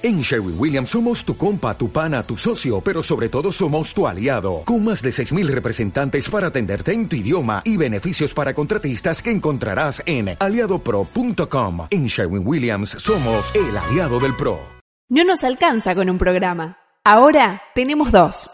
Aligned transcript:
En 0.00 0.20
Sherwin 0.20 0.54
Williams 0.56 0.90
somos 0.90 1.24
tu 1.24 1.36
compa, 1.36 1.76
tu 1.76 1.90
pana, 1.90 2.22
tu 2.22 2.36
socio, 2.36 2.80
pero 2.80 3.02
sobre 3.02 3.28
todo 3.28 3.50
somos 3.50 3.92
tu 3.92 4.06
aliado, 4.06 4.62
con 4.64 4.84
más 4.84 5.02
de 5.02 5.10
6.000 5.10 5.48
representantes 5.48 6.30
para 6.30 6.48
atenderte 6.48 6.92
en 6.92 7.08
tu 7.08 7.16
idioma 7.16 7.62
y 7.64 7.76
beneficios 7.76 8.32
para 8.32 8.54
contratistas 8.54 9.20
que 9.20 9.32
encontrarás 9.32 10.00
en 10.06 10.36
aliadopro.com. 10.38 11.88
En 11.90 12.06
Sherwin 12.06 12.46
Williams 12.46 12.90
somos 12.90 13.52
el 13.56 13.76
aliado 13.76 14.20
del 14.20 14.36
PRO. 14.36 14.60
No 15.08 15.24
nos 15.24 15.42
alcanza 15.42 15.96
con 15.96 16.08
un 16.08 16.18
programa. 16.18 16.78
Ahora 17.04 17.60
tenemos 17.74 18.12
dos. 18.12 18.50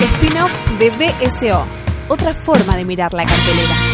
Spin-off 0.00 0.50
de 0.80 0.90
BSO, 0.90 1.64
otra 2.08 2.34
forma 2.34 2.74
de 2.74 2.84
mirar 2.84 3.14
la 3.14 3.24
cartelera. 3.24 3.85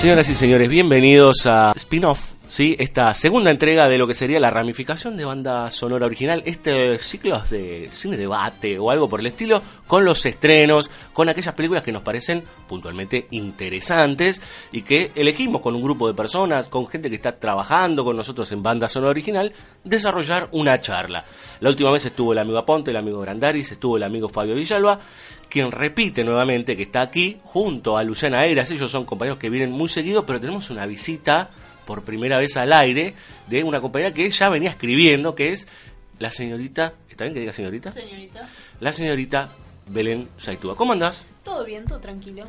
Señoras 0.00 0.30
y 0.30 0.34
señores, 0.34 0.70
bienvenidos 0.70 1.44
a 1.44 1.72
Spin-off, 1.76 2.32
¿sí? 2.48 2.74
esta 2.78 3.12
segunda 3.12 3.50
entrega 3.50 3.86
de 3.86 3.98
lo 3.98 4.06
que 4.06 4.14
sería 4.14 4.40
la 4.40 4.48
ramificación 4.48 5.14
de 5.18 5.26
banda 5.26 5.68
sonora 5.68 6.06
original, 6.06 6.42
este 6.46 6.98
ciclo 6.98 7.38
de 7.50 7.90
cine 7.92 8.16
debate 8.16 8.78
o 8.78 8.90
algo 8.90 9.10
por 9.10 9.20
el 9.20 9.26
estilo, 9.26 9.62
con 9.86 10.06
los 10.06 10.24
estrenos, 10.24 10.90
con 11.12 11.28
aquellas 11.28 11.52
películas 11.52 11.82
que 11.82 11.92
nos 11.92 12.00
parecen 12.00 12.44
puntualmente 12.66 13.26
interesantes 13.30 14.40
y 14.72 14.80
que 14.80 15.12
elegimos 15.16 15.60
con 15.60 15.74
un 15.74 15.82
grupo 15.82 16.08
de 16.08 16.14
personas, 16.14 16.70
con 16.70 16.88
gente 16.88 17.10
que 17.10 17.16
está 17.16 17.38
trabajando 17.38 18.02
con 18.02 18.16
nosotros 18.16 18.50
en 18.52 18.62
banda 18.62 18.88
sonora 18.88 19.10
original, 19.10 19.52
desarrollar 19.84 20.48
una 20.52 20.80
charla. 20.80 21.26
La 21.60 21.68
última 21.68 21.90
vez 21.90 22.06
estuvo 22.06 22.32
el 22.32 22.38
amigo 22.38 22.56
Aponte, 22.56 22.90
el 22.90 22.96
amigo 22.96 23.20
Grandaris, 23.20 23.70
estuvo 23.70 23.98
el 23.98 24.02
amigo 24.02 24.30
Fabio 24.30 24.54
Villalba, 24.54 24.98
quien 25.50 25.70
repite 25.70 26.24
nuevamente 26.24 26.76
que 26.76 26.84
está 26.84 27.02
aquí 27.02 27.38
junto 27.44 27.98
a 27.98 28.04
Luciana 28.04 28.46
Eras. 28.46 28.70
Ellos 28.70 28.90
son 28.90 29.04
compañeros 29.04 29.38
que 29.38 29.50
vienen 29.50 29.72
muy 29.72 29.88
seguidos, 29.88 30.24
pero 30.26 30.40
tenemos 30.40 30.70
una 30.70 30.86
visita 30.86 31.50
por 31.84 32.02
primera 32.02 32.38
vez 32.38 32.56
al 32.56 32.72
aire 32.72 33.14
de 33.48 33.64
una 33.64 33.80
compañera 33.80 34.14
que 34.14 34.30
ya 34.30 34.48
venía 34.48 34.70
escribiendo, 34.70 35.34
que 35.34 35.52
es 35.52 35.66
la 36.18 36.30
señorita, 36.30 36.94
¿está 37.10 37.24
bien 37.24 37.34
que 37.34 37.40
diga 37.40 37.52
señorita? 37.52 37.90
Señorita. 37.90 38.48
La 38.78 38.92
señorita 38.92 39.50
Belén 39.88 40.28
Saitúa. 40.36 40.76
¿Cómo 40.76 40.92
andás? 40.92 41.26
Todo 41.42 41.64
bien, 41.64 41.84
todo 41.84 41.98
tranquilo. 42.00 42.44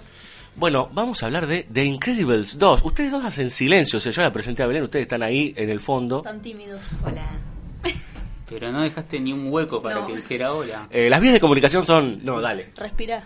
Bueno, 0.55 0.89
vamos 0.93 1.23
a 1.23 1.27
hablar 1.27 1.47
de 1.47 1.63
The 1.63 1.85
Incredibles 1.85 2.59
2. 2.59 2.81
Ustedes 2.83 3.11
dos 3.11 3.25
hacen 3.25 3.49
silencio, 3.49 3.97
o 3.97 3.99
sea, 3.99 4.11
yo 4.11 4.21
la 4.21 4.33
presenté 4.33 4.63
a 4.63 4.67
Belén, 4.67 4.83
ustedes 4.83 5.03
están 5.03 5.23
ahí 5.23 5.53
en 5.57 5.69
el 5.69 5.79
fondo. 5.79 6.21
Tan 6.21 6.41
tímidos. 6.41 6.81
Hola. 7.03 7.25
Pero 8.51 8.71
no 8.71 8.81
dejaste 8.81 9.19
ni 9.19 9.31
un 9.31 9.47
hueco 9.51 9.81
para 9.81 10.01
No. 10.01 10.07
que 10.07 10.17
dijera 10.17 10.53
hola. 10.53 10.87
Eh, 10.91 11.09
las 11.09 11.21
vías 11.21 11.33
de 11.33 11.39
comunicación 11.39 11.87
son... 11.87 12.19
No, 12.23 12.41
dale. 12.41 12.71
Respira. 12.75 13.23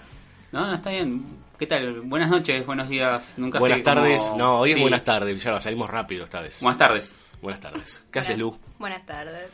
No, 0.52 0.68
no, 0.68 0.76
está 0.76 0.92
bien. 0.92 1.26
¿Qué 1.58 1.66
tal? 1.66 2.02
Buenas 2.02 2.30
noches, 2.30 2.64
buenos 2.66 2.88
días. 2.90 3.24
Nunca 3.38 3.58
Buenas 3.60 3.82
tardes. 3.82 4.22
No, 4.38 4.60
hoy 4.60 4.72
es 4.72 4.76
Sí. 4.76 4.82
buenas 4.82 5.04
tardes, 5.04 5.34
Villalba, 5.34 5.60
salimos 5.60 5.90
rápido 5.90 6.26
esta 6.26 6.42
vez. 6.42 6.62
Buenas 6.62 6.78
tardes. 6.78 7.16
Buenas 7.42 7.60
tardes. 7.60 8.04
¿Qué 8.12 8.20
haces, 8.20 8.38
Lu? 8.38 8.58
Buenas 8.78 9.06
tardes. 9.06 9.50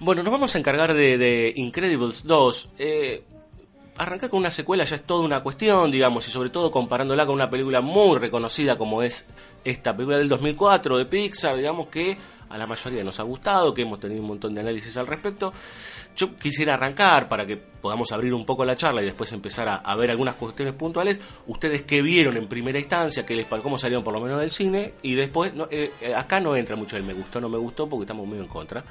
Bueno, 0.00 0.22
nos 0.22 0.32
vamos 0.32 0.54
a 0.54 0.58
encargar 0.58 0.92
de, 0.94 1.18
de 1.18 1.52
Incredibles 1.56 2.24
2. 2.26 2.70
Eh, 2.78 3.22
arrancar 3.96 4.28
con 4.30 4.40
una 4.40 4.50
secuela 4.50 4.84
ya 4.84 4.96
es 4.96 5.02
toda 5.02 5.24
una 5.24 5.42
cuestión, 5.42 5.90
digamos, 5.90 6.26
y 6.26 6.30
sobre 6.32 6.50
todo 6.50 6.70
comparándola 6.72 7.26
con 7.26 7.34
una 7.36 7.48
película 7.50 7.80
muy 7.80 8.18
reconocida 8.18 8.76
como 8.76 9.02
es 9.02 9.26
esta 9.64 9.94
película 9.94 10.18
del 10.18 10.28
2004 10.28 10.98
de 10.98 11.06
Pixar, 11.06 11.56
digamos 11.56 11.88
que 11.88 12.16
a 12.52 12.58
la 12.58 12.66
mayoría 12.66 13.02
nos 13.02 13.18
ha 13.18 13.22
gustado, 13.22 13.72
que 13.72 13.82
hemos 13.82 13.98
tenido 13.98 14.20
un 14.20 14.28
montón 14.28 14.52
de 14.52 14.60
análisis 14.60 14.94
al 14.98 15.06
respecto. 15.06 15.52
Yo 16.14 16.36
quisiera 16.36 16.74
arrancar 16.74 17.26
para 17.28 17.46
que 17.46 17.56
podamos 17.56 18.12
abrir 18.12 18.34
un 18.34 18.44
poco 18.44 18.66
la 18.66 18.76
charla 18.76 19.00
y 19.00 19.06
después 19.06 19.32
empezar 19.32 19.80
a, 19.82 19.96
ver 19.96 20.10
algunas 20.10 20.34
cuestiones 20.34 20.74
puntuales. 20.74 21.18
Ustedes 21.46 21.84
qué 21.84 22.02
vieron 22.02 22.36
en 22.36 22.48
primera 22.48 22.78
instancia, 22.78 23.24
qué 23.24 23.34
les 23.34 23.46
cómo 23.46 23.78
salieron 23.78 24.04
por 24.04 24.12
lo 24.12 24.20
menos 24.20 24.38
del 24.38 24.50
cine 24.50 24.92
y 25.00 25.14
después 25.14 25.54
no, 25.54 25.66
eh, 25.70 25.92
eh, 26.02 26.14
acá 26.14 26.40
no 26.40 26.54
entra 26.54 26.76
mucho 26.76 26.96
el 26.96 27.02
me 27.04 27.14
gustó 27.14 27.40
no 27.40 27.48
me 27.48 27.58
gustó 27.58 27.88
porque 27.88 28.02
estamos 28.02 28.26
medio 28.28 28.42
en 28.42 28.48
contra. 28.48 28.84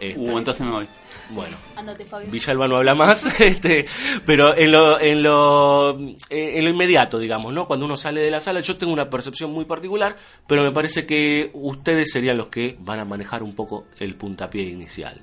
Este, 0.00 0.18
Uh, 0.18 0.38
entonces 0.38 0.66
me 0.66 0.72
voy. 0.72 0.88
bueno, 1.30 1.56
Ándate, 1.76 2.04
Fabio. 2.04 2.28
Villalba 2.30 2.66
no 2.68 2.76
habla 2.76 2.94
más, 2.94 3.24
este, 3.40 3.86
pero 4.26 4.56
en 4.56 4.72
lo, 4.72 4.98
en 5.00 5.22
lo, 5.22 5.98
eh, 6.30 6.58
en 6.58 6.64
lo 6.64 6.70
inmediato, 6.70 7.18
digamos, 7.18 7.52
¿no? 7.54 7.66
Cuando 7.66 7.86
uno 7.86 7.96
sale 7.96 8.20
de 8.20 8.30
la 8.30 8.40
sala, 8.40 8.60
yo 8.60 8.76
tengo 8.76 8.92
una 8.92 9.08
percepción 9.08 9.52
muy 9.52 9.64
particular, 9.64 10.16
pero 10.46 10.62
me 10.62 10.72
parece 10.72 11.06
que 11.06 11.50
ustedes 11.54 12.10
serían 12.10 12.36
los 12.36 12.48
que 12.48 12.76
van 12.80 12.98
a 12.98 13.04
manejar 13.04 13.42
un 13.42 13.54
poco 13.54 13.86
el 14.00 14.14
puntapié 14.16 14.62
inicial. 14.64 15.20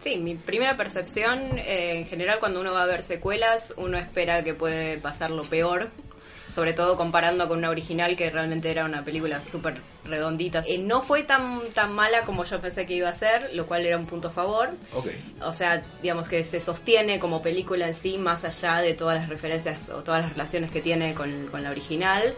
Sí, 0.00 0.16
mi 0.18 0.34
primera 0.34 0.76
percepción, 0.76 1.40
eh, 1.58 1.94
en 1.96 2.06
general 2.06 2.38
cuando 2.38 2.60
uno 2.60 2.74
va 2.74 2.82
a 2.82 2.86
ver 2.86 3.02
secuelas, 3.02 3.72
uno 3.78 3.96
espera 3.96 4.44
que 4.44 4.52
puede 4.52 4.98
pasar 4.98 5.30
lo 5.30 5.44
peor, 5.44 5.88
sobre 6.54 6.72
todo 6.72 6.96
comparando 6.96 7.48
con 7.48 7.58
una 7.58 7.70
original 7.70 8.16
que 8.16 8.30
realmente 8.30 8.70
era 8.70 8.84
una 8.84 9.04
película 9.04 9.42
súper 9.42 9.80
redondita. 10.04 10.62
Eh, 10.66 10.78
no 10.78 11.02
fue 11.02 11.24
tan, 11.24 11.60
tan 11.74 11.92
mala 11.92 12.22
como 12.22 12.44
yo 12.44 12.60
pensé 12.60 12.86
que 12.86 12.94
iba 12.94 13.08
a 13.08 13.14
ser, 13.14 13.50
lo 13.54 13.66
cual 13.66 13.84
era 13.84 13.98
un 13.98 14.06
punto 14.06 14.28
a 14.28 14.30
favor. 14.30 14.70
O 15.42 15.52
sea, 15.52 15.82
digamos 16.00 16.28
que 16.28 16.44
se 16.44 16.60
sostiene 16.60 17.18
como 17.18 17.42
película 17.42 17.88
en 17.88 17.96
sí, 17.96 18.18
más 18.18 18.44
allá 18.44 18.80
de 18.82 18.94
todas 18.94 19.18
las 19.18 19.28
referencias 19.28 19.88
o 19.88 20.02
todas 20.02 20.22
las 20.22 20.32
relaciones 20.32 20.70
que 20.70 20.80
tiene 20.80 21.14
con, 21.14 21.48
con 21.48 21.62
la 21.64 21.70
original. 21.70 22.34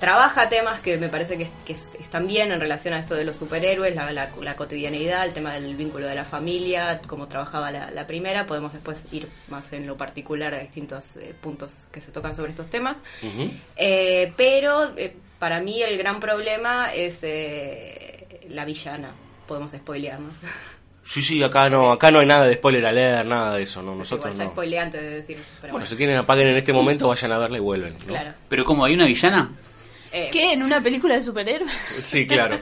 Trabaja 0.00 0.48
temas 0.48 0.80
que 0.80 0.96
me 0.98 1.08
parece 1.08 1.36
que, 1.36 1.44
es- 1.44 1.52
que 1.64 1.72
es- 1.74 1.88
están 2.00 2.26
bien 2.26 2.50
en 2.52 2.60
relación 2.60 2.92
a 2.92 2.98
esto 2.98 3.14
de 3.14 3.24
los 3.24 3.36
superhéroes, 3.36 3.94
la, 3.94 4.10
la- 4.12 4.28
la 4.42 4.56
cotidianeidad, 4.56 5.24
el 5.24 5.32
tema 5.32 5.52
del 5.54 5.76
vínculo 5.76 6.06
de 6.06 6.14
la 6.14 6.24
familia, 6.24 7.00
cómo 7.06 7.28
trabajaba 7.28 7.70
la, 7.70 7.90
la 7.92 8.06
primera. 8.06 8.46
Podemos 8.46 8.72
después 8.72 9.04
ir 9.12 9.28
más 9.48 9.72
en 9.72 9.86
lo 9.86 9.96
particular 9.96 10.52
a 10.54 10.58
distintos 10.58 11.16
eh, 11.16 11.34
puntos 11.40 11.72
que 11.92 12.00
se 12.00 12.10
tocan 12.10 12.34
sobre 12.34 12.50
estos 12.50 12.68
temas. 12.68 12.98
Ujú. 13.22 13.50
Eh, 13.76 14.32
pero 14.36 14.92
eh, 14.96 15.14
para 15.38 15.60
mí 15.60 15.80
el 15.82 15.96
gran 15.98 16.18
problema 16.20 16.92
es 16.92 17.18
eh, 17.22 18.44
la 18.50 18.64
villana. 18.64 19.12
Podemos 19.46 19.70
spoilear, 19.70 20.20
¿no? 20.20 20.30
Sí, 21.08 21.22
sí, 21.22 21.40
acá 21.40 21.70
no, 21.70 21.92
acá 21.92 22.10
no 22.10 22.18
hay 22.18 22.26
nada 22.26 22.48
de 22.48 22.54
spoiler 22.54 22.84
a 22.84 22.90
leer, 22.90 23.24
nada 23.26 23.54
de 23.54 23.62
eso, 23.62 23.80
no, 23.80 23.94
nosotros 23.94 24.24
Igual 24.34 24.38
ya 24.38 24.44
no. 24.46 24.50
spoileé 24.50 24.78
antes 24.80 25.00
de 25.00 25.10
decir. 25.10 25.36
Pero 25.36 25.46
Bueno, 25.60 25.72
bueno, 25.74 25.86
si 25.86 25.94
quieren 25.94 26.16
apaguen 26.16 26.48
en 26.48 26.56
este 26.56 26.72
momento, 26.72 27.06
vayan 27.06 27.30
a 27.30 27.38
verla 27.38 27.58
y 27.58 27.60
vuelven. 27.60 27.92
¿no? 28.00 28.06
claro. 28.06 28.32
¿Pero 28.48 28.64
cómo? 28.64 28.84
¿Hay 28.84 28.94
una 28.94 29.06
villana? 29.06 29.52
Eh, 30.16 30.30
¿Qué? 30.32 30.52
¿En 30.52 30.62
una 30.62 30.80
película 30.82 31.14
de 31.16 31.22
superhéroes? 31.22 31.72
Sí, 31.72 32.26
claro. 32.26 32.58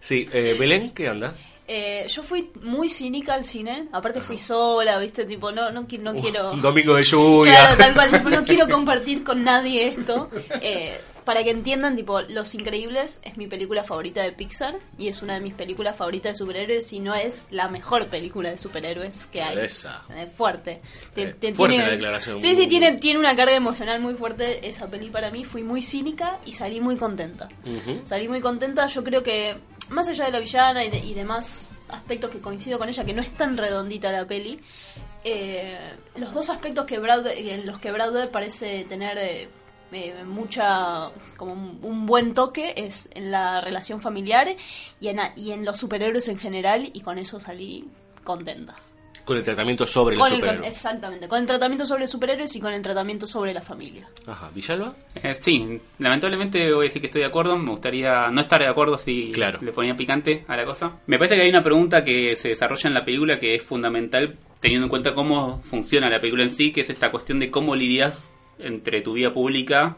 Sí, 0.00 0.28
eh, 0.32 0.56
Belén, 0.58 0.90
¿qué 0.90 1.08
anda? 1.08 1.34
Eh, 1.68 2.06
yo 2.08 2.22
fui 2.22 2.50
muy 2.62 2.88
cínica 2.88 3.34
al 3.34 3.44
cine. 3.44 3.88
Aparte 3.92 4.20
fui 4.20 4.38
sola, 4.38 4.98
¿viste? 4.98 5.24
Tipo, 5.24 5.50
no, 5.52 5.70
no, 5.70 5.82
no 5.82 6.14
quiero... 6.14 6.52
Un 6.52 6.60
domingo 6.60 6.94
de 6.94 7.04
lluvia. 7.04 7.52
Claro, 7.52 7.76
tal 7.76 7.94
cual. 7.94 8.10
tipo, 8.12 8.30
No 8.30 8.44
quiero 8.44 8.68
compartir 8.68 9.22
con 9.24 9.42
nadie 9.42 9.88
esto. 9.88 10.30
Eh, 10.60 11.00
para 11.26 11.44
que 11.44 11.50
entiendan, 11.50 11.94
tipo, 11.96 12.22
Los 12.22 12.54
Increíbles 12.54 13.20
es 13.24 13.36
mi 13.36 13.46
película 13.48 13.84
favorita 13.84 14.22
de 14.22 14.32
Pixar 14.32 14.76
y 14.96 15.08
es 15.08 15.20
una 15.20 15.34
de 15.34 15.40
mis 15.40 15.52
películas 15.52 15.94
favoritas 15.96 16.32
de 16.32 16.38
superhéroes 16.38 16.90
y 16.94 17.00
no 17.00 17.14
es 17.14 17.48
la 17.50 17.68
mejor 17.68 18.06
película 18.06 18.48
de 18.50 18.56
superhéroes 18.56 19.26
que 19.26 19.42
hay. 19.42 19.58
Esa. 19.58 20.04
Eh, 20.16 20.26
fuerte. 20.34 20.80
Te- 21.14 21.22
Eh, 21.24 21.34
te 21.38 21.52
fuerte 21.52 21.76
la 21.78 21.90
declaración. 21.90 22.40
Sí, 22.40 22.54
sí, 22.56 22.66
tiene, 22.68 22.92
tiene 22.98 23.18
una 23.18 23.36
carga 23.36 23.54
emocional 23.54 24.00
muy 24.00 24.14
fuerte 24.14 24.66
esa 24.66 24.86
peli 24.86 25.10
para 25.10 25.30
mí. 25.30 25.44
Fui 25.44 25.62
muy 25.62 25.82
cínica 25.82 26.38
y 26.46 26.52
salí 26.52 26.80
muy 26.80 26.96
contenta. 26.96 27.48
Salí 28.04 28.28
muy 28.28 28.40
contenta. 28.40 28.86
Yo 28.86 29.02
creo 29.04 29.22
que, 29.22 29.56
más 29.88 30.08
allá 30.08 30.26
de 30.26 30.30
la 30.30 30.38
villana 30.40 30.84
y, 30.84 30.90
de- 30.90 30.98
y 31.00 31.12
demás 31.12 31.84
aspectos 31.88 32.30
que 32.30 32.38
coincido 32.38 32.78
con 32.78 32.88
ella, 32.88 33.04
que 33.04 33.12
no 33.12 33.20
es 33.20 33.32
tan 33.34 33.56
redondita 33.56 34.12
la 34.12 34.26
peli, 34.26 34.60
eh, 35.24 35.76
los 36.14 36.32
dos 36.32 36.50
aspectos 36.50 36.86
que 36.86 37.00
Browder- 37.00 37.34
en 37.36 37.66
los 37.66 37.78
que 37.80 37.90
Browder 37.90 38.30
parece 38.30 38.84
tener 38.88 39.18
eh, 39.18 39.48
eh, 39.92 40.24
mucha 40.24 41.08
como 41.36 41.52
un, 41.52 41.78
un 41.82 42.06
buen 42.06 42.34
toque 42.34 42.74
es 42.76 43.08
en 43.14 43.30
la 43.30 43.60
relación 43.60 44.00
familiar 44.00 44.48
y 45.00 45.08
en, 45.08 45.18
y 45.36 45.52
en 45.52 45.64
los 45.64 45.78
superhéroes 45.78 46.28
en 46.28 46.38
general 46.38 46.90
y 46.92 47.00
con 47.00 47.18
eso 47.18 47.38
salí 47.40 47.84
contenta. 48.24 48.74
Con 49.24 49.36
el 49.36 49.42
tratamiento 49.42 49.88
sobre 49.88 50.16
Con 50.16 50.28
los 50.28 50.38
el, 50.38 50.44
superhéroes. 50.44 50.70
exactamente, 50.70 51.26
con 51.26 51.40
el 51.40 51.46
tratamiento 51.46 51.84
sobre 51.84 52.06
superhéroes 52.06 52.54
y 52.54 52.60
con 52.60 52.72
el 52.72 52.80
tratamiento 52.80 53.26
sobre 53.26 53.52
la 53.52 53.60
familia. 53.60 54.08
Ajá, 54.24 54.50
¿Villalba? 54.54 54.94
Eh, 55.16 55.36
sí, 55.40 55.80
lamentablemente 55.98 56.72
voy 56.72 56.84
a 56.84 56.88
decir 56.88 57.00
que 57.02 57.08
estoy 57.08 57.22
de 57.22 57.26
acuerdo. 57.26 57.56
Me 57.58 57.70
gustaría 57.70 58.30
no 58.30 58.40
estar 58.40 58.60
de 58.60 58.68
acuerdo 58.68 58.98
si 58.98 59.32
Claro. 59.32 59.58
le 59.62 59.72
ponía 59.72 59.96
picante 59.96 60.44
a 60.46 60.56
la 60.56 60.64
cosa. 60.64 61.00
Me 61.08 61.18
parece 61.18 61.34
que 61.34 61.42
hay 61.42 61.50
una 61.50 61.64
pregunta 61.64 62.04
que 62.04 62.36
se 62.36 62.50
desarrolla 62.50 62.86
en 62.86 62.94
la 62.94 63.04
película 63.04 63.40
que 63.40 63.56
es 63.56 63.64
fundamental 63.64 64.36
teniendo 64.60 64.86
en 64.86 64.90
cuenta 64.90 65.12
cómo 65.12 65.60
funciona 65.62 66.08
la 66.08 66.20
película 66.20 66.44
en 66.44 66.50
sí, 66.50 66.70
que 66.70 66.82
es 66.82 66.90
esta 66.90 67.10
cuestión 67.10 67.40
de 67.40 67.50
cómo 67.50 67.74
lidias 67.74 68.30
entre 68.58 69.00
tu 69.00 69.14
vida 69.14 69.32
pública 69.32 69.96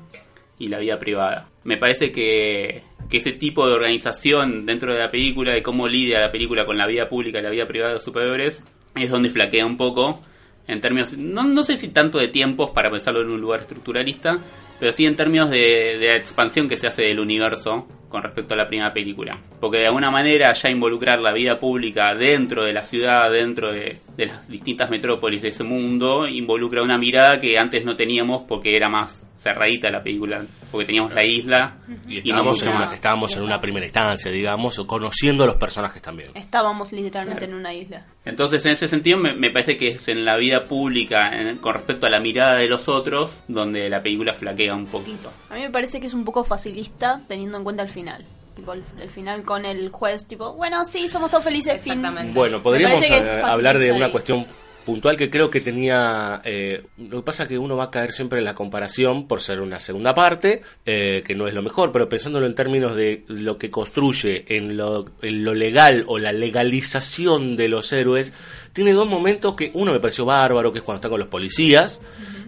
y 0.58 0.68
la 0.68 0.78
vida 0.78 0.98
privada. 0.98 1.48
Me 1.64 1.76
parece 1.76 2.10
que, 2.10 2.82
que 3.08 3.18
ese 3.18 3.32
tipo 3.32 3.66
de 3.66 3.74
organización 3.74 4.66
dentro 4.66 4.92
de 4.92 4.98
la 4.98 5.10
película, 5.10 5.52
de 5.52 5.62
cómo 5.62 5.88
lidia 5.88 6.20
la 6.20 6.32
película 6.32 6.66
con 6.66 6.76
la 6.76 6.86
vida 6.86 7.08
pública 7.08 7.38
y 7.38 7.42
la 7.42 7.50
vida 7.50 7.66
privada 7.66 7.90
de 7.90 7.94
los 7.96 8.04
superhéroes, 8.04 8.62
es 8.94 9.10
donde 9.10 9.30
flaquea 9.30 9.64
un 9.64 9.76
poco 9.76 10.20
en 10.66 10.80
términos, 10.80 11.16
no, 11.16 11.44
no 11.44 11.64
sé 11.64 11.78
si 11.78 11.88
tanto 11.88 12.18
de 12.18 12.28
tiempos 12.28 12.70
para 12.70 12.90
pensarlo 12.90 13.22
en 13.22 13.30
un 13.30 13.40
lugar 13.40 13.60
estructuralista, 13.60 14.38
pero 14.78 14.92
sí 14.92 15.06
en 15.06 15.16
términos 15.16 15.48
de, 15.48 15.96
de 15.98 16.08
la 16.08 16.16
expansión 16.16 16.68
que 16.68 16.76
se 16.76 16.86
hace 16.86 17.02
del 17.02 17.20
universo 17.20 17.86
con 18.08 18.22
respecto 18.22 18.54
a 18.54 18.56
la 18.56 18.66
primera 18.68 18.92
película. 18.92 19.36
Porque 19.60 19.78
de 19.78 19.86
alguna 19.86 20.10
manera 20.10 20.52
ya 20.52 20.70
involucrar 20.70 21.20
la 21.20 21.32
vida 21.32 21.58
pública 21.58 22.14
dentro 22.14 22.64
de 22.64 22.72
la 22.72 22.84
ciudad, 22.84 23.30
dentro 23.30 23.72
de, 23.72 24.00
de 24.16 24.26
las 24.26 24.48
distintas 24.48 24.88
metrópolis 24.90 25.42
de 25.42 25.48
ese 25.48 25.64
mundo, 25.64 26.26
involucra 26.26 26.82
una 26.82 26.96
mirada 26.98 27.38
que 27.40 27.58
antes 27.58 27.84
no 27.84 27.96
teníamos 27.96 28.42
porque 28.48 28.76
era 28.76 28.88
más 28.88 29.24
cerradita 29.36 29.88
la 29.90 30.02
película, 30.02 30.42
porque 30.72 30.86
teníamos 30.86 31.14
la 31.14 31.22
isla 31.24 31.76
Y 32.08 32.14
y 32.18 32.32
no 32.32 32.38
estábamos, 32.40 32.62
en, 32.62 32.68
una, 32.70 32.78
más. 32.80 32.92
estábamos 32.94 33.36
en 33.36 33.42
una 33.44 33.60
primera 33.60 33.86
instancia, 33.86 34.32
digamos, 34.32 34.78
o 34.80 34.86
conociendo 34.88 35.44
a 35.44 35.46
los 35.46 35.54
personajes 35.56 36.02
también. 36.02 36.30
Estábamos 36.34 36.90
literalmente 36.92 37.44
en 37.44 37.54
una 37.54 37.72
isla. 37.72 38.04
Entonces, 38.24 38.66
en 38.66 38.72
ese 38.72 38.88
sentido, 38.88 39.16
me, 39.16 39.34
me 39.34 39.50
parece 39.50 39.76
que 39.78 39.88
es 39.88 40.08
en 40.08 40.24
la 40.24 40.36
vida 40.36 40.64
pública, 40.64 41.30
en- 41.40 41.58
con 41.58 41.74
respecto 41.74 42.06
a 42.06 42.10
la 42.10 42.18
mirada 42.18 42.56
de 42.56 42.66
los 42.68 42.88
otros, 42.88 43.40
donde 43.46 43.88
la 43.88 44.02
película 44.02 44.34
flaquea 44.34 44.74
un 44.74 44.86
poquito. 44.86 45.32
A 45.50 45.54
mí 45.54 45.60
me 45.60 45.70
parece 45.70 46.00
que 46.00 46.08
es 46.08 46.14
un 46.14 46.24
poco 46.24 46.42
facilista 46.42 47.20
teniendo 47.28 47.58
en 47.58 47.64
cuenta 47.64 47.84
el 47.84 47.88
final. 47.98 48.24
Tipo, 48.56 48.72
el, 48.72 48.82
el 49.00 49.08
final 49.08 49.42
con 49.44 49.64
el 49.64 49.88
juez, 49.90 50.26
tipo, 50.26 50.52
bueno, 50.54 50.84
sí, 50.84 51.08
somos 51.08 51.30
todos 51.30 51.44
felices, 51.44 51.80
fin. 51.80 52.02
Bueno, 52.34 52.60
podríamos 52.62 53.08
eh, 53.08 53.40
hablar 53.44 53.78
de 53.78 53.92
una 53.92 54.06
ahí. 54.06 54.12
cuestión 54.12 54.46
puntual 54.84 55.16
que 55.16 55.28
creo 55.28 55.50
que 55.50 55.60
tenía... 55.60 56.40
eh, 56.44 56.82
lo 56.96 57.18
que 57.18 57.22
pasa 57.22 57.42
es 57.42 57.48
que 57.50 57.58
uno 57.58 57.76
va 57.76 57.84
a 57.84 57.90
caer 57.90 58.10
siempre 58.12 58.38
en 58.38 58.44
la 58.44 58.54
comparación 58.54 59.28
por 59.28 59.42
ser 59.42 59.60
una 59.60 59.78
segunda 59.78 60.14
parte, 60.14 60.62
eh, 60.86 61.22
que 61.26 61.34
no 61.34 61.46
es 61.46 61.54
lo 61.54 61.62
mejor, 61.62 61.92
pero 61.92 62.08
pensándolo 62.08 62.46
en 62.46 62.54
términos 62.54 62.96
de 62.96 63.22
lo 63.28 63.58
que 63.58 63.70
construye 63.70 64.44
en 64.48 64.76
lo, 64.78 65.04
en 65.22 65.44
lo 65.44 65.52
legal 65.54 66.04
o 66.06 66.18
la 66.18 66.32
legalización 66.32 67.54
de 67.54 67.68
los 67.68 67.92
héroes, 67.92 68.32
tiene 68.72 68.92
dos 68.92 69.06
momentos 69.06 69.54
que 69.56 69.70
uno 69.74 69.92
me 69.92 70.00
pareció 70.00 70.24
bárbaro, 70.24 70.72
que 70.72 70.78
es 70.78 70.84
cuando 70.84 70.98
está 70.98 71.10
con 71.10 71.20
los 71.20 71.28
policías, 71.28 72.00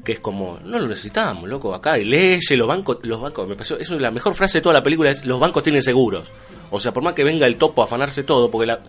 que 0.04 0.12
es 0.12 0.20
como, 0.20 0.58
no 0.64 0.78
lo 0.78 0.86
necesitamos, 0.86 1.48
loco, 1.48 1.74
acá 1.74 1.92
hay 1.92 2.04
leyes, 2.04 2.50
los 2.56 2.66
bancos, 2.66 2.98
los 3.02 3.20
bancos, 3.20 3.48
me 3.48 3.54
pareció, 3.54 3.78
eso 3.78 3.94
es 3.94 4.00
la 4.00 4.10
mejor 4.10 4.34
frase 4.34 4.58
de 4.58 4.62
toda 4.62 4.74
la 4.74 4.82
película, 4.82 5.10
es 5.10 5.24
los 5.24 5.40
bancos 5.40 5.62
tienen 5.62 5.82
seguros. 5.82 6.28
O 6.70 6.80
sea, 6.80 6.92
por 6.92 7.02
más 7.02 7.14
que 7.14 7.24
venga 7.24 7.46
el 7.46 7.56
topo 7.56 7.82
a 7.82 7.84
afanarse 7.84 8.22
todo, 8.22 8.50
porque 8.50 8.66
la, 8.66 8.80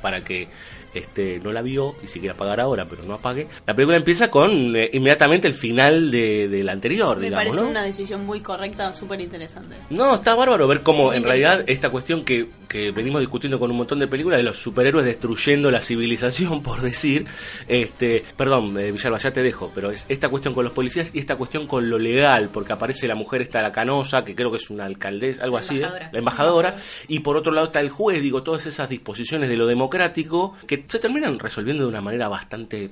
para 0.00 0.22
que 0.22 0.48
este 0.96 1.40
no 1.42 1.52
la 1.52 1.62
vio 1.62 1.94
y 2.02 2.06
si 2.06 2.18
quiere 2.18 2.32
apagar 2.32 2.60
ahora, 2.60 2.86
pero 2.86 3.02
no 3.04 3.14
apague, 3.14 3.46
la 3.66 3.74
película 3.74 3.96
empieza 3.96 4.30
con 4.30 4.74
eh, 4.76 4.90
inmediatamente 4.92 5.46
el 5.46 5.54
final 5.54 6.10
de, 6.10 6.48
de 6.48 6.64
la 6.64 6.72
anterior, 6.72 7.18
Me 7.18 7.24
digamos, 7.24 7.44
parece 7.44 7.62
¿no? 7.62 7.70
una 7.70 7.82
decisión 7.82 8.24
muy 8.24 8.40
correcta, 8.40 8.94
súper 8.94 9.20
interesante. 9.20 9.76
No, 9.90 10.16
está 10.16 10.34
bárbaro 10.34 10.66
ver 10.66 10.82
cómo 10.82 11.06
Muy 11.06 11.16
en 11.16 11.24
realidad 11.24 11.64
esta 11.66 11.90
cuestión 11.90 12.24
que, 12.24 12.48
que 12.68 12.90
venimos 12.90 13.20
discutiendo 13.20 13.58
con 13.58 13.70
un 13.70 13.76
montón 13.76 13.98
de 13.98 14.08
películas 14.08 14.38
de 14.38 14.44
los 14.44 14.58
superhéroes 14.58 15.04
destruyendo 15.04 15.70
la 15.70 15.80
civilización, 15.80 16.62
por 16.62 16.80
decir, 16.80 17.26
este, 17.68 18.24
perdón, 18.36 18.78
eh, 18.78 18.92
Villalba, 18.92 19.18
ya 19.18 19.32
te 19.32 19.42
dejo, 19.42 19.70
pero 19.74 19.90
es 19.90 20.06
esta 20.08 20.28
cuestión 20.28 20.54
con 20.54 20.64
los 20.64 20.72
policías 20.72 21.14
y 21.14 21.18
esta 21.18 21.36
cuestión 21.36 21.66
con 21.66 21.88
lo 21.90 21.98
legal, 21.98 22.48
porque 22.52 22.72
aparece 22.72 23.06
la 23.06 23.14
mujer 23.14 23.42
esta 23.42 23.62
la 23.62 23.72
canosa, 23.72 24.24
que 24.24 24.34
creo 24.34 24.50
que 24.50 24.58
es 24.58 24.70
una 24.70 24.84
alcaldesa, 24.84 25.44
algo 25.44 25.56
La 25.56 25.60
así, 25.60 25.80
¿eh? 25.80 25.86
la 26.12 26.18
embajadora, 26.18 26.76
y 27.08 27.20
por 27.26 27.36
otro 27.36 27.50
lado 27.50 27.66
está 27.66 27.80
el 27.80 27.90
juez, 27.90 28.22
digo, 28.22 28.44
todas 28.44 28.66
esas 28.66 28.88
disposiciones 28.88 29.48
de 29.48 29.56
lo 29.56 29.66
democrático 29.66 30.56
que 30.64 30.84
se 30.86 31.00
terminan 31.00 31.40
resolviendo 31.40 31.82
de 31.82 31.88
una 31.88 32.00
manera 32.00 32.28
bastante 32.28 32.88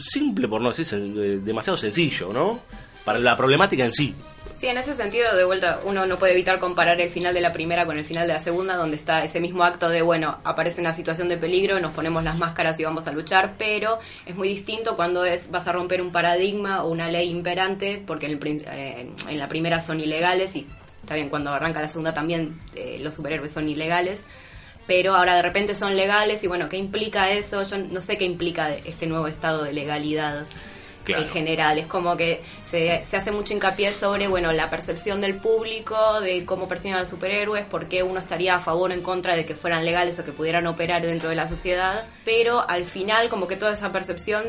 simple, 0.00 0.48
por 0.48 0.60
no 0.60 0.72
decir 0.72 0.84
eh, 0.92 1.38
demasiado 1.40 1.76
sencillo, 1.76 2.32
¿no? 2.32 2.58
Para 3.04 3.20
la 3.20 3.36
problemática 3.36 3.84
en 3.84 3.92
sí. 3.92 4.16
Sí, 4.58 4.66
en 4.66 4.78
ese 4.78 4.94
sentido, 4.94 5.36
de 5.36 5.44
vuelta, 5.44 5.78
uno 5.84 6.06
no 6.06 6.18
puede 6.18 6.32
evitar 6.32 6.58
comparar 6.58 7.00
el 7.00 7.10
final 7.10 7.32
de 7.32 7.40
la 7.40 7.52
primera 7.52 7.86
con 7.86 7.96
el 7.96 8.04
final 8.04 8.26
de 8.26 8.32
la 8.32 8.40
segunda, 8.40 8.74
donde 8.74 8.96
está 8.96 9.22
ese 9.22 9.38
mismo 9.38 9.62
acto 9.62 9.88
de, 9.88 10.02
bueno, 10.02 10.38
aparece 10.42 10.80
una 10.80 10.92
situación 10.92 11.28
de 11.28 11.36
peligro, 11.36 11.78
nos 11.78 11.92
ponemos 11.92 12.24
las 12.24 12.36
máscaras 12.36 12.80
y 12.80 12.82
vamos 12.82 13.06
a 13.06 13.12
luchar, 13.12 13.54
pero 13.58 14.00
es 14.26 14.34
muy 14.34 14.48
distinto 14.48 14.96
cuando 14.96 15.24
es 15.24 15.52
vas 15.52 15.68
a 15.68 15.70
romper 15.70 16.02
un 16.02 16.10
paradigma 16.10 16.82
o 16.82 16.90
una 16.90 17.12
ley 17.12 17.30
imperante, 17.30 18.02
porque 18.04 18.26
en, 18.26 18.32
el 18.32 18.62
eh, 18.72 19.08
en 19.28 19.38
la 19.38 19.48
primera 19.48 19.84
son 19.84 20.00
ilegales 20.00 20.56
y 20.56 20.66
está 21.08 21.14
bien, 21.14 21.30
cuando 21.30 21.50
arranca 21.54 21.80
la 21.80 21.88
segunda 21.88 22.12
también 22.12 22.58
eh, 22.74 22.98
los 23.00 23.14
superhéroes 23.14 23.50
son 23.50 23.66
ilegales, 23.66 24.20
pero 24.86 25.14
ahora 25.14 25.36
de 25.36 25.40
repente 25.42 25.74
son 25.74 25.96
legales 25.96 26.44
y 26.44 26.48
bueno, 26.48 26.68
¿qué 26.68 26.76
implica 26.76 27.30
eso? 27.30 27.62
Yo 27.62 27.78
no 27.78 28.02
sé 28.02 28.18
qué 28.18 28.26
implica 28.26 28.74
este 28.74 29.06
nuevo 29.06 29.26
estado 29.26 29.64
de 29.64 29.72
legalidad 29.72 30.44
Claro. 31.04 31.22
en 31.22 31.30
general. 31.30 31.78
Es 31.78 31.86
como 31.86 32.18
que 32.18 32.42
se, 32.70 33.02
se 33.08 33.16
hace 33.16 33.30
mucho 33.30 33.54
hincapié 33.54 33.94
sobre, 33.94 34.28
bueno, 34.28 34.52
la 34.52 34.68
percepción 34.68 35.22
del 35.22 35.36
público, 35.36 36.20
de 36.20 36.44
cómo 36.44 36.68
perciben 36.68 36.96
a 36.98 37.00
los 37.00 37.08
superhéroes, 37.08 37.64
por 37.64 37.86
qué 37.86 38.02
uno 38.02 38.20
estaría 38.20 38.56
a 38.56 38.60
favor 38.60 38.90
o 38.90 38.92
en 38.92 39.00
contra 39.00 39.34
de 39.34 39.46
que 39.46 39.54
fueran 39.54 39.86
legales 39.86 40.18
o 40.18 40.24
que 40.26 40.32
pudieran 40.32 40.66
operar 40.66 41.00
dentro 41.00 41.30
de 41.30 41.36
la 41.36 41.48
sociedad. 41.48 42.04
Pero 42.26 42.68
al 42.68 42.84
final, 42.84 43.30
como 43.30 43.48
que 43.48 43.56
toda 43.56 43.72
esa 43.72 43.90
percepción 43.90 44.44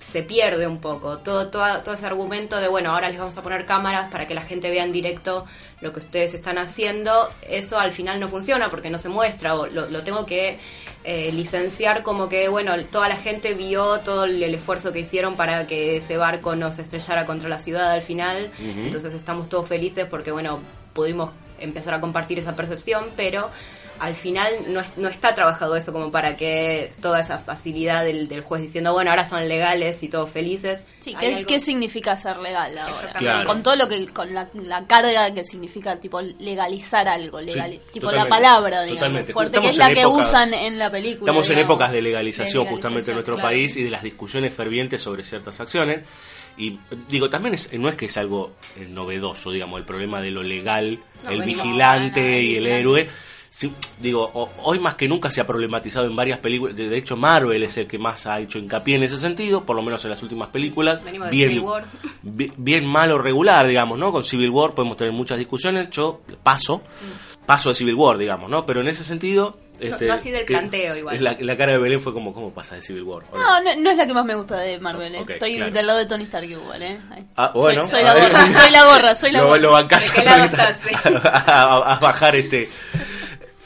se 0.00 0.22
pierde 0.22 0.66
un 0.66 0.78
poco. 0.78 1.18
Todo, 1.18 1.48
todo, 1.48 1.82
todo 1.82 1.94
ese 1.94 2.06
argumento 2.06 2.56
de, 2.56 2.68
bueno, 2.68 2.92
ahora 2.92 3.08
les 3.10 3.18
vamos 3.18 3.36
a 3.36 3.42
poner 3.42 3.64
cámaras 3.66 4.10
para 4.10 4.26
que 4.26 4.34
la 4.34 4.42
gente 4.42 4.70
vea 4.70 4.82
en 4.82 4.92
directo 4.92 5.44
lo 5.80 5.92
que 5.92 6.00
ustedes 6.00 6.34
están 6.34 6.58
haciendo, 6.58 7.30
eso 7.42 7.78
al 7.78 7.92
final 7.92 8.20
no 8.20 8.28
funciona 8.28 8.70
porque 8.70 8.90
no 8.90 8.98
se 8.98 9.08
muestra. 9.08 9.54
O 9.54 9.66
lo, 9.66 9.88
lo 9.88 10.02
tengo 10.02 10.26
que 10.26 10.58
eh, 11.04 11.30
licenciar 11.32 12.02
como 12.02 12.28
que, 12.28 12.48
bueno, 12.48 12.74
toda 12.84 13.08
la 13.08 13.16
gente 13.16 13.54
vio 13.54 14.00
todo 14.00 14.24
el, 14.24 14.42
el 14.42 14.54
esfuerzo 14.54 14.92
que 14.92 15.00
hicieron 15.00 15.36
para 15.36 15.66
que 15.66 15.98
ese 15.98 16.16
barco 16.16 16.56
no 16.56 16.72
se 16.72 16.82
estrellara 16.82 17.26
contra 17.26 17.48
la 17.48 17.58
ciudad 17.58 17.90
al 17.92 18.02
final, 18.02 18.50
entonces 18.58 19.14
estamos 19.14 19.48
todos 19.48 19.68
felices 19.68 20.06
porque, 20.10 20.30
bueno, 20.30 20.60
pudimos 20.92 21.30
empezar 21.58 21.94
a 21.94 22.00
compartir 22.00 22.38
esa 22.38 22.56
percepción, 22.56 23.06
pero 23.16 23.50
al 24.00 24.16
final 24.16 24.50
no, 24.68 24.80
es- 24.80 24.96
no 24.96 25.08
está 25.08 25.34
trabajado 25.34 25.76
eso 25.76 25.92
como 25.92 26.10
para 26.10 26.36
que 26.36 26.90
toda 27.02 27.20
esa 27.20 27.38
facilidad 27.38 28.04
del, 28.04 28.28
del 28.28 28.40
juez 28.42 28.62
diciendo, 28.62 28.92
bueno, 28.92 29.10
ahora 29.10 29.28
son 29.28 29.46
legales 29.48 30.02
y 30.02 30.08
todos 30.08 30.30
felices. 30.30 30.80
Sí, 31.00 31.14
¿qué, 31.18 31.34
algo- 31.36 31.46
qué 31.46 31.60
significa 31.60 32.16
ser 32.16 32.38
legal 32.38 32.76
ahora? 32.78 33.12
Claro. 33.14 33.44
Con 33.44 33.62
todo 33.62 33.76
lo 33.76 33.88
que, 33.88 34.06
con 34.08 34.32
la, 34.34 34.48
la 34.54 34.86
carga 34.86 35.32
que 35.32 35.44
significa, 35.44 35.96
tipo, 35.96 36.20
legalizar 36.20 37.08
algo, 37.08 37.40
legal, 37.40 37.72
Sí, 37.72 37.80
tipo 37.94 38.10
la 38.10 38.26
palabra, 38.26 38.82
digamos, 38.82 38.98
totalmente. 39.00 39.32
fuerte, 39.32 39.56
Estamos 39.58 39.68
que 39.68 39.72
es 39.72 39.78
la 39.88 39.94
que 39.94 40.00
épocas- 40.02 40.28
usan 40.28 40.54
en 40.54 40.78
la 40.78 40.90
película. 40.90 41.30
Estamos 41.30 41.50
en 41.50 41.58
épocas 41.58 41.92
de 41.92 42.02
legalización 42.02 42.64
De 42.64 42.70
justamente 42.70 43.10
en 43.10 43.14
nuestro 43.16 43.34
claro. 43.36 43.48
país 43.50 43.76
y 43.76 43.82
de 43.84 43.90
las 43.90 44.02
discusiones 44.02 44.52
fervientes 44.54 45.00
sobre 45.02 45.22
ciertas 45.24 45.60
acciones. 45.60 46.00
Y 46.56 46.78
digo, 47.08 47.30
también 47.30 47.54
es, 47.54 47.72
no 47.74 47.88
es 47.88 47.94
que 47.94 48.06
es 48.06 48.16
algo 48.18 48.52
eh, 48.76 48.86
novedoso, 48.90 49.50
digamos, 49.50 49.78
el 49.78 49.86
problema 49.86 50.20
de 50.20 50.30
lo 50.30 50.42
legal, 50.42 50.98
No, 51.24 51.30
el 51.30 51.42
vigilante 51.42 52.38
el 52.38 52.44
y 52.44 52.56
el 52.56 52.64
vigilante. 52.64 52.78
héroe. 52.80 53.08
Sí, 53.52 53.74
digo, 53.98 54.30
o- 54.32 54.48
hoy 54.62 54.78
más 54.78 54.94
que 54.94 55.08
nunca 55.08 55.28
se 55.32 55.40
ha 55.40 55.46
problematizado 55.46 56.06
en 56.06 56.14
varias 56.14 56.38
películas. 56.38 56.76
De 56.76 56.88
de 56.88 56.96
hecho, 56.96 57.16
Marvel 57.16 57.60
es 57.64 57.76
el 57.78 57.88
que 57.88 57.98
más 57.98 58.26
ha 58.26 58.38
hecho 58.38 58.58
hincapié 58.60 58.94
en 58.94 59.02
ese 59.02 59.18
sentido, 59.18 59.64
por 59.66 59.74
lo 59.74 59.82
menos 59.82 60.04
en 60.04 60.10
las 60.10 60.22
últimas 60.22 60.48
películas. 60.50 61.02
Venimos 61.02 61.26
de 61.28 61.32
bien, 61.32 61.48
Civil 61.50 61.64
War. 61.64 61.84
bi- 62.22 62.52
bien 62.56 62.86
mal 62.86 63.10
o 63.10 63.18
regular, 63.18 63.66
digamos, 63.66 63.98
¿no? 63.98 64.12
Con 64.12 64.22
Civil 64.22 64.50
War 64.50 64.72
podemos 64.74 64.96
tener 64.96 65.12
muchas 65.12 65.36
discusiones. 65.36 65.90
Yo 65.90 66.20
paso, 66.44 66.82
paso 67.44 67.70
de 67.70 67.74
Civil 67.74 67.94
War, 67.96 68.18
digamos, 68.18 68.48
¿no? 68.48 68.64
Pero 68.64 68.82
en 68.82 68.88
ese 68.88 69.02
sentido. 69.02 69.58
este, 69.80 70.06
no 70.06 70.14
así 70.14 70.30
del 70.30 70.44
que- 70.44 70.52
planteo 70.52 70.96
igual. 70.96 71.16
es 71.16 71.20
La, 71.20 71.36
la 71.40 71.56
cara 71.56 71.72
de 71.72 71.78
Belén 71.78 72.00
fue 72.00 72.12
como, 72.12 72.32
¿cómo 72.32 72.52
pasa 72.54 72.76
de 72.76 72.82
Civil 72.82 73.02
War? 73.02 73.24
¿O 73.32 73.36
No, 73.38 73.60
no, 73.64 73.74
no 73.80 73.90
es 73.90 73.96
la 73.96 74.06
que 74.06 74.14
más 74.14 74.24
me 74.26 74.36
gusta 74.36 74.58
de 74.58 74.78
Marvel, 74.78 75.12
¿eh? 75.16 75.24
Estoy 75.26 75.56
claro. 75.56 75.72
del 75.72 75.86
lado 75.88 75.98
de 75.98 76.06
Tony 76.06 76.22
Stark 76.24 76.48
igual, 76.48 76.82
¿eh? 76.82 77.00
Ah, 77.36 77.50
bueno, 77.52 77.84
soy, 77.84 78.04
la 78.04 78.14
gorra, 78.14 78.46
soy 78.46 78.70
la 78.70 78.84
gorra, 78.84 79.14
soy 79.16 79.32
la 79.32 79.40
lo, 79.40 79.46
gorra. 79.48 79.60
lo 79.60 79.72
bancás 79.72 80.06
¿De 80.14 80.20
qué 80.20 80.24
lado 80.24 80.42
ahorita 80.44 80.70
estás? 80.70 81.24
a, 81.48 81.94
a 81.94 81.98
bajar 81.98 82.36
este. 82.36 82.70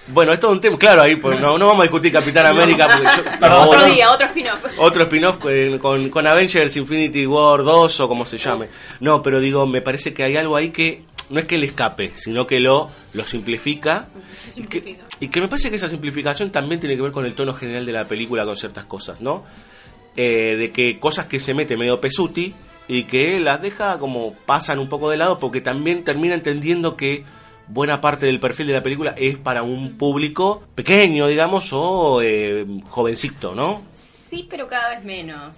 Bueno, 0.09 0.33
esto 0.33 0.49
es 0.49 0.53
un 0.53 0.61
tema, 0.61 0.79
claro, 0.79 1.03
ahí 1.03 1.17
pues, 1.17 1.41
no, 1.41 1.57
no 1.57 1.67
vamos 1.67 1.81
a 1.81 1.85
discutir 1.85 2.13
Capitán 2.13 2.47
América 2.49 2.89
porque 2.89 3.09
yo, 3.17 3.31
pero 3.41 3.63
otro 3.63 3.85
día, 3.87 4.11
otro 4.11 4.27
spin-off. 4.27 4.65
otro 4.79 5.03
spin-off 5.05 5.37
con, 5.39 5.79
con, 5.79 6.11
con 6.11 6.27
Avengers 6.27 6.77
Infinity 6.77 7.27
War 7.27 7.63
2 7.63 8.01
o 8.01 8.09
como 8.09 8.25
se 8.25 8.37
llame. 8.37 8.69
No, 9.01 9.23
pero 9.23 9.41
digo, 9.41 9.67
me 9.67 9.81
parece 9.81 10.13
que 10.13 10.23
hay 10.23 10.37
algo 10.37 10.57
ahí 10.57 10.71
que 10.71 11.05
no 11.31 11.41
es 11.41 11.47
que 11.47 11.59
le 11.59 11.67
escape, 11.67 12.13
sino 12.15 12.47
que 12.47 12.61
lo, 12.61 12.91
lo 13.15 13.27
simplifica. 13.27 14.09
Y 14.57 14.65
que, 14.65 14.99
y 15.21 15.29
que 15.29 15.41
me 15.41 15.49
parece 15.49 15.71
que 15.71 15.77
esa 15.77 15.89
simplificación 15.89 16.51
también 16.51 16.81
tiene 16.81 16.97
que 16.97 17.03
ver 17.03 17.13
con 17.13 17.25
el 17.25 17.35
tono 17.35 17.55
general 17.55 17.87
de 17.87 17.93
la 17.93 18.07
película, 18.07 18.45
con 18.45 18.57
ciertas 18.57 18.85
cosas, 18.85 19.21
¿no? 19.21 19.45
Eh, 20.17 20.57
de 20.59 20.71
que 20.71 20.99
cosas 21.01 21.27
que 21.27 21.41
se 21.41 21.55
mete 21.55 21.77
medio 21.77 22.01
pesuti 22.01 22.55
y 22.87 23.05
que 23.05 23.41
las 23.41 23.61
deja 23.61 23.99
como 23.99 24.35
pasan 24.47 24.79
un 24.79 24.89
poco 24.89 25.11
de 25.11 25.17
lado 25.17 25.39
porque 25.39 25.61
también 25.61 26.05
termina 26.05 26.35
entendiendo 26.35 26.97
que 26.97 27.25
buena 27.69 28.01
parte 28.01 28.27
del 28.27 28.41
perfil 28.41 28.69
de 28.69 28.73
la 28.75 28.83
película 28.83 29.15
es 29.17 29.37
para 29.37 29.63
un 29.63 29.97
público 29.97 30.63
pequeño, 30.75 31.27
digamos, 31.27 31.73
o 31.73 32.21
eh, 32.23 32.67
jovencito, 32.89 33.55
¿no? 33.55 33.83
Sí, 34.29 34.47
pero 34.49 34.67
cada 34.67 34.91
vez 34.91 35.05
menos. 35.05 35.57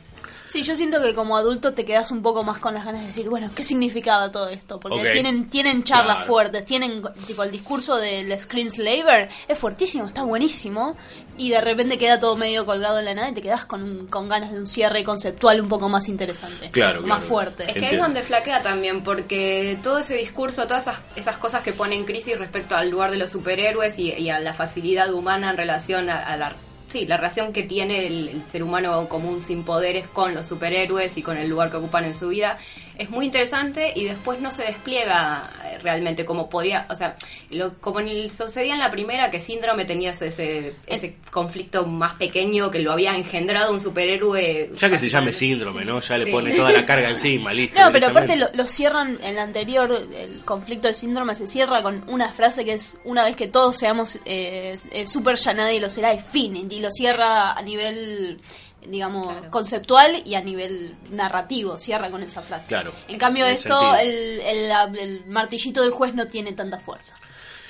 Sí, 0.49 0.63
yo 0.63 0.77
siento 0.77 1.03
que 1.03 1.15
como 1.15 1.37
adulto 1.37 1.75
te 1.75 1.85
quedas 1.85 2.11
un 2.11 2.23
poco 2.23 2.45
más 2.45 2.59
con 2.59 2.75
las 2.75 2.85
ganas 2.85 3.01
de 3.03 3.09
decir, 3.09 3.29
bueno, 3.29 3.51
¿qué 3.55 3.65
significaba 3.65 4.31
todo 4.31 4.49
esto? 4.49 4.79
Porque 4.81 5.11
tienen 5.13 5.49
tienen 5.49 5.83
charlas 5.85 6.17
Claro. 6.17 6.27
fuertes, 6.33 6.65
tienen 6.67 7.03
tipo 7.27 7.43
el 7.43 7.51
discurso 7.51 7.97
del 7.97 8.39
screenslaver 8.39 9.29
es 9.49 9.59
fuertísimo, 9.59 10.07
está 10.07 10.23
buenísimo 10.23 10.97
y 11.37 11.51
de 11.51 11.61
repente 11.61 11.99
queda 11.99 12.19
todo 12.21 12.37
medio 12.37 12.65
colgado 12.65 12.99
en 12.99 13.05
la 13.07 13.15
nada 13.15 13.29
y 13.31 13.35
te 13.35 13.43
quedas 13.43 13.67
con, 13.67 13.83
un- 13.83 14.07
con 14.07 14.29
ganas 14.29 14.53
de 14.53 14.59
un 14.61 14.67
cierre 14.67 15.05
conceptual 15.05 15.61
un 15.61 15.69
poco 15.69 15.89
más 15.89 16.09
interesante, 16.09 16.71
Claro, 16.71 17.01
más 17.03 17.19
claro. 17.19 17.23
fuerte. 17.23 17.65
Es 17.69 17.75
que 17.75 17.87
ahí 17.87 17.95
es 17.97 18.01
donde 18.01 18.23
flaquea 18.23 18.63
también, 18.63 19.03
porque 19.03 19.77
todo 19.83 19.99
ese 19.99 20.15
discurso, 20.15 20.67
todas 20.67 20.83
esas, 20.85 20.97
esas 21.17 21.37
cosas 21.39 21.63
que 21.63 21.73
pone 21.73 21.97
en 21.97 22.05
crisis 22.05 22.39
respecto 22.39 22.77
al 22.77 22.89
lugar 22.91 23.11
de 23.11 23.17
los 23.19 23.33
superhéroes 23.33 23.99
y, 23.99 24.13
y 24.13 24.31
a 24.31 24.39
la 24.41 24.55
facilidad 24.55 25.13
humana 25.13 25.51
en 25.51 25.57
relación 25.57 26.09
a, 26.09 26.19
a 26.23 26.37
la, 26.37 26.53
sí, 26.89 27.07
la 27.07 27.17
relación 27.17 27.53
que 27.53 27.63
tiene 27.63 28.07
el, 28.07 28.29
el 28.29 28.43
ser 28.43 28.63
humano 28.63 29.09
común 29.09 29.43
sin 29.43 29.65
poderes 29.65 30.07
con 30.09 30.35
los 30.35 30.47
superhéroes 30.47 31.17
y 31.17 31.23
con 31.23 31.37
el 31.37 31.49
lugar 31.49 31.71
que 31.71 31.77
ocupan 31.77 32.05
en 32.05 32.15
su 32.15 32.29
vida, 32.29 32.59
es 32.99 33.11
muy 33.11 33.27
interesante 33.27 33.93
y 33.95 34.05
después 34.05 34.41
no 34.41 34.51
se 34.51 34.63
despliega 34.65 35.51
eh, 35.65 35.79
realmente 35.83 36.25
como 36.25 36.49
podría, 36.49 36.87
o 36.91 36.95
sea, 36.95 37.15
lo, 37.51 37.75
como 37.81 38.01
en 38.01 38.09
el, 38.09 38.31
sucedía 38.31 38.75
en 38.75 38.81
la 38.81 38.91
primera, 38.91 39.31
que 39.31 39.41
Síndrome 39.41 39.85
tenía 39.85 40.11
ese, 40.11 40.75
ese, 40.87 41.17
conflicto 41.31 41.87
más 41.87 42.15
pequeño 42.15 42.71
que 42.71 42.79
lo 42.79 42.93
había 42.93 43.15
engendrado 43.17 43.73
un 43.73 43.81
superhéroe. 43.81 44.71
Ya 44.79 44.89
que 44.89 44.99
se 44.99 45.09
llame 45.09 45.33
síndrome, 45.33 45.85
¿no? 45.85 46.01
Ya 46.01 46.17
le 46.17 46.25
Sí. 46.27 46.33
pone 46.33 46.55
toda 46.55 46.73
la 46.73 46.87
carga 46.87 47.11
encima, 47.11 47.53
listo. 47.55 47.79
No, 47.79 47.93
pero 47.93 48.09
aparte 48.09 48.37
lo, 48.37 48.49
lo 48.55 48.67
cierran 48.67 49.19
en 49.23 49.35
la 49.37 49.43
anterior, 49.43 50.09
el 50.17 50.41
conflicto 50.45 50.89
del 50.89 50.95
síndrome 50.95 51.35
se 51.35 51.47
cierra 51.47 51.83
con 51.83 52.05
una 52.09 52.33
frase 52.33 52.65
que 52.65 52.73
es 52.73 52.97
una 53.05 53.25
vez 53.25 53.37
que 53.37 53.49
todos 53.49 53.77
seamos 53.77 54.17
eh, 54.25 54.77
eh, 54.91 55.07
super 55.07 55.37
ya 55.37 55.53
nadie 55.53 55.81
lo 55.81 55.91
será 55.91 56.15
y 56.15 56.19
fin, 56.19 56.57
y 56.71 56.81
lo 56.81 56.91
cierra 56.91 57.53
a 57.53 57.63
nivel 57.63 58.41
digamos 58.91 59.33
Claro. 59.33 59.51
conceptual 59.51 60.23
y 60.25 60.35
a 60.35 60.41
nivel 60.41 60.95
narrativo, 61.11 61.79
cierra 61.79 62.11
con 62.11 62.23
esa 62.23 62.43
frase. 62.43 62.69
Claro, 62.69 62.93
En 63.09 63.19
cambio 63.19 63.47
en 63.47 63.53
esto, 63.55 63.97
el, 63.97 64.41
el- 64.41 64.99
el 64.99 65.25
martillito 65.27 65.83
del 65.83 65.91
juez 65.91 66.15
no 66.15 66.27
tiene 66.29 66.53
tanta 66.53 66.79
fuerza. 66.79 67.15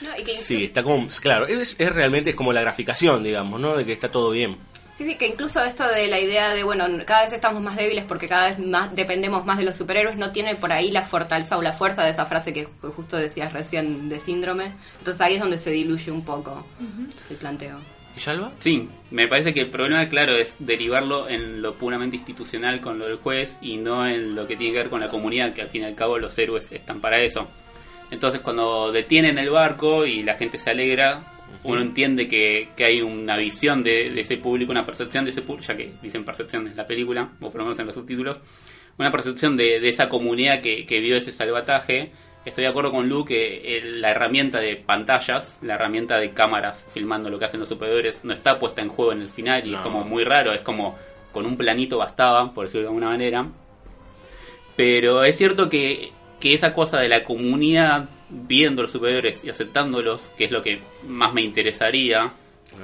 No, 0.00 0.10
y 0.18 0.24
que 0.24 0.32
Sí, 0.32 0.64
está 0.64 0.82
como, 0.82 1.08
claro, 1.20 1.46
es, 1.46 1.76
es 1.80 1.92
realmente 1.92 2.30
es 2.30 2.36
como 2.36 2.52
la 2.52 2.60
graficación, 2.60 3.22
digamos, 3.24 3.58
¿no? 3.60 3.76
De 3.76 3.86
que 3.86 3.92
está 3.92 4.10
todo 4.10 4.30
bien. 4.30 4.58
Sí, 4.98 5.04
sí, 5.04 5.16
que 5.16 5.26
incluso 5.26 5.62
esto 5.62 5.86
de 5.88 6.06
la 6.06 6.18
idea 6.18 6.54
de, 6.54 6.62
bueno, 6.64 6.86
cada 7.04 7.24
vez 7.24 7.32
estamos 7.34 7.60
más 7.62 7.76
débiles 7.76 8.04
porque 8.04 8.28
cada 8.28 8.48
vez 8.48 8.58
más 8.58 8.94
dependemos 8.96 9.44
más 9.44 9.58
de 9.58 9.64
los 9.64 9.76
superhéroes, 9.76 10.16
no 10.16 10.32
tiene 10.32 10.54
por 10.56 10.72
ahí 10.72 10.90
la 10.90 11.02
fortaleza 11.02 11.58
o 11.58 11.62
la 11.62 11.74
fuerza 11.74 12.02
de 12.02 12.10
esa 12.12 12.24
frase 12.24 12.54
que 12.54 12.66
ju- 12.66 12.94
justo 12.94 13.18
decías 13.18 13.52
recién 13.52 14.08
de 14.08 14.20
síndrome. 14.20 14.72
Entonces 14.98 15.20
ahí 15.20 15.34
es 15.34 15.40
donde 15.40 15.58
se 15.58 15.70
diluye 15.70 16.10
un 16.10 16.24
poco 16.24 16.64
el 17.30 17.36
planteo. 17.36 17.78
¿Y 18.16 18.20
Yalva? 18.20 18.52
Sí, 18.58 18.88
me 19.10 19.28
parece 19.28 19.52
que 19.52 19.60
el 19.60 19.70
problema, 19.70 20.08
claro, 20.08 20.36
es 20.36 20.56
derivarlo 20.58 21.28
en 21.28 21.60
lo 21.60 21.74
puramente 21.74 22.16
institucional 22.16 22.80
con 22.80 22.98
lo 22.98 23.06
del 23.06 23.16
juez 23.16 23.58
y 23.60 23.76
no 23.76 24.06
en 24.06 24.34
lo 24.34 24.46
que 24.46 24.56
tiene 24.56 24.72
que 24.72 24.78
ver 24.78 24.88
con 24.90 25.00
la 25.00 25.08
comunidad, 25.08 25.52
que 25.52 25.62
al 25.62 25.68
fin 25.68 25.82
y 25.82 25.84
al 25.84 25.94
cabo 25.94 26.18
los 26.18 26.38
héroes 26.38 26.72
están 26.72 27.00
para 27.00 27.20
eso. 27.20 27.46
Entonces, 28.10 28.40
cuando 28.40 28.92
detienen 28.92 29.38
el 29.38 29.50
barco 29.50 30.06
y 30.06 30.22
la 30.22 30.34
gente 30.34 30.58
se 30.58 30.70
alegra, 30.70 31.24
uno 31.64 31.80
entiende 31.80 32.28
que, 32.28 32.68
que 32.76 32.84
hay 32.84 33.02
una 33.02 33.36
visión 33.36 33.82
de, 33.82 34.10
de 34.10 34.20
ese 34.20 34.36
público, 34.36 34.72
una 34.72 34.86
percepción 34.86 35.24
de 35.24 35.32
ese 35.32 35.42
público, 35.42 35.66
ya 35.66 35.76
que 35.76 35.92
dicen 36.02 36.24
percepción 36.24 36.68
en 36.68 36.76
la 36.76 36.86
película, 36.86 37.32
o 37.40 37.50
por 37.50 37.56
lo 37.56 37.64
menos 37.64 37.78
en 37.78 37.86
los 37.86 37.94
subtítulos, 37.94 38.40
una 38.98 39.10
percepción 39.10 39.56
de, 39.56 39.80
de 39.80 39.88
esa 39.88 40.08
comunidad 40.08 40.60
que, 40.60 40.86
que 40.86 41.00
vio 41.00 41.16
ese 41.16 41.32
salvataje. 41.32 42.12
Estoy 42.46 42.62
de 42.64 42.68
acuerdo 42.70 42.92
con 42.92 43.08
Lu 43.08 43.24
que 43.26 43.76
el- 43.76 44.00
la 44.00 44.10
herramienta 44.12 44.58
de 44.60 44.76
pantallas, 44.76 45.58
la 45.62 45.74
herramienta 45.74 46.16
de 46.18 46.30
cámaras 46.32 46.86
filmando 46.88 47.28
lo 47.28 47.38
que 47.38 47.44
hacen 47.44 47.60
los 47.60 47.68
superiores, 47.68 48.24
no 48.24 48.32
está 48.32 48.58
puesta 48.58 48.80
en 48.80 48.88
juego 48.88 49.12
en 49.12 49.20
el 49.20 49.28
final 49.28 49.66
y 49.66 49.74
es 49.74 49.80
como 49.80 50.04
muy 50.04 50.24
raro, 50.24 50.52
es 50.54 50.60
como 50.62 50.96
con 51.32 51.44
un 51.44 51.56
planito 51.58 51.98
bastaba, 51.98 52.54
por 52.54 52.64
decirlo 52.66 52.82
de 52.82 52.88
alguna 52.88 53.08
manera. 53.08 53.46
Pero 54.76 55.24
es 55.24 55.36
cierto 55.36 55.68
que, 55.68 56.12
que 56.38 56.54
esa 56.54 56.72
cosa 56.72 56.98
de 57.00 57.08
la 57.08 57.24
comunidad 57.24 58.08
viendo 58.28 58.82
los 58.82 58.92
superiores 58.92 59.42
y 59.44 59.50
aceptándolos, 59.50 60.22
que 60.36 60.44
es 60.44 60.50
lo 60.50 60.62
que 60.62 60.80
más 61.06 61.32
me 61.32 61.42
interesaría, 61.42 62.32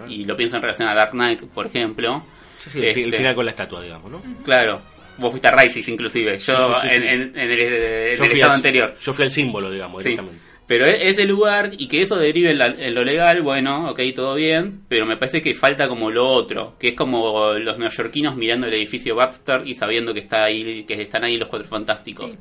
y 0.08 0.24
lo 0.24 0.36
pienso 0.36 0.56
en 0.56 0.62
relación 0.62 0.88
a 0.88 0.94
Dark 0.94 1.10
Knight, 1.12 1.42
por 1.44 1.66
ejemplo. 1.66 2.22
Sí, 2.58 2.70
sí, 2.70 2.78
fi- 2.80 2.84
el 2.84 2.88
Este, 3.06 3.16
final 3.18 3.34
con 3.34 3.44
la 3.44 3.50
estatua, 3.50 3.82
digamos, 3.82 4.10
¿no? 4.10 4.22
Claro, 4.44 4.80
vos 5.18 5.30
fuiste 5.30 5.48
a 5.48 5.52
Rises 5.56 5.88
inclusive, 5.88 6.38
yo 6.38 6.38
Sí, 6.38 6.52
sí, 6.74 6.80
sí, 6.82 6.88
sí. 6.88 6.96
en, 6.96 7.02
en- 7.04 7.38
en 7.38 7.50
el, 7.50 7.60
en 7.60 8.16
Yo 8.16 8.24
el 8.24 8.30
fui, 8.30 8.38
estado 8.38 8.50
al, 8.52 8.56
anterior. 8.56 8.96
yo 9.00 9.12
fui 9.12 9.24
al 9.24 9.30
símbolo, 9.30 9.70
digamos, 9.70 10.02
Sí. 10.02 10.10
directamente. 10.10 10.42
Pero 10.66 10.86
e- 10.86 11.08
ese 11.10 11.24
lugar 11.26 11.72
y 11.76 11.88
que 11.88 12.00
eso 12.02 12.16
derive 12.16 12.50
en, 12.50 12.58
la- 12.58 12.66
en 12.68 12.94
lo 12.94 13.04
legal, 13.04 13.42
bueno, 13.42 13.90
ok, 13.90 14.00
todo 14.14 14.36
bien, 14.36 14.82
pero 14.88 15.04
me 15.06 15.16
parece 15.16 15.42
que 15.42 15.54
falta 15.54 15.88
como 15.88 16.10
lo 16.10 16.26
otro, 16.26 16.76
que 16.78 16.88
es 16.88 16.94
como 16.94 17.52
los 17.54 17.78
neoyorquinos 17.78 18.36
mirando 18.36 18.66
el 18.68 18.74
edificio 18.74 19.14
Baxter 19.14 19.62
y 19.66 19.74
sabiendo 19.74 20.14
que 20.14 20.20
está 20.20 20.44
ahí, 20.44 20.84
que 20.84 21.02
están 21.02 21.24
ahí 21.24 21.36
los 21.36 21.48
cuatro 21.48 21.68
fantásticos. 21.68 22.38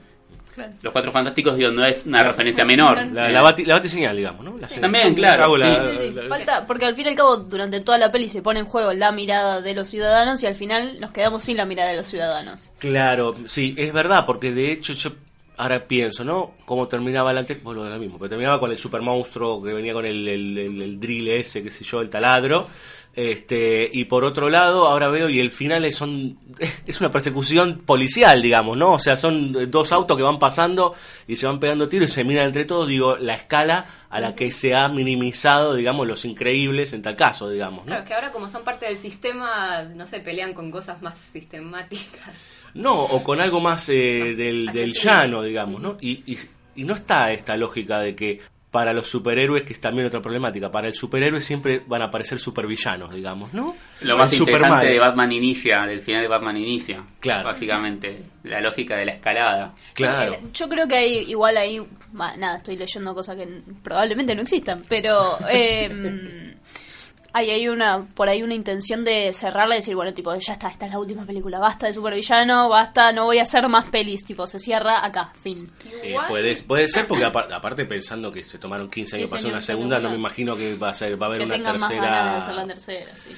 Claro. 0.54 0.74
Los 0.82 0.92
cuatro 0.92 1.12
fantásticos, 1.12 1.56
digo, 1.58 1.72
no 1.72 1.86
es 1.86 2.06
una 2.06 2.24
referencia 2.24 2.66
menor. 2.66 2.98
La, 3.14 3.30
la, 3.30 3.42
bati, 3.42 3.64
la 3.66 3.76
batiseñal, 3.76 4.18
digamos, 4.18 4.44
¿no? 4.44 4.58
La 4.58 4.68
señal. 4.68 4.82
También, 4.82 5.14
claro, 5.16 5.56
la- 5.58 5.84
sí, 5.84 5.90
Sí, 5.92 5.98
sí, 6.08 6.12
la- 6.12 6.22
falta, 6.24 6.68
porque 6.68 6.86
al 6.86 6.96
fin 6.96 7.06
y 7.06 7.10
al 7.10 7.16
cabo 7.16 7.38
durante 7.38 7.80
toda 7.80 7.98
la 7.98 8.12
peli 8.12 8.28
se 8.30 8.42
pone 8.42 8.60
en 8.60 8.66
juego 8.66 8.92
la 8.94 9.12
mirada 9.12 9.62
de 9.62 9.74
los 9.74 9.88
ciudadanos 9.88 10.44
y 10.44 10.48
al 10.48 10.56
final 10.56 11.00
nos 11.00 11.12
quedamos 11.12 11.44
sin 11.44 11.58
la 11.58 11.66
mirada 11.66 11.90
de 11.92 11.98
los 11.98 12.08
ciudadanos. 12.10 12.70
Claro, 12.80 13.36
sí, 13.46 13.76
es 13.78 13.94
verdad, 13.94 14.26
porque 14.26 14.52
de 14.52 14.72
hecho 14.74 14.94
yo 14.94 15.12
ahora 15.58 15.86
pienso, 15.88 16.24
¿no? 16.24 16.54
Cómo 16.66 16.88
terminaba 16.88 17.32
el 17.32 17.38
anterior, 17.38 17.64
bueno, 17.64 17.88
lo 17.88 18.00
mismo, 18.00 18.18
pero 18.18 18.30
terminaba 18.30 18.60
con 18.60 18.72
el 18.72 18.78
super 18.78 19.02
monstruo 19.02 19.62
que 19.64 19.74
venía 19.74 19.94
con 19.94 20.06
el, 20.06 20.28
el, 20.28 20.58
el- 20.58 20.82
el 20.82 21.00
drill 21.00 21.28
ese, 21.30 21.62
qué 21.64 21.70
sé 21.72 21.84
yo, 21.84 22.02
el 22.02 22.10
taladro. 22.10 22.68
Este, 23.14 23.90
y 23.92 24.06
por 24.06 24.24
otro 24.24 24.50
lado, 24.50 24.88
ahora 24.88 25.10
veo 25.10 25.28
y 25.28 25.40
el 25.40 25.52
final 25.52 25.84
es, 25.84 25.98
son, 25.98 26.38
es 26.86 27.00
una 27.02 27.12
persecución 27.12 27.82
policial, 27.86 28.42
digamos, 28.42 28.78
¿no? 28.78 28.94
O 28.94 29.00
sea, 29.00 29.18
son 29.18 29.70
dos 29.70 29.92
autos 29.92 30.16
que 30.16 30.24
van 30.24 30.40
pasando 30.40 30.96
y 31.28 31.36
se 31.36 31.46
van 31.46 31.60
pegando 31.60 31.90
tiros 31.90 32.10
y 32.10 32.14
se 32.14 32.24
miran 32.24 32.48
entre 32.48 32.64
todos, 32.64 32.88
digo, 32.88 33.18
la 33.18 33.36
escala 33.36 33.86
a 34.10 34.20
la 34.20 34.36
que 34.36 34.52
se 34.52 34.76
ha 34.76 34.88
minimizado, 34.88 35.74
digamos, 35.74 36.08
los 36.08 36.24
increíbles 36.26 36.94
en 36.94 37.02
tal 37.02 37.16
caso, 37.16 37.50
digamos, 37.50 37.86
¿no? 37.86 37.92
Claro, 37.92 38.06
que 38.06 38.14
ahora 38.14 38.32
como 38.32 38.50
son 38.50 38.64
parte 38.64 38.86
del 38.86 38.98
sistema, 38.98 39.84
no 39.84 40.08
sé, 40.08 40.20
pelean 40.22 40.54
con 40.54 40.72
cosas 40.72 41.02
más 41.02 41.16
sistemáticas. 41.34 42.36
No, 42.74 43.04
o 43.04 43.24
con 43.24 43.42
algo 43.42 43.60
más 43.60 43.90
eh, 43.90 44.36
del, 44.38 44.68
del 44.68 44.94
llano, 44.94 45.44
digamos, 45.44 45.82
¿no? 45.82 45.98
Y, 46.00 46.24
y, 46.32 46.40
y 46.76 46.84
no 46.86 46.94
está 46.94 47.34
esta 47.34 47.58
lógica 47.58 48.00
de 48.00 48.16
que 48.16 48.40
para 48.72 48.94
los 48.94 49.08
superhéroes, 49.08 49.64
que 49.64 49.74
es 49.74 49.82
también 49.82 50.08
otra 50.08 50.22
problemática, 50.22 50.72
para 50.72 50.88
el 50.88 50.96
superhéroe 50.96 51.42
siempre 51.42 51.84
van 51.86 52.02
a 52.02 52.06
aparecer 52.06 52.40
supervillanos, 52.40 53.14
digamos, 53.14 53.54
¿no? 53.54 53.76
Lo 54.00 54.18
más 54.18 54.32
El 54.32 54.40
interesante 54.40 54.68
Superman. 54.70 54.88
de 54.88 55.00
Batman 55.00 55.32
Inicia, 55.34 55.82
del 55.86 56.02
final 56.02 56.22
de 56.22 56.28
Batman 56.30 56.56
Inicia. 56.58 57.04
Claro. 57.20 57.44
Básicamente, 57.50 58.24
la 58.44 58.62
lógica 58.62 58.96
de 58.96 59.06
la 59.06 59.12
escalada. 59.12 59.76
Claro. 59.94 60.34
Eh, 60.36 60.40
Yo 60.54 60.70
creo 60.70 60.88
que 60.88 60.96
hay 60.96 61.18
igual 61.28 61.58
ahí, 61.58 61.82
nada, 62.14 62.56
estoy 62.58 62.78
leyendo 62.78 63.14
cosas 63.14 63.36
que 63.36 63.46
probablemente 63.84 64.34
no 64.36 64.42
existan, 64.42 64.84
pero 64.88 65.38
eh, 65.52 66.51
hay, 67.34 67.50
hay 67.50 67.68
una 67.68 68.06
por 68.14 68.28
ahí 68.30 68.44
una 68.44 68.54
intención 68.54 69.04
de 69.04 69.32
cerrarla 69.34 69.76
y 69.76 69.80
decir, 69.80 69.96
bueno, 69.96 70.14
tipo, 70.14 70.34
ya 70.36 70.54
está, 70.54 70.68
esta 70.70 70.86
es 70.86 70.92
la 70.92 71.00
última 71.00 71.26
película, 71.26 71.60
basta 71.60 71.88
de 71.88 71.94
supervillano, 71.94 72.70
basta, 72.70 73.12
no 73.14 73.26
voy 73.26 73.38
a 73.40 73.44
hacer 73.44 73.68
más 73.70 73.86
pelis, 73.86 74.24
tipo, 74.24 74.46
se 74.48 74.60
cierra 74.60 75.06
acá, 75.06 75.32
fin. 75.42 75.72
Eh, 76.04 76.16
puede, 76.28 76.56
puede 76.64 76.88
ser 76.88 77.08
porque 77.08 77.26
apar- 77.26 77.52
aparte 77.54 77.86
pensando 77.86 78.32
que 78.32 78.44
se 78.44 78.58
tomaron 78.58 78.90
15 78.90 79.16
años 79.16 79.30
15 79.30 79.30
para 79.30 79.40
hacer 79.40 79.52
una 79.52 79.62
segunda, 79.62 80.00
no 80.00 80.10
me 80.10 80.16
imagino 80.16 80.56
que 80.56 80.76
va 80.76 80.90
a 80.90 80.94
ser 80.94 81.22
va 81.22 81.28
a 81.28 81.30
haber 81.30 81.40
Que 81.40 81.46
una 81.46 81.56
tengan 81.56 81.80
más 81.80 81.92
ganas 81.92 82.02
de 82.32 82.38
hacer 82.38 82.42
tercera. 82.42 82.56
la 82.56 82.68
tercera, 82.68 83.12
sí. 83.18 83.36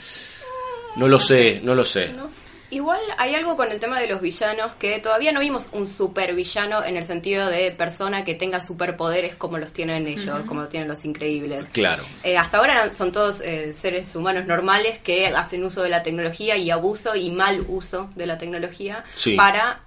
No 0.96 1.08
lo 1.08 1.20
sé, 1.20 1.60
no 1.64 1.74
lo 1.76 1.86
sé. 1.86 2.14
No 2.14 2.28
sé. 2.30 2.36
Igual 2.74 3.00
hay 3.20 3.36
algo 3.36 3.56
con 3.56 3.72
el 3.72 3.80
tema 3.80 4.00
de 4.00 4.08
los 4.08 4.20
villanos 4.20 4.72
que 4.80 4.98
todavía 4.98 5.32
no 5.32 5.42
vimos 5.42 5.68
un 5.74 5.86
supervillano 5.86 6.84
en 6.84 6.98
el 6.98 7.06
sentido 7.06 7.48
de 7.48 7.70
persona 7.70 8.24
que 8.24 8.34
tenga 8.34 8.66
superpoderes 8.66 9.36
como 9.36 9.60
los 9.60 9.72
tienen 9.74 10.08
ellos, 10.08 10.42
como 10.48 10.62
los 10.62 10.70
tienen 10.70 10.90
los 10.90 11.06
increíbles. 11.06 11.66
Claro. 11.72 12.04
Eh, 12.24 12.36
hasta 12.36 12.58
ahora 12.58 12.92
son 12.92 13.12
todos 13.12 13.42
eh, 13.42 13.76
seres 13.80 14.16
humanos 14.16 14.48
normales 14.48 14.98
que 14.98 15.28
hacen 15.28 15.64
uso 15.64 15.84
de 15.84 15.90
la 15.90 16.02
tecnología 16.02 16.58
y 16.58 16.72
abuso 16.72 17.16
y 17.16 17.30
mal 17.30 17.64
uso 17.68 18.10
de 18.16 18.26
la 18.26 18.40
tecnología 18.40 19.04
Sí. 19.14 19.36
para 19.36 19.82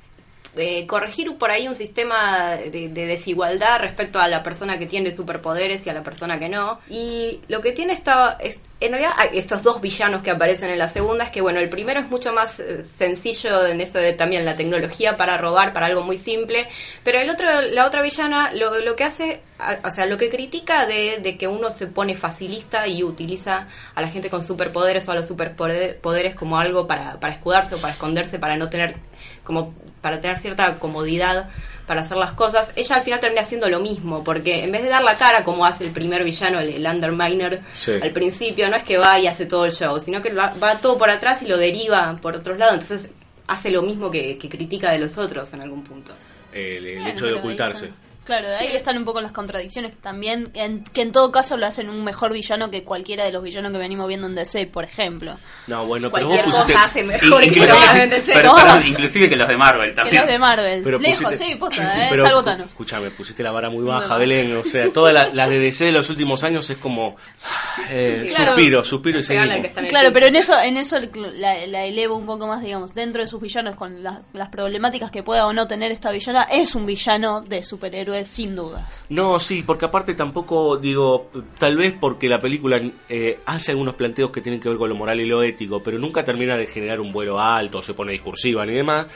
eh, 0.57 0.87
corregir 0.87 1.37
por 1.37 1.51
ahí 1.51 1.69
un 1.69 1.77
sistema 1.77 2.51
de, 2.57 2.89
de 2.89 3.07
desigualdad 3.07 3.81
respecto 3.81 4.19
a 4.19 4.29
la 4.29 4.43
persona 4.43 4.79
que 4.79 4.87
tiene 4.87 5.15
superpoderes 5.15 5.87
y 5.87 5.91
a 5.91 5.95
la 5.95 6.03
persona 6.03 6.39
que 6.39 6.49
no. 6.49 6.81
Y 6.89 7.41
lo 7.49 7.61
que 7.61 7.73
tiene 7.73 7.93
esta... 7.93 8.37
es- 8.41 8.59
en 8.79 8.91
realidad, 8.93 9.13
estos 9.33 9.63
dos 9.63 9.81
villanos 9.81 10.23
que 10.23 10.31
aparecen 10.31 10.69
en 10.69 10.79
la 10.79 10.89
segunda 10.89 11.25
es 11.25 11.31
que, 11.31 11.41
bueno, 11.41 11.61
el 11.61 11.71
primero 11.71 11.99
es 11.99 12.11
mucho 12.11 12.35
más 12.35 12.61
eh, 12.61 12.85
sencillo 12.85 13.67
en 13.67 13.81
eso 13.81 13.97
de 13.99 14.13
también 14.13 14.45
la 14.45 14.55
tecnología 14.55 15.17
para 15.17 15.39
robar, 15.39 15.73
para 15.73 15.87
algo 15.87 16.03
muy 16.03 16.19
simple, 16.19 16.69
pero 17.03 17.19
el 17.19 17.31
otro, 17.31 17.47
la 17.73 17.87
otra 17.87 18.03
villana 18.03 18.53
lo, 18.53 18.79
lo 18.81 18.95
que 18.95 19.05
hace, 19.05 19.41
o 19.83 19.91
sea, 19.91 20.05
lo 20.05 20.19
que 20.19 20.29
critica 20.29 20.85
de, 20.85 21.21
de 21.23 21.39
que 21.39 21.49
uno 21.49 21.71
se 21.71 21.87
pone 21.87 22.15
facilista 22.17 22.87
y 22.87 23.03
utiliza 23.03 23.67
a 23.95 24.03
la 24.03 24.09
gente 24.09 24.29
con 24.29 24.43
superpoderes 24.45 25.09
o 25.09 25.13
a 25.13 25.15
los 25.15 25.27
superpoderes 25.27 26.35
como 26.35 26.59
algo 26.59 26.87
para, 26.87 27.19
para 27.19 27.33
escudarse 27.33 27.77
o 27.77 27.79
para 27.79 27.95
esconderse, 27.95 28.39
para 28.39 28.59
no 28.59 28.69
tener, 28.69 28.97
como, 29.45 29.75
para 30.01 30.21
tener 30.21 30.39
cierta 30.39 30.79
comodidad 30.79 31.49
para 31.87 32.01
hacer 32.01 32.17
las 32.17 32.33
cosas, 32.33 32.73
ella 32.75 32.97
al 32.97 33.03
final 33.03 33.21
termina 33.21 33.43
haciendo 33.43 33.69
lo 33.69 33.79
mismo, 33.79 34.25
porque 34.25 34.65
en 34.65 34.73
vez 34.73 34.83
de 34.83 34.89
dar 34.89 35.05
la 35.05 35.17
cara 35.17 35.45
como 35.45 35.65
hace 35.65 35.85
el 35.85 35.91
primer 35.93 36.25
villano, 36.25 36.59
el, 36.59 36.71
el 36.71 36.87
Underminer, 36.87 37.61
Sí. 37.75 37.93
al 38.03 38.11
principio, 38.11 38.69
no 38.69 38.75
es 38.77 38.83
que 38.83 38.99
va 38.99 39.19
y 39.21 39.29
hace 39.29 39.47
todo 39.47 39.65
el 39.67 39.73
show, 39.73 40.01
sino 40.01 40.21
que 40.21 40.33
va, 40.33 40.53
va 40.61 40.79
todo 40.81 40.99
por 40.99 41.11
atrás 41.11 41.43
y 41.43 41.47
lo 41.47 41.57
deriva 41.57 42.17
por 42.21 42.35
otros 42.37 42.59
lados, 42.59 42.75
entonces 42.83 43.11
hace 43.47 43.71
lo 43.71 43.83
mismo 43.83 44.11
que, 44.11 44.37
que 44.37 44.49
critica 44.49 44.91
de 44.91 44.99
los 44.99 45.17
otros 45.17 45.53
en 45.53 45.61
algún 45.61 45.85
punto. 45.85 46.13
El, 46.53 46.85
el 46.87 46.95
Bueno, 46.97 47.11
hecho 47.11 47.27
de 47.27 47.35
ocultarse. 47.35 47.91
Claro, 48.27 48.49
de 48.49 48.57
ahí 48.57 48.77
están 48.77 48.99
un 48.99 49.05
poco 49.05 49.21
las 49.21 49.33
contradicciones 49.33 49.97
también, 50.03 50.51
en- 50.55 50.85
que 50.85 51.03
en 51.03 51.13
todo 51.13 51.33
caso 51.33 51.57
lo 51.57 51.65
hacen 51.67 51.89
un 51.89 52.05
mejor 52.05 52.33
villano 52.33 52.71
que 52.71 52.83
cualquiera 52.85 53.25
de 53.25 53.33
los 53.33 53.43
villanos 53.43 53.73
que 53.73 53.79
venimos 53.79 54.07
viendo 54.09 54.27
en 54.27 54.35
DC, 54.35 54.67
por 54.67 54.85
ejemplo. 54.85 55.37
No, 55.69 55.87
bueno, 55.87 56.11
pero 56.11 56.27
vos 56.27 56.35
Cualquier 56.37 56.45
pusiste... 56.53 56.73
cosa 56.75 56.85
hace 56.87 57.05
mejor 57.05 57.41
que 57.41 57.47
Inclusive- 57.49 57.67
lo 57.67 57.81
que 57.81 57.87
hagan 57.87 58.11
de 58.11 58.21
ser. 58.23 58.35
pero, 58.35 58.55
perdón, 58.57 58.87
inclusive 58.87 59.29
que 59.29 59.37
los 59.37 59.49
de 59.49 59.57
Marvel 59.57 59.91
Que 59.91 59.95
también. 59.97 60.23
los 60.23 60.31
de 60.33 60.39
Marvel. 60.39 60.81
Pero 60.83 60.99
Lejos, 60.99 61.23
pusiste- 61.25 61.45
sí, 61.47 61.55
posta, 61.55 61.83
¿eh? 62.05 62.07
Pero, 62.11 62.23
Salvo 62.27 62.43
Thanos. 62.45 62.67
Escuchame, 62.69 63.11
pusiste 63.11 63.43
la 63.43 63.51
vara 63.53 63.71
muy 63.71 63.85
baja. 63.85 64.17
Belén. 64.17 64.57
O 64.57 64.65
sea, 64.69 64.93
todas 64.93 65.15
las 65.15 65.33
las 65.35 65.49
de 65.49 65.59
DC 65.59 65.85
de 65.85 65.93
los 65.93 66.11
últimos 66.11 66.43
años 66.45 66.69
es 66.69 66.79
como. 66.79 67.17
eh, 67.91 68.27
Claro. 68.35 68.53
Suspiro, 68.53 68.85
suspiro 68.85 69.19
y 69.21 69.23
seguimos. 69.23 69.49
que 69.73 69.81
en 69.81 69.87
Claro, 69.87 70.13
pero 70.13 70.27
en 70.27 70.37
eso, 70.37 70.59
en 70.61 70.77
eso 70.77 70.99
la, 71.35 71.67
la 71.67 71.85
elevo 71.85 72.17
un 72.17 72.27
poco 72.27 72.47
más, 72.47 72.63
digamos, 72.63 72.95
dentro 72.95 73.23
de 73.23 73.29
sus 73.29 73.41
villanos, 73.41 73.77
con 73.77 74.03
las, 74.03 74.19
las 74.33 74.49
problemáticas 74.49 75.11
que 75.11 75.23
pueda 75.23 75.47
o 75.47 75.53
no 75.53 75.67
tener 75.69 75.93
esta 75.93 76.11
villana, 76.11 76.43
es 76.51 76.75
un 76.75 76.87
villano 76.87 77.41
de 77.43 77.63
sin 78.25 78.57
dudas. 78.57 79.07
No, 79.09 79.39
sí, 79.41 79.63
porque 79.67 79.85
aparte 79.85 80.15
tampoco, 80.15 80.77
digo, 80.77 81.31
tal 81.59 81.77
vez 81.77 81.95
porque 82.01 82.29
la 82.29 82.41
película 82.41 82.81
eh, 83.09 83.41
hace 83.47 83.73
algunos 83.73 83.95
planteos 83.95 84.31
que 84.31 84.41
tienen 84.41 84.61
que 84.61 84.69
ver 84.69 84.79
con 84.79 84.89
lo 84.89 84.95
moral 84.95 85.21
y 85.21 85.27
lo 85.27 85.43
ético, 85.43 85.83
pero 85.83 85.99
nunca 85.99 86.25
termina 86.25 86.57
de 86.57 86.67
generar 86.67 87.01
un 87.01 87.13
vuelo 87.13 87.39
alto, 87.41 87.83
se 87.83 87.95
pone 87.95 88.13
discursiva 88.13 88.65
ni 88.65 88.75
demás. 88.75 89.07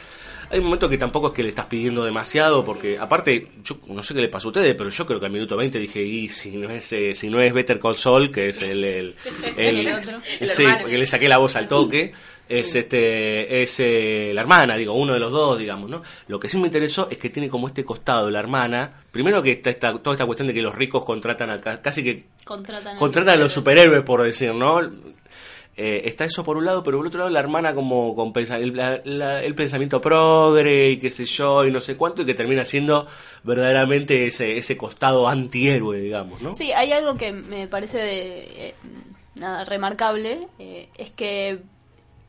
Hay 0.53 0.59
un 0.59 0.65
momento 0.65 0.89
que 0.89 0.99
tampoco 0.99 1.29
es 1.29 1.33
que 1.33 1.45
le 1.45 1.51
estás 1.51 1.67
pidiendo 1.67 2.05
demasiado, 2.05 2.65
porque 2.65 2.99
aparte, 2.99 3.47
yo 3.63 3.77
no 3.87 4.03
sé 4.03 4.15
qué 4.15 4.21
le 4.21 4.29
pasó 4.29 4.49
a 4.49 4.51
ustedes, 4.51 4.75
pero 4.75 4.91
yo 4.91 5.07
creo 5.07 5.21
que 5.21 5.27
al 5.27 5.31
minuto 5.33 5.57
20 5.57 5.79
dije, 5.79 6.03
y 6.03 6.29
si 6.29 6.57
no 6.57 6.69
es, 6.69 6.93
eh, 6.93 7.15
si 7.15 7.31
no 7.31 7.41
es 7.41 7.53
Better 7.53 7.79
Call 7.79 7.97
Saul, 7.97 8.33
que 8.33 8.49
es 8.49 8.61
el... 8.63 8.83
el, 8.83 9.15
el- 9.57 9.87
El 9.87 9.93
otro. 9.95 10.19
El 10.41 10.49
sí, 10.51 10.65
porque 10.81 10.99
le 10.99 11.07
saqué 11.07 11.29
la 11.29 11.39
voz 11.39 11.55
al 11.55 11.69
toque. 11.69 12.13
Es 12.51 12.75
este 12.75 13.63
es 13.63 13.79
eh, 13.79 14.33
la 14.35 14.41
hermana, 14.41 14.77
digo, 14.77 14.95
uno 14.95 15.13
de 15.15 15.21
los 15.21 15.31
dos, 15.31 15.57
digamos, 15.59 15.89
¿no? 15.89 16.03
Lo 16.27 16.41
que 16.41 16.49
sí 16.49 16.59
me 16.59 16.67
interesó 16.67 17.07
es 17.11 17.17
que 17.17 17.31
tiene 17.31 17.49
como 17.49 17.69
este 17.69 17.85
costado 17.85 18.29
la 18.29 18.41
hermana. 18.41 19.05
Primero 19.13 19.41
que 19.43 19.53
está 19.53 19.71
esta, 19.71 19.97
toda 19.99 20.15
esta 20.17 20.27
cuestión 20.27 20.49
de 20.49 20.55
que 20.55 20.61
los 20.63 20.75
ricos 20.75 21.05
contratan 21.05 21.49
a 21.51 21.61
ca- 21.61 21.81
casi 21.81 22.03
que 22.03 22.27
Contratan, 22.45 22.97
contratan 22.99 23.35
a 23.35 23.37
los 23.37 23.53
superhéroes, 23.53 24.03
por 24.03 24.23
decir, 24.25 24.53
¿no? 24.53 24.81
Eh, 25.77 26.03
está 26.07 26.25
eso 26.25 26.43
por 26.43 26.57
un 26.57 26.65
lado, 26.65 26.83
pero 26.83 26.99
por 26.99 27.07
otro 27.07 27.19
lado 27.19 27.31
la 27.31 27.39
hermana 27.39 27.75
como 27.75 28.15
con 28.17 28.33
pensa- 28.33 28.59
el, 28.59 28.77
la- 28.77 29.01
la- 29.05 29.43
el 29.45 29.55
pensamiento 29.55 30.01
progre 30.01 30.91
y 30.91 30.99
qué 30.99 31.11
sé 31.11 31.25
yo 31.27 31.65
y 31.65 31.71
no 31.71 31.81
sé 31.81 31.97
cuánto 31.97 32.23
y 32.23 32.27
que 32.27 32.35
termina 32.35 32.65
siendo 32.65 33.07
verdaderamente 33.45 34.27
ese, 34.27 34.59
ese 34.59 34.77
costado 34.77 35.29
antihéroe, 35.29 35.99
digamos, 36.01 36.43
¿no? 36.43 36.55
Sí, 36.55 36.73
hay 36.73 36.93
algo 36.93 37.17
que 37.17 37.33
me 37.33 37.67
parece 37.69 37.99
de, 37.99 38.69
eh, 38.69 38.75
nada, 39.37 39.65
remarcable, 39.65 40.49
eh, 40.59 40.89
es 40.99 41.11
que 41.13 41.61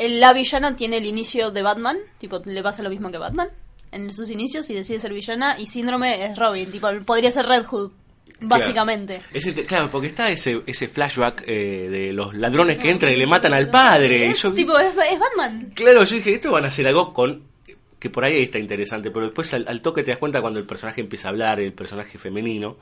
la 0.10 0.34
villana 0.34 0.76
tiene 0.76 0.98
el 0.98 1.06
inicio 1.06 1.52
de 1.52 1.62
Batman, 1.62 1.98
tipo, 2.18 2.42
le 2.46 2.64
pasa 2.64 2.84
lo 2.84 2.90
mismo 2.90 3.12
que 3.12 3.18
Batman 3.18 3.50
en 3.92 4.14
sus 4.14 4.30
inicios 4.30 4.70
y 4.70 4.74
decide 4.74 5.00
ser 5.00 5.14
villana, 5.14 5.58
y 5.60 5.68
Síndrome 5.68 6.26
es 6.26 6.38
Robin, 6.38 6.72
tipo, 6.72 6.88
podría 7.06 7.32
ser 7.32 7.46
Red 7.46 7.66
Hood, 7.66 7.92
básicamente. 8.40 9.22
Claro, 9.68 9.90
porque 9.92 10.08
está 10.08 10.32
ese, 10.32 10.62
ese 10.66 10.88
flashback 10.88 11.44
eh, 11.48 11.90
de 11.90 12.14
los 12.14 12.34
ladrones 12.34 12.78
que 12.78 12.90
entran 12.90 13.12
y 13.14 13.16
le 13.18 13.28
matan 13.28 13.54
al 13.54 13.70
padre. 13.70 14.28
Es, 14.32 14.42
yo- 14.44 14.54
tipo, 14.54 14.78
es, 14.80 14.94
es 14.96 15.20
Batman. 15.20 15.72
Claro, 15.76 16.04
yo 16.04 16.16
dije, 16.16 16.34
esto 16.34 16.52
van 16.52 16.66
a 16.66 16.68
hacer 16.68 16.88
algo 16.88 17.14
con... 17.14 17.50
Que 18.00 18.10
por 18.10 18.26
ahí 18.26 18.42
está 18.42 18.58
interesante, 18.58 19.12
pero 19.12 19.28
después 19.28 19.54
al, 19.54 19.68
al 19.68 19.80
toque 19.82 20.02
te 20.02 20.10
das 20.10 20.18
cuenta 20.18 20.42
cuando 20.42 20.60
el 20.60 20.66
personaje 20.66 21.02
empieza 21.02 21.28
a 21.28 21.32
hablar, 21.32 21.60
el 21.60 21.72
personaje 21.74 22.18
femenino, 22.18 22.78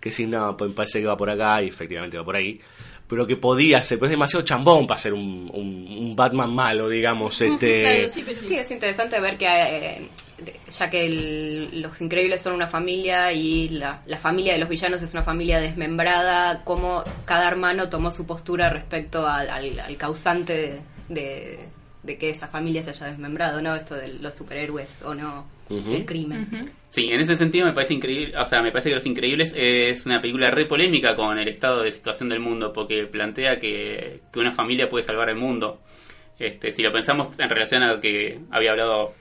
que 0.00 0.10
si 0.10 0.26
no, 0.26 0.56
pues 0.56 0.72
parece 0.72 1.00
que 1.00 1.06
va 1.06 1.18
por 1.18 1.28
acá 1.28 1.62
y 1.62 1.68
efectivamente 1.68 2.16
va 2.16 2.24
por 2.24 2.36
ahí, 2.36 2.58
pero 3.12 3.26
que 3.26 3.36
podía 3.36 3.82
ser, 3.82 3.98
pues 3.98 4.08
es 4.08 4.12
demasiado 4.12 4.42
chambón 4.42 4.86
para 4.86 4.96
ser 4.98 5.12
un, 5.12 5.50
un, 5.52 5.86
un 5.86 6.16
Batman 6.16 6.50
malo, 6.54 6.88
digamos, 6.88 7.38
este... 7.42 7.82
Claro, 7.82 8.08
sí, 8.08 8.22
pero- 8.24 8.48
Sí, 8.48 8.54
es 8.56 8.70
interesante 8.70 9.20
ver 9.20 9.36
que, 9.36 9.44
eh, 9.46 10.08
ya 10.78 10.88
que 10.88 11.04
el- 11.04 11.82
los 11.82 12.00
increíbles 12.00 12.40
son 12.40 12.54
una 12.54 12.68
familia 12.68 13.30
y 13.34 13.68
la, 13.68 14.00
la 14.06 14.16
familia 14.16 14.54
de 14.54 14.60
los 14.60 14.68
villanos 14.70 15.02
es 15.02 15.12
una 15.12 15.22
familia 15.22 15.60
desmembrada, 15.60 16.62
cómo 16.64 17.04
cada 17.26 17.48
hermano 17.48 17.90
tomó 17.90 18.10
su 18.10 18.24
postura 18.26 18.70
respecto 18.70 19.26
al, 19.28 19.50
al- 19.50 19.78
al 19.78 19.96
causante 19.98 20.54
de, 20.54 20.80
de- 21.10 21.58
de 22.02 22.16
que 22.16 22.30
esa 22.30 22.48
familia 22.48 22.82
se 22.82 22.90
haya 22.90 23.06
desmembrado, 23.08 23.60
¿no? 23.60 23.74
Esto 23.76 23.94
de 23.94 24.08
los 24.14 24.32
superhéroes 24.32 24.88
o 25.04 25.14
no, 25.14 25.44
Ujú. 25.68 25.90
del 25.92 26.06
crimen. 26.06 26.72
Sí, 26.92 27.08
en 27.10 27.20
ese 27.20 27.38
sentido 27.38 27.64
me 27.64 27.72
parece 27.72 27.94
increíble, 27.94 28.36
o 28.36 28.44
sea, 28.44 28.60
me 28.60 28.70
parece 28.70 28.90
que 28.90 28.96
Los 28.96 29.06
Increíbles 29.06 29.54
es 29.56 30.04
una 30.04 30.20
película 30.20 30.50
re 30.50 30.66
polémica 30.66 31.16
con 31.16 31.38
el 31.38 31.48
estado 31.48 31.82
de 31.82 31.90
situación 31.90 32.28
del 32.28 32.40
mundo, 32.40 32.70
porque 32.70 33.06
plantea 33.06 33.58
que, 33.58 34.20
que 34.30 34.38
una 34.38 34.50
familia 34.52 34.90
puede 34.90 35.02
salvar 35.02 35.30
el 35.30 35.36
mundo. 35.36 35.80
Este, 36.38 36.70
si 36.70 36.82
lo 36.82 36.92
pensamos 36.92 37.38
en 37.38 37.48
relación 37.48 37.82
a 37.82 37.94
lo 37.94 38.00
que 38.00 38.40
había 38.50 38.72
hablado 38.72 39.14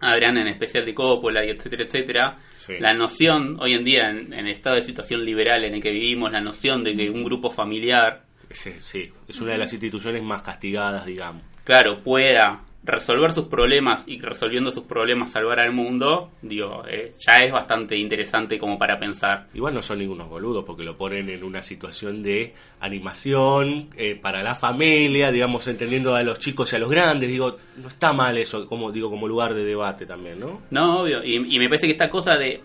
Adrián 0.00 0.36
en 0.38 0.46
especial 0.46 0.84
de 0.86 0.94
Coppola 0.94 1.44
y 1.44 1.50
etcétera, 1.50 1.82
etcétera, 1.84 2.36
Sí. 2.54 2.74
la 2.78 2.94
noción 2.94 3.56
hoy 3.60 3.72
en 3.74 3.84
día 3.84 4.10
en, 4.10 4.32
en 4.32 4.46
el 4.46 4.52
estado 4.52 4.76
de 4.76 4.82
situación 4.82 5.24
liberal 5.24 5.64
en 5.64 5.74
el 5.74 5.80
que 5.82 5.90
vivimos, 5.90 6.30
la 6.30 6.40
noción 6.40 6.84
de 6.84 6.94
que 6.94 7.10
un 7.10 7.24
grupo 7.24 7.50
familiar, 7.50 8.26
Ese- 8.48 8.78
sí, 8.78 9.10
es 9.26 9.40
una 9.40 9.52
de 9.52 9.58
las 9.58 9.72
instituciones 9.72 10.22
más 10.22 10.42
castigadas, 10.42 11.04
digamos. 11.04 11.42
claro, 11.64 12.00
pueda 12.04 12.60
resolver 12.88 13.32
sus 13.32 13.46
problemas 13.46 14.04
y 14.06 14.18
resolviendo 14.20 14.72
sus 14.72 14.84
problemas 14.84 15.30
salvar 15.30 15.60
al 15.60 15.72
mundo, 15.72 16.30
digo, 16.42 16.82
eh, 16.88 17.12
ya 17.20 17.44
es 17.44 17.52
bastante 17.52 17.96
interesante 17.96 18.58
como 18.58 18.78
para 18.78 18.98
pensar. 18.98 19.46
Igual 19.54 19.74
no 19.74 19.82
son 19.82 19.98
ningunos 19.98 20.28
boludos 20.28 20.64
porque 20.64 20.84
lo 20.84 20.96
ponen 20.96 21.28
en 21.28 21.44
una 21.44 21.62
situación 21.62 22.22
de 22.22 22.54
animación 22.80 23.90
eh, 23.96 24.18
para 24.20 24.42
la 24.42 24.54
familia, 24.54 25.30
digamos, 25.30 25.66
entendiendo 25.68 26.14
a 26.16 26.22
los 26.22 26.38
chicos 26.38 26.72
y 26.72 26.76
a 26.76 26.78
los 26.78 26.90
grandes. 26.90 27.28
Digo, 27.28 27.56
no 27.76 27.88
está 27.88 28.12
mal 28.12 28.38
eso, 28.38 28.66
como 28.66 28.90
digo, 28.90 29.10
como 29.10 29.28
lugar 29.28 29.54
de 29.54 29.64
debate 29.64 30.06
también, 30.06 30.38
¿no? 30.38 30.62
No, 30.70 31.00
obvio. 31.02 31.22
Y, 31.22 31.36
y 31.36 31.58
me 31.58 31.68
parece 31.68 31.86
que 31.86 31.92
esta 31.92 32.08
cosa 32.08 32.38
de, 32.38 32.62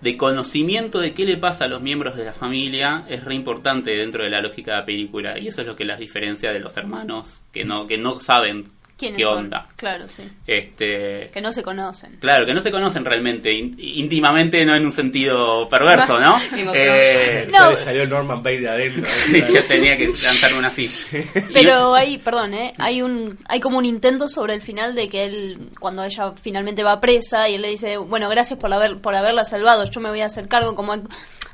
de 0.00 0.16
conocimiento 0.16 0.98
de 0.98 1.14
qué 1.14 1.24
le 1.24 1.36
pasa 1.36 1.66
a 1.66 1.68
los 1.68 1.80
miembros 1.80 2.16
de 2.16 2.24
la 2.24 2.32
familia 2.32 3.04
es 3.08 3.24
re 3.24 3.34
importante 3.34 3.92
dentro 3.92 4.24
de 4.24 4.30
la 4.30 4.40
lógica 4.40 4.72
de 4.72 4.78
la 4.78 4.84
película. 4.84 5.38
Y 5.38 5.48
eso 5.48 5.60
es 5.60 5.66
lo 5.66 5.76
que 5.76 5.84
las 5.84 6.00
diferencia 6.00 6.52
de 6.52 6.58
los 6.58 6.76
hermanos 6.76 7.40
que 7.52 7.64
no, 7.64 7.86
que 7.86 7.98
no 7.98 8.18
saben 8.18 8.64
¿Quiénes 8.64 8.79
qué 9.00 9.22
son? 9.22 9.38
onda. 9.38 9.66
Claro, 9.76 10.08
sí. 10.08 10.22
Este, 10.46 11.30
Que 11.32 11.40
no 11.40 11.52
se 11.52 11.62
conocen. 11.62 12.16
Claro, 12.20 12.44
que 12.46 12.52
no 12.54 12.60
se 12.60 12.70
conocen 12.70 13.04
realmente, 13.04 13.52
ín- 13.52 13.74
íntimamente, 13.78 14.64
no 14.64 14.74
en 14.74 14.84
un 14.84 14.92
sentido 14.92 15.68
perverso, 15.68 16.18
¿no? 16.20 16.38
Eh, 16.74 17.46
No. 17.50 17.58
Ya 17.58 17.70
le 17.70 17.76
salió 17.76 18.02
el 18.02 18.08
Norman 18.10 18.42
Bates 18.42 18.60
de 18.62 18.68
adentro. 18.68 19.10
yo 19.54 19.64
tenía 19.66 19.96
que 19.96 20.06
lanzarme 20.06 20.58
una 20.58 20.70
ficha. 20.70 21.06
Pero 21.52 21.94
hay, 21.94 22.18
perdón, 22.18 22.54
¿eh? 22.54 22.74
hay 22.78 23.02
un 23.02 23.38
hay 23.48 23.60
como 23.60 23.78
un 23.78 23.84
intento 23.86 24.28
sobre 24.28 24.54
el 24.54 24.62
final 24.62 24.94
de 24.94 25.08
que 25.08 25.24
él, 25.24 25.70
cuando 25.78 26.04
ella 26.04 26.32
finalmente 26.40 26.82
va 26.82 27.00
presa 27.00 27.48
y 27.48 27.54
él 27.54 27.62
le 27.62 27.68
dice, 27.68 27.96
bueno, 27.96 28.28
gracias 28.28 28.58
por, 28.58 28.72
haber, 28.72 28.98
por 28.98 29.14
haberla 29.14 29.44
salvado, 29.44 29.84
yo 29.84 30.00
me 30.00 30.08
voy 30.10 30.20
a 30.20 30.26
hacer 30.26 30.48
cargo, 30.48 30.74
como 30.74 30.94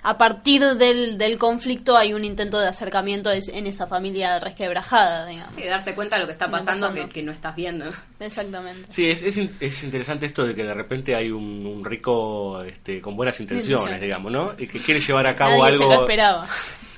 a, 0.09 0.19
partir 0.19 0.62
del, 0.62 1.19
del 1.19 1.38
conflicto 1.38 1.97
hay 1.97 2.12
un 2.14 2.25
intento 2.25 2.59
de 2.59 2.69
acercamiento 2.69 3.31
en 3.33 3.66
esa 3.66 3.87
familia 3.87 4.38
resquebrajada, 4.38 5.27
digamos. 5.27 5.55
Sí, 5.57 5.64
darse 5.64 5.95
cuenta 5.95 6.16
de 6.16 6.23
lo 6.23 6.27
que 6.27 6.33
está 6.33 6.51
pasando, 6.51 6.87
pasando. 6.88 7.07
Que, 7.07 7.12
que 7.12 7.23
no 7.23 7.33
estás 7.33 7.55
viendo. 7.57 7.87
Exactamente. 8.21 8.87
Sí, 8.88 9.09
es, 9.11 9.23
es, 9.23 9.38
es 9.61 9.83
interesante 9.85 10.27
esto 10.27 10.47
de 10.47 10.55
que 10.55 10.64
de 10.64 10.75
repente 10.75 11.14
hay 11.14 11.31
un, 11.31 11.66
un 11.66 11.85
rico 11.85 12.62
este, 12.62 13.01
con 13.01 13.16
buenas 13.16 13.38
intenciones, 13.40 14.01
digamos, 14.01 14.33
¿no? 14.33 14.55
Y 14.59 14.66
que 14.66 14.81
quiere 14.81 15.01
llevar 15.01 15.27
a 15.27 15.37
cabo 15.37 15.53
Nadie 15.59 15.75
algo... 15.75 15.90
se 15.90 15.95
lo 15.97 16.01
esperaba. 16.03 16.47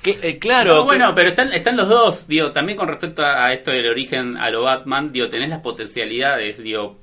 Que, 0.01 0.17
eh, 0.21 0.39
claro. 0.39 0.75
No, 0.75 0.81
que- 0.81 0.85
bueno, 0.87 1.13
pero 1.13 1.29
están, 1.29 1.51
están 1.51 1.75
los 1.75 1.89
dos, 1.89 2.27
digo, 2.27 2.51
también 2.51 2.77
con 2.77 2.87
respecto 2.87 3.21
a, 3.25 3.47
a 3.47 3.53
esto 3.53 3.71
del 3.71 3.87
origen 3.87 4.37
a 4.37 4.49
lo 4.49 4.63
Batman, 4.63 5.11
digo, 5.11 5.27
tenés 5.29 5.49
las 5.49 5.59
potencialidades, 5.59 6.57
digo, 6.63 6.99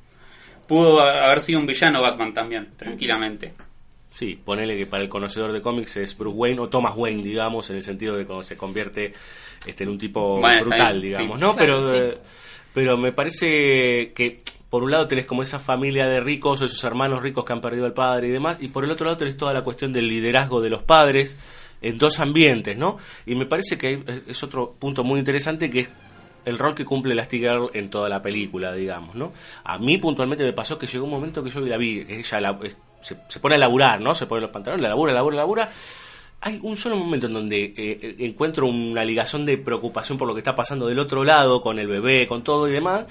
pudo 0.67 1.01
haber 1.03 1.43
sido 1.43 1.59
un 1.61 1.67
villano 1.67 2.01
Batman 2.01 2.33
también, 2.33 2.71
tranquilamente. 2.77 3.53
Sí, 4.17 4.41
ponele 4.43 4.79
que 4.79 4.87
para 4.87 5.03
el 5.03 5.11
conocedor 5.11 5.53
de 5.53 5.61
cómics 5.61 5.99
es 5.99 6.17
Bruce 6.17 6.35
Wayne 6.39 6.61
o 6.61 6.71
Thomas 6.71 6.95
Wayne, 6.97 7.23
digamos, 7.23 7.69
en 7.69 7.77
el 7.77 7.83
sentido 7.83 8.17
de 8.17 8.25
cuando 8.25 8.43
se 8.43 8.57
convierte 8.57 9.13
este, 9.67 9.85
en 9.85 9.91
un 9.91 9.99
tipo 9.99 10.41
Bueno, 10.41 10.63
brutal, 10.63 11.03
digamos, 11.03 11.37
sí. 11.37 11.41
¿no? 11.45 11.55
Claro, 11.55 11.83
pero, 11.83 11.91
sí. 11.91 11.97
eh, 11.99 12.19
pero 12.73 12.97
me 12.97 13.13
parece 13.13 14.13
que 14.15 14.41
por 14.71 14.83
un 14.83 14.91
lado 14.91 15.07
tenés 15.07 15.27
como 15.27 15.43
esa 15.43 15.59
familia 15.59 16.07
de 16.09 16.21
ricos 16.21 16.63
o 16.63 16.65
esos 16.65 16.83
hermanos 16.85 17.21
ricos 17.23 17.45
que 17.45 17.53
han 17.53 17.61
perdido 17.61 17.85
al 17.85 17.93
padre 17.93 18.29
y 18.29 18.31
demás, 18.31 18.57
y 18.59 18.69
por 18.69 18.85
el 18.85 18.91
otro 18.91 19.05
lado 19.05 19.19
tenés 19.19 19.37
toda 19.37 19.53
la 19.53 19.63
cuestión 19.63 19.93
del 19.93 20.09
liderazgo 20.09 20.63
de 20.63 20.71
los 20.71 20.83
padres 20.83 21.37
en 21.83 21.99
dos 21.99 22.19
ambientes, 22.19 22.75
¿no? 22.79 22.97
Y 23.27 23.35
me 23.35 23.45
parece 23.45 23.77
que 23.77 24.03
es 24.27 24.43
otro 24.43 24.75
punto 24.79 25.05
muy 25.05 25.19
interesante 25.19 25.71
que 25.71 25.81
es 25.81 25.89
el 26.47 26.57
rol 26.57 26.75
que 26.75 26.87
cumple 26.87 27.15
la 27.15 27.27
Girl 27.27 27.69
en 27.75 27.91
toda 27.91 28.09
la 28.09 28.23
película, 28.23 28.73
digamos, 28.73 29.15
¿no? 29.15 29.35
A 29.65 29.77
mí 29.79 29.99
puntualmente 29.99 30.43
me 30.43 30.55
pasó 30.55 30.79
que 30.79 30.87
llegó 30.87 31.05
un 31.05 31.11
momento 31.11 31.45
que 31.45 31.51
yo 31.51 31.61
la 31.61 31.77
vi, 31.77 32.05
que 32.07 32.21
ella 32.21 32.41
la- 32.41 32.59
se, 33.07 33.17
se 33.29 33.39
pone 33.39 33.55
a 33.55 33.59
laburar, 33.59 34.01
¿no? 34.01 34.17
Se 34.17 34.27
pone 34.27 34.41
los 34.41 34.51
pantalones, 34.51 34.83
la 34.83 34.89
labura, 34.89 35.13
labura, 35.13 35.37
labura. 35.37 35.71
Hay 36.41 36.59
un 36.61 36.77
solo 36.77 36.97
momento 36.97 37.29
en 37.29 37.35
donde 37.35 37.65
eh, 37.65 37.75
eh, 37.77 38.17
encuentro 38.19 38.67
una 38.67 39.05
ligación 39.05 39.47
de 39.47 39.59
preocupación 39.59 40.19
por 40.19 40.27
lo 40.27 40.35
que 40.35 40.41
está 40.41 40.57
pasando 40.57 40.89
del 40.89 40.99
otro 40.99 41.23
lado, 41.23 41.61
con 41.61 41.79
el 41.79 41.87
bebé, 41.87 42.27
con 42.27 42.43
todo 42.43 42.69
y 42.69 42.73
demás. 42.73 43.05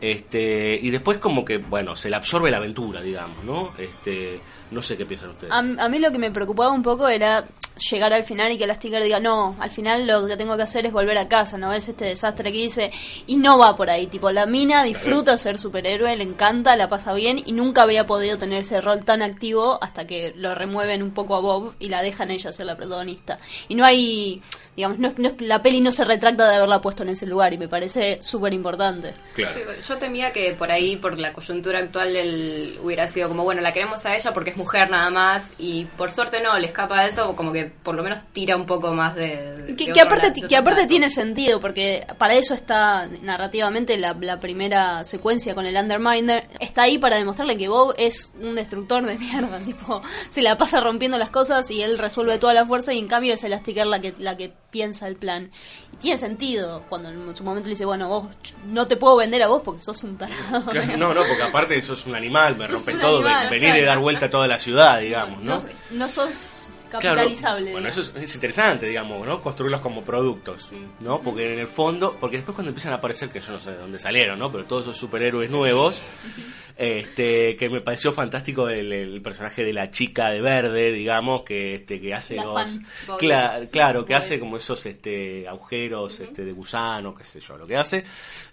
Este, 0.00 0.78
y 0.82 0.88
después 0.88 1.18
como 1.18 1.44
que, 1.44 1.58
bueno, 1.58 1.96
se 1.96 2.08
le 2.08 2.16
absorbe 2.16 2.50
la 2.50 2.56
aventura, 2.56 3.02
digamos, 3.02 3.44
¿no? 3.44 3.72
Este, 3.76 4.40
no 4.70 4.80
sé 4.80 4.96
qué 4.96 5.04
piensan 5.04 5.30
ustedes. 5.30 5.52
A, 5.52 5.58
a 5.58 5.88
mí 5.90 5.98
lo 5.98 6.10
que 6.10 6.18
me 6.18 6.30
preocupaba 6.30 6.72
un 6.72 6.82
poco 6.82 7.06
era 7.06 7.44
llegar 7.76 8.12
al 8.12 8.24
final 8.24 8.52
y 8.52 8.58
que 8.58 8.66
la 8.66 8.74
sticker 8.74 9.02
diga, 9.02 9.20
no, 9.20 9.56
al 9.58 9.70
final 9.70 10.06
lo 10.06 10.26
que 10.26 10.36
tengo 10.36 10.56
que 10.56 10.62
hacer 10.62 10.86
es 10.86 10.92
volver 10.92 11.18
a 11.18 11.28
casa, 11.28 11.58
¿no? 11.58 11.72
Es 11.72 11.88
este 11.88 12.06
desastre 12.06 12.50
que 12.52 12.58
hice. 12.58 12.90
Y 13.26 13.36
no 13.36 13.58
va 13.58 13.76
por 13.76 13.90
ahí, 13.90 14.06
tipo, 14.06 14.30
la 14.30 14.46
mina 14.46 14.82
disfruta 14.82 15.36
ser 15.38 15.58
superhéroe, 15.58 16.16
le 16.16 16.24
encanta, 16.24 16.76
la 16.76 16.88
pasa 16.88 17.12
bien 17.12 17.40
y 17.44 17.52
nunca 17.52 17.82
había 17.82 18.06
podido 18.06 18.38
tener 18.38 18.62
ese 18.62 18.80
rol 18.80 19.04
tan 19.04 19.22
activo 19.22 19.78
hasta 19.82 20.06
que 20.06 20.32
lo 20.36 20.54
remueven 20.54 21.02
un 21.02 21.12
poco 21.12 21.36
a 21.36 21.40
Bob 21.40 21.74
y 21.78 21.88
la 21.88 22.02
dejan 22.02 22.30
ella 22.30 22.52
ser 22.52 22.66
la 22.66 22.76
protagonista. 22.76 23.38
Y 23.68 23.74
no 23.74 23.84
hay, 23.84 24.42
digamos, 24.76 24.98
no, 24.98 25.08
es- 25.08 25.18
no 25.18 25.28
es- 25.28 25.40
la 25.40 25.62
peli 25.62 25.80
no 25.80 25.90
se 25.92 26.04
retracta 26.04 26.48
de 26.48 26.56
haberla 26.56 26.80
puesto 26.80 27.02
en 27.02 27.08
ese 27.10 27.26
lugar 27.26 27.52
y 27.52 27.58
me 27.58 27.68
parece 27.68 28.18
súper 28.22 28.52
importante. 28.52 29.14
Claro. 29.34 29.58
Yo 29.88 29.96
temía 29.98 30.32
que 30.32 30.52
por 30.54 30.70
ahí, 30.70 30.96
por 30.96 31.18
la 31.18 31.32
coyuntura 31.32 31.78
actual, 31.78 32.14
él 32.14 32.78
hubiera 32.82 33.08
sido 33.08 33.28
como, 33.28 33.42
bueno, 33.44 33.62
la 33.62 33.72
queremos 33.72 34.04
a 34.06 34.14
ella 34.16 34.32
porque 34.34 34.50
es 34.50 34.56
mujer 34.56 34.90
nada 34.90 35.10
más, 35.10 35.44
y 35.58 35.84
por 35.96 36.12
suerte 36.12 36.40
no, 36.42 36.58
le 36.58 36.66
escapa 36.66 37.02
de 37.02 37.10
eso, 37.10 37.34
como 37.36 37.52
que 37.52 37.64
por 37.64 37.94
lo 37.94 38.02
menos 38.02 38.24
tira 38.32 38.56
un 38.56 38.66
poco 38.66 38.92
más 38.92 39.14
de... 39.14 39.56
de 39.62 39.76
Que, 39.76 39.92
que 39.92 40.00
aparte, 40.00 40.28
lado, 40.28 40.48
que 40.48 40.56
aparte 40.56 40.86
tiene 40.86 41.08
sentido, 41.10 41.58
porque 41.60 42.06
para 42.18 42.34
eso 42.34 42.54
está 42.54 43.08
narrativamente 43.22 43.96
la, 43.96 44.14
la 44.20 44.40
primera 44.40 45.04
secuencia 45.04 45.54
con 45.54 45.66
el 45.66 45.76
Underminer. 45.76 46.48
Está 46.60 46.82
ahí 46.82 46.98
para 46.98 47.16
demostrarle 47.16 47.56
que 47.56 47.68
Bob 47.68 47.94
es 47.98 48.30
un 48.40 48.54
destructor 48.54 49.04
de 49.06 49.18
mierda. 49.18 49.58
Tipo, 49.64 50.02
se 50.30 50.42
la 50.42 50.56
pasa 50.58 50.80
rompiendo 50.80 51.18
las 51.18 51.30
cosas 51.30 51.70
y 51.70 51.82
él 51.82 51.98
resuelve 51.98 52.38
toda 52.38 52.54
la 52.54 52.66
fuerza, 52.66 52.92
y 52.92 52.98
en 52.98 53.08
cambio 53.08 53.34
es 53.34 53.42
Elastiker 53.44 53.86
la 53.86 54.00
que, 54.00 54.14
la 54.18 54.36
que 54.36 54.52
piensa 54.70 55.08
el 55.08 55.16
plan. 55.16 55.50
Y 55.92 55.96
tiene 55.96 56.18
sentido 56.18 56.82
cuando 56.88 57.08
en 57.08 57.36
su 57.36 57.42
momento 57.44 57.68
le 57.68 57.74
dice: 57.74 57.84
Bueno, 57.84 58.08
vos 58.08 58.26
no 58.66 58.86
te 58.86 58.96
puedo 58.96 59.16
vender 59.16 59.42
a 59.42 59.48
vos 59.48 59.62
porque 59.64 59.82
sos 59.82 60.02
un 60.04 60.16
tarado. 60.16 60.64
Claro, 60.70 60.96
No, 60.96 61.14
no, 61.14 61.22
porque 61.26 61.42
aparte 61.42 61.80
sos 61.82 62.06
un 62.06 62.14
animal, 62.14 62.56
me 62.56 62.66
rompen 62.66 62.98
todo, 63.00 63.16
animal, 63.16 63.50
venir 63.50 63.74
y 63.76 63.80
dar 63.82 63.98
vuelta 63.98 64.26
a 64.26 64.30
toda 64.30 64.46
la 64.46 64.58
ciudad, 64.58 65.00
digamos, 65.00 65.42
¿no? 65.42 65.56
No, 65.56 65.64
no 65.92 66.08
sos 66.08 66.68
Claro, 66.88 67.16
capitalizable. 67.16 67.72
bueno, 67.72 67.88
eso 67.88 68.00
es, 68.00 68.12
es 68.14 68.34
interesante, 68.36 68.86
digamos, 68.86 69.26
¿no? 69.26 69.42
Construirlos 69.42 69.80
como 69.80 70.02
productos, 70.04 70.68
¿no? 71.00 71.20
Porque 71.20 71.52
en 71.52 71.58
el 71.58 71.66
fondo, 71.66 72.16
porque 72.20 72.36
después 72.36 72.54
cuando 72.54 72.68
empiezan 72.70 72.92
a 72.92 72.96
aparecer, 72.96 73.28
que 73.28 73.40
yo 73.40 73.52
no 73.52 73.60
sé 73.60 73.72
de 73.72 73.78
dónde 73.78 73.98
salieron, 73.98 74.38
¿no? 74.38 74.52
Pero 74.52 74.64
todos 74.66 74.82
esos 74.84 74.96
superhéroes 74.96 75.50
nuevos, 75.50 76.00
este, 76.76 77.56
que 77.56 77.68
me 77.70 77.80
pareció 77.80 78.12
fantástico 78.12 78.68
el, 78.68 78.92
el 78.92 79.22
personaje 79.22 79.64
de 79.64 79.72
la 79.72 79.90
chica 79.90 80.28
de 80.30 80.40
verde, 80.40 80.92
digamos, 80.92 81.42
que 81.42 81.74
este, 81.76 82.00
que 82.00 82.14
hace 82.14 82.36
los. 82.36 82.80
Cla- 83.18 83.68
claro, 83.70 84.04
que 84.04 84.14
hace 84.14 84.38
como 84.38 84.56
esos 84.56 84.84
este 84.86 85.48
agujeros, 85.48 86.20
este, 86.20 86.44
de 86.44 86.52
gusano, 86.52 87.14
qué 87.14 87.24
sé 87.24 87.40
yo, 87.40 87.56
lo 87.56 87.66
que 87.66 87.76
hace. 87.76 88.04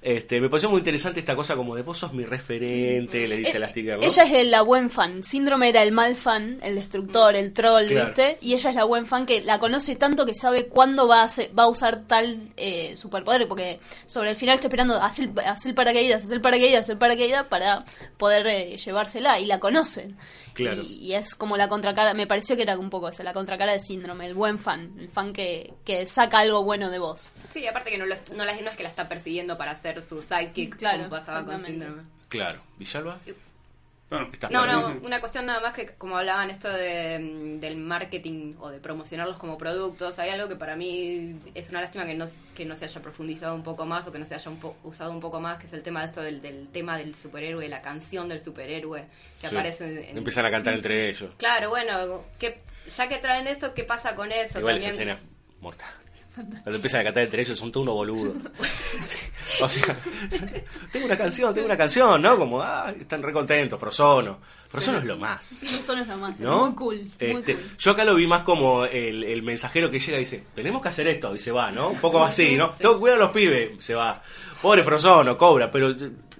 Este, 0.01 0.39
me 0.39 0.49
pareció 0.49 0.69
muy 0.69 0.79
interesante 0.79 1.19
esta 1.19 1.35
cosa 1.35 1.55
como 1.55 1.75
de 1.75 1.81
vos 1.81 1.97
sos 1.97 2.13
mi 2.13 2.23
referente, 2.23 3.27
le 3.27 3.37
dice 3.37 3.57
Eh, 3.57 3.59
la 3.59 3.67
sticker, 3.67 3.97
¿no? 3.97 4.03
Ella 4.03 4.23
es 4.23 4.31
el- 4.33 4.51
la 4.51 4.61
buen 4.61 4.89
fan. 4.89 5.23
Síndrome 5.23 5.69
era 5.69 5.83
el 5.83 5.91
mal 5.91 6.15
fan, 6.15 6.59
el 6.63 6.75
destructor, 6.75 7.35
el 7.35 7.53
troll, 7.53 7.87
Claro. 7.87 8.05
¿viste? 8.07 8.37
Y 8.41 8.53
ella 8.53 8.69
es 8.69 8.75
la 8.75 8.83
buen 8.85 9.05
fan 9.05 9.25
que 9.25 9.41
la 9.41 9.59
conoce 9.59 9.95
tanto 9.95 10.25
que 10.25 10.33
sabe 10.33 10.67
cuándo 10.67 11.07
va 11.07 11.21
a, 11.21 11.25
hacer- 11.25 11.51
va 11.57 11.63
a 11.63 11.67
usar 11.67 12.03
tal 12.07 12.39
eh, 12.57 12.95
superpoder. 12.95 13.47
Porque 13.47 13.79
sobre 14.05 14.29
el 14.29 14.35
final 14.35 14.55
está 14.55 14.67
esperando 14.67 15.01
hacer, 15.01 15.29
hacer 15.45 15.69
el 15.71 15.75
paracaídas, 15.75 16.23
hacer 16.23 16.35
el 16.35 16.41
paracaídas, 16.41 16.81
hacer 16.81 16.93
el 16.93 16.99
paracaídas 16.99 17.43
para 17.45 17.85
poder 18.17 18.45
eh, 18.47 18.77
llevársela. 18.77 19.39
Y 19.39 19.45
la 19.45 19.59
conocen. 19.59 20.17
Claro. 20.53 20.81
Y, 20.83 20.93
y 20.95 21.13
es 21.15 21.35
como 21.35 21.57
la 21.57 21.67
contracara. 21.69 22.13
Me 22.13 22.27
pareció 22.27 22.55
que 22.55 22.61
era 22.63 22.77
un 22.77 22.89
poco 22.89 23.09
esa, 23.09 23.23
la 23.23 23.33
contracara 23.33 23.71
de 23.73 23.79
síndrome, 23.79 24.25
el 24.25 24.33
buen 24.33 24.59
fan. 24.59 24.95
El 24.99 25.09
fan 25.09 25.33
que, 25.33 25.73
que 25.85 26.05
saca 26.05 26.39
algo 26.39 26.63
bueno 26.63 26.89
de 26.89 26.99
vos. 26.99 27.31
Sí, 27.51 27.65
aparte 27.67 27.89
que 27.91 27.97
no, 27.97 28.05
lo- 28.05 28.15
no, 28.35 28.45
la- 28.45 28.53
no 28.59 28.69
es 28.69 28.75
que 28.77 28.83
la 28.83 28.89
está 28.89 29.07
persiguiendo 29.09 29.57
para 29.57 29.79
ser 29.81 30.01
su 30.01 30.21
sidekick, 30.21 30.77
Claro, 30.77 30.97
como 30.99 31.09
pasaba 31.09 31.45
con. 31.45 31.63
Síndrome. 31.65 32.03
Claro, 32.29 32.61
Villalba. 32.77 33.19
Bueno, 34.09 34.27
No, 34.51 34.65
no, 34.67 34.99
una 35.01 35.19
cuestión 35.19 35.47
nada 35.47 35.59
más 35.59 35.73
que 35.73 35.87
como 35.95 36.17
hablaban 36.17 36.51
esto 36.51 36.69
de, 36.69 37.17
mm, 37.19 37.59
del 37.59 37.77
marketing 37.77 38.53
o 38.59 38.69
de 38.69 38.79
promocionarlos 38.79 39.37
como 39.39 39.57
productos, 39.57 40.19
hay 40.19 40.29
algo 40.29 40.47
que 40.47 40.55
para 40.55 40.75
mí 40.75 41.39
es 41.55 41.69
una 41.69 41.81
lástima 41.81 42.05
que 42.05 42.13
no, 42.13 42.27
que 42.53 42.63
no 42.65 42.75
se 42.75 42.85
haya 42.85 43.01
profundizado 43.01 43.55
un 43.55 43.63
poco 43.63 43.85
más 43.87 44.05
o 44.05 44.11
que 44.11 44.19
no 44.19 44.25
se 44.25 44.35
haya 44.35 44.51
un 44.51 44.59
po- 44.59 44.75
usado 44.83 45.09
un 45.11 45.19
poco 45.19 45.39
más, 45.39 45.57
que 45.57 45.65
es 45.65 45.73
el 45.73 45.81
tema 45.81 46.01
de 46.01 46.05
esto 46.07 46.21
del, 46.21 46.41
del 46.43 46.67
tema 46.69 46.95
del 46.97 47.15
superhéroe, 47.15 47.67
la 47.69 47.81
canción 47.81 48.29
del 48.29 48.43
superhéroe 48.43 49.05
que 49.41 49.47
Sí. 49.47 49.55
aparece 49.55 50.09
en... 50.11 50.17
Empiezan 50.19 50.45
a 50.45 50.51
cantar 50.51 50.73
entre 50.75 51.09
ellos. 51.09 51.31
Claro, 51.37 51.69
bueno, 51.69 52.23
que, 52.39 52.59
ya 52.95 53.07
que 53.07 53.17
traen 53.17 53.47
esto, 53.47 53.73
¿qué 53.73 53.83
pasa 53.83 54.15
con 54.15 54.31
eso? 54.31 54.59
Igual 54.59 54.77
esa 54.77 54.89
También- 54.89 55.09
escena 55.17 55.31
mortal. 55.59 55.89
Cuando 56.35 56.75
empiezan 56.75 57.01
a 57.01 57.03
cantar 57.03 57.23
entre 57.23 57.41
ellos 57.41 57.57
son 57.59 57.71
todos 57.71 57.83
unos 57.83 57.95
boludos. 57.95 58.35
Sí. 59.01 59.17
O 59.61 59.67
sea, 59.67 59.95
tengo 60.91 61.05
una 61.07 61.17
canción, 61.17 61.53
tengo 61.53 61.65
una 61.65 61.75
canción, 61.77 62.21
¿no? 62.21 62.37
Como, 62.37 62.61
ah, 62.61 62.93
están 62.97 63.21
re 63.21 63.33
contentos, 63.33 63.77
Frozono. 63.79 64.39
Frozono 64.69 64.99
es 64.99 65.03
lo 65.05 65.17
más. 65.17 65.61
Eso 65.63 65.95
no 65.95 66.01
es 66.03 66.07
lo 66.07 66.17
más. 66.17 66.39
¿No? 66.39 66.67
Muy 66.67 66.75
cool. 66.75 66.95
Muy 66.97 67.11
Este, 67.31 67.55
cool. 67.55 67.63
Yo 67.77 67.91
acá 67.91 68.05
lo 68.05 68.15
vi 68.15 68.25
más 68.27 68.43
como 68.43 68.85
el, 68.85 69.23
el 69.23 69.43
mensajero 69.43 69.91
que 69.91 69.99
llega 69.99 70.17
y 70.17 70.21
dice, 70.21 70.43
tenemos 70.55 70.81
que 70.81 70.87
hacer 70.89 71.07
esto, 71.07 71.35
y 71.35 71.39
se 71.39 71.51
va, 71.51 71.69
¿no? 71.71 71.89
Un 71.89 71.99
poco 71.99 72.23
así, 72.23 72.55
¿no? 72.55 72.69
Tengo 72.79 72.93
que 72.95 72.99
cuidar 73.01 73.17
a 73.17 73.23
los 73.25 73.31
pibes, 73.31 73.83
se 73.83 73.93
va. 73.93 74.21
Pobre 74.61 74.83
Frozono, 74.83 75.37
cobra, 75.37 75.69
pero 75.69 75.93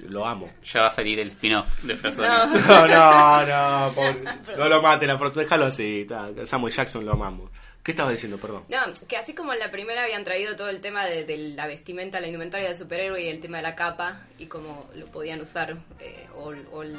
lo 0.08 0.26
amo. 0.26 0.50
ya 0.64 0.82
va 0.84 0.88
a 0.88 0.92
salir 0.96 1.20
el 1.20 1.30
spin-off 1.32 1.84
de 1.84 1.98
Frozono. 1.98 2.28
No, 2.28 2.88
no, 2.88 3.46
no, 3.88 3.92
pobre. 3.94 4.24
no 4.58 4.70
lo 4.70 4.82
maten 4.82 5.10
a 5.10 5.18
Frozono, 5.18 5.42
déjalo 5.42 5.66
así. 5.66 6.08
Samuel 6.46 6.74
Jackson 6.74 7.04
lo 7.06 7.12
amamos. 7.14 7.52
¿Qué 7.84 7.92
estaba 7.92 8.12
diciendo, 8.12 8.38
perdón? 8.38 8.64
No, 8.70 8.78
que 9.10 9.18
así 9.18 9.34
como 9.34 9.52
en 9.52 9.60
la 9.60 9.70
primera 9.70 10.04
habían 10.04 10.24
traído 10.24 10.56
todo 10.56 10.70
el 10.70 10.80
tema 10.80 11.06
de, 11.06 11.38
la 11.56 11.68
vestimenta, 11.68 12.22
la 12.22 12.28
indumentaria 12.28 12.70
del 12.70 12.78
superhéroe 12.78 13.22
y 13.22 13.28
el 13.28 13.42
tema 13.42 13.58
de 13.58 13.64
la 13.64 13.76
capa 13.76 14.22
y 14.40 14.46
cómo 14.46 14.90
lo 14.96 15.08
podían 15.08 15.42
usar, 15.42 15.76
eh, 16.00 16.28
o, 16.36 16.54
o 16.72 16.84
el- 16.84 16.96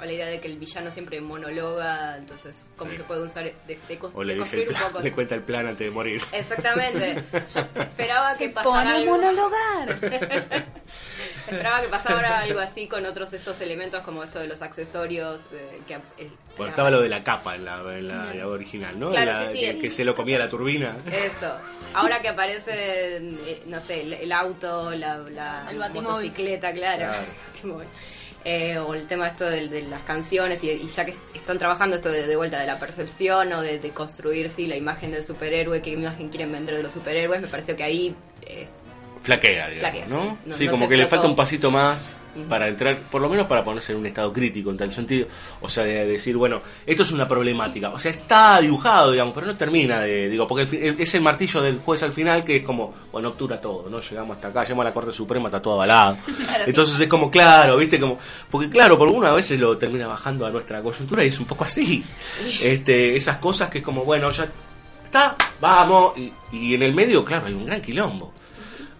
o 0.00 0.04
la 0.04 0.12
idea 0.12 0.26
de 0.26 0.40
que 0.40 0.48
el 0.48 0.58
villano 0.58 0.90
siempre 0.90 1.20
monologa, 1.20 2.16
entonces 2.16 2.54
cómo 2.76 2.90
Sí. 2.90 2.96
se 2.96 3.02
puede 3.04 3.22
usar, 3.22 3.44
de, 3.44 3.54
de 3.66 3.98
O 4.14 4.22
le, 4.24 4.34
de 4.34 4.40
dice 4.40 4.56
el 4.56 4.66
construir 4.66 4.68
un 4.68 4.74
plan- 4.74 4.86
poco. 4.92 5.00
le 5.04 5.12
cuenta 5.12 5.34
el 5.34 5.42
plan 5.42 5.68
antes 5.68 5.86
de 5.86 5.90
morir. 5.90 6.22
Exactamente. 6.32 7.22
Yo 7.54 7.60
esperaba 7.82 8.36
que 8.36 8.48
pasara 8.48 8.94
algo, 8.96 9.10
monologar. 9.12 9.88
esperaba 11.46 11.80
que 11.82 11.88
pasara 11.88 12.38
algo 12.40 12.60
así 12.60 12.86
con 12.88 13.04
otros 13.06 13.32
estos 13.32 13.60
elementos 13.60 14.02
como 14.02 14.22
esto 14.24 14.38
de 14.40 14.48
los 14.48 14.62
accesorios, 14.62 15.40
eh, 15.52 15.80
que 15.86 15.94
el- 15.94 16.00
Bueno, 16.56 16.64
la- 16.64 16.68
estaba 16.70 16.90
lo 16.90 17.00
de 17.02 17.08
la 17.08 17.22
capa 17.22 17.54
en 17.56 17.64
la, 17.64 17.80
en 17.98 18.08
la 18.08 18.48
original, 18.48 18.98
¿no? 18.98 19.10
Claro, 19.10 19.32
La- 19.32 19.46
sí, 19.48 19.58
sí. 19.58 19.72
que, 19.74 19.78
que 19.82 19.90
se 19.90 20.04
lo 20.04 20.14
comía 20.14 20.38
la 20.38 20.48
turbina. 20.48 20.96
Eso. 21.06 21.54
Ahora 21.94 22.20
que 22.20 22.28
aparece, 22.28 23.16
eh, 23.18 23.62
no 23.66 23.80
sé, 23.80 24.00
el, 24.02 24.12
el 24.14 24.32
auto, 24.32 24.90
la, 24.92 25.18
la 25.18 25.66
El 25.70 25.78
batimóvil. 25.78 26.08
motocicleta, 26.30 26.72
claro. 26.72 27.12
Claro. 27.60 27.84
Eh, 28.44 28.76
o 28.78 28.94
el 28.94 29.06
tema 29.06 29.28
esto 29.28 29.44
de, 29.48 29.68
de 29.68 29.82
las 29.82 30.02
canciones 30.02 30.64
y, 30.64 30.70
y 30.70 30.88
ya 30.88 31.04
que 31.04 31.12
est- 31.12 31.20
están 31.36 31.58
trabajando 31.58 31.94
esto 31.94 32.10
de, 32.10 32.26
de 32.26 32.34
vuelta 32.36 32.58
de 32.58 32.66
la 32.66 32.76
percepción 32.78 33.52
o 33.52 33.60
de, 33.60 33.78
de 33.78 33.90
construir 33.90 34.48
sí, 34.50 34.66
la 34.66 34.76
imagen 34.76 35.12
del 35.12 35.24
superhéroe, 35.24 35.80
qué 35.80 35.90
imagen 35.90 36.28
quieren 36.28 36.50
vender 36.50 36.76
de 36.76 36.82
los 36.82 36.92
superhéroes, 36.92 37.40
me 37.40 37.46
pareció 37.46 37.76
que 37.76 37.84
ahí 37.84 38.16
eh, 38.44 38.66
Flaquea, 39.22 39.68
digamos, 39.68 39.80
Flaquea, 39.90 40.06
¿no? 40.08 40.20
sí. 40.22 40.36
No- 40.46 40.54
sí, 40.56 40.64
no 40.66 40.70
como 40.72 40.88
que 40.88 40.96
le 40.96 41.06
falta 41.06 41.26
un 41.28 41.36
pasito 41.36 41.70
más 41.70 42.18
para 42.48 42.66
entrar, 42.66 42.96
por 43.10 43.20
lo 43.20 43.28
menos 43.28 43.46
para 43.46 43.62
ponerse 43.62 43.92
en 43.92 43.98
un 43.98 44.06
estado 44.06 44.32
crítico 44.32 44.70
en 44.70 44.76
tal 44.78 44.90
sentido. 44.90 45.28
O 45.60 45.68
sea, 45.68 45.84
de 45.84 46.06
decir, 46.06 46.34
bueno, 46.36 46.62
esto 46.86 47.02
es 47.02 47.12
una 47.12 47.28
problemática. 47.28 47.90
O 47.90 47.98
sea, 47.98 48.10
está 48.10 48.58
dibujado, 48.60 49.12
digamos, 49.12 49.34
pero 49.34 49.46
no 49.46 49.56
termina 49.56 50.00
de, 50.00 50.30
digo, 50.30 50.46
porque 50.46 50.62
el 50.88 50.96
es 50.98 51.14
el 51.14 51.20
martillo 51.20 51.60
del 51.60 51.78
juez 51.80 52.02
al 52.02 52.12
final 52.12 52.42
que 52.42 52.56
es 52.56 52.62
como, 52.62 52.94
bueno, 53.12 53.28
obtura 53.28 53.60
todo, 53.60 53.88
¿no? 53.90 54.00
Llegamos 54.00 54.36
hasta 54.36 54.48
acá, 54.48 54.62
llegamos 54.62 54.82
a 54.86 54.88
la 54.88 54.94
Corte 54.94 55.12
Suprema, 55.12 55.48
está 55.48 55.60
todo 55.60 55.74
avalado. 55.74 56.16
Entonces 56.66 56.98
es 56.98 57.06
como, 57.06 57.30
claro, 57.30 57.76
¿viste? 57.76 58.00
como 58.00 58.18
Porque 58.50 58.70
claro, 58.70 58.96
por 58.96 59.08
una 59.08 59.28
a 59.28 59.34
veces 59.34 59.60
lo 59.60 59.76
termina 59.76 60.06
bajando 60.06 60.46
a 60.46 60.50
nuestra 60.50 60.80
coyuntura 60.82 61.22
y 61.24 61.28
es 61.28 61.38
un 61.38 61.44
poco 61.46 61.64
así. 61.64 62.02
Este, 62.62 63.14
esas 63.16 63.36
cosas 63.36 63.68
que 63.68 63.78
es 63.78 63.84
como, 63.84 64.04
bueno, 64.04 64.30
ya 64.30 64.48
está, 65.04 65.36
vamos. 65.60 66.16
Y, 66.16 66.32
y 66.50 66.74
en 66.74 66.82
el 66.82 66.94
medio, 66.94 67.22
claro, 67.24 67.46
hay 67.46 67.52
un 67.52 67.66
gran 67.66 67.82
quilombo. 67.82 68.32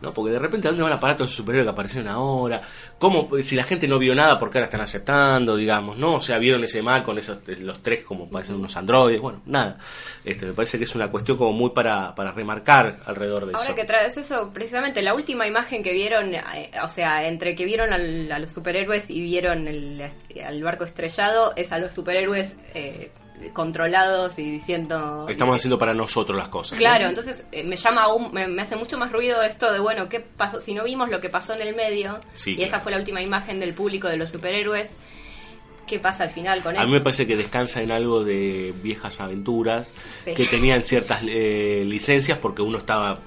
¿No? 0.03 0.12
Porque 0.12 0.33
de 0.33 0.38
repente, 0.38 0.69
¿a 0.69 0.71
dónde 0.73 0.83
van 0.85 0.93
a 0.93 1.01
parar 1.01 1.17
todos 1.17 1.31
esos 1.31 1.37
superhéroes 1.38 1.67
que 1.67 1.71
aparecieron 1.71 2.09
ahora? 2.09 2.61
¿Cómo, 2.99 3.29
si 3.43 3.57
la 3.57 3.65
gente 3.65 3.88
no 3.88 3.99
vio 3.99 4.15
nada, 4.15 4.38
por 4.38 4.51
qué 4.51 4.59
ahora 4.59 4.67
están 4.67 4.81
aceptando, 4.81 5.57
digamos, 5.57 5.97
¿no? 5.99 6.15
O 6.17 6.21
sea, 6.21 6.38
vieron 6.38 6.62
ese 6.65 6.83
mal 6.83 7.03
con 7.03 7.19
esos, 7.19 7.38
los 7.61 7.83
tres 7.83 8.05
como 8.05 8.29
parecen 8.29 8.57
unos 8.57 8.77
androides, 8.77 9.21
bueno, 9.21 9.43
nada. 9.47 9.79
Este, 10.25 10.47
me 10.47 10.53
parece 10.53 10.79
que 10.79 10.85
es 10.85 10.95
una 10.95 11.11
cuestión 11.11 11.37
como 11.38 11.53
muy 11.53 11.71
para, 11.71 12.15
para 12.15 12.33
remarcar 12.33 12.99
alrededor 13.07 13.47
de 13.47 13.55
Ahora 13.55 13.67
eso. 13.67 13.75
que 13.75 13.85
traes 13.85 14.17
eso, 14.17 14.51
precisamente 14.53 15.01
la 15.03 15.15
última 15.15 15.47
imagen 15.47 15.83
que 15.83 15.93
vieron, 15.93 16.35
eh, 16.35 16.71
o 16.85 16.88
sea, 16.88 17.27
entre 17.27 17.55
que 17.57 17.65
vieron 17.65 17.93
al- 17.93 18.31
a 18.31 18.38
los 18.38 18.53
superhéroes 18.53 19.11
y 19.11 19.21
vieron 19.23 19.69
el, 19.69 20.03
al 20.45 20.62
barco 20.62 20.85
estrellado, 20.85 21.53
es 21.57 21.73
a 21.73 21.79
los 21.79 21.95
superhéroes 21.95 22.53
eh, 22.75 23.11
controlados 23.52 24.38
y 24.38 24.42
diciendo... 24.50 25.26
Estamos 25.28 25.57
haciendo 25.57 25.78
para 25.78 25.94
nosotros 25.94 26.37
las 26.37 26.48
cosas. 26.48 26.72
¿no? 26.72 26.78
Claro, 26.78 27.07
entonces 27.07 27.44
eh, 27.52 27.64
me 27.64 27.76
llama 27.76 28.02
aún, 28.05 28.33
me, 28.33 28.46
me 28.48 28.62
hace 28.62 28.76
mucho 28.76 28.98
más 28.98 29.11
ruido 29.12 29.42
esto 29.42 29.72
de, 29.72 29.81
bueno, 29.81 30.09
¿qué 30.09 30.20
pasó? 30.20 30.61
Si 30.61 30.74
no 30.74 30.85
vimos 30.85 31.11
lo 31.11 31.20
que 31.20 31.28
pasó 31.28 31.55
en 31.55 31.62
el 31.62 31.74
medio, 31.74 32.18
Sí, 32.35 32.52
y 32.52 32.57
claro. 32.57 32.68
esa 32.68 32.81
fue 32.81 32.92
la 32.92 32.98
última 32.98 33.20
imagen 33.22 33.59
del 33.61 33.74
público 33.74 34.09
de 34.09 34.16
los 34.16 34.28
superhéroes, 34.31 34.88
¿qué 35.87 35.98
pasa 35.98 36.24
al 36.24 36.31
final 36.31 36.62
con 36.62 36.74
A 36.76 36.78
eso? 36.81 36.87
mí 36.87 36.92
me 36.92 37.00
parece 37.00 37.26
que 37.26 37.37
descansa 37.37 37.83
en 37.83 37.90
algo 37.90 38.22
de 38.24 38.72
viejas 38.83 39.20
aventuras 39.20 39.92
Sí. 40.24 40.35
que 40.35 40.44
tenían 40.46 40.83
ciertas 40.83 41.22
eh, 41.26 41.85
licencias 41.87 42.38
porque 42.38 42.62
uno 42.62 42.78
estaba 42.78 43.18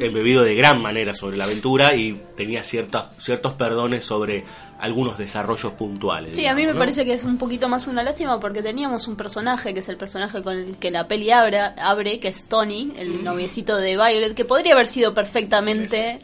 embebido 0.00 0.42
de 0.42 0.54
gran 0.54 0.82
manera 0.82 1.14
sobre 1.14 1.36
la 1.38 1.44
aventura 1.44 1.94
y 1.96 2.20
tenía 2.36 2.62
ciertos, 2.62 3.04
ciertos 3.18 3.54
perdones 3.54 4.04
sobre 4.04 4.44
algunos 4.82 5.16
desarrollos 5.16 5.72
puntuales. 5.74 6.34
Sí, 6.34 6.46
a 6.46 6.56
mí 6.56 6.66
me 6.66 6.74
parece 6.74 7.04
que 7.04 7.14
es 7.14 7.22
un 7.22 7.38
poquito 7.38 7.68
más 7.68 7.86
una 7.86 8.02
lástima 8.02 8.40
porque 8.40 8.62
teníamos 8.62 9.06
un 9.06 9.14
personaje 9.14 9.72
que 9.72 9.78
es 9.78 9.88
el 9.88 9.96
personaje 9.96 10.42
con 10.42 10.58
el 10.58 10.76
que 10.76 10.90
la 10.90 11.06
peli 11.06 11.30
abre, 11.30 11.60
abre 11.60 12.18
que 12.18 12.26
es 12.26 12.46
Tony, 12.46 12.92
el 12.96 13.22
noviecito 13.22 13.76
de 13.76 13.92
Violet, 13.92 14.34
que 14.34 14.44
podría 14.44 14.74
haber 14.74 14.88
sido 14.88 15.14
perfectamente... 15.14 16.20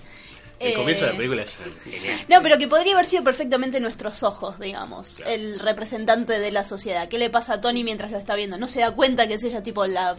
El 0.61 0.73
eh, 0.73 0.75
comienzo 0.75 1.05
de 1.07 1.13
la 1.13 1.17
película 1.17 1.43
es 1.43 1.57
genial. 1.85 2.21
No, 2.29 2.43
pero 2.43 2.59
que 2.59 2.67
podría 2.67 2.95
haber 2.95 3.07
sido 3.07 3.23
perfectamente 3.23 3.79
nuestros 3.79 4.23
ojos, 4.25 4.59
digamos, 4.59 5.21
el 5.25 5.61
representante 5.61 6.39
de 6.41 6.51
la 6.51 6.65
sociedad. 6.65 7.09
¿Qué 7.09 7.17
le 7.19 7.31
pasa 7.31 7.55
a 7.55 7.61
Tony 7.61 7.85
mientras 7.85 8.11
lo 8.11 8.19
está 8.19 8.35
viendo? 8.35 8.59
No 8.59 8.67
se 8.67 8.81
da 8.81 8.91
cuenta 8.93 9.29
que 9.29 9.35
es 9.35 9.45
ella 9.45 9.63
tipo 9.63 9.87
la 9.87 10.17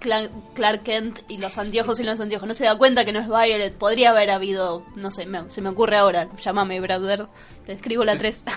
Clark 0.00 0.82
Kent 0.82 1.20
y 1.28 1.38
los 1.38 1.58
anteojos 1.58 2.00
y 2.00 2.04
los 2.04 2.18
anteojos. 2.20 2.48
No 2.48 2.54
se 2.54 2.64
da 2.64 2.76
cuenta 2.76 3.04
que 3.04 3.12
no 3.12 3.20
es 3.20 3.28
Violet. 3.28 3.72
Podría 3.74 4.10
haber 4.10 4.30
habido, 4.30 4.84
no 4.96 5.10
sé, 5.12 5.26
me- 5.26 5.48
se 5.48 5.60
me 5.60 5.68
ocurre 5.68 5.96
ahora. 5.96 6.28
Llámame, 6.42 6.80
Brad 6.80 7.26
Te 7.64 7.72
escribo 7.72 8.04
la 8.04 8.18
3. 8.18 8.44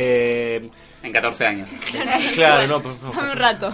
Eh, 0.00 0.70
En 1.02 1.12
14 1.12 1.44
años. 1.46 1.68
claro, 2.34 2.66
no, 2.68 2.78
no, 2.78 3.12
Dame 3.12 3.32
un 3.32 3.36
rato. 3.38 3.70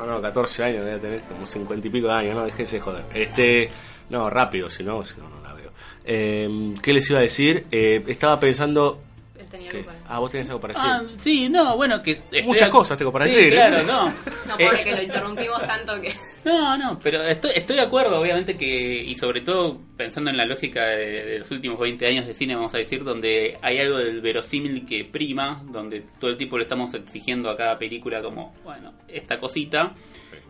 No, 0.00 0.14
no, 0.14 0.22
14 0.22 0.64
años, 0.64 0.84
debe 0.84 0.98
tener 0.98 1.20
como 1.22 1.46
50 1.46 1.86
y 1.86 1.90
pico 1.90 2.08
de 2.08 2.14
años, 2.14 2.34
no, 2.34 2.44
déjese 2.44 2.76
de 2.76 2.80
joder. 2.80 3.04
Este, 3.14 3.70
no, 4.08 4.30
rápido, 4.30 4.68
si 4.70 4.82
no, 4.82 5.02
si 5.04 5.20
no, 5.20 5.28
no 5.28 5.40
la 5.42 5.52
veo. 5.54 5.70
Eh, 6.04 6.74
¿Qué 6.82 6.92
les 6.92 7.08
iba 7.10 7.20
a 7.20 7.22
decir? 7.22 7.66
Eh, 7.70 8.02
estaba 8.06 8.38
pensando... 8.40 9.02
Tenía 9.50 9.70
algo 9.70 9.84
para- 9.84 9.98
ah, 10.08 10.18
vos 10.20 10.30
tenés 10.30 10.48
algo 10.48 10.60
para 10.60 10.74
decir. 10.74 10.88
Ah, 10.90 11.02
sí, 11.18 11.48
no, 11.48 11.76
bueno, 11.76 12.02
que... 12.02 12.12
estoy- 12.12 12.42
Muchas 12.42 12.70
cosas 12.70 12.96
tengo 12.96 13.10
para 13.12 13.26
Sí, 13.26 13.34
decir. 13.34 13.52
¿eh? 13.52 13.56
Claro, 13.56 13.82
no. 13.82 14.04
No, 14.46 14.58
Eh, 14.58 14.66
pobre 14.66 14.84
que 14.84 14.94
lo 14.96 15.02
interrumpimos 15.02 15.60
tanto 15.66 16.00
que... 16.00 16.14
No, 16.44 16.78
no, 16.78 16.98
pero 17.02 17.22
estoy, 17.26 17.50
estoy 17.56 17.76
de 17.76 17.82
acuerdo, 17.82 18.20
obviamente 18.20 18.56
que, 18.56 18.66
y 19.02 19.14
sobre 19.16 19.40
todo 19.42 19.78
pensando 19.96 20.30
en 20.30 20.36
la 20.36 20.46
lógica 20.46 20.86
de, 20.86 21.24
de 21.24 21.38
los 21.40 21.50
últimos 21.50 21.78
20 21.78 22.06
años 22.06 22.26
de 22.26 22.32
cine, 22.34 22.54
vamos 22.54 22.72
a 22.74 22.78
decir, 22.78 23.04
donde 23.04 23.58
hay 23.60 23.78
algo 23.78 23.98
del 23.98 24.20
verosímil 24.20 24.86
que 24.86 25.04
prima, 25.04 25.62
donde 25.66 26.02
todo 26.18 26.30
el 26.30 26.36
tiempo 26.36 26.56
le 26.56 26.62
estamos 26.64 26.94
exigiendo 26.94 27.50
a 27.50 27.56
cada 27.56 27.78
película 27.78 28.22
como, 28.22 28.54
bueno, 28.64 28.92
esta 29.08 29.38
cosita. 29.38 29.94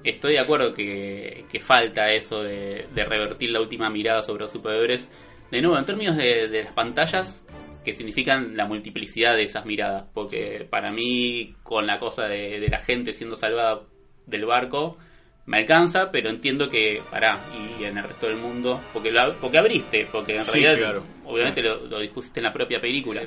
Estoy 0.04 0.34
de 0.34 0.38
acuerdo 0.40 0.72
que, 0.72 1.44
que 1.50 1.58
falta 1.60 2.10
eso 2.12 2.42
de, 2.42 2.86
de 2.94 3.04
revertir 3.04 3.50
la 3.50 3.60
última 3.60 3.90
mirada 3.90 4.22
sobre 4.22 4.44
los 4.44 4.52
superhéroes. 4.52 5.08
De 5.50 5.60
nuevo, 5.60 5.76
en 5.76 5.84
términos 5.84 6.16
de, 6.16 6.46
de 6.48 6.62
las 6.64 6.72
pantallas, 6.72 7.42
que 7.84 7.94
significan 7.94 8.56
la 8.56 8.66
multiplicidad 8.66 9.36
de 9.36 9.44
esas 9.44 9.64
miradas, 9.64 10.04
porque 10.12 10.66
para 10.68 10.90
mí, 10.92 11.54
con 11.62 11.86
la 11.86 11.98
cosa 11.98 12.28
de, 12.28 12.60
de 12.60 12.68
la 12.68 12.78
gente 12.78 13.14
siendo 13.14 13.36
salvada 13.36 13.82
del 14.26 14.44
barco, 14.44 14.98
me 15.46 15.58
alcanza, 15.58 16.12
pero 16.12 16.28
entiendo 16.30 16.68
que, 16.70 17.02
pará, 17.10 17.40
y 17.80 17.84
en 17.84 17.98
el 17.98 18.04
resto 18.04 18.26
del 18.28 18.36
mundo, 18.36 18.80
porque 18.92 19.10
lo, 19.10 19.34
porque 19.36 19.58
abriste, 19.58 20.06
porque 20.12 20.36
en 20.36 20.44
Sí, 20.44 20.60
realidad, 20.60 20.78
claro. 20.78 21.04
obviamente 21.24 21.62
lo, 21.62 21.86
lo 21.86 22.00
dispusiste 22.00 22.40
en 22.40 22.44
la 22.44 22.52
propia 22.52 22.80
película. 22.80 23.22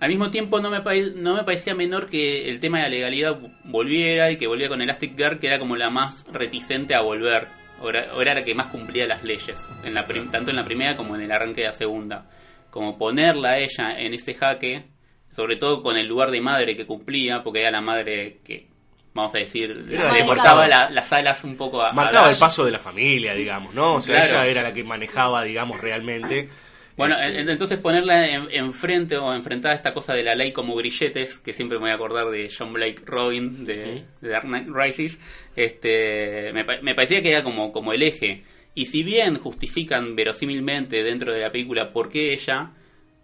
Al 0.00 0.08
mismo 0.08 0.30
tiempo 0.30 0.60
no 0.60 0.70
me, 0.70 0.80
pare- 0.80 1.12
no 1.16 1.34
me 1.34 1.42
parecía 1.42 1.74
menor 1.74 2.08
que 2.08 2.48
el 2.48 2.60
tema 2.60 2.78
de 2.78 2.84
la 2.84 2.88
legalidad 2.90 3.38
volviera 3.64 4.30
y 4.30 4.36
que 4.36 4.46
volviera 4.46 4.68
con 4.70 4.80
Elastic 4.80 5.16
Girl, 5.16 5.40
que 5.40 5.48
era 5.48 5.58
como 5.58 5.76
la 5.76 5.90
más 5.90 6.24
reticente 6.32 6.94
a 6.94 7.00
volver, 7.00 7.48
o 7.82 7.90
era, 7.90 8.34
la 8.34 8.44
que 8.44 8.54
más 8.54 8.68
cumplía 8.68 9.06
las 9.06 9.24
leyes, 9.24 9.58
en 9.84 9.94
la 9.94 10.06
tanto 10.06 10.50
en 10.50 10.56
la 10.56 10.64
primera 10.64 10.96
como 10.96 11.16
en 11.16 11.22
el 11.22 11.32
arranque 11.32 11.62
de 11.62 11.66
la 11.66 11.72
segunda. 11.72 12.26
Como 12.70 12.98
ponerla 12.98 13.50
a 13.50 13.58
ella 13.58 13.98
en 13.98 14.14
ese 14.14 14.34
jaque, 14.34 14.84
sobre 15.30 15.56
todo 15.56 15.82
con 15.82 15.96
el 15.96 16.06
lugar 16.06 16.30
de 16.30 16.40
madre 16.40 16.76
que 16.76 16.86
cumplía, 16.86 17.42
porque 17.42 17.60
era 17.60 17.70
la 17.70 17.80
madre 17.80 18.38
que, 18.44 18.66
vamos 19.14 19.34
a 19.34 19.38
decir, 19.38 19.86
Era 19.90 20.12
le 20.12 20.24
cortaba 20.26 20.68
la- 20.68 20.90
las 20.90 21.12
alas 21.12 21.42
un 21.44 21.56
poco 21.56 21.82
a, 21.82 21.90
a 21.90 21.92
Marcaba 21.92 22.30
el 22.30 22.36
paso 22.36 22.64
de 22.64 22.70
la 22.72 22.78
familia, 22.78 23.34
digamos, 23.34 23.74
¿no? 23.74 23.94
O 23.94 24.00
sea, 24.00 24.20
Claro. 24.22 24.42
ella 24.42 24.46
era 24.50 24.62
la 24.62 24.72
que 24.72 24.84
manejaba, 24.84 25.44
digamos, 25.44 25.80
realmente. 25.80 26.48
Bueno, 26.96 27.14
Este, 27.16 27.40
en- 27.40 27.48
entonces 27.48 27.78
ponerla 27.78 28.26
en- 28.28 28.48
enfrente 28.50 29.16
o 29.16 29.32
enfrentada 29.34 29.72
a 29.72 29.76
esta 29.76 29.94
cosa 29.94 30.14
de 30.14 30.24
la 30.24 30.34
ley 30.34 30.52
como 30.52 30.74
grilletes, 30.74 31.38
que 31.38 31.54
siempre 31.54 31.78
me 31.78 31.82
voy 31.82 31.90
a 31.90 31.94
acordar 31.94 32.26
de 32.28 32.50
John 32.56 32.72
Blake 32.72 33.02
Robin 33.06 33.64
de, 33.64 34.04
de 34.20 34.28
Dark 34.28 34.46
Knight 34.46 34.66
Rises, 34.68 35.16
este, 35.54 36.52
me, 36.52 36.64
me 36.82 36.94
parecía 36.94 37.22
que 37.22 37.30
era 37.30 37.42
como, 37.44 37.72
como 37.72 37.92
el 37.92 38.02
eje. 38.02 38.42
Y 38.78 38.86
si 38.86 39.02
bien 39.02 39.38
justifican 39.38 40.14
verosímilmente 40.14 41.02
dentro 41.02 41.32
de 41.32 41.40
la 41.40 41.50
película 41.50 41.92
por 41.92 42.08
qué 42.08 42.32
ella, 42.32 42.70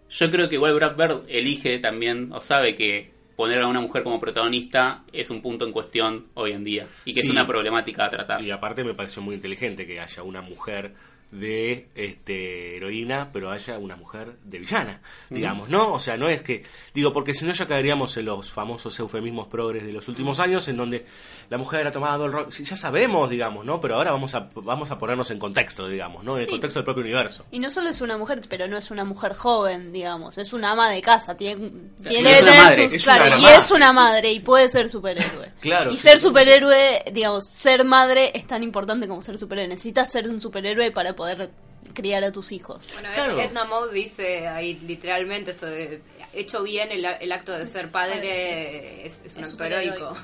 yo 0.09 0.29
creo 0.29 0.49
que 0.49 0.55
igual 0.55 0.73
Brad 0.75 0.97
Bird 0.97 1.23
elige 1.29 1.79
también, 1.79 2.33
o 2.33 2.41
sabe 2.41 2.75
que 2.75 3.11
poner 3.37 3.61
a 3.61 3.67
una 3.67 3.79
mujer 3.79 4.03
como 4.03 4.19
protagonista 4.19 5.05
es 5.13 5.29
un 5.29 5.41
punto 5.41 5.65
en 5.65 5.71
cuestión 5.71 6.27
hoy 6.33 6.51
en 6.51 6.65
día 6.65 6.87
y 7.05 7.13
que 7.13 7.21
Sí. 7.21 7.27
es 7.27 7.31
una 7.31 7.47
problemática 7.47 8.03
a 8.03 8.09
tratar. 8.09 8.41
Y 8.43 8.51
aparte 8.51 8.83
me 8.83 8.93
pareció 8.93 9.21
muy 9.21 9.35
inteligente 9.35 9.87
que 9.87 9.97
haya 10.01 10.23
una 10.23 10.41
mujer 10.41 10.91
de 11.39 11.89
este 11.95 12.77
heroína, 12.77 13.29
pero 13.33 13.51
haya 13.51 13.77
una 13.77 13.95
mujer 13.95 14.37
de 14.43 14.59
villana, 14.59 15.01
digamos, 15.29 15.69
¿no? 15.69 15.93
O 15.93 15.99
sea, 15.99 16.17
no 16.17 16.29
es 16.29 16.41
que, 16.41 16.63
digo, 16.93 17.11
porque 17.13 17.33
si 17.33 17.45
no 17.45 17.53
ya 17.53 17.67
caeríamos 17.67 18.15
en 18.17 18.25
los 18.25 18.51
famosos 18.51 18.97
eufemismos 18.99 19.47
progres 19.47 19.85
de 19.85 19.91
los 19.91 20.07
últimos 20.07 20.39
años, 20.39 20.67
en 20.67 20.77
donde 20.77 21.05
la 21.49 21.57
mujer 21.57 21.85
ha 21.87 21.91
tomado 21.91 22.25
el 22.25 22.31
rol, 22.31 22.49
ya 22.51 22.75
sabemos, 22.75 23.29
digamos, 23.29 23.65
¿no? 23.65 23.79
Pero 23.81 23.95
ahora 23.95 24.11
vamos 24.11 24.33
a, 24.35 24.49
vamos 24.55 24.91
a 24.91 24.97
ponernos 24.97 25.29
en 25.31 25.39
contexto, 25.39 25.87
digamos, 25.87 26.23
¿no? 26.23 26.33
En 26.35 26.39
el 26.41 26.45
Sí. 26.45 26.51
contexto 26.51 26.79
del 26.79 26.85
propio 26.85 27.03
universo. 27.03 27.45
Y 27.51 27.59
no 27.59 27.69
solo 27.69 27.89
es 27.89 28.01
una 28.01 28.17
mujer, 28.17 28.41
pero 28.49 28.67
no 28.67 28.77
es 28.77 28.89
una 28.91 29.03
mujer 29.03 29.33
joven, 29.33 29.91
digamos, 29.91 30.37
es 30.37 30.53
una 30.53 30.71
ama 30.71 30.89
de 30.89 31.01
casa, 31.01 31.35
tiene, 31.35 31.71
tiene 32.07 32.21
no 32.23 32.29
es 32.29 32.35
que 32.37 32.43
una 32.43 32.51
tener 32.51 32.63
madre, 32.63 32.83
sus- 32.85 32.93
es 32.93 33.03
claro, 33.03 33.25
una 33.25 33.39
y 33.39 33.45
es 33.45 33.71
una 33.71 33.93
madre 33.93 34.31
y 34.31 34.39
puede 34.39 34.69
ser 34.69 34.89
superhéroe. 34.89 35.53
Claro, 35.65 35.89
y 35.91 35.93
sí, 35.97 36.03
ser 36.03 36.19
sí. 36.19 36.25
superhéroe, 36.25 37.03
digamos, 37.11 37.45
ser 37.45 37.83
madre 37.85 38.31
es 38.35 38.45
tan 38.45 38.61
importante 38.61 39.07
como 39.07 39.21
ser 39.23 39.37
superhéroe. 39.39 39.67
Necesitas 39.69 40.11
ser 40.11 40.29
un 40.29 40.39
superhéroe 40.39 40.91
para 40.91 41.15
poder 41.15 41.24
poder 41.25 41.49
criar 41.93 42.23
a 42.23 42.31
tus 42.31 42.51
hijos. 42.51 42.87
Bueno, 42.93 43.09
Claro. 43.13 43.39
Edna 43.39 43.65
Mode 43.65 43.93
dice 43.93 44.47
ahí 44.47 44.79
literalmente 44.85 45.51
esto 45.51 45.65
de 45.65 46.01
hecho 46.33 46.63
bien 46.63 46.91
el, 46.91 47.05
el 47.05 47.31
acto 47.31 47.53
de 47.53 47.65
ser 47.65 47.89
padre 47.91 49.05
es, 49.05 49.19
es 49.25 49.35
un 49.35 49.43
Es 49.43 49.51
acto 49.51 49.63
heroico. 49.63 50.17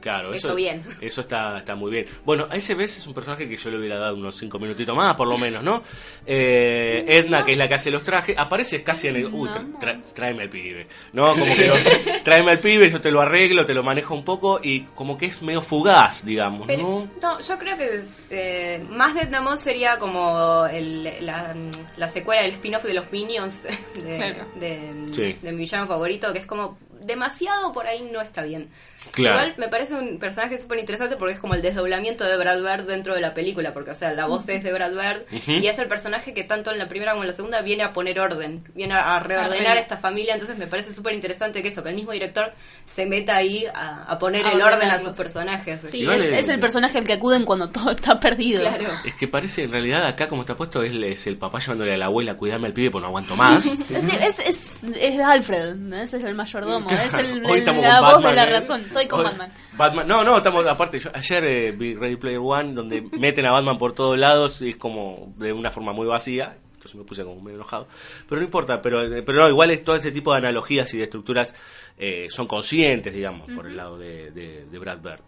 claro. 0.00 0.32
Eso, 0.32 0.54
bien. 0.54 0.82
eso 1.00 1.20
está, 1.20 1.58
está 1.58 1.74
muy 1.74 1.90
bien. 1.90 2.06
Bueno, 2.24 2.46
a 2.50 2.56
ese 2.56 2.74
vez 2.74 2.96
es 2.96 3.06
un 3.06 3.12
personaje 3.14 3.46
que 3.48 3.56
yo 3.56 3.70
le 3.70 3.78
hubiera 3.78 3.98
dado 3.98 4.14
unos 4.16 4.36
cinco 4.36 4.58
minutitos 4.58 4.96
más, 4.96 5.14
por 5.16 5.28
lo 5.28 5.36
menos, 5.36 5.62
¿no? 5.62 5.82
Eh, 6.26 7.04
Edna, 7.08 7.44
que 7.44 7.52
es 7.52 7.58
la 7.58 7.68
que 7.68 7.74
hace 7.74 7.90
los 7.90 8.04
trajes, 8.04 8.36
aparece 8.38 8.82
casi 8.82 9.08
en 9.08 9.16
el... 9.16 9.26
Uy, 9.26 9.48
tra- 9.50 9.78
tra- 9.78 10.02
tráeme 10.14 10.44
al 10.44 10.48
pibe. 10.50 10.86
¿No? 11.12 11.30
Como 11.34 11.44
que 11.54 11.66
lo- 11.66 11.74
tráeme 12.22 12.52
al 12.52 12.60
pibe, 12.60 12.90
yo 12.90 13.00
te 13.00 13.10
lo 13.10 13.20
arreglo, 13.20 13.64
te 13.66 13.74
lo 13.74 13.82
manejo 13.82 14.14
un 14.14 14.24
poco 14.24 14.60
y 14.62 14.82
como 14.94 15.18
que 15.18 15.26
es 15.26 15.42
medio 15.42 15.60
fugaz, 15.62 16.24
digamos, 16.24 16.66
Pero, 16.66 16.82
¿no? 16.82 17.10
no, 17.20 17.40
yo 17.40 17.58
creo 17.58 17.76
que 17.76 17.96
es, 17.96 18.06
eh, 18.30 18.84
más 18.88 19.14
de 19.14 19.22
Edna 19.22 19.40
Mode 19.40 19.58
sería 19.62 19.98
como 19.98 20.64
el- 20.66 21.06
la, 21.20 21.54
la 21.96 22.08
secuela 22.08 22.42
del 22.42 22.52
spin-off 22.52 22.84
de 22.84 22.94
los 22.94 23.10
Minions 23.12 23.54
de, 23.94 24.16
Claro. 24.16 24.44
de, 24.58 24.92
Sí. 25.12 25.36
de 25.42 25.52
mi 25.52 25.58
villano 25.58 25.86
favorito, 25.86 26.32
que 26.32 26.38
es 26.40 26.46
como 26.46 26.78
demasiado 27.00 27.72
por 27.72 27.86
ahí 27.86 28.08
no 28.12 28.20
está 28.20 28.42
bien. 28.42 28.68
Claro. 29.12 29.36
Igual 29.36 29.54
me 29.56 29.68
parece 29.68 29.94
un 29.94 30.18
personaje 30.18 30.58
súper 30.60 30.78
interesante 30.78 31.16
porque 31.16 31.32
es 31.34 31.40
como 31.40 31.54
el 31.54 31.62
desdoblamiento 31.62 32.24
de 32.24 32.36
Brad 32.36 32.58
Bird 32.60 32.86
dentro 32.86 33.14
de 33.14 33.20
la 33.22 33.32
película, 33.32 33.72
porque 33.72 33.92
o 33.92 33.94
sea, 33.94 34.12
la 34.12 34.26
voz 34.26 34.46
es 34.48 34.62
de 34.62 34.72
Brad 34.72 34.90
Bird 34.90 35.22
y 35.48 35.66
es 35.66 35.78
el 35.78 35.86
personaje 35.88 36.34
que 36.34 36.44
tanto 36.44 36.70
en 36.72 36.78
la 36.78 36.88
primera 36.88 37.12
como 37.12 37.22
en 37.22 37.28
la 37.28 37.34
segunda 37.34 37.62
viene 37.62 37.84
a 37.84 37.92
poner 37.94 38.20
orden, 38.20 38.64
viene 38.74 38.94
a, 38.94 39.16
a 39.16 39.20
reordenar 39.20 39.52
Arregla. 39.54 39.80
esta 39.80 39.96
familia, 39.96 40.34
entonces 40.34 40.58
me 40.58 40.66
parece 40.66 40.92
súper 40.92 41.14
interesante 41.14 41.62
que 41.62 41.68
eso, 41.68 41.82
que 41.82 41.88
el 41.88 41.94
mismo 41.94 42.12
director 42.12 42.52
se 42.84 43.06
meta 43.06 43.36
ahí 43.36 43.64
a, 43.72 44.02
a 44.04 44.18
poner 44.18 44.44
A 44.44 44.52
el 44.52 44.60
orden 44.60 44.90
a 44.90 45.00
sus 45.00 45.16
personajes. 45.16 45.80
Sí, 45.84 46.04
es, 46.06 46.22
es- 46.24 46.38
es 46.40 46.48
el 46.50 46.60
personaje 46.60 46.98
al 46.98 47.04
que 47.04 47.14
acuden 47.14 47.44
cuando 47.46 47.70
todo 47.70 47.92
está 47.92 48.20
perdido. 48.20 48.60
Claro. 48.60 48.90
Es 49.06 49.14
que 49.14 49.26
parece, 49.28 49.62
en 49.62 49.70
realidad, 49.72 50.04
acá 50.06 50.28
como 50.28 50.42
está 50.42 50.54
puesto, 50.56 50.82
es, 50.82 50.92
es 50.92 51.26
el 51.28 51.38
papá 51.38 51.60
llevándole 51.60 51.94
a 51.94 51.96
la 51.96 52.06
abuela, 52.06 52.34
cuidame 52.36 52.66
al 52.66 52.72
pibe, 52.74 52.90
pues 52.90 53.00
no 53.00 53.08
aguanto 53.08 53.36
más. 53.36 53.64
Es, 54.20 54.38
es, 54.40 54.84
es 55.00 55.20
Alfred, 55.20 55.92
ese 55.94 56.16
es 56.18 56.24
el 56.24 56.34
mayordomo, 56.34 56.87
es 56.94 57.14
el, 57.14 57.44
Hoy 57.44 57.52
el- 57.52 57.58
estamos 57.58 57.82
la 57.84 57.90
con 57.98 58.00
voz 58.04 58.12
Batman, 58.14 58.30
de 58.30 58.36
la 58.36 58.48
¿eh? 58.48 58.50
razón. 58.60 58.80
Estoy 58.82 59.06
con 59.06 59.20
Hoy- 59.20 59.24
Batman. 59.26 59.52
Batman. 59.76 60.08
No, 60.08 60.24
no, 60.24 60.36
estamos 60.36 60.66
aparte. 60.66 60.98
Yo, 61.00 61.10
ayer 61.14 61.44
eh, 61.44 61.72
vi 61.72 61.94
Ready 61.94 62.16
Player 62.16 62.40
One, 62.42 62.72
donde 62.74 63.00
meten 63.18 63.46
a 63.46 63.50
Batman 63.52 63.78
por 63.78 63.92
todos 63.92 64.18
lados 64.18 64.60
y 64.62 64.70
es 64.70 64.76
como 64.76 65.32
de 65.36 65.52
una 65.52 65.70
forma 65.70 65.92
muy 65.92 66.06
vacía. 66.06 66.56
Entonces 66.74 66.94
me 66.94 67.04
puse 67.04 67.24
como 67.24 67.40
medio 67.40 67.56
enojado. 67.56 67.88
Pero 68.28 68.40
no 68.40 68.44
importa, 68.44 68.80
pero, 68.80 69.02
eh, 69.02 69.22
pero 69.24 69.38
no, 69.40 69.48
igual 69.48 69.70
es 69.72 69.82
todo 69.82 69.96
ese 69.96 70.12
tipo 70.12 70.30
de 70.32 70.38
analogías 70.38 70.92
y 70.94 70.98
de 70.98 71.04
estructuras 71.04 71.54
eh, 71.98 72.28
son 72.30 72.46
conscientes, 72.46 73.12
digamos, 73.12 73.50
por 73.50 73.66
el 73.66 73.76
lado 73.76 73.98
de, 73.98 74.30
de, 74.30 74.64
de 74.66 74.78
Brad 74.78 74.98
Bird. 74.98 75.20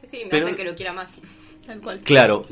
Sí, 0.00 0.06
sí, 0.08 0.18
me 0.24 0.30
Pero- 0.30 0.46
hace 0.46 0.56
que 0.56 0.64
lo 0.64 0.74
quiera 0.76 0.92
más. 0.92 1.10
Tal 1.66 1.80
cual. 1.80 2.00
Claro. 2.00 2.46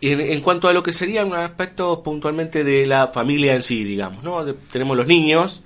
En, 0.00 0.20
en 0.20 0.40
cuanto 0.40 0.68
a 0.68 0.72
lo 0.72 0.82
que 0.82 0.92
sería 0.92 1.24
un 1.24 1.34
aspecto 1.34 2.02
puntualmente 2.02 2.62
de 2.62 2.86
la 2.86 3.08
familia 3.08 3.54
en 3.54 3.62
sí, 3.62 3.84
digamos, 3.84 4.22
¿no? 4.22 4.44
De- 4.44 4.54
tenemos 4.54 4.96
los 4.96 5.06
niños 5.08 5.62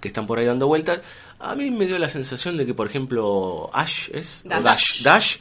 que 0.00 0.08
están 0.08 0.26
por 0.26 0.38
ahí 0.38 0.44
dando 0.44 0.66
vueltas. 0.66 1.00
A 1.38 1.54
mí 1.54 1.70
me 1.70 1.86
dio 1.86 1.98
la 1.98 2.08
sensación 2.08 2.56
de 2.56 2.64
que, 2.64 2.74
por 2.74 2.86
ejemplo, 2.86 3.70
Ash 3.72 4.08
es. 4.12 4.42
o 4.44 4.48
Dash. 4.48 4.62
Dash. 4.62 5.02
Dash 5.02 5.36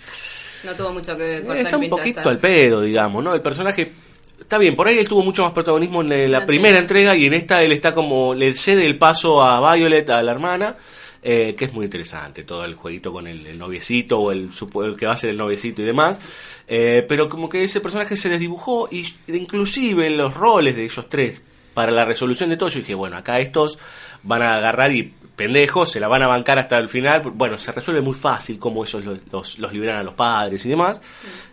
No 0.66 0.74
tuvo 0.74 0.94
mucho 0.94 1.16
que 1.16 1.38
eh, 1.38 1.42
cortar 1.42 1.66
está 1.66 1.78
un 1.78 1.90
poquito 1.90 2.30
al 2.30 2.40
pedo, 2.40 2.82
digamos, 2.82 3.24
¿no? 3.24 3.34
El 3.34 3.42
personaje. 3.42 3.94
Está 4.40 4.58
bien, 4.58 4.76
por 4.76 4.88
ahí 4.88 4.98
él 4.98 5.08
tuvo 5.08 5.24
mucho 5.24 5.44
más 5.44 5.54
protagonismo 5.54 6.02
en 6.02 6.32
la, 6.32 6.46
primera 6.46 6.78
entrega 6.78 7.16
y 7.16 7.26
en 7.26 7.34
esta 7.34 7.64
él 7.64 7.72
está 7.72 7.94
como. 7.94 8.34
Le 8.34 8.54
cede 8.56 8.86
el 8.86 8.98
paso 8.98 9.42
a 9.42 9.76
Violet, 9.76 10.10
a 10.10 10.22
la 10.22 10.32
hermana. 10.32 10.76
eh, 11.24 11.56
que 11.58 11.66
es 11.66 11.74
muy 11.74 11.86
interesante 11.86 12.44
todo 12.44 12.64
el 12.66 12.76
jueguito 12.76 13.12
con 13.12 13.26
el, 13.26 13.48
el 13.48 13.58
noviecito 13.58 14.20
o 14.20 14.32
el, 14.32 14.52
el 14.84 14.96
que 14.96 15.08
va 15.08 15.14
a 15.14 15.18
ser 15.18 15.32
el 15.32 15.38
noviecito 15.38 15.82
y 15.82 15.86
demás. 15.86 16.22
Eh, 16.68 17.04
pero 17.10 17.30
como 17.30 17.50
que 17.50 17.64
ese 17.64 17.82
personaje 17.82 18.16
se 18.16 18.30
desdibujó 18.30 18.88
y 18.92 19.08
inclusive 19.28 20.10
los 20.12 20.36
roles 20.36 20.76
de 20.76 20.84
ellos 20.84 21.08
tres 21.10 21.42
para 21.74 21.92
la 21.92 22.06
resolución 22.06 22.50
de 22.50 22.58
todo, 22.58 22.70
yo 22.70 22.80
dije, 22.80 22.94
bueno, 22.96 23.18
acá 23.18 23.40
estos 23.40 23.80
van 24.24 24.42
a 24.44 24.56
agarrar 24.56 24.92
y 24.92 25.14
pendejos, 25.36 25.92
se 25.92 26.00
la 26.00 26.08
van 26.08 26.22
a 26.24 26.28
bancar 26.28 26.58
hasta 26.60 26.78
el 26.78 26.90
final. 26.90 27.22
Bueno, 27.22 27.58
se 27.58 27.72
resuelve 27.72 28.02
muy 28.02 28.14
fácil 28.16 28.58
cómo 28.60 28.84
ellos 28.86 29.04
los, 29.04 29.20
los, 29.32 29.60
los 29.60 29.74
liberan 29.74 29.98
a 29.98 30.04
los 30.04 30.14
padres 30.14 30.66
y 30.66 30.70
demás. 30.70 31.02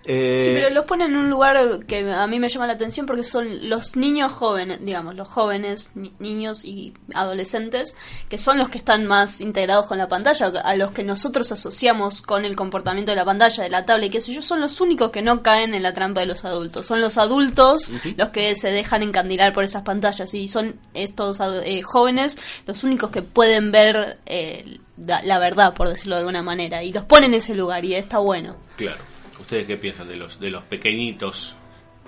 Eh, 0.04 0.44
Sí, 0.46 0.50
pero 0.54 0.70
los 0.74 0.84
ponen 0.84 1.12
en 1.12 1.16
un 1.16 1.30
lugar 1.30 1.80
que 1.86 2.10
a 2.10 2.26
mí 2.26 2.38
me 2.40 2.48
llama 2.48 2.66
la 2.66 2.72
atención 2.72 3.06
porque 3.06 3.22
son 3.24 3.68
los 3.68 3.94
niños 3.96 4.32
jóvenes, 4.32 4.78
digamos, 4.84 5.14
los 5.14 5.28
jóvenes, 5.28 5.90
ni- 5.94 6.12
niños 6.18 6.64
y 6.64 6.92
adolescentes, 7.14 7.94
que 8.28 8.38
son 8.38 8.58
los 8.58 8.68
que 8.68 8.78
están 8.78 9.06
más 9.06 9.40
integrados 9.40 9.86
con 9.86 9.98
la 9.98 10.08
pantalla, 10.08 10.46
a 10.64 10.76
los 10.76 10.90
que 10.92 11.04
nosotros 11.04 11.50
asociamos 11.52 12.22
con 12.22 12.44
el 12.44 12.56
comportamiento 12.56 13.12
de 13.12 13.16
la 13.16 13.24
pantalla, 13.24 13.62
de 13.64 13.70
la 13.70 13.84
tablet 13.86 14.08
y 14.08 14.10
qué 14.10 14.20
sé 14.20 14.32
yo, 14.32 14.42
son 14.42 14.60
los 14.60 14.80
únicos 14.80 15.10
que 15.10 15.22
no 15.22 15.42
caen 15.42 15.74
en 15.74 15.82
la 15.82 15.94
trampa 15.94 16.20
de 16.20 16.26
los 16.26 16.44
adultos. 16.44 16.86
Son 16.86 17.00
los 17.00 17.16
adultos 17.18 17.90
los 18.16 18.28
que 18.30 18.54
se 18.56 18.70
dejan 18.70 19.02
encandilar 19.02 19.52
por 19.52 19.64
esas 19.64 19.82
pantallas 19.82 20.34
y 20.34 20.48
son 20.48 20.76
estos 20.94 21.38
eh, 21.64 21.82
jóvenes 21.82 22.38
los 22.66 22.84
únicos 22.84 23.10
que 23.10 23.22
pueden 23.22 23.71
ver 23.72 24.18
eh, 24.26 24.78
la, 25.24 25.38
verdad, 25.40 25.74
por 25.74 25.88
decirlo 25.88 26.14
de 26.16 26.20
alguna 26.20 26.42
manera, 26.42 26.82
y 26.84 26.92
los 26.92 27.04
ponen 27.06 27.30
en 27.32 27.38
ese 27.38 27.54
lugar 27.56 27.84
y 27.84 27.94
está 27.96 28.18
bueno. 28.18 28.54
Claro. 28.76 29.00
¿Ustedes 29.40 29.66
qué 29.66 29.76
piensan 29.76 30.06
de 30.08 30.14
los, 30.16 30.38
de 30.38 30.50
los 30.50 30.62
pequeñitos? 30.62 31.56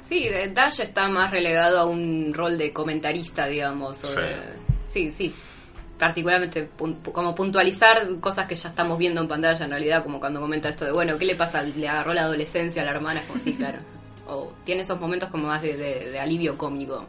Sí, 0.00 0.28
de- 0.28 0.48
Dash 0.48 0.80
está 0.80 1.08
más 1.08 1.30
relegado 1.32 1.80
a 1.80 1.86
un 1.86 2.32
rol 2.32 2.56
de 2.58 2.72
comentarista, 2.72 3.46
digamos. 3.46 4.04
o 4.04 4.08
Sí. 4.08 4.16
de- 4.20 4.36
sí, 4.90 5.10
sí. 5.10 5.34
Particularmente 5.98 6.68
pun- 6.76 7.00
como 7.02 7.34
puntualizar 7.34 8.16
cosas 8.20 8.46
que 8.46 8.54
ya 8.54 8.68
estamos 8.68 8.98
viendo 8.98 9.20
en 9.20 9.28
pantalla 9.28 9.64
en 9.64 9.70
realidad, 9.70 10.02
como 10.02 10.20
cuando 10.20 10.40
comenta 10.40 10.68
esto 10.68 10.84
de, 10.84 10.92
bueno, 10.92 11.16
¿qué 11.16 11.24
le 11.24 11.34
pasa? 11.36 11.62
Le 11.62 11.88
agarró 11.88 12.12
la 12.12 12.22
adolescencia 12.22 12.82
a 12.82 12.84
la 12.84 12.90
hermana, 12.92 13.20
es 13.20 13.26
como 13.26 13.42
sí, 13.42 13.54
claro. 13.54 13.78
O 14.26 14.52
tiene 14.64 14.82
esos 14.82 14.98
momentos 14.98 15.28
como 15.28 15.48
más 15.48 15.60
de, 15.62 15.76
de- 15.76 16.10
de 16.10 16.18
alivio 16.18 16.56
cómico. 16.56 17.06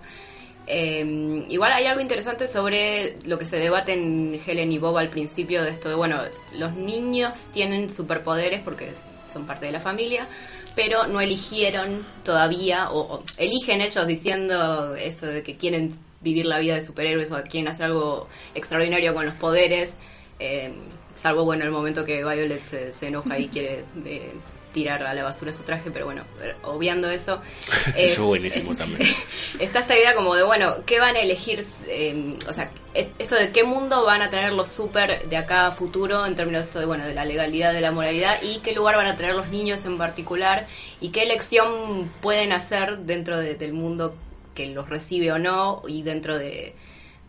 Eh, 0.67 1.45
igual 1.49 1.73
hay 1.73 1.85
algo 1.85 2.01
interesante 2.01 2.47
sobre 2.47 3.17
lo 3.25 3.37
que 3.37 3.45
se 3.45 3.57
debate 3.57 3.93
en 3.93 4.39
Helen 4.45 4.71
y 4.71 4.79
Bob 4.79 4.97
al 4.97 5.09
principio 5.09 5.63
de 5.63 5.69
esto 5.69 5.89
de, 5.89 5.95
bueno, 5.95 6.19
los 6.53 6.73
niños 6.73 7.39
tienen 7.53 7.89
superpoderes 7.89 8.61
porque 8.61 8.91
son 9.31 9.45
parte 9.45 9.67
de 9.67 9.71
la 9.71 9.79
familia, 9.79 10.27
pero 10.75 11.07
no 11.07 11.21
eligieron 11.21 12.05
todavía, 12.23 12.89
o, 12.91 13.23
eligen 13.37 13.81
ellos 13.81 14.07
diciendo 14.07 14.95
esto 14.95 15.27
de 15.27 15.43
que 15.43 15.55
quieren 15.55 15.93
vivir 16.21 16.45
la 16.45 16.57
vida 16.59 16.75
de 16.75 16.85
superhéroes 16.85 17.31
o 17.31 17.41
quieren 17.43 17.67
hacer 17.67 17.85
algo 17.87 18.27
extraordinario 18.55 19.13
con 19.13 19.25
los 19.25 19.35
poderes, 19.35 19.91
eh, 20.39 20.73
salvo, 21.13 21.45
bueno, 21.45 21.63
el 21.63 21.71
momento 21.71 22.03
que 22.05 22.23
Violet 22.23 22.63
se, 22.65 22.93
se 22.93 23.07
enoja 23.07 23.37
y 23.37 23.47
quiere 23.49 23.83
eh, 24.05 24.31
tirar 24.75 25.01
a 25.03 25.13
la 25.13 25.23
basura 25.23 25.53
su 25.53 25.63
traje, 25.63 25.89
pero 25.89 26.03
bueno, 26.05 26.23
obviando 26.63 27.09
eso. 27.09 27.41
eh, 27.95 28.07
Eso 28.11 28.21
es 28.23 28.27
buenísimo 28.27 28.75
también. 28.77 29.09
está 29.57 29.79
esta 29.79 29.97
idea 29.97 30.13
como 30.13 30.35
de, 30.35 30.43
bueno, 30.43 30.75
¿qué 30.85 30.99
van 30.99 31.15
a 31.15 31.19
elegir? 31.21 31.65
eh, 31.87 32.35
o 32.47 32.51
sea, 32.51 32.69
es- 32.93 33.07
esto 33.17 33.35
de 33.35 33.51
qué 33.53 33.63
mundo 33.63 34.03
van 34.05 34.21
a 34.21 34.29
tener 34.29 34.51
los 34.51 34.67
super 34.69 35.29
de 35.29 35.37
acá 35.37 35.67
a 35.67 35.71
futuro 35.71 36.25
en 36.25 36.35
términos 36.35 36.63
de 36.63 36.65
esto 36.67 36.79
de, 36.79 36.85
bueno, 36.85 37.05
de 37.05 37.13
la 37.13 37.23
legalidad, 37.23 37.71
de 37.71 37.79
la 37.79 37.91
moralidad 37.91 38.37
y 38.43 38.57
qué 38.59 38.73
lugar 38.73 38.97
van 38.97 39.07
a 39.07 39.15
tener 39.15 39.33
los 39.33 39.47
niños 39.47 39.85
en 39.85 39.97
particular 39.97 40.67
y 40.99 41.09
qué 41.09 41.23
elección 41.23 42.11
pueden 42.21 42.51
hacer 42.51 42.97
dentro 42.99 43.39
de- 43.39 43.55
del 43.55 43.71
mundo 43.71 44.13
que 44.53 44.65
los 44.67 44.89
recibe 44.89 45.31
o 45.31 45.39
no 45.39 45.83
y 45.87 46.03
dentro 46.03 46.37
de, 46.37 46.75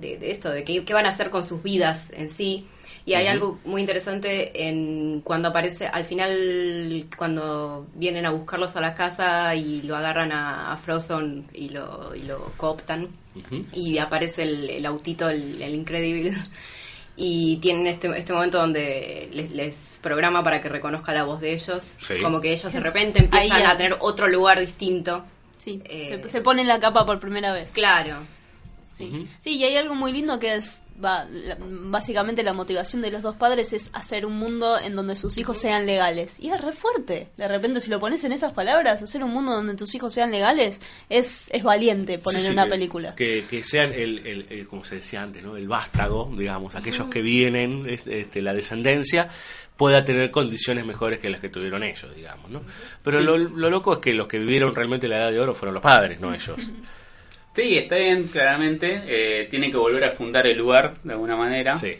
de- 0.00 0.16
de 0.18 0.30
esto, 0.32 0.50
de 0.50 0.64
qué, 0.64 0.84
qué 0.84 0.94
van 0.94 1.06
a 1.06 1.10
hacer 1.10 1.30
con 1.30 1.44
sus 1.44 1.62
vidas 1.62 2.10
en 2.12 2.28
sí. 2.28 2.66
Y 3.06 3.14
hay 3.14 3.28
algo 3.28 3.60
muy 3.64 3.80
interesante 3.80 4.66
en 4.68 5.20
cuando 5.20 5.48
aparece, 5.48 5.86
al 5.86 6.04
final, 6.04 7.06
cuando 7.16 7.86
vienen 7.94 8.26
a 8.26 8.30
buscarlos 8.30 8.74
a 8.74 8.80
la 8.80 8.94
casa 8.94 9.54
y 9.54 9.82
lo 9.82 9.96
agarran 9.96 10.32
a, 10.32 10.72
a 10.72 10.76
Frozen 10.76 11.46
y 11.54 11.68
lo, 11.68 12.12
y 12.16 12.22
lo 12.22 12.52
cooptan. 12.56 13.08
Y 13.72 13.98
aparece 13.98 14.42
el, 14.42 14.68
el 14.70 14.86
autito, 14.86 15.30
el, 15.30 15.62
el 15.62 15.74
Incredible. 15.74 16.34
Y 17.18 17.56
tienen 17.62 17.86
este, 17.86 18.10
este 18.18 18.34
momento 18.34 18.58
donde 18.58 19.30
les, 19.32 19.50
les 19.50 19.74
programa 20.02 20.42
para 20.44 20.60
que 20.60 20.68
reconozca 20.68 21.14
la 21.14 21.24
voz 21.24 21.40
de 21.40 21.54
ellos. 21.54 21.82
Sí. 21.98 22.20
Como 22.22 22.42
que 22.42 22.52
ellos 22.52 22.70
de 22.70 22.78
repente 22.80 23.20
empiezan 23.20 23.52
Ahí, 23.58 23.62
a 23.62 23.74
tener 23.74 23.96
otro 24.00 24.28
lugar 24.28 24.60
distinto. 24.60 25.24
Sí, 25.56 25.80
Eh, 25.86 26.20
se, 26.22 26.28
se 26.28 26.40
pone 26.42 26.60
en 26.60 26.68
la 26.68 26.78
capa 26.78 27.06
por 27.06 27.18
primera 27.18 27.52
vez. 27.54 27.72
Claro. 27.72 28.18
Sí. 28.92 29.26
sí, 29.40 29.56
y 29.56 29.64
hay 29.64 29.76
algo 29.76 29.94
muy 29.94 30.12
lindo 30.12 30.38
que 30.38 30.56
es, 30.56 30.82
va, 31.02 31.24
la- 31.30 31.56
básicamente 31.60 32.42
la 32.42 32.52
motivación 32.52 33.02
de 33.02 33.10
los 33.10 33.22
dos 33.22 33.36
padres 33.36 33.72
es 33.72 33.90
hacer 33.92 34.26
un 34.26 34.36
mundo 34.38 34.78
en 34.78 34.94
donde 34.96 35.16
sus 35.16 35.38
hijos 35.38 35.58
sean 35.58 35.86
legales. 35.86 36.38
Y 36.40 36.50
es 36.50 36.60
re 36.60 36.72
fuerte. 36.72 37.28
De 37.36 37.48
repente, 37.48 37.80
si 37.80 37.90
lo 37.90 38.00
pones 38.00 38.24
en 38.24 38.32
esas 38.32 38.52
palabras, 38.52 39.02
hacer 39.02 39.22
un 39.24 39.30
mundo 39.32 39.52
donde 39.52 39.74
tus 39.74 39.94
hijos 39.94 40.12
sean 40.14 40.30
legales 40.30 40.80
es, 41.08 41.48
es 41.52 41.62
valiente 41.62 42.18
poner 42.18 42.40
Sí, 42.40 42.46
en 42.48 42.52
una 42.54 42.64
que- 42.64 42.70
película. 42.70 43.14
Que, 43.14 43.44
que 43.48 43.62
sean, 43.64 43.92
el, 43.92 44.26
el- 44.26 44.46
el- 44.50 44.66
como 44.68 44.84
se 44.84 44.96
decía 44.96 45.22
antes, 45.22 45.42
¿no? 45.42 45.56
el 45.56 45.68
vástago, 45.68 46.30
digamos, 46.36 46.74
aquellos 46.74 47.08
que 47.08 47.22
vienen, 47.22 47.86
es- 47.88 48.06
este, 48.06 48.42
la 48.42 48.52
descendencia, 48.54 49.28
pueda 49.76 50.04
tener 50.04 50.30
condiciones 50.30 50.86
mejores 50.86 51.18
que 51.20 51.28
las 51.28 51.40
que 51.40 51.50
tuvieron 51.50 51.82
ellos, 51.82 52.14
digamos. 52.16 52.50
¿no? 52.50 52.62
Pero 53.02 53.20
lo, 53.20 53.36
lo 53.36 53.68
loco 53.70 53.92
es 53.92 53.98
que 53.98 54.12
los 54.14 54.26
que 54.26 54.38
vivieron 54.38 54.74
realmente 54.74 55.06
la 55.06 55.18
edad 55.18 55.30
de 55.30 55.38
oro 55.40 55.54
fueron 55.54 55.74
los 55.74 55.82
padres, 55.82 56.18
no 56.20 56.32
ellos. 56.32 56.56
Sí, 57.56 57.78
está 57.78 57.96
bien, 57.96 58.28
claramente. 58.28 59.02
Eh, 59.06 59.46
tienen 59.50 59.70
que 59.70 59.76
volver 59.78 60.04
a 60.04 60.10
fundar 60.10 60.46
el 60.46 60.56
lugar 60.58 60.94
de 61.02 61.12
alguna 61.14 61.34
manera. 61.36 61.74
Sí. 61.74 61.94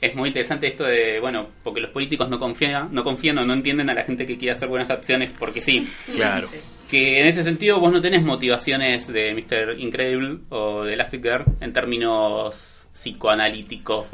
Es 0.00 0.14
muy 0.14 0.28
interesante 0.28 0.66
esto 0.68 0.84
de, 0.84 1.20
bueno, 1.20 1.48
porque 1.62 1.80
los 1.82 1.90
políticos 1.90 2.28
no 2.30 2.38
confían, 2.38 2.88
no 2.92 3.04
confían 3.04 3.36
o 3.38 3.44
no 3.44 3.52
entienden 3.52 3.90
a 3.90 3.94
la 3.94 4.04
gente 4.04 4.24
que 4.24 4.38
quiere 4.38 4.56
hacer 4.56 4.68
buenas 4.68 4.88
acciones 4.88 5.30
porque 5.38 5.60
sí. 5.60 5.86
Claro. 6.14 6.48
Que 6.88 7.20
en 7.20 7.26
ese 7.26 7.44
sentido 7.44 7.78
vos 7.80 7.92
no 7.92 8.00
tenés 8.00 8.22
motivaciones 8.22 9.06
de 9.08 9.34
Mr. 9.34 9.78
Incredible 9.78 10.38
o 10.48 10.84
de 10.84 10.94
Elastigirl 10.94 11.44
en 11.60 11.72
términos 11.72 12.86
psicoanalíticos 12.92 14.06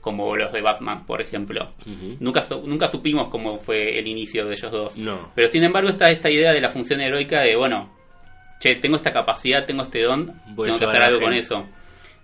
como 0.00 0.36
los 0.36 0.52
de 0.52 0.60
Batman, 0.62 1.06
por 1.06 1.20
ejemplo. 1.20 1.72
Ujú. 1.86 2.16
nunca, 2.20 2.42
su- 2.42 2.66
nunca 2.66 2.86
supimos 2.88 3.28
cómo 3.30 3.58
fue 3.58 3.98
el 3.98 4.06
inicio 4.06 4.46
de 4.46 4.54
ellos 4.54 4.70
dos. 4.72 4.96
No. 4.96 5.32
Pero 5.34 5.48
sin 5.48 5.64
embargo 5.64 5.88
está 5.90 6.10
esta 6.10 6.30
idea 6.30 6.52
de 6.52 6.60
la 6.60 6.68
función 6.70 7.00
heroica 7.00 7.40
de, 7.40 7.56
bueno, 7.56 7.90
che, 8.60 8.76
tengo 8.76 8.96
esta 8.96 9.12
capacidad, 9.12 9.66
tengo 9.66 9.82
este 9.82 10.02
don, 10.02 10.32
Voy 10.54 10.66
tengo 10.68 10.78
que 10.78 10.84
hacer 10.84 11.02
algo 11.02 11.20
con 11.20 11.32
eso. 11.32 11.66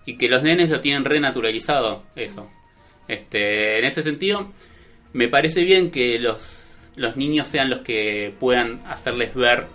Y 0.05 0.17
que 0.17 0.29
los 0.29 0.43
nenes 0.45 0.71
lo 0.71 0.81
tienen 0.81 1.05
renaturalizado, 1.05 2.05
eso. 2.15 2.49
Este, 3.09 3.79
en 3.79 3.85
ese 3.85 4.03
sentido, 4.05 4.53
me 5.13 5.29
parece 5.29 5.65
bien 5.65 5.91
que 5.91 6.19
los, 6.21 6.39
los 6.95 7.17
niños 7.17 7.49
sean 7.49 7.71
los 7.71 7.81
que 7.81 8.33
puedan 8.39 8.83
hacerles 8.87 9.35
ver 9.35 9.67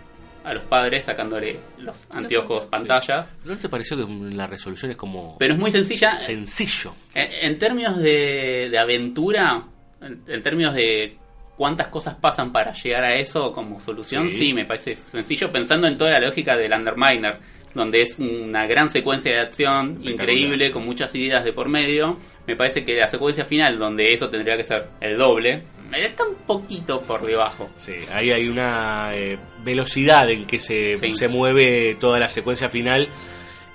a 0.44 0.54
los 0.54 0.64
padres 0.64 1.06
sacándole 1.06 1.60
los 1.78 2.08
anteojos 2.12 2.66
pantalla. 2.66 3.28
¿No 3.44 3.56
te 3.58 3.70
pareció 3.70 3.98
que 3.98 4.12
la 4.34 4.48
resolución 4.48 4.90
es 4.92 4.98
como 4.98 5.38
Pero 5.38 5.54
es 5.54 5.60
muy 5.60 5.70
sencilla. 5.72 6.16
sencillo? 6.18 6.96
En, 7.14 7.52
en 7.52 7.60
términos 7.60 7.98
de, 7.98 8.70
de 8.72 8.78
aventura, 8.80 9.64
en, 10.02 10.24
en 10.28 10.42
términos 10.42 10.74
de 10.74 11.18
cuántas 11.62 11.90
cosas 11.90 12.16
pasan 12.16 12.52
para 12.52 12.74
llegar 12.74 13.04
a 13.04 13.14
eso 13.14 13.54
como 13.54 13.80
solución, 13.80 14.28
Sí. 14.30 14.36
sí. 14.38 14.54
me 14.56 14.66
parece 14.66 14.96
sencillo 14.96 15.52
pensando 15.52 15.86
en 15.86 15.96
toda 15.96 16.10
la 16.10 16.20
lógica 16.20 16.58
del 16.58 16.74
Underminer, 16.74 17.38
donde 17.76 18.02
es 18.02 18.18
una 18.18 18.66
gran 18.66 18.90
secuencia 18.90 19.32
de 19.32 19.40
acción 19.42 20.00
increíble, 20.02 20.66
sí. 20.66 20.74
con 20.74 20.84
muchas 20.84 21.14
ideas 21.14 21.44
de 21.46 21.54
por 21.54 21.70
medio. 21.70 22.18
Me 22.48 22.56
parece 22.56 22.84
que 22.84 22.96
la 22.96 23.08
secuencia 23.08 23.46
final, 23.46 23.78
donde 23.78 24.12
eso 24.12 24.28
tendría 24.32 24.58
que 24.58 24.64
ser 24.64 24.88
el 25.02 25.20
doble, 25.20 25.62
está 25.96 26.26
un 26.26 26.34
poquito 26.48 27.02
por 27.04 27.24
debajo. 27.24 27.70
Sí, 27.78 27.94
ahí 28.12 28.32
hay 28.32 28.48
una 28.48 29.12
eh, 29.14 29.38
velocidad 29.64 30.32
en 30.32 30.46
que 30.48 30.60
se, 30.60 30.98
Sí. 30.98 31.14
se 31.14 31.28
mueve 31.28 31.96
toda 32.00 32.18
la 32.18 32.28
secuencia 32.28 32.70
final, 32.72 33.08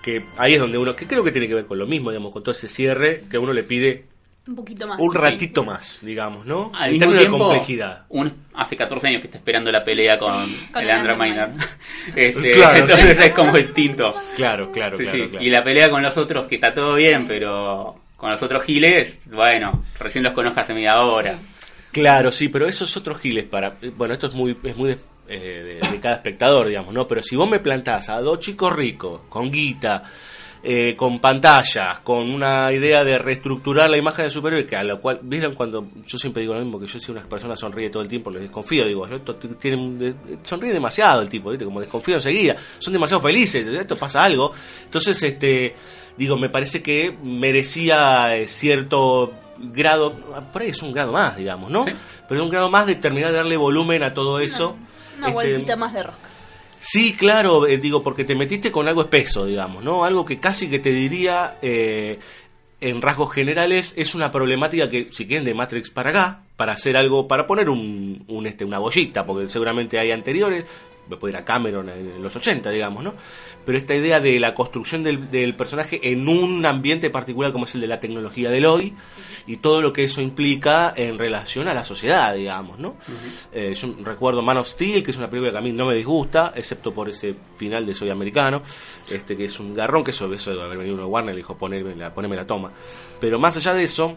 que 0.03 0.25
ahí 0.39 0.55
es 0.55 0.61
donde 0.61 0.77
uno, 0.77 0.97
que 0.97 1.07
creo 1.07 1.23
que 1.23 1.31
tiene 1.31 1.47
que 1.47 1.55
ver 1.55 1.67
con 1.67 1.79
lo 1.79 1.87
mismo, 1.87 2.11
digamos, 2.11 2.33
con 2.33 2.43
todo 2.43 2.51
ese 2.53 2.67
cierre, 2.67 3.23
que 3.31 3.39
uno 3.39 3.53
le 3.53 3.63
pide 3.63 4.07
Un 4.47 4.55
poquito 4.55 4.87
más. 4.87 5.01
un 5.01 5.13
ratito 5.15 5.65
más, 5.65 5.99
digamos, 6.03 6.47
¿no? 6.47 6.71
Al 6.75 6.87
en 6.87 6.93
mismo 6.93 7.07
términos 7.13 7.21
tiempo, 7.21 7.37
de 7.39 7.43
complejidad. 7.57 8.05
un- 8.11 8.33
hace 8.55 8.77
14 8.77 9.09
años 9.09 9.21
que 9.21 9.27
está 9.27 9.39
esperando 9.39 9.73
la 9.73 9.83
pelea 9.83 10.19
con, 10.19 10.33
Con 10.73 10.83
Underminer. 10.85 11.01
Underminer. 11.49 11.51
Este, 12.15 12.53
Claro, 12.53 12.77
entonces 12.79 13.19
es 13.25 13.33
como 13.33 13.57
distinto. 13.57 14.15
Claro, 14.37 14.71
claro, 14.71 14.97
Sí, 14.99 15.03
claro, 15.05 15.19
sí. 15.25 15.29
claro. 15.31 15.45
Y 15.45 15.51
la 15.51 15.65
pelea 15.65 15.91
con 15.91 16.03
los 16.03 16.17
otros, 16.17 16.47
que 16.47 16.55
está 16.57 16.73
todo 16.73 16.95
bien, 16.95 17.27
pero 17.27 18.01
con 18.17 18.31
los 18.31 18.41
otros 18.43 18.63
giles, 18.65 19.19
bueno, 19.27 19.83
recién 19.99 20.23
los 20.23 20.33
conozco 20.33 20.61
hace 20.61 20.75
media 20.75 21.01
hora. 21.01 21.39
Claro, 21.93 22.31
sí, 22.31 22.49
pero 22.49 22.67
esos 22.69 22.97
otros 22.97 23.19
giles 23.21 23.45
para... 23.47 23.77
Bueno, 23.97 24.15
esto 24.15 24.27
es 24.29 24.35
muy, 24.35 24.57
es 24.63 24.77
muy 24.77 24.91
de, 24.91 24.99
eh, 25.29 25.81
de- 25.83 25.89
de 25.91 26.01
cada 26.01 26.15
espectador, 26.17 26.69
digamos, 26.69 26.95
¿no? 26.95 27.09
Pero 27.09 27.23
si 27.23 27.35
vos 27.37 27.49
me 27.51 27.59
plantás 27.59 28.09
a 28.11 28.21
dos 28.21 28.39
chicos 28.41 28.73
ricos, 28.75 29.23
con 29.29 29.51
guita, 29.51 30.05
eh, 30.69 30.97
con 30.97 31.21
pantallas, 31.21 32.01
con 32.01 32.29
una 32.29 32.73
idea 32.73 33.05
de 33.05 33.19
reestructurar 33.19 33.89
la 33.89 33.97
imagen 33.99 34.25
del 34.25 34.33
superhéroe, 34.33 34.67
que 34.67 34.75
a 34.75 34.83
lo 34.83 35.01
cual, 35.01 35.21
vieron 35.23 35.55
cuando 35.55 35.87
yo 36.05 36.19
siempre 36.19 36.41
digo 36.43 36.55
lo 36.55 36.61
mismo, 36.61 36.81
que 36.81 36.89
yo 36.89 36.99
si 36.99 37.13
una 37.13 37.23
persona 37.23 37.55
sonríe 37.55 37.89
todo 37.89 38.03
el 38.03 38.09
tiempo, 38.09 38.31
les 38.33 38.43
desconfío, 38.43 38.85
digo, 38.85 39.07
yo, 39.09 39.17
esto 39.17 39.37
t- 39.37 39.47
tiene 39.61 39.77
un 39.77 39.97
de- 39.99 40.15
sonríe 40.43 40.73
demasiado 40.73 41.23
el 41.23 41.29
tipo, 41.29 41.51
¿viste? 41.51 41.65
como 41.65 41.81
desconfío 41.81 42.17
enseguida, 42.17 42.57
son 42.81 42.93
demasiado 42.93 43.23
felices, 43.23 43.65
esto 43.65 43.97
pasa 43.97 44.25
algo, 44.25 44.53
entonces, 44.85 45.23
este, 45.23 45.77
digo, 46.17 46.37
me 46.37 46.49
parece 46.49 46.83
que 46.83 47.17
merecía 47.23 48.37
eh, 48.37 48.49
cierto 48.49 49.33
grado, 49.59 50.15
por 50.53 50.63
ahí 50.63 50.71
es 50.71 50.83
un 50.83 50.93
grado 50.93 51.13
más, 51.13 51.37
digamos, 51.37 51.71
¿no? 51.71 51.85
Sí. 51.85 51.93
Pero 52.29 52.43
un 52.43 52.51
grado 52.51 52.71
más 52.71 52.87
de 52.87 52.97
terminar 52.97 53.31
de 53.31 53.37
darle 53.37 53.57
volumen 53.57 54.03
a 54.03 54.13
todo 54.13 54.41
eso. 54.41 54.77
Una 55.17 55.29
Este, 55.29 55.33
vueltita 55.33 55.77
más 55.77 55.93
de 55.95 56.03
rosca. 56.03 56.29
Sí, 56.79 57.15
claro, 57.15 57.67
eh, 57.67 57.79
digo, 57.79 58.03
porque 58.03 58.25
te 58.25 58.35
metiste 58.35 58.71
con 58.71 58.87
algo 58.89 59.03
espeso, 59.03 59.47
digamos, 59.47 59.83
¿no? 59.83 60.05
Algo 60.05 60.25
que 60.25 60.39
casi 60.39 60.69
que 60.69 60.79
te 60.79 60.91
diría, 60.91 61.59
eh, 61.63 62.19
en 62.81 63.01
rasgos 63.01 63.33
generales, 63.33 63.95
es 63.97 64.15
una 64.15 64.31
problemática 64.31 64.91
que, 64.91 65.09
si 65.11 65.27
quieren, 65.27 65.45
de 65.45 65.55
Matrix 65.55 65.91
para 65.91 66.11
acá, 66.11 66.43
para 66.57 66.73
hacer 66.73 66.97
algo, 66.97 67.27
para 67.27 67.47
poner 67.47 67.71
un, 67.71 68.25
un, 68.29 68.47
este, 68.47 68.65
una 68.65 68.79
bollita, 68.79 69.25
porque 69.25 69.49
seguramente 69.49 69.99
hay 69.99 70.11
anteriores, 70.13 70.65
me 71.09 71.17
puede 71.17 71.33
ir 71.33 71.39
a 71.39 71.45
Cameron 71.45 71.89
en 71.89 72.23
los 72.23 72.35
80, 72.35 72.71
digamos, 72.71 73.05
¿no? 73.05 73.15
Pero 73.65 73.79
esta 73.79 73.95
idea 73.95 74.21
de 74.21 74.39
la 74.39 74.55
construcción 74.55 75.03
del, 75.03 75.31
del 75.31 75.55
personaje 75.55 76.13
en 76.13 76.29
un 76.29 76.65
ambiente 76.65 77.11
particular 77.11 77.53
como 77.53 77.65
es 77.65 77.75
el 77.75 77.81
de 77.81 77.89
la 77.89 78.01
tecnología 78.01 78.51
del 78.51 78.67
hoy 78.67 78.95
y 79.47 79.59
todo 79.59 79.81
lo 79.81 79.93
que 79.93 80.05
eso 80.05 80.21
implica 80.21 80.93
en 80.97 81.19
relación 81.19 81.69
a 81.69 81.75
la 81.75 81.85
sociedad, 81.85 82.35
digamos, 82.35 82.79
¿no? 82.79 82.97
Eh, 83.53 83.75
yo 83.75 83.95
recuerdo 84.03 84.43
Man 84.43 84.57
of 84.57 84.69
Steel, 84.69 85.03
que 85.03 85.13
es 85.13 85.17
una 85.17 85.31
película 85.31 85.53
que 85.53 85.59
a 85.59 85.61
mí 85.61 85.73
no 85.73 85.87
me 85.87 85.95
disgusta, 85.95 86.53
excepto 86.55 86.93
por 86.93 87.09
ese 87.09 87.35
final 87.57 87.87
de 87.87 87.95
Soy 87.95 88.11
Americano, 88.11 88.63
este 89.11 89.37
que 89.37 89.45
es 89.45 89.61
un 89.61 89.75
garrón, 89.75 90.03
que 90.03 90.11
eso, 90.11 90.33
eso 90.33 90.55
de 90.55 90.63
haber 90.63 90.79
venido 90.79 90.95
uno 90.95 91.05
de 91.05 91.09
Warner, 91.09 91.35
le 91.35 91.41
dijo 91.41 91.57
poneme 91.57 91.95
la, 91.95 92.13
poneme 92.13 92.37
la 92.37 92.47
toma. 92.47 92.73
Pero 93.21 93.39
más 93.39 93.57
allá 93.57 93.75
de 93.75 93.85
eso, 93.85 94.17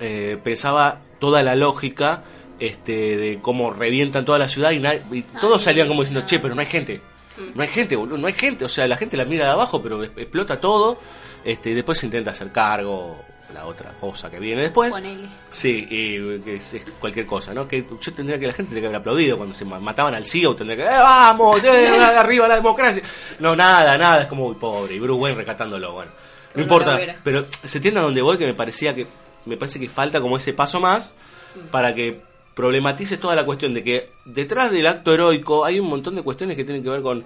eh, 0.00 0.38
pensaba 0.42 1.00
toda 1.18 1.42
la 1.42 1.54
lógica 1.54 2.24
este, 2.58 3.16
de 3.16 3.38
cómo 3.40 3.72
revientan 3.72 4.24
toda 4.24 4.38
la 4.38 4.48
ciudad 4.48 4.70
y, 4.70 4.78
na- 4.78 4.94
y 4.94 5.22
todos 5.40 5.58
Ay, 5.58 5.64
salían 5.64 5.88
como 5.88 6.00
diciendo, 6.02 6.24
che, 6.26 6.38
pero 6.38 6.54
no 6.54 6.60
hay 6.60 6.66
gente. 6.68 7.00
No 7.54 7.62
hay 7.62 7.68
gente, 7.68 7.96
boludo, 7.96 8.16
no 8.18 8.26
hay 8.28 8.32
gente. 8.34 8.64
O 8.64 8.68
sea, 8.68 8.86
la 8.86 8.96
gente 8.96 9.16
la 9.16 9.24
mira 9.24 9.46
de 9.46 9.50
abajo, 9.52 9.82
pero 9.82 10.02
es- 10.04 10.10
explota 10.16 10.60
todo. 10.60 10.98
Este, 11.44 11.70
y 11.70 11.74
después 11.74 11.98
se 11.98 12.06
intenta 12.06 12.30
hacer 12.30 12.50
cargo, 12.52 13.20
la 13.52 13.66
otra 13.66 13.90
cosa 14.00 14.30
que 14.30 14.38
viene 14.38 14.62
después. 14.62 14.92
Ponele. 14.92 15.28
Sí, 15.50 15.86
y 15.90 16.38
que 16.40 16.56
es, 16.56 16.74
es 16.74 16.84
cualquier 16.98 17.26
cosa, 17.26 17.52
¿no? 17.52 17.68
Que 17.68 17.84
yo 18.00 18.12
tendría 18.14 18.38
que 18.38 18.46
la 18.46 18.52
gente 18.52 18.70
tendría 18.70 18.82
que 18.82 18.86
haber 18.86 19.00
aplaudido 19.00 19.36
cuando 19.36 19.54
se 19.54 19.64
ma- 19.64 19.78
mataban 19.80 20.14
al 20.14 20.24
CEO, 20.24 20.56
tendría 20.56 20.76
que, 20.76 20.82
¡eh, 20.84 20.98
vamos! 20.98 21.62
eh, 21.64 21.88
¡Arriba 22.18 22.48
la 22.48 22.54
democracia! 22.56 23.02
No, 23.40 23.54
nada, 23.54 23.98
nada, 23.98 24.22
es 24.22 24.26
como 24.28 24.46
muy 24.46 24.54
pobre. 24.54 24.94
Y 24.94 25.00
Bruce 25.00 25.20
Wayne 25.20 25.36
rescatándolo, 25.36 25.92
bueno. 25.92 26.12
No 26.54 26.62
importa, 26.62 26.98
pero 27.24 27.44
se 27.64 27.78
entiende 27.78 27.98
a 28.00 28.04
donde 28.04 28.22
voy 28.22 28.38
que 28.38 28.46
me 28.46 28.54
parecía 28.54 28.94
que, 28.94 29.06
me 29.46 29.56
parece 29.56 29.80
que 29.80 29.88
falta 29.88 30.20
como 30.20 30.36
ese 30.36 30.52
paso 30.52 30.80
más 30.80 31.14
para 31.72 31.92
que 31.94 32.22
problematices 32.54 33.18
toda 33.18 33.34
la 33.34 33.44
cuestión 33.44 33.74
de 33.74 33.82
que 33.82 34.10
detrás 34.24 34.70
del 34.70 34.86
acto 34.86 35.12
heroico 35.12 35.64
hay 35.64 35.80
un 35.80 35.88
montón 35.88 36.14
de 36.14 36.22
cuestiones 36.22 36.56
que 36.56 36.64
tienen 36.64 36.82
que 36.82 36.90
ver 36.90 37.02
con 37.02 37.24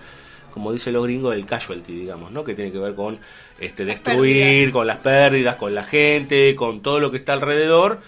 como 0.53 0.73
dicen 0.73 0.93
los 0.93 1.05
gringos, 1.05 1.35
el 1.35 1.47
casualty, 1.47 1.93
digamos, 1.93 2.33
¿no? 2.33 2.43
Que 2.43 2.55
tiene 2.55 2.73
que 2.73 2.79
ver 2.79 2.95
con 2.95 3.19
este 3.61 3.85
destruir, 3.85 4.73
con 4.73 4.89
las 4.89 4.97
pérdidas, 4.97 5.55
con 5.55 5.73
la 5.73 5.85
gente, 5.85 6.57
con 6.57 6.81
todo 6.81 6.99
lo 6.99 7.13
que 7.13 7.19
está 7.19 7.35
alrededor, 7.35 8.01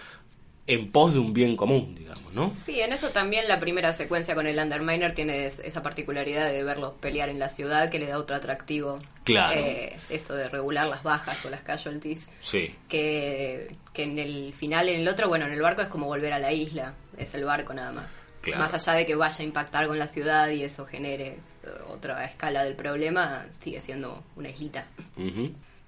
en 0.66 0.90
pos 0.90 1.12
de 1.12 1.20
un 1.20 1.32
bien 1.32 1.54
común, 1.54 1.94
digamos, 1.94 2.09
¿no? 2.32 2.54
Sí, 2.64 2.80
en 2.80 2.92
eso 2.92 3.08
también 3.10 3.48
la 3.48 3.58
primera 3.60 3.92
secuencia 3.92 4.34
con 4.34 4.46
el 4.46 4.58
Underminer 4.58 5.14
tiene 5.14 5.46
es- 5.46 5.58
esa 5.60 5.82
particularidad 5.82 6.50
de 6.50 6.62
verlos 6.64 6.92
pelear 7.00 7.28
en 7.28 7.38
la 7.38 7.48
ciudad 7.48 7.90
que 7.90 7.98
le 7.98 8.06
da 8.06 8.18
otro 8.18 8.36
atractivo. 8.36 8.98
Claro. 9.24 9.58
Eh, 9.58 9.96
esto 10.10 10.34
de 10.34 10.48
regular 10.48 10.86
las 10.86 11.02
bajas 11.02 11.44
o 11.44 11.50
las 11.50 11.60
casualties. 11.62 12.26
Sí. 12.40 12.74
Que, 12.88 13.74
que 13.92 14.02
en 14.04 14.18
el 14.18 14.52
final, 14.54 14.88
en 14.88 15.00
el 15.00 15.08
otro, 15.08 15.28
bueno, 15.28 15.46
en 15.46 15.52
el 15.52 15.60
barco 15.62 15.82
es 15.82 15.88
como 15.88 16.06
volver 16.06 16.32
a 16.32 16.38
la 16.38 16.52
isla. 16.52 16.94
Es 17.18 17.34
el 17.34 17.44
barco 17.44 17.74
nada 17.74 17.92
más. 17.92 18.10
Claro. 18.40 18.62
Más 18.62 18.72
allá 18.72 18.94
de 18.98 19.06
que 19.06 19.14
vaya 19.14 19.36
a 19.38 19.42
impactar 19.42 19.86
con 19.86 19.98
la 19.98 20.06
ciudad 20.06 20.48
y 20.48 20.62
eso 20.62 20.86
genere 20.86 21.26
eh, 21.62 21.68
otra 21.88 22.24
escala 22.24 22.64
del 22.64 22.74
problema, 22.74 23.44
sigue 23.62 23.80
siendo 23.82 24.24
una 24.36 24.48
islita. 24.48 24.86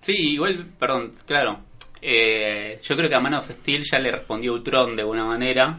Sí, 0.03 0.13
igual, 0.35 0.67
perdón, 0.79 1.13
claro. 1.27 1.61
Eh, 2.03 2.79
yo 2.83 2.97
creo 2.97 3.09
que 3.09 3.15
a 3.15 3.21
Man 3.21 3.35
of 3.35 3.49
Steel 3.51 3.85
ya 3.91 3.99
le 4.01 4.11
respondió 4.11 4.53
Ultron 4.53 4.97
de 4.97 5.03
alguna 5.03 5.25
manera. 5.25 5.79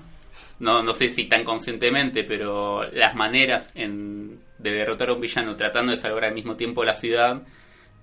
No, 0.63 0.81
no 0.81 0.93
sé 0.93 1.09
si 1.09 1.25
tan 1.25 1.43
conscientemente, 1.43 2.23
pero 2.23 2.89
las 2.93 3.15
maneras 3.15 3.69
en, 3.75 4.39
de 4.57 4.71
derrotar 4.71 5.09
a 5.09 5.13
un 5.13 5.19
villano 5.19 5.57
tratando 5.57 5.91
de 5.91 5.97
salvar 5.97 6.23
al 6.23 6.33
mismo 6.33 6.55
tiempo 6.55 6.85
la 6.85 6.95
ciudad, 6.95 7.41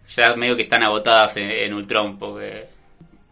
ya 0.06 0.36
medio 0.36 0.56
que 0.56 0.64
están 0.64 0.82
agotadas 0.82 1.38
en, 1.38 1.50
en 1.50 1.72
Ultron, 1.72 2.18
porque 2.18 2.66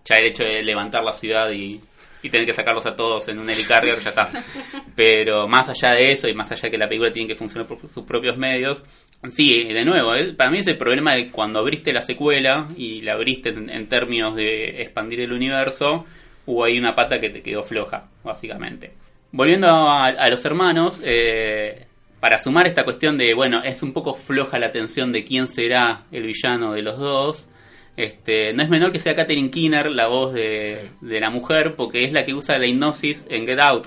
ya 0.02 0.16
el 0.16 0.24
hecho 0.24 0.44
de 0.44 0.62
levantar 0.62 1.04
la 1.04 1.12
ciudad 1.12 1.50
y, 1.50 1.78
y 2.22 2.30
tener 2.30 2.46
que 2.46 2.54
sacarlos 2.54 2.86
a 2.86 2.96
todos 2.96 3.28
en 3.28 3.38
un 3.38 3.50
helicarrier 3.50 4.00
ya 4.00 4.08
está. 4.08 4.30
Pero 4.96 5.46
más 5.46 5.68
allá 5.68 5.92
de 5.92 6.10
eso 6.10 6.26
y 6.26 6.32
más 6.32 6.50
allá 6.50 6.62
de 6.62 6.70
que 6.70 6.78
la 6.78 6.88
película 6.88 7.12
tiene 7.12 7.28
que 7.28 7.36
funcionar 7.36 7.68
por 7.68 7.86
sus 7.86 8.04
propios 8.04 8.38
medios, 8.38 8.82
sí, 9.30 9.62
de 9.64 9.84
nuevo, 9.84 10.14
¿eh? 10.14 10.32
para 10.32 10.50
mí 10.50 10.60
es 10.60 10.66
el 10.68 10.78
problema 10.78 11.12
de 11.12 11.30
cuando 11.30 11.58
abriste 11.58 11.92
la 11.92 12.00
secuela 12.00 12.66
y 12.78 13.02
la 13.02 13.12
abriste 13.12 13.50
en, 13.50 13.68
en 13.68 13.88
términos 13.88 14.34
de 14.36 14.80
expandir 14.80 15.20
el 15.20 15.34
universo, 15.34 16.06
hubo 16.46 16.64
ahí 16.64 16.78
una 16.78 16.94
pata 16.94 17.20
que 17.20 17.28
te 17.28 17.42
quedó 17.42 17.62
floja, 17.62 18.08
básicamente. 18.24 19.07
Volviendo 19.30 19.68
a, 19.68 20.06
a 20.06 20.30
los 20.30 20.44
hermanos, 20.44 21.00
eh, 21.04 21.86
para 22.20 22.38
sumar 22.38 22.66
esta 22.66 22.84
cuestión 22.84 23.18
de, 23.18 23.34
bueno, 23.34 23.62
es 23.62 23.82
un 23.82 23.92
poco 23.92 24.14
floja 24.14 24.58
la 24.58 24.72
tensión 24.72 25.12
de 25.12 25.24
quién 25.24 25.48
será 25.48 26.06
el 26.10 26.24
villano 26.24 26.72
de 26.72 26.82
los 26.82 26.98
dos. 26.98 27.48
Este, 27.96 28.52
no 28.52 28.62
es 28.62 28.68
menor 28.68 28.92
que 28.92 29.00
sea 29.00 29.16
Katherine 29.16 29.50
Keener 29.50 29.90
la 29.90 30.06
voz 30.06 30.32
de, 30.32 30.90
de 31.00 31.20
la 31.20 31.30
mujer, 31.30 31.74
porque 31.76 32.04
es 32.04 32.12
la 32.12 32.24
que 32.24 32.34
usa 32.34 32.58
la 32.58 32.66
hipnosis 32.66 33.24
en 33.28 33.46
Get 33.46 33.58
Out. 33.60 33.86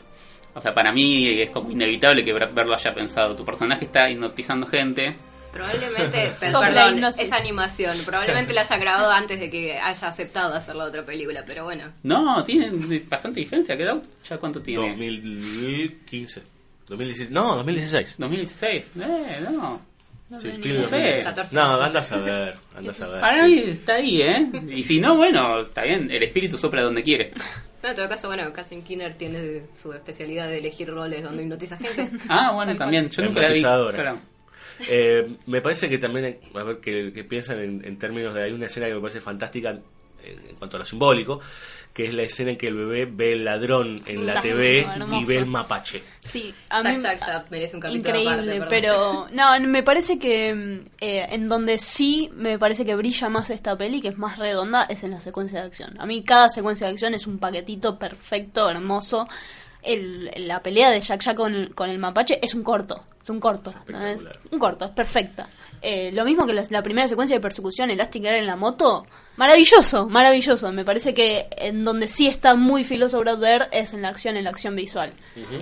O 0.53 0.61
sea, 0.61 0.73
para 0.73 0.91
mí 0.91 1.27
es 1.39 1.49
como 1.49 1.71
inevitable 1.71 2.25
que 2.25 2.33
Brad 2.33 2.51
Bird 2.53 2.67
lo 2.67 2.75
haya 2.75 2.93
pensado. 2.93 3.35
Tu 3.35 3.45
personaje 3.45 3.85
está 3.85 4.09
hipnotizando 4.09 4.67
gente. 4.67 5.15
Probablemente, 5.51 6.31
perdón, 6.39 6.93
hipnosis. 6.95 7.23
es 7.23 7.31
animación. 7.31 7.97
Probablemente 8.05 8.53
la 8.53 8.61
haya 8.61 8.77
grabado 8.77 9.11
antes 9.11 9.39
de 9.39 9.49
que 9.49 9.77
haya 9.79 10.07
aceptado 10.07 10.53
hacer 10.55 10.75
la 10.75 10.85
otra 10.85 11.05
película, 11.05 11.43
pero 11.45 11.63
bueno. 11.65 11.91
No, 12.03 12.43
tiene 12.43 12.99
bastante 13.07 13.39
diferencia. 13.39 13.75
Out, 13.91 14.03
¿ya 14.27 14.37
cuánto 14.37 14.61
tiene? 14.61 14.89
2015. 14.89 16.41
2016. 16.87 17.31
No, 17.31 17.55
2016. 17.57 18.15
2016. 18.17 18.83
Eh, 18.99 19.39
no. 19.51 19.81
No 20.29 20.39
Sí. 20.39 20.47
2016. 20.47 21.25
14. 21.25 21.55
No, 21.55 21.81
andas 21.81 22.11
a 22.13 22.17
ver, 22.17 22.55
andas 22.75 23.01
a 23.01 23.07
ver. 23.07 23.19
Para 23.21 23.43
mí 23.47 23.53
está 23.59 23.95
ahí, 23.95 24.21
¿eh? 24.21 24.49
Y 24.69 24.83
si 24.83 24.99
no, 25.01 25.17
bueno, 25.17 25.59
está 25.59 25.83
bien. 25.83 26.09
El 26.09 26.23
espíritu 26.23 26.57
sopla 26.57 26.81
donde 26.83 27.03
quiere. 27.03 27.33
No, 27.83 27.89
en 27.89 27.95
todo 27.95 28.07
caso, 28.07 28.27
bueno, 28.27 28.53
Catherine 28.53 28.83
Kinner 28.83 29.13
tiene 29.15 29.63
su 29.81 29.91
especialidad 29.91 30.47
de 30.47 30.59
elegir 30.59 30.87
roles 30.89 31.23
donde 31.23 31.43
hipnotiza 31.43 31.77
gente. 31.77 32.11
Ah, 32.29 32.51
bueno, 32.53 32.75
también. 32.77 33.09
Yo 33.09 33.23
nunca 33.23 33.41
la 33.41 33.49
vi. 33.49 33.59
Claro. 33.59 34.19
Eh, 34.87 35.35
me 35.45 35.61
parece 35.61 35.89
que 35.89 35.97
también, 35.97 36.25
hay- 36.25 36.39
a 36.59 36.63
ver, 36.63 36.77
que, 36.79 37.11
que 37.13 37.23
piensan 37.23 37.59
en, 37.59 37.85
en 37.85 37.97
términos 37.97 38.33
de. 38.33 38.43
Hay 38.43 38.51
una 38.51 38.65
escena 38.67 38.87
que 38.87 38.95
me 38.95 39.01
parece 39.01 39.21
fantástica 39.21 39.69
en, 39.71 39.81
en 40.23 40.55
cuanto 40.57 40.77
a 40.77 40.79
lo 40.79 40.85
simbólico, 40.85 41.39
que 41.93 42.05
es 42.05 42.13
la 42.13 42.21
escena 42.23 42.51
en 42.51 42.57
que 42.57 42.67
el 42.67 42.75
bebé 42.75 43.05
ve 43.05 43.33
el 43.33 43.43
ladrón 43.43 44.01
en 44.05 44.25
la 44.25 44.39
TV 44.41 44.87
no, 44.97 45.19
y 45.19 45.25
ve 45.25 45.35
el 45.37 45.45
mapache. 45.45 46.01
Sí, 46.21 46.53
a 46.69 46.83
mí 46.83 47.01
Jack 47.01 47.19
Jack 47.19 47.51
merece 47.51 47.75
un 47.75 47.81
capítulo 47.81 48.09
increíble, 48.19 48.55
aparte, 48.55 48.65
pero 48.69 49.27
no, 49.33 49.59
me 49.61 49.83
parece 49.83 50.17
que 50.19 50.83
eh, 51.01 51.27
en 51.31 51.47
donde 51.47 51.79
sí 51.79 52.29
me 52.35 52.57
parece 52.59 52.85
que 52.85 52.95
brilla 52.95 53.27
más 53.29 53.49
esta 53.49 53.75
peli, 53.77 53.99
que 53.99 54.09
es 54.09 54.17
más 54.17 54.37
redonda, 54.37 54.83
es 54.83 55.03
en 55.03 55.11
la 55.11 55.19
secuencia 55.19 55.59
de 55.61 55.65
acción. 55.67 55.99
A 55.99 56.05
mí 56.05 56.23
cada 56.23 56.49
secuencia 56.49 56.87
de 56.87 56.93
acción 56.93 57.13
es 57.13 57.27
un 57.27 57.37
paquetito 57.39 57.97
perfecto, 57.99 58.69
hermoso. 58.69 59.27
El, 59.83 60.29
la 60.47 60.61
pelea 60.61 60.89
de 60.91 61.01
Jack 61.01 61.21
Jack 61.21 61.35
con, 61.37 61.53
el- 61.55 61.73
con 61.75 61.89
el 61.89 61.97
mapache 61.97 62.39
es 62.43 62.53
un 62.53 62.63
corto, 62.63 63.03
es 63.21 63.29
un 63.29 63.39
corto, 63.39 63.73
¿no? 63.87 63.97
es 64.05 64.17
espectacular. 64.17 64.39
un 64.53 64.59
corto, 64.59 64.85
es 64.85 64.91
perfecta. 64.91 65.49
Eh, 65.83 66.11
lo 66.13 66.23
mismo 66.25 66.45
que 66.45 66.53
la, 66.53 66.63
la 66.69 66.83
primera 66.83 67.07
secuencia 67.07 67.35
de 67.35 67.39
persecución, 67.39 67.89
Elastic 67.89 68.21
Girl 68.21 68.35
en 68.35 68.45
la 68.45 68.55
moto, 68.55 69.07
maravilloso, 69.37 70.07
maravilloso. 70.07 70.71
Me 70.71 70.85
parece 70.85 71.15
que 71.15 71.47
en 71.57 71.83
donde 71.83 72.07
sí 72.07 72.27
está 72.27 72.53
muy 72.53 72.83
filoso 72.83 73.19
Brad 73.19 73.39
Bird 73.39 73.67
es 73.71 73.91
en 73.93 74.03
la 74.03 74.09
acción, 74.09 74.37
en 74.37 74.43
la 74.43 74.51
acción 74.51 74.75
visual. 74.75 75.11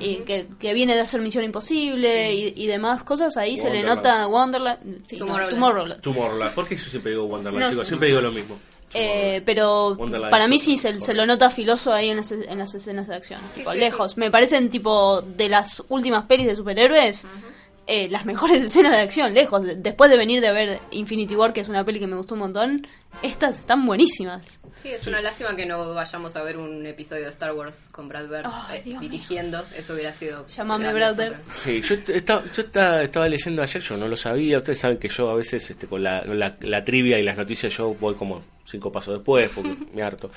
Y 0.01 0.17
que, 0.26 0.47
que 0.59 0.74
viene 0.74 0.95
de 0.95 0.99
hacer 1.01 1.22
Misión 1.22 1.45
Imposible 1.45 2.34
y, 2.34 2.53
y 2.57 2.67
demás 2.67 3.05
cosas, 3.05 3.38
ahí 3.38 3.57
se 3.57 3.70
le 3.70 3.82
nota 3.84 4.28
Wonderland, 4.28 5.03
sí, 5.07 5.15
no, 5.15 5.26
Tomorrowland. 5.26 5.49
Tomorrowland. 5.55 6.01
Tomorrowland. 6.01 6.53
¿Por 6.53 6.67
qué 6.67 6.76
yo 6.76 6.89
siempre 6.89 7.11
digo 7.11 7.24
Wonderland, 7.24 7.63
No 7.65 7.70
chicos? 7.72 7.88
Siempre 7.88 8.09
digo 8.09 8.20
lo 8.20 8.32
mismo. 8.34 8.59
Eh, 8.94 9.42
pero 9.46 9.94
Wonderland 9.94 10.32
para 10.32 10.48
mí 10.48 10.58
sí 10.60 10.78
se, 10.78 11.00
se 11.00 11.14
lo 11.14 11.26
nota 11.26 11.50
filoso 11.50 11.94
ahí 11.94 12.10
en 12.10 12.18
las, 12.18 12.32
en 12.32 12.58
las 12.58 12.74
escenas 12.74 13.08
de 13.08 13.16
acción. 13.16 13.40
tipo, 13.54 13.72
sí, 13.72 13.78
lejos. 13.78 14.18
Me 14.18 14.32
parecen 14.32 14.70
tipo 14.70 15.22
de 15.22 15.50
las 15.50 15.84
últimas 15.90 16.26
pelis 16.26 16.48
de 16.48 16.56
superhéroes. 16.56 17.26
Eh, 17.90 18.08
las 18.10 18.26
mejores 18.26 18.64
escenas 18.66 18.92
de 18.94 19.00
acción, 19.00 19.34
lejos. 19.34 19.64
De- 19.64 19.76
Después 19.76 20.10
de 20.12 20.18
venir 20.18 20.42
de 20.42 20.52
ver 20.52 20.80
Infinity 20.92 21.36
War, 21.36 21.52
que 21.54 21.62
es 21.62 21.68
una 21.70 21.84
peli 21.84 22.00
que 22.00 22.08
me 22.08 22.16
gustó 22.16 22.36
un 22.36 22.42
montón, 22.42 22.88
estas 23.24 23.60
están 23.60 23.86
buenísimas. 23.86 24.60
Sí, 24.82 24.90
es 24.90 25.06
una 25.08 25.20
lástima 25.22 25.56
que 25.56 25.66
no 25.66 25.94
vayamos 25.94 26.36
a 26.36 26.44
ver 26.44 26.56
un 26.58 26.86
episodio 26.86 27.26
de 27.26 27.32
Star 27.32 27.54
Wars 27.54 27.90
con 27.92 28.08
Brad 28.08 28.28
Bird 28.30 28.46
eh, 28.74 28.82
mío. 28.86 29.00
dirigiendo. 29.02 29.64
Eso 29.76 29.94
hubiera 29.94 30.14
sido. 30.14 30.46
Llámame 30.46 30.94
Brad 30.94 31.16
Bird. 31.16 31.36
Sí, 31.52 31.82
yo, 31.82 31.96
est- 31.96 32.10
estaba, 32.10 32.44
yo 32.54 32.62
estaba, 32.62 33.02
estaba 33.04 33.28
leyendo 33.28 33.62
ayer, 33.62 33.82
yo 33.82 33.98
no 33.98 34.08
lo 34.08 34.16
sabía. 34.16 34.60
Ustedes 34.60 34.80
saben 34.80 34.98
que 34.98 35.10
yo 35.10 35.30
a 35.30 35.36
veces 35.36 35.70
este, 35.70 35.88
con 35.88 36.04
la, 36.04 36.22
la, 36.24 36.56
la 36.62 36.84
trivia 36.84 37.18
y 37.20 37.24
las 37.24 37.36
noticias 37.36 37.76
yo 37.76 37.96
voy 37.96 38.16
como 38.16 38.42
cinco 38.64 38.92
pasos 38.92 39.16
después 39.16 39.50
porque 39.54 39.76
me 39.94 40.04
harto. 40.04 40.30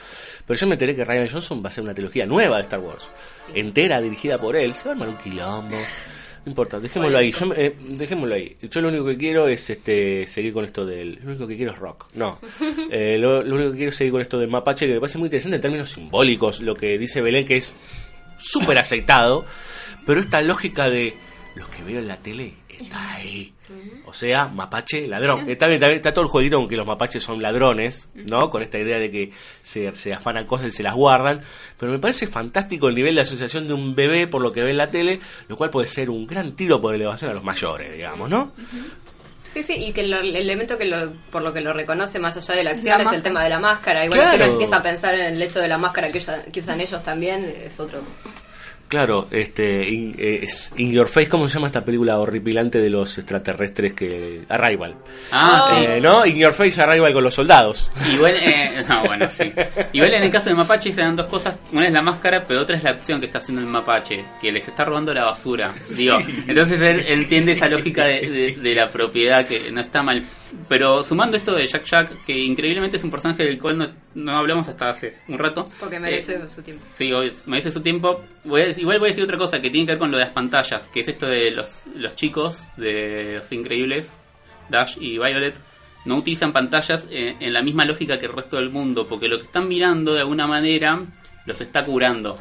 Pero 0.47 0.59
yo 0.59 0.67
me 0.67 0.73
enteré 0.75 0.97
que 0.97 1.05
Ryan 1.05 1.29
Johnson 1.29 1.59
va 1.63 1.67
a 1.67 1.69
hacer 1.69 1.85
una 1.85 1.95
trilogía 1.95 2.25
nueva 2.27 2.57
de 2.57 2.63
Star 2.63 2.81
Wars, 2.81 3.07
entera, 3.55 4.01
dirigida 4.01 4.39
por 4.39 4.57
él. 4.57 4.73
Se 4.75 4.85
va 4.85 4.91
a 4.91 4.93
armar 4.95 5.09
un 5.11 5.19
quilombo. 5.19 5.77
No 6.45 6.51
importa, 6.51 6.81
dejémoslo 6.81 7.19
ahí. 7.19 7.33
Yo, 7.33 7.55
eh, 7.55 7.77
dejémoslo 7.89 8.35
ahí. 8.35 8.57
Yo 8.61 8.81
lo 8.81 8.89
único 8.89 9.05
que 9.07 9.17
quiero 9.17 9.47
es 9.47 9.71
este 9.71 10.27
seguir 10.27 10.53
con 10.53 10.65
esto 10.65 10.85
del. 10.85 11.21
Lo 11.23 11.31
único 11.31 11.47
que 11.47 11.57
quiero 11.57 11.73
es 11.73 11.79
rock. 11.79 12.07
No. 12.15 12.39
Eh, 12.91 13.17
lo, 13.19 13.43
lo 13.43 13.55
único 13.55 13.71
que 13.71 13.77
quiero 13.77 13.91
es 13.91 13.97
seguir 13.97 14.13
con 14.13 14.21
esto 14.21 14.39
del 14.39 14.51
mapache, 14.51 14.87
que 14.87 14.95
me 14.95 15.01
parece 15.01 15.19
muy 15.19 15.27
interesante 15.27 15.57
en 15.57 15.63
términos 15.63 15.91
simbólicos. 15.93 16.61
Lo 16.61 16.75
que 16.75 16.99
dice 16.99 17.23
Belén, 17.23 17.47
que 17.47 17.57
es 17.57 17.75
súper 18.37 18.77
aceitado. 18.79 19.47
Pero 20.05 20.21
esta 20.21 20.43
lógica 20.43 20.91
de 20.91 21.15
lo 21.55 21.69
que 21.71 21.83
veo 21.85 22.01
en 22.01 22.09
la 22.09 22.17
tele 22.17 22.55
está 22.69 23.15
ahí. 23.15 23.53
O 24.07 24.13
sea, 24.15 24.49
mapache, 24.49 25.07
ladrón. 25.09 25.41
Está 25.49 25.67
bien, 25.67 25.77
está, 25.77 25.87
bien, 25.89 25.97
está 25.97 26.13
todo 26.13 26.25
el 26.25 26.31
jueguito 26.31 26.59
con 26.59 26.69
que 26.69 26.77
los 26.77 26.87
mapaches 26.87 27.23
son 27.23 27.41
ladrones, 27.43 28.09
¿no? 28.15 28.51
Con 28.51 28.63
esta 28.63 28.79
idea 28.79 28.99
de 28.99 29.11
que 29.11 29.33
se, 29.63 29.95
se 29.97 30.13
afanan 30.13 30.47
cosas 30.47 30.69
y 30.69 30.71
se 30.73 30.83
las 30.83 30.95
guardan. 30.95 31.43
Pero 31.79 31.93
me 31.93 31.99
parece 31.99 32.27
fantástico 32.27 32.89
el 32.89 32.95
nivel 32.95 33.15
de 33.15 33.23
asociación 33.23 33.67
de 33.69 33.75
un 33.75 33.95
bebé 33.95 34.27
por 34.27 34.43
lo 34.43 34.53
que 34.53 34.63
ve 34.63 34.71
en 34.71 34.77
la 34.79 34.91
tele, 34.91 35.21
lo 35.49 35.57
cual 35.57 35.71
puede 35.71 35.87
ser 35.87 36.11
un 36.11 36.27
gran 36.27 36.53
tiro 36.53 36.81
por 36.81 36.95
elevación 36.95 37.31
a 37.31 37.35
los 37.35 37.45
mayores, 37.45 37.93
digamos, 37.93 38.29
¿no? 38.29 38.53
Sí, 39.53 39.63
sí, 39.63 39.75
y 39.75 39.93
que 39.93 40.03
lo- 40.05 40.21
el 40.21 40.35
elemento 40.35 40.79
que 40.79 40.87
lo, 40.87 41.13
por 41.31 41.43
lo 41.43 41.53
que 41.53 41.61
lo 41.61 41.75
reconoce 41.75 42.19
más 42.19 42.35
allá 42.39 42.55
de 42.55 42.65
la 42.65 42.71
acción 42.71 43.03
La 43.05 43.11
es 43.11 43.17
el 43.17 43.23
tema 43.23 43.45
de 43.45 43.51
la 43.51 43.59
máscara. 43.61 44.05
Igual 44.07 44.19
Claro. 44.21 44.37
que 44.39 44.43
uno 44.45 44.53
empieza 44.55 44.77
a 44.77 44.83
pensar 44.83 45.15
en 45.15 45.35
el 45.35 45.43
hecho 45.43 45.59
de 45.61 45.69
la 45.69 45.77
máscara 45.77 46.11
que, 46.11 46.19
usa- 46.19 46.45
que 46.51 46.61
usan 46.61 46.81
ellos 46.81 47.03
también, 47.05 47.55
es 47.63 47.79
otro. 47.79 48.01
Claro, 48.93 49.27
este, 49.31 49.89
in, 49.89 50.15
eh, 50.19 50.41
es 50.43 50.71
In 50.77 50.93
Your 50.93 51.09
Face, 51.09 51.27
¿cómo 51.31 51.49
se 51.49 51.55
llama 51.55 51.69
esta 51.69 51.83
película 51.83 52.19
horripilante 52.19 52.77
de 52.79 52.91
los 52.91 53.17
extraterrestres 53.17 53.95
que... 53.95 54.43
Arrival. 54.51 54.97
Ah, 55.33 55.71
sí. 55.79 55.85
Eh, 55.87 56.01
¿No? 56.03 56.27
In 56.27 56.37
Your 56.37 56.53
Face 56.53 56.79
Arrival 56.79 57.11
con 57.15 57.25
los 57.25 57.33
soldados. 57.33 57.91
Igual, 58.13 58.35
eh, 58.43 58.85
no, 58.87 59.03
bueno, 59.07 59.31
sí. 59.35 59.51
Igual 59.95 60.13
en 60.13 60.25
el 60.25 60.31
caso 60.31 60.51
de 60.51 60.57
Mapache 60.57 60.93
se 60.93 61.01
dan 61.01 61.17
dos 61.17 61.25
cosas. 61.25 61.55
Una 61.73 61.87
es 61.87 61.93
la 61.95 62.03
máscara, 62.03 62.45
pero 62.47 62.61
otra 62.61 62.77
es 62.77 62.83
la 62.85 62.91
acción 62.91 63.19
que 63.19 63.25
está 63.25 63.39
haciendo 63.39 63.63
el 63.63 63.67
Mapache, 63.69 64.27
que 64.43 64.53
les 64.53 64.69
está 64.69 64.85
robando 64.85 65.15
la 65.15 65.25
basura. 65.25 65.73
Digo, 65.97 66.19
entonces 66.47 66.79
él 66.79 67.03
entiende 67.09 67.53
esa 67.53 67.71
lógica 67.71 68.05
de, 68.05 68.29
de- 68.29 68.57
de 68.61 68.75
la 68.75 68.91
propiedad 68.91 69.47
que 69.47 69.73
no 69.73 69.81
está 69.81 70.03
mal. 70.03 70.23
Pero 70.69 71.03
sumando 71.03 71.37
esto 71.37 71.55
de 71.55 71.67
Jack 71.67 71.85
Jack, 71.85 72.25
que 72.25 72.37
increíblemente 72.39 72.97
es 72.97 73.05
un 73.05 73.11
personaje 73.11 73.45
del 73.45 73.59
cual 73.59 73.79
no, 73.79 73.89
no 74.15 74.33
hablamos 74.37 74.69
hasta 74.69 74.91
hace 74.91 75.17
un 75.29 75.39
rato. 75.39 75.65
Porque 75.81 75.99
merece 75.99 76.35
Eh, 76.35 76.49
su 76.55 76.63
tiempo. 76.63 76.85
Sí, 76.93 77.13
merece 77.47 77.73
su 77.73 77.81
tiempo. 77.81 78.23
Voy 78.45 78.63
a- 78.63 78.69
igual 78.71 78.99
voy 78.99 79.09
a 79.09 79.11
decir 79.13 79.25
otra 79.25 79.39
cosa 79.39 79.61
que 79.61 79.71
tiene 79.71 79.87
que 79.87 79.93
ver 79.93 79.99
con 79.99 80.11
lo 80.11 80.19
de 80.19 80.25
las 80.25 80.33
pantallas, 80.33 80.89
que 80.89 81.01
es 81.01 81.09
esto 81.09 81.27
de 81.27 81.51
los, 81.53 81.83
los 81.97 82.15
chicos, 82.15 82.63
de 82.77 83.37
los 83.39 83.51
increíbles, 83.53 84.13
Dash 84.69 84.97
y 85.01 85.19
Violet, 85.19 85.55
no 86.05 86.17
utilizan 86.17 86.53
pantallas 86.53 87.07
eh, 87.11 87.37
en 87.41 87.53
la 87.53 87.63
misma 87.63 87.85
lógica 87.85 88.19
que 88.19 88.27
el 88.27 88.33
resto 88.33 88.57
del 88.57 88.71
mundo, 88.71 89.07
porque 89.07 89.29
lo 89.29 89.39
que 89.39 89.45
están 89.45 89.69
mirando 89.69 90.15
de 90.15 90.21
alguna 90.21 90.47
manera 90.47 91.01
los 91.47 91.61
está 91.61 91.85
curando. 91.85 92.37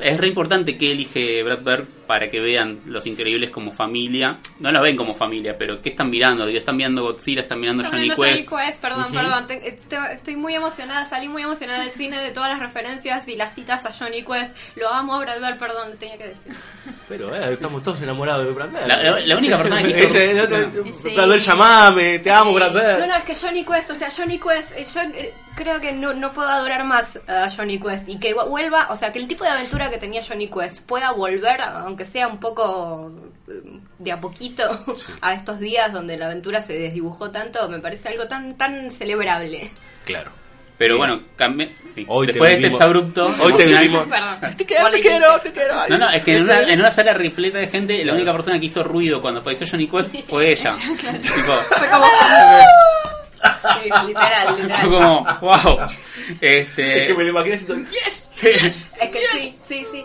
Es 0.00 0.16
re 0.18 0.26
importante 0.28 0.76
que 0.78 0.92
elige 0.92 1.42
Brad 1.42 1.60
Bird 1.60 1.84
para 2.06 2.28
que 2.28 2.40
vean 2.40 2.80
los 2.86 3.06
increíbles 3.06 3.50
como 3.50 3.70
familia. 3.70 4.38
No 4.58 4.72
la 4.72 4.80
ven 4.80 4.96
como 4.96 5.14
familia, 5.14 5.56
pero 5.56 5.80
¿qué 5.80 5.90
están 5.90 6.10
mirando? 6.10 6.44
Digo, 6.46 6.58
están 6.58 6.76
mirando 6.76 7.02
Godzilla, 7.02 7.42
están 7.42 7.60
mirando 7.60 7.84
Johnny 7.84 8.02
viendo 8.08 8.22
Quest. 8.22 8.48
Johnny 8.50 8.64
Quest, 8.66 8.80
perdón, 8.80 9.04
Ujú. 9.04 9.14
perdón. 9.14 9.46
te- 9.46 9.68
eh, 9.68 9.78
te- 9.88 10.12
estoy 10.14 10.36
muy 10.36 10.54
emocionada, 10.54 11.04
salí 11.08 11.28
muy 11.28 11.42
emocionada 11.42 11.80
del 11.82 11.90
cine 11.92 12.18
de 12.20 12.30
todas 12.30 12.50
las 12.50 12.58
referencias 12.58 13.28
y 13.28 13.36
las 13.36 13.54
citas 13.54 13.86
a 13.86 13.92
Johnny 13.92 14.22
Quest. 14.24 14.56
Lo 14.76 14.92
amo 14.92 15.14
a 15.14 15.18
Brad 15.20 15.40
Bird, 15.40 15.58
perdón, 15.58 15.90
le 15.90 15.96
tenía 15.96 16.18
que 16.18 16.28
decir. 16.28 16.52
Pero 17.08 17.34
eh, 17.34 17.52
estamos 17.52 17.82
todos 17.82 18.02
enamorados 18.02 18.46
de 18.46 18.52
Brad 18.52 18.70
Pitt. 18.70 18.86
La- 18.86 19.02
la- 19.02 19.20
la 19.20 19.36
única 19.36 19.56
persona 19.58 19.82
que 19.82 20.02
Ese, 20.04 20.30
el 20.32 20.40
otro, 20.40 20.58
Sí. 20.92 21.14
Brad 21.14 21.30
Pitt, 21.32 21.42
llamame, 21.46 22.18
te 22.18 22.30
amo, 22.30 22.52
Brad 22.54 22.72
Pitt. 22.72 22.98
No, 23.00 23.06
no, 23.06 23.16
es 23.16 23.24
que 23.24 23.34
Johnny 23.36 23.64
Quest, 23.64 23.90
o 23.90 23.98
sea, 23.98 24.10
Johnny 24.10 24.38
Quest, 24.38 24.72
eh, 24.76 24.86
yo 24.92 25.00
eh, 25.02 25.34
creo 25.54 25.80
que 25.80 25.92
no, 25.92 26.12
no 26.14 26.32
puedo 26.32 26.48
adorar 26.48 26.84
más 26.84 27.18
a 27.28 27.50
Johnny 27.50 27.78
Quest 27.78 28.08
y 28.08 28.18
que 28.18 28.32
vuelva, 28.34 28.88
o 28.90 28.96
sea, 28.96 29.12
que 29.12 29.18
el 29.18 29.28
tipo 29.28 29.44
de 29.44 29.50
aventura 29.50 29.89
que 29.90 29.98
tenía 29.98 30.22
Johnny 30.24 30.48
Quest 30.48 30.80
pueda 30.80 31.12
volver, 31.12 31.60
aunque 31.60 32.04
sea 32.04 32.28
un 32.28 32.38
poco 32.38 33.12
eh, 33.48 33.80
de 33.98 34.12
a 34.12 34.20
poquito, 34.20 34.64
a 35.20 35.34
estos 35.34 35.60
días 35.60 35.92
donde 35.92 36.16
la 36.16 36.26
aventura 36.26 36.60
se 36.62 36.74
desdibujó 36.74 37.30
tanto, 37.30 37.68
me 37.68 37.80
parece 37.80 38.08
algo 38.08 38.26
tan 38.26 38.56
tan 38.56 38.90
celebrable. 38.90 39.70
Claro. 40.04 40.32
Pero 40.80 40.96
bueno, 40.96 41.24
cambie. 41.36 41.70
sí. 41.94 42.06
Hoy 42.08 42.26
te 42.26 42.32
Después 42.32 42.62
de 42.62 42.68
este 42.68 42.82
abrupto. 42.82 43.34
Hoy 43.38 43.52
te 43.52 43.66
vivimos. 43.66 44.06
Te 44.56 44.64
quiero, 44.64 44.90
te 44.90 45.00
quiero, 45.00 45.38
te 45.40 45.52
quiero. 45.52 45.74
No, 45.90 45.98
no, 45.98 46.10
es 46.10 46.22
que 46.22 46.38
en 46.38 46.44
una, 46.44 46.62
en 46.62 46.80
una 46.80 46.90
sala 46.90 47.12
repleta 47.12 47.58
de 47.58 47.66
gente, 47.66 48.02
la 48.02 48.14
única 48.14 48.32
persona 48.32 48.58
que 48.58 48.64
hizo 48.64 48.82
ruido 48.82 49.20
cuando 49.20 49.40
apareció 49.40 49.66
Johnny 49.70 49.88
Quest 49.88 50.26
fue 50.26 50.52
ella. 50.52 50.72
Tipo, 51.00 51.52
Fue 51.76 51.90
como... 51.90 52.06
Sí, 53.40 53.90
literal, 54.06 54.48
fue 54.48 54.62
literal. 54.62 54.88
como, 54.88 55.24
wow. 55.40 55.78
Es 56.40 56.68
Este, 56.68 57.06
que 57.08 57.14
me 57.14 57.24
lo 57.24 57.30
imaginé 57.30 57.56
diciendo, 57.56 57.90
yes, 57.90 58.30
yes. 58.42 58.92
Es 59.00 59.10
que 59.10 59.18
sí, 59.32 59.58
sí, 59.68 59.86
sí. 59.92 60.04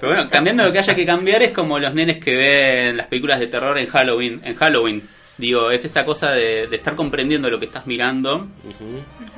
Pero 0.00 0.14
bueno, 0.14 0.28
cambiando 0.30 0.64
lo 0.64 0.72
que 0.72 0.78
haya 0.78 0.94
que 0.94 1.04
cambiar 1.06 1.42
es 1.42 1.50
como 1.52 1.78
los 1.78 1.92
nenes 1.94 2.18
que 2.18 2.34
ven 2.36 2.96
las 2.96 3.06
películas 3.06 3.40
de 3.40 3.46
terror 3.48 3.76
en 3.78 3.86
Halloween. 3.86 4.40
En 4.44 4.54
Halloween, 4.54 5.02
digo, 5.38 5.70
es 5.70 5.84
esta 5.84 6.04
cosa 6.04 6.30
de, 6.30 6.66
de 6.68 6.76
estar 6.76 6.94
comprendiendo 6.94 7.50
lo 7.50 7.58
que 7.58 7.66
estás 7.66 7.86
mirando 7.86 8.46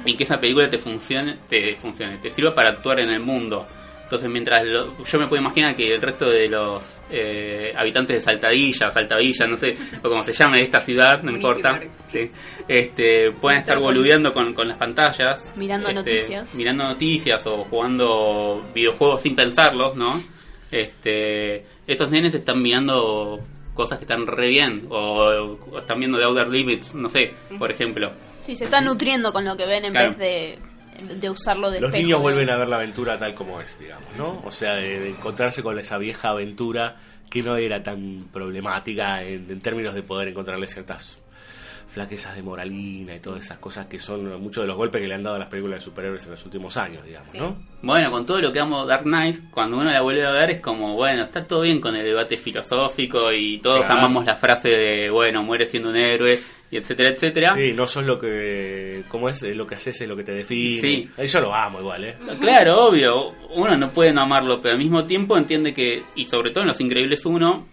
y 0.05 0.17
que 0.17 0.25
esa 0.25 0.39
película 0.41 0.69
te 0.71 0.79
funcione, 0.79 1.39
te 1.49 1.77
funcione, 1.77 2.19
te 2.19 2.31
sirva 2.31 2.55
para 2.55 2.71
actuar 2.71 3.01
en 3.01 3.11
el 3.11 3.21
mundo. 3.21 3.67
Entonces, 4.07 4.31
mientras 4.31 4.65
lo- 4.65 5.05
yo 5.05 5.19
me 5.19 5.27
puedo 5.27 5.43
imaginar 5.43 5.75
que 5.75 5.93
el 5.93 6.01
resto 6.01 6.31
de 6.31 6.49
los 6.49 7.01
eh, 7.11 7.73
habitantes 7.77 8.17
de 8.17 8.21
Saltadilla, 8.23 8.89
Saltavilla, 8.93 9.47
no 9.49 9.57
sé, 9.57 9.77
o 10.01 10.09
como 10.09 10.23
se 10.23 10.33
llame 10.33 10.63
esta 10.63 10.81
ciudad, 10.81 11.23
no 11.23 11.33
importa, 11.33 11.81
sí, 12.13 12.31
este, 12.69 13.33
pueden 13.33 13.61
estar 13.61 13.79
boludeando 13.81 14.33
con, 14.33 14.55
con 14.55 14.69
las 14.69 14.79
pantallas, 14.79 15.53
Mirando 15.57 15.89
este, 15.89 15.99
noticias. 16.01 16.55
mirando 16.55 16.85
noticias 16.85 17.45
o 17.49 17.65
jugando 17.65 18.65
videojuegos 18.73 19.23
sin 19.23 19.35
pensarlos, 19.35 19.97
¿no? 19.97 20.23
Este, 20.71 21.65
estos 21.87 22.11
nenes 22.11 22.35
están 22.35 22.63
mirando 22.63 23.41
cosas 23.75 23.99
que 23.99 24.05
están 24.05 24.27
re 24.27 24.49
bien 24.51 24.87
o, 24.89 25.57
o 25.73 25.79
están 25.79 25.99
viendo 25.99 26.19
The 26.19 26.25
Outer 26.25 26.49
Limits, 26.49 26.95
no 26.95 27.09
sé, 27.09 27.35
por 27.59 27.71
ejemplo. 27.73 28.13
Sí, 28.43 28.55
se 28.57 28.65
están 28.65 28.85
nutriendo 28.85 29.33
con 29.33 29.45
lo 29.45 29.57
que 29.57 29.67
ven 29.67 29.85
en 29.87 29.93
Claro. 29.93 30.11
vez 30.11 30.19
de, 30.19 30.59
de 31.03 31.31
usarlo 31.31 31.71
de 31.71 31.81
Los 31.81 31.89
espejo, 31.89 32.03
niños 32.03 32.19
¿no? 32.19 32.23
vuelven 32.23 32.51
a 32.51 32.57
ver 32.57 32.69
la 32.69 32.77
aventura 32.77 33.19
tal 33.19 33.35
como 33.35 33.61
es, 33.61 33.79
digamos, 33.79 34.09
¿no? 34.17 34.41
O 34.45 34.51
sea, 34.53 34.75
de, 34.75 35.01
de 35.01 35.11
encontrarse 35.11 35.63
con 35.63 35.79
esa 35.79 35.99
vieja 35.99 36.31
aventura 36.31 36.97
que 37.31 37.43
no 37.43 37.57
era 37.57 37.83
tan 37.83 38.29
problemática 38.33 39.23
en, 39.23 39.51
en 39.51 39.61
términos 39.61 39.95
de 39.95 40.03
poder 40.03 40.29
encontrarle 40.29 40.67
ciertas 40.69 41.23
flaquezas 41.89 42.35
de 42.37 42.43
moralina 42.43 43.15
y 43.15 43.21
todas 43.21 43.41
esas 43.43 43.59
cosas 43.59 43.87
que 43.87 43.99
son 43.99 44.41
muchos 44.43 44.63
de 44.65 44.67
los 44.69 44.77
golpes 44.77 45.01
que 45.01 45.07
le 45.09 45.15
han 45.15 45.23
dado 45.23 45.37
a 45.37 45.39
las 45.39 45.49
películas 45.49 45.79
de 45.81 45.85
superhéroes 45.85 46.25
en 46.25 46.33
los 46.33 46.45
últimos 46.45 46.77
años, 46.77 47.05
digamos, 47.07 47.33
¿no? 47.35 47.57
Bueno, 47.81 48.11
con 48.11 48.27
todo 48.27 48.41
lo 48.41 48.53
que 48.53 48.61
amo 48.61 48.85
Dark 48.85 49.05
Knight, 49.05 49.51
cuando 49.51 49.79
uno 49.79 49.91
la 49.91 50.01
vuelve 50.03 50.27
a 50.27 50.31
ver 50.33 50.51
es 50.51 50.61
como, 50.61 50.95
bueno, 50.95 51.23
está 51.23 51.47
todo 51.47 51.63
bien 51.63 51.81
con 51.81 51.95
el 51.97 52.05
debate 52.05 52.37
filosófico 52.37 53.33
y 53.33 53.59
todos 53.59 53.87
Claro. 53.87 54.01
amamos 54.01 54.27
la 54.27 54.37
frase 54.37 54.69
de, 54.69 55.11
bueno, 55.11 55.43
muere 55.43 55.65
siendo 55.65 55.89
un 55.91 55.97
héroe, 55.97 56.39
y 56.71 56.77
etcétera, 56.79 57.11
etcétera. 57.11 57.55
Sí, 57.57 57.73
no 57.73 57.87
sos 57.87 58.05
lo 58.05 58.19
que... 58.19 59.03
¿Cómo 59.09 59.29
es? 59.29 59.43
Lo 59.43 59.67
que 59.67 59.77
haces 59.77 60.01
es 60.01 60.09
lo 60.09 60.17
que 60.17 60.25
te 60.25 60.33
define. 60.33 60.81
Sí. 60.81 61.27
Yo 61.27 61.41
lo 61.41 61.55
amo 61.55 61.81
igual, 61.81 62.05
¿eh? 62.05 62.17
Claro, 62.41 62.87
obvio, 62.87 63.35
uno 63.51 63.77
no 63.77 63.91
puede 63.93 64.13
no 64.13 64.23
amarlo, 64.23 64.61
pero 64.61 64.73
al 64.73 64.79
mismo 64.79 65.05
tiempo 65.07 65.37
entiende 65.39 65.73
que, 65.73 66.03
y 66.17 66.27
sobre 66.27 66.51
todo 66.51 66.63
en 66.63 66.69
Los 66.69 66.81
Increíbles 66.81 67.25
1, 67.25 67.69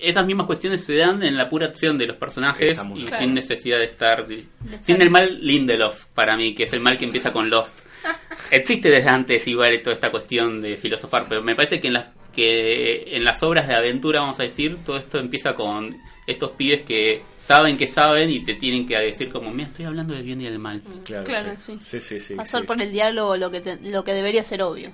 esas 0.00 0.26
mismas 0.26 0.46
cuestiones 0.46 0.84
se 0.84 0.96
dan 0.96 1.22
en 1.22 1.36
la 1.36 1.48
pura 1.48 1.66
acción 1.66 1.96
de 1.98 2.08
los 2.08 2.16
personajes 2.16 2.80
y 2.96 3.06
sin 3.16 3.34
necesidad 3.34 3.78
de 3.78 3.84
estar... 3.84 4.26
de- 4.26 4.38
estar- 4.40 4.84
sin 4.84 5.00
el 5.00 5.10
mal 5.10 5.38
Lindelof, 5.46 6.06
para 6.14 6.36
mí, 6.36 6.54
que 6.54 6.64
es 6.64 6.72
el 6.72 6.80
mal 6.80 6.98
que 6.98 7.04
empieza 7.04 7.32
con 7.32 7.48
Lost. 7.50 7.72
Existe 8.50 8.90
desde 8.90 9.08
antes 9.08 9.46
igual 9.46 9.78
toda 9.80 9.94
esta 9.94 10.10
cuestión 10.10 10.60
de 10.60 10.76
filosofar, 10.76 11.26
pero 11.28 11.42
me 11.42 11.54
parece 11.54 11.80
que 11.80 11.86
en 11.86 11.94
las 11.94 12.06
que 12.32 13.14
en 13.16 13.24
las 13.24 13.42
obras 13.42 13.68
de 13.68 13.74
aventura, 13.74 14.20
vamos 14.20 14.40
a 14.40 14.42
decir, 14.44 14.78
todo 14.84 14.96
esto 14.98 15.18
empieza 15.18 15.54
con 15.54 15.96
estos 16.26 16.52
pibes 16.52 16.82
que 16.82 17.22
saben 17.38 17.76
que 17.76 17.86
saben 17.86 18.30
y 18.30 18.40
te 18.40 18.54
tienen 18.54 18.86
que 18.86 18.96
decir 18.98 19.30
como, 19.30 19.50
mira, 19.50 19.68
estoy 19.68 19.84
hablando 19.84 20.14
del 20.14 20.22
bien 20.24 20.40
y 20.40 20.44
del 20.44 20.58
mal. 20.58 20.80
Claro, 21.04 21.24
Claro, 21.24 21.52
sí. 21.58 21.78
sí. 21.80 22.00
Sí, 22.00 22.00
sí, 22.00 22.20
sí, 22.20 22.34
Pasar 22.34 22.60
sí. 22.62 22.66
por 22.66 22.80
el 22.80 22.90
diálogo 22.92 23.36
lo 23.36 23.50
que, 23.50 23.60
te- 23.60 23.78
lo 23.82 24.02
que 24.04 24.14
debería 24.14 24.42
ser 24.44 24.62
obvio. 24.62 24.90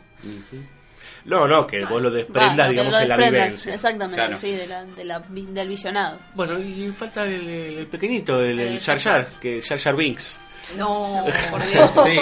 No, 1.24 1.46
no, 1.46 1.66
que 1.66 1.84
vos 1.84 2.00
lo 2.00 2.10
desprendas, 2.10 2.70
digamos, 2.70 2.92
lo 2.92 3.00
en 3.00 3.08
la 3.08 3.16
desprendas, 3.16 3.44
vivencia. 3.46 3.74
Exactamente, 3.74 4.16
Claro. 4.22 4.36
sí, 4.38 4.52
de 4.52 4.66
la, 4.66 4.84
de 4.84 5.04
la 5.04 5.18
del 5.28 5.68
visionado. 5.68 6.18
Bueno, 6.34 6.58
y 6.58 6.90
falta 6.96 7.26
el, 7.26 7.46
el 7.48 7.86
pequeñito, 7.86 8.40
el, 8.42 8.58
el 8.58 8.76
Eh, 8.76 8.80
Jar 8.80 8.98
Jar, 8.98 9.28
que 9.40 9.60
Jar 9.60 9.78
Jar 9.78 9.94
Binks. 9.96 10.36
No, 10.78 11.24
Por 11.50 11.66
Dios. 11.70 11.90
Sí. 12.06 12.20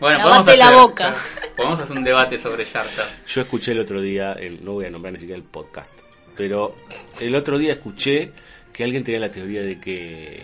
Bueno, 0.00 0.20
podemos 0.22 0.46
la 0.46 0.66
hacer, 0.68 0.78
boca. 0.78 1.14
Podemos 1.56 1.80
hacer 1.80 1.96
un 1.96 2.04
debate 2.04 2.40
sobre 2.40 2.64
Jar 2.66 2.86
Jar. 2.94 3.06
Yo 3.26 3.40
escuché 3.40 3.72
el 3.72 3.80
otro 3.80 4.00
día, 4.00 4.32
el- 4.34 4.64
no 4.64 4.72
voy 4.72 4.86
a 4.86 4.90
nombrar 4.90 5.12
ni 5.14 5.18
siquiera 5.20 5.38
el 5.38 5.44
podcast, 5.44 5.92
pero 6.36 6.76
el 7.20 7.34
otro 7.34 7.56
día 7.58 7.72
escuché 7.72 8.32
que 8.72 8.84
alguien 8.84 9.02
tenía 9.04 9.20
la 9.20 9.30
teoría 9.30 9.62
de 9.62 9.80
que, 9.80 10.42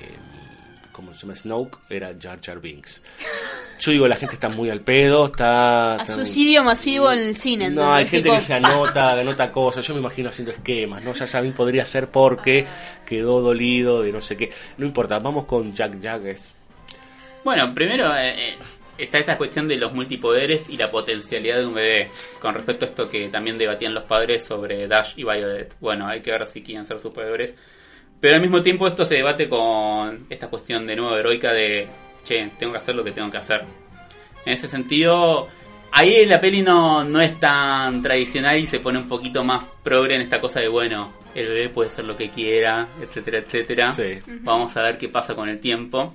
¿cómo 0.90 1.12
se 1.12 1.20
llama? 1.20 1.34
Snoke 1.34 1.78
era 1.90 2.14
Jar 2.18 2.40
Jar 2.40 2.60
Binks. 2.60 3.02
Yo 3.78 3.90
digo, 3.90 4.06
la 4.08 4.14
gente 4.16 4.36
está 4.36 4.48
muy 4.48 4.70
al 4.70 4.80
pedo, 4.80 5.26
está... 5.26 5.94
A 5.94 5.96
está- 6.02 6.14
suicidio 6.14 6.62
masivo 6.62 7.10
en 7.10 7.18
el 7.18 7.36
cine. 7.36 7.68
No, 7.68 7.92
hay 7.92 8.06
gente 8.06 8.22
Tipo, 8.28 8.36
que 8.36 8.40
se 8.40 8.54
anota, 8.54 9.12
anota 9.18 9.50
cosas. 9.50 9.84
Yo 9.86 9.92
me 9.94 10.00
imagino 10.00 10.28
haciendo 10.30 10.52
esquemas, 10.52 11.02
¿no? 11.02 11.12
Jar 11.12 11.26
Jar 11.28 11.42
Binks 11.42 11.56
podría 11.56 11.84
ser 11.84 12.08
porque 12.08 12.64
quedó 13.04 13.40
dolido 13.40 14.02
de 14.02 14.12
no 14.12 14.20
sé 14.20 14.36
qué. 14.36 14.50
No 14.78 14.86
importa, 14.86 15.18
vamos 15.18 15.46
con 15.46 15.74
Jack. 15.74 15.96
Es... 16.26 16.54
Bueno, 17.44 17.74
primero, 17.74 18.16
eh, 18.16 18.50
eh, 18.50 18.56
está 19.04 19.18
esta 19.18 19.38
cuestión 19.38 19.68
de 19.68 19.76
los 19.76 19.92
multipoderes 19.92 20.68
y 20.68 20.76
la 20.76 20.90
potencialidad 20.90 21.58
de 21.58 21.66
un 21.66 21.74
bebé. 21.74 22.10
Con 22.40 22.54
respecto 22.54 22.84
a 22.84 22.88
esto 22.88 23.10
que 23.10 23.28
también 23.28 23.58
debatían 23.58 23.94
los 23.94 24.04
padres 24.04 24.44
sobre 24.44 24.86
Dash 24.86 25.14
y 25.16 25.24
Violet. 25.24 25.74
Bueno, 25.80 26.06
hay 26.06 26.20
que 26.20 26.30
ver 26.30 26.46
si 26.46 26.62
quieren 26.62 26.86
ser 26.86 27.00
superhéroes. 27.00 27.54
Pero 28.20 28.36
al 28.36 28.40
mismo 28.40 28.62
tiempo 28.62 28.86
esto 28.86 29.04
se 29.04 29.16
debate 29.16 29.48
con 29.48 30.26
esta 30.30 30.48
cuestión 30.48 30.86
de 30.86 30.94
nuevo 30.94 31.16
heroica 31.16 31.52
de, 31.52 31.88
che, 32.24 32.50
tengo 32.58 32.72
que 32.72 32.78
hacer 32.78 32.94
lo 32.94 33.02
que 33.02 33.12
tengo 33.12 33.30
que 33.30 33.38
hacer. 33.38 33.64
En 34.44 34.52
ese 34.52 34.68
sentido, 34.68 35.48
ahí 35.90 36.24
la 36.26 36.40
peli 36.40 36.62
no, 36.62 37.02
no 37.04 37.20
es 37.20 37.38
tan 37.40 38.00
tradicional 38.00 38.58
y 38.58 38.66
se 38.66 38.78
pone 38.78 38.98
un 38.98 39.08
poquito 39.08 39.42
más 39.42 39.64
progre 39.82 40.14
en 40.14 40.20
esta 40.20 40.40
cosa 40.40 40.60
de, 40.60 40.68
bueno, 40.68 41.12
el 41.34 41.48
bebé 41.48 41.68
puede 41.68 41.90
ser 41.90 42.04
lo 42.04 42.16
que 42.16 42.30
quiera, 42.30 42.86
etcétera, 43.00 43.38
etcétera. 43.38 43.92
Sí. 43.92 44.20
Vamos 44.42 44.76
a 44.76 44.82
ver 44.82 44.98
qué 44.98 45.08
pasa 45.08 45.34
con 45.34 45.48
el 45.48 45.58
tiempo. 45.58 46.14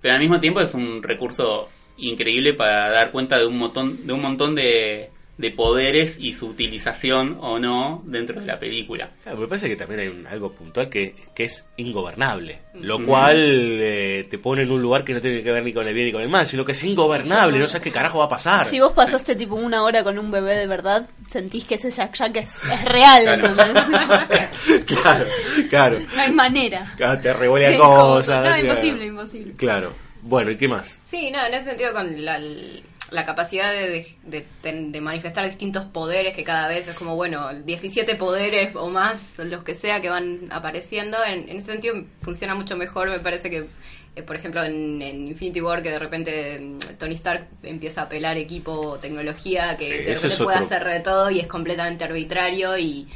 Pero 0.00 0.14
al 0.14 0.20
mismo 0.20 0.38
tiempo 0.38 0.60
es 0.60 0.74
un 0.74 1.02
recurso 1.02 1.68
increíble 1.98 2.54
para 2.54 2.90
dar 2.90 3.10
cuenta 3.10 3.38
de 3.38 3.46
un 3.46 3.58
montón 3.58 4.06
de, 4.06 4.12
un 4.12 4.20
montón 4.22 4.54
de, 4.54 5.10
de 5.36 5.50
poderes 5.52 6.16
y 6.18 6.34
su 6.34 6.48
utilización 6.48 7.38
o 7.40 7.58
no 7.60 8.02
dentro 8.06 8.40
de 8.40 8.46
la 8.46 8.58
película. 8.58 9.10
Claro, 9.22 9.38
me 9.38 9.46
parece 9.46 9.68
que 9.68 9.76
también 9.76 10.00
hay 10.00 10.08
un- 10.08 10.26
algo 10.26 10.50
puntual 10.52 10.88
que, 10.88 11.14
que 11.34 11.44
es 11.44 11.64
ingobernable, 11.76 12.58
lo 12.74 12.98
Mm. 12.98 13.04
cual 13.04 13.36
eh, 13.36 14.26
te 14.28 14.38
pone 14.38 14.62
en 14.62 14.70
un 14.72 14.82
lugar 14.82 15.04
que 15.04 15.14
no 15.14 15.20
tiene 15.20 15.42
que 15.42 15.52
ver 15.52 15.62
ni 15.62 15.72
con 15.72 15.86
el 15.86 15.94
bien 15.94 16.06
ni 16.06 16.12
con 16.12 16.22
el 16.22 16.28
mal, 16.28 16.46
sino 16.48 16.64
que 16.64 16.72
es 16.72 16.82
ingobernable, 16.82 17.56
no 17.58 17.68
sabes 17.68 17.82
qué 17.82 17.92
carajo 17.92 18.18
va 18.18 18.24
a 18.24 18.28
pasar. 18.28 18.64
Si 18.66 18.80
vos 18.80 18.92
pasaste 18.92 19.36
tipo 19.36 19.54
una 19.54 19.84
hora 19.84 20.02
con 20.02 20.18
un 20.18 20.30
bebé 20.32 20.56
de 20.56 20.66
verdad, 20.66 21.08
sentís 21.28 21.64
que 21.64 21.76
ese 21.76 21.90
Jack 21.92 22.14
Jack 22.16 22.36
es, 22.36 22.56
es 22.64 22.84
real. 22.84 23.24
Claro. 23.24 23.54
claro, 24.86 25.26
claro. 25.70 26.00
no 26.16 26.20
hay 26.22 26.32
manera. 26.32 26.94
Te 26.96 27.04
Es 27.04 27.76
cosas. 27.76 28.42
No, 28.44 28.48
claro. 28.50 28.66
imposible, 28.66 29.06
imposible. 29.06 29.52
Claro. 29.56 30.07
Bueno, 30.22 30.50
¿y 30.50 30.56
qué 30.56 30.68
más? 30.68 30.98
Sí, 31.04 31.30
no, 31.30 31.44
en 31.46 31.54
ese 31.54 31.66
sentido 31.66 31.92
con 31.92 32.24
la, 32.24 32.40
la 33.10 33.24
capacidad 33.24 33.72
de, 33.72 34.06
de- 34.24 34.46
de- 34.62 34.82
de 34.90 35.00
manifestar 35.00 35.46
distintos 35.46 35.84
poderes 35.84 36.34
que 36.34 36.44
cada 36.44 36.68
vez 36.68 36.88
es 36.88 36.96
como, 36.96 37.16
bueno, 37.16 37.52
17 37.54 38.14
poderes 38.16 38.74
o 38.74 38.88
más, 38.88 39.20
los 39.38 39.62
que 39.64 39.74
sea 39.74 40.00
que 40.00 40.08
van 40.10 40.40
apareciendo, 40.50 41.16
en, 41.24 41.48
en 41.48 41.58
ese 41.58 41.72
sentido 41.72 42.02
funciona 42.22 42.54
mucho 42.54 42.76
mejor, 42.76 43.08
me 43.10 43.18
parece 43.20 43.48
que, 43.48 43.64
eh, 44.16 44.22
por 44.22 44.36
ejemplo, 44.36 44.62
en, 44.64 45.00
en 45.00 45.28
Infinity 45.28 45.60
War, 45.60 45.82
que 45.82 45.90
de 45.90 45.98
repente 45.98 46.58
mm, 46.60 46.78
Tony 46.98 47.14
Stark 47.14 47.46
empieza 47.62 48.02
a 48.02 48.08
pelar 48.08 48.36
equipo 48.36 48.72
o 48.72 48.98
tecnología, 48.98 49.76
que 49.78 49.84
Sí, 49.86 49.92
de 50.04 50.14
repente 50.14 50.44
puede 50.44 50.56
otro. 50.58 50.66
hacer 50.76 50.84
de 50.88 51.00
todo 51.00 51.30
y 51.30 51.40
es 51.40 51.46
completamente 51.46 52.04
arbitrario 52.04 52.76
y... 52.76 53.08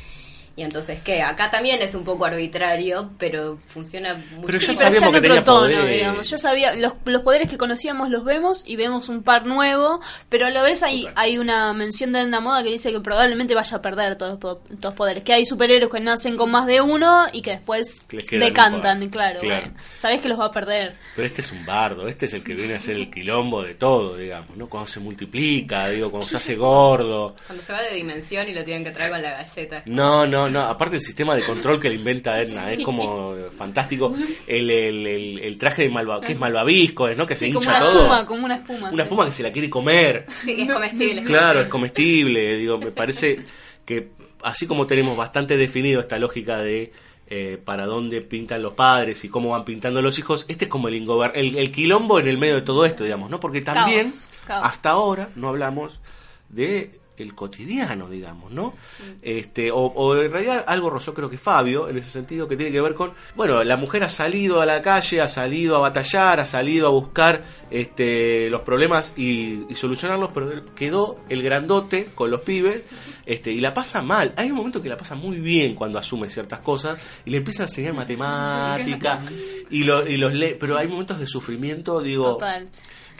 Y 0.54 0.62
entonces, 0.62 1.00
¿qué? 1.00 1.22
Acá 1.22 1.50
también 1.50 1.80
es 1.80 1.94
un 1.94 2.04
poco 2.04 2.26
arbitrario, 2.26 3.10
pero 3.18 3.58
funciona 3.68 4.14
muy 4.36 4.44
Pero 4.46 4.58
ya 4.58 4.66
Sí, 4.66 4.66
bien. 4.66 4.66
pero 4.66 4.72
está 4.72 4.84
sabíamos 4.84 5.06
en 5.06 5.12
que 5.12 5.18
otro 5.18 5.20
tenía 5.28 5.44
tono, 5.44 5.60
poderes. 5.60 5.94
digamos. 5.94 6.30
Ya 6.30 6.38
sabía, 6.38 6.74
los, 6.74 6.92
los 7.06 7.22
poderes 7.22 7.48
que 7.48 7.56
conocíamos 7.58 8.10
los 8.10 8.24
vemos 8.24 8.62
y 8.66 8.76
vemos 8.76 9.08
un 9.08 9.22
par 9.22 9.46
nuevo, 9.46 10.00
pero 10.28 10.46
a 10.46 10.50
la 10.50 10.62
vez 10.62 10.82
hay, 10.82 11.02
Total. 11.04 11.14
hay 11.16 11.38
una 11.38 11.72
mención 11.72 12.12
de 12.12 12.20
Edna 12.20 12.40
Moda 12.40 12.62
que 12.62 12.68
dice 12.70 12.92
que 12.92 13.00
probablemente 13.00 13.54
vaya 13.54 13.76
a 13.78 13.82
perder 13.82 14.16
todos 14.16 14.38
los 14.82 14.94
poderes. 14.94 15.22
Que 15.24 15.32
hay 15.32 15.46
superhéroes 15.46 15.90
que 15.90 16.00
nacen 16.00 16.36
con 16.36 16.50
más 16.50 16.66
de 16.66 16.80
uno 16.82 17.26
y 17.32 17.40
que 17.42 17.52
después 17.52 18.06
decantan, 18.30 19.08
claro. 19.08 19.40
Claro. 19.40 19.60
bueno. 19.68 19.74
Sabés 19.96 20.20
que 20.20 20.28
los 20.28 20.38
va 20.38 20.46
a 20.46 20.52
perder. 20.52 20.96
Pero 21.16 21.26
este 21.26 21.40
es 21.40 21.50
un 21.52 21.64
bardo, 21.64 22.08
este 22.08 22.26
es 22.26 22.34
el 22.34 22.44
que 22.44 22.54
viene 22.54 22.74
a 22.74 22.76
hacer 22.76 22.96
el 22.96 23.10
quilombo 23.10 23.62
de 23.62 23.74
todo, 23.74 24.16
digamos, 24.16 24.56
¿no? 24.56 24.68
Cuando 24.68 24.88
se 24.88 25.00
multiplica, 25.00 25.88
digo, 25.88 26.10
cuando 26.10 26.28
se 26.28 26.36
hace 26.36 26.56
gordo. 26.56 27.36
Cuando 27.46 27.64
se 27.64 27.72
va 27.72 27.82
de 27.82 27.94
dimensión 27.94 28.48
y 28.48 28.52
lo 28.52 28.64
tienen 28.64 28.84
que 28.84 28.90
traer 28.90 29.10
con 29.10 29.22
la 29.22 29.30
galleta. 29.30 29.82
No, 29.86 30.26
no, 30.26 30.41
no. 30.48 30.60
Aparte 30.60 30.96
el 30.96 31.02
sistema 31.02 31.34
de 31.34 31.42
control 31.44 31.80
que 31.80 31.88
le 31.88 31.96
inventa 31.96 32.40
Edna 32.40 32.72
es 32.72 32.84
como 32.84 33.34
fantástico. 33.56 34.12
El, 34.46 34.70
el, 34.70 35.06
el, 35.06 35.38
el 35.38 35.58
traje 35.58 35.82
de 35.82 35.88
malva, 35.90 36.20
que 36.20 36.32
es 36.32 36.38
malvavisco, 36.38 37.08
¿no? 37.10 37.26
Que 37.26 37.34
se 37.34 37.46
Sí, 37.46 37.52
como 37.52 37.64
hincha 37.64 37.76
una 37.78 37.86
todo. 37.86 37.98
espuma, 38.00 38.26
como 38.26 38.44
una 38.44 38.54
espuma. 38.56 38.88
Una 38.90 39.02
sí. 39.02 39.06
espuma 39.06 39.24
que 39.26 39.32
se 39.32 39.42
la 39.42 39.52
quiere 39.52 39.70
comer. 39.70 40.26
Sí, 40.44 40.56
es 40.62 40.70
comestible. 40.72 41.22
Claro, 41.24 41.60
es 41.60 41.68
comestible. 41.68 42.56
Digo, 42.56 42.78
me 42.78 42.90
parece 42.92 43.40
que 43.84 44.10
así 44.42 44.66
como 44.66 44.86
tenemos 44.86 45.16
bastante 45.16 45.56
definido 45.56 46.00
esta 46.00 46.18
lógica 46.18 46.58
de 46.58 46.92
eh, 47.28 47.58
para 47.64 47.86
dónde 47.86 48.20
pintan 48.20 48.60
los 48.62 48.74
padres 48.74 49.24
y 49.24 49.28
cómo 49.28 49.50
van 49.50 49.64
pintando 49.64 50.02
los 50.02 50.18
hijos, 50.18 50.44
este 50.48 50.64
es 50.66 50.70
como 50.70 50.88
el, 50.88 50.94
ingober- 51.02 51.30
el, 51.34 51.56
el 51.56 51.72
quilombo 51.72 52.18
en 52.18 52.28
el 52.28 52.36
medio 52.36 52.56
de 52.56 52.62
todo 52.62 52.84
esto, 52.84 53.04
digamos, 53.04 53.30
¿no? 53.30 53.40
Porque 53.40 53.62
también, 53.62 54.02
Caos, 54.10 54.28
caos. 54.46 54.64
hasta 54.66 54.90
ahora, 54.90 55.30
no 55.36 55.48
hablamos 55.48 56.00
de 56.50 56.90
el 57.16 57.34
cotidiano, 57.34 58.08
digamos, 58.08 58.52
¿no? 58.52 58.74
Este, 59.20 59.70
o, 59.70 59.78
o 59.78 60.16
en 60.16 60.30
realidad 60.30 60.64
algo 60.66 60.90
rozó 60.90 61.14
creo 61.14 61.28
que 61.28 61.38
Fabio, 61.38 61.88
en 61.88 61.98
ese 61.98 62.10
sentido, 62.10 62.48
que 62.48 62.56
tiene 62.56 62.72
que 62.72 62.80
ver 62.80 62.94
con, 62.94 63.12
bueno, 63.36 63.62
la 63.62 63.76
mujer 63.76 64.04
ha 64.04 64.08
salido 64.08 64.60
a 64.60 64.66
la 64.66 64.80
calle, 64.82 65.20
ha 65.20 65.28
salido 65.28 65.76
a 65.76 65.80
batallar, 65.80 66.40
ha 66.40 66.46
salido 66.46 66.86
a 66.86 66.90
buscar 66.90 67.44
este, 67.70 68.48
los 68.50 68.62
problemas 68.62 69.12
y, 69.16 69.64
y 69.68 69.74
solucionarlos, 69.74 70.30
pero 70.32 70.50
quedó 70.74 71.18
el 71.28 71.42
grandote 71.42 72.06
con 72.14 72.30
los 72.30 72.40
pibes 72.40 72.82
este, 73.26 73.52
y 73.52 73.60
la 73.60 73.74
pasa 73.74 74.02
mal. 74.02 74.32
Hay 74.36 74.50
un 74.50 74.56
momento 74.56 74.82
que 74.82 74.88
la 74.88 74.96
pasa 74.96 75.14
muy 75.14 75.38
bien 75.38 75.74
cuando 75.74 75.98
asume 75.98 76.28
ciertas 76.30 76.60
cosas 76.60 76.98
y 77.24 77.30
le 77.30 77.38
empieza 77.38 77.64
a 77.64 77.66
enseñar 77.66 77.94
matemática 78.02 79.22
y, 79.70 79.84
lo, 79.84 80.06
y 80.06 80.16
los 80.16 80.32
lee, 80.32 80.56
pero 80.58 80.76
hay 80.76 80.88
momentos 80.88 81.18
de 81.18 81.26
sufrimiento, 81.26 82.00
digo, 82.00 82.32
Total. 82.32 82.68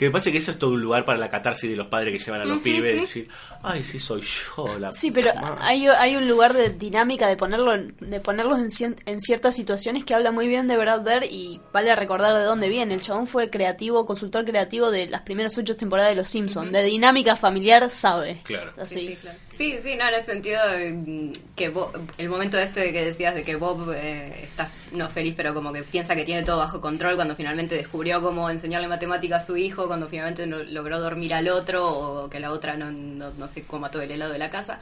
Que 0.02 0.08
me 0.08 0.12
parece 0.12 0.32
que 0.32 0.38
eso 0.38 0.50
es 0.50 0.58
todo 0.58 0.70
un 0.72 0.80
lugar 0.80 1.04
para 1.04 1.18
la 1.18 1.28
catarsis 1.28 1.70
de 1.70 1.76
los 1.76 1.86
padres 1.86 2.12
que 2.12 2.24
llevan 2.24 2.40
a 2.40 2.44
los 2.44 2.58
pibes, 2.60 3.00
decir, 3.00 3.28
ay, 3.62 3.82
sí 3.84 3.98
soy 3.98 4.20
yo 4.22 4.78
la 4.78 4.92
Sí, 4.92 5.10
pero 5.10 5.28
puta 5.32 5.40
madre". 5.40 5.58
hay, 5.64 5.86
hay 5.86 6.16
un 6.16 6.28
lugar 6.28 6.52
de 6.52 6.70
dinámica 6.70 7.26
de 7.28 7.36
ponerlo 7.36 7.72
de 7.76 8.20
ponerlos 8.20 8.58
en, 8.58 8.66
cien- 8.70 8.96
en 9.06 9.20
ciertas 9.20 9.54
situaciones 9.56 10.04
que 10.04 10.14
habla 10.14 10.32
muy 10.32 10.48
bien 10.48 10.66
de 10.68 10.76
Brad 10.76 11.02
y 11.30 11.60
vale 11.72 11.94
recordar 11.96 12.34
de 12.36 12.42
dónde 12.44 12.68
viene. 12.68 12.94
El 12.94 13.02
chabón 13.02 13.26
fue 13.26 13.48
creativo, 13.50 14.04
consultor 14.06 14.44
creativo 14.44 14.90
de 14.90 15.06
las 15.06 15.22
primeras 15.22 15.56
ocho 15.58 15.76
temporadas 15.76 16.10
de 16.10 16.16
Los 16.16 16.28
Simpsons. 16.28 16.72
De 16.72 16.82
dinámica 16.82 17.36
familiar 17.36 17.90
sabe. 17.90 18.40
Claro. 18.44 18.72
Así. 18.80 19.00
Sí, 19.00 19.06
sí, 19.08 19.16
claro. 19.16 19.38
Sí, 19.54 19.78
sí, 19.82 19.96
no, 19.96 20.08
en 20.08 20.14
el 20.14 20.22
sentido 20.22 20.60
mm, 20.94 21.32
que 21.56 21.70
Bob- 21.70 21.92
el 22.18 22.28
momento 22.28 22.58
este 22.58 22.92
que 22.92 23.04
decías 23.04 23.34
de 23.34 23.44
que 23.44 23.56
Bob 23.56 23.92
eh, 23.94 24.32
está 24.44 24.68
no 24.92 25.08
feliz, 25.08 25.34
pero 25.36 25.54
como 25.54 25.72
que 25.72 25.82
piensa 25.82 26.14
que 26.16 26.24
tiene 26.24 26.42
todo 26.42 26.58
bajo 26.58 26.80
control 26.80 27.16
cuando 27.16 27.36
finalmente 27.36 27.74
descubrió 27.74 28.20
cómo 28.22 28.50
enseñarle 28.50 28.88
matemáticas 28.88 29.42
a 29.42 29.46
su 29.46 29.56
hijo, 29.56 29.86
cuando 29.86 30.08
finalmente 30.08 30.46
no- 30.46 30.62
logró 30.62 31.00
dormir 31.00 31.34
al 31.34 31.48
otro 31.48 31.86
o 31.88 32.30
que 32.30 32.40
la 32.40 32.50
otra 32.50 32.76
no, 32.76 32.90
no, 32.90 33.30
no 33.30 33.48
sé 33.48 33.64
cómo 33.64 33.80
mató 33.82 34.00
el 34.00 34.10
helado 34.10 34.32
de 34.32 34.38
la 34.38 34.48
casa. 34.50 34.80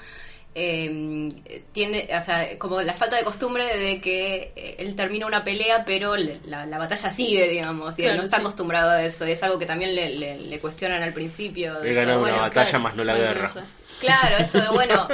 Eh, 0.55 1.63
tiene, 1.73 2.09
o 2.21 2.25
sea, 2.25 2.59
como 2.59 2.83
la 2.83 2.93
falta 2.93 3.17
de 3.17 3.23
costumbre 3.23 3.65
de 3.79 4.01
que 4.01 4.53
eh, 4.57 4.77
él 4.79 4.97
termina 4.97 5.27
una 5.27 5.45
pelea, 5.45 5.85
pero 5.85 6.17
le- 6.17 6.41
la, 6.45 6.67
la 6.67 6.77
batalla 6.79 7.09
sigue, 7.11 7.49
digamos, 7.49 7.97
y 7.99 8.03
él 8.03 8.09
Claro, 8.09 8.19
no 8.19 8.25
está 8.25 8.37
sí. 8.39 8.43
acostumbrado 8.43 8.91
a 8.91 9.05
eso. 9.05 9.25
Es 9.25 9.43
algo 9.45 9.59
que 9.59 9.67
también 9.67 9.95
le, 9.95 10.11
le- 10.11 10.39
le 10.39 10.59
cuestionan 10.59 11.03
al 11.03 11.13
principio. 11.13 11.83
He 11.85 11.95
ganado 11.95 12.19
todo, 12.19 12.23
una 12.25 12.33
bueno, 12.33 12.43
batalla 12.49 12.69
claro. 12.71 12.83
más 12.83 12.97
no 12.97 13.05
la 13.05 13.15
Bueno, 13.15 13.29
guerra. 13.29 13.53
claro. 14.01 14.37
Esto 14.41 14.61
de 14.61 14.69
bueno, 14.71 15.09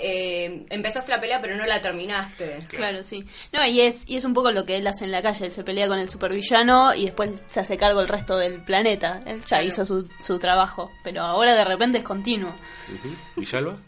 eh, 0.00 0.66
empezaste 0.70 1.12
la 1.12 1.20
pelea 1.20 1.40
pero 1.40 1.56
no 1.56 1.64
la 1.66 1.80
terminaste. 1.80 2.58
Claro, 2.68 3.04
sí. 3.04 3.24
No, 3.52 3.64
y 3.64 3.80
es, 3.80 4.04
y 4.08 4.16
es 4.16 4.24
un 4.24 4.34
poco 4.34 4.50
lo 4.50 4.66
que 4.66 4.76
él 4.76 4.86
hace 4.88 5.04
en 5.04 5.12
la 5.12 5.22
calle. 5.22 5.46
Él 5.46 5.52
se 5.52 5.62
pelea 5.64 5.86
con 5.88 5.98
el 6.00 6.08
supervillano 6.08 6.94
y 6.94 7.04
después 7.04 7.30
se 7.48 7.60
hace 7.60 7.76
cargo 7.76 8.00
el 8.00 8.08
resto 8.08 8.36
del 8.36 8.60
planeta. 8.62 9.22
Él 9.26 9.40
ya 9.42 9.46
Claro. 9.46 9.64
hizo 9.66 9.86
su, 9.86 10.08
su 10.20 10.38
trabajo. 10.40 10.90
Pero 11.04 11.22
ahora 11.22 11.54
de 11.54 11.64
repente 11.64 11.98
es 11.98 12.04
continuo. 12.04 12.50
Ujú. 12.92 13.14
¿Villalba? 13.36 13.78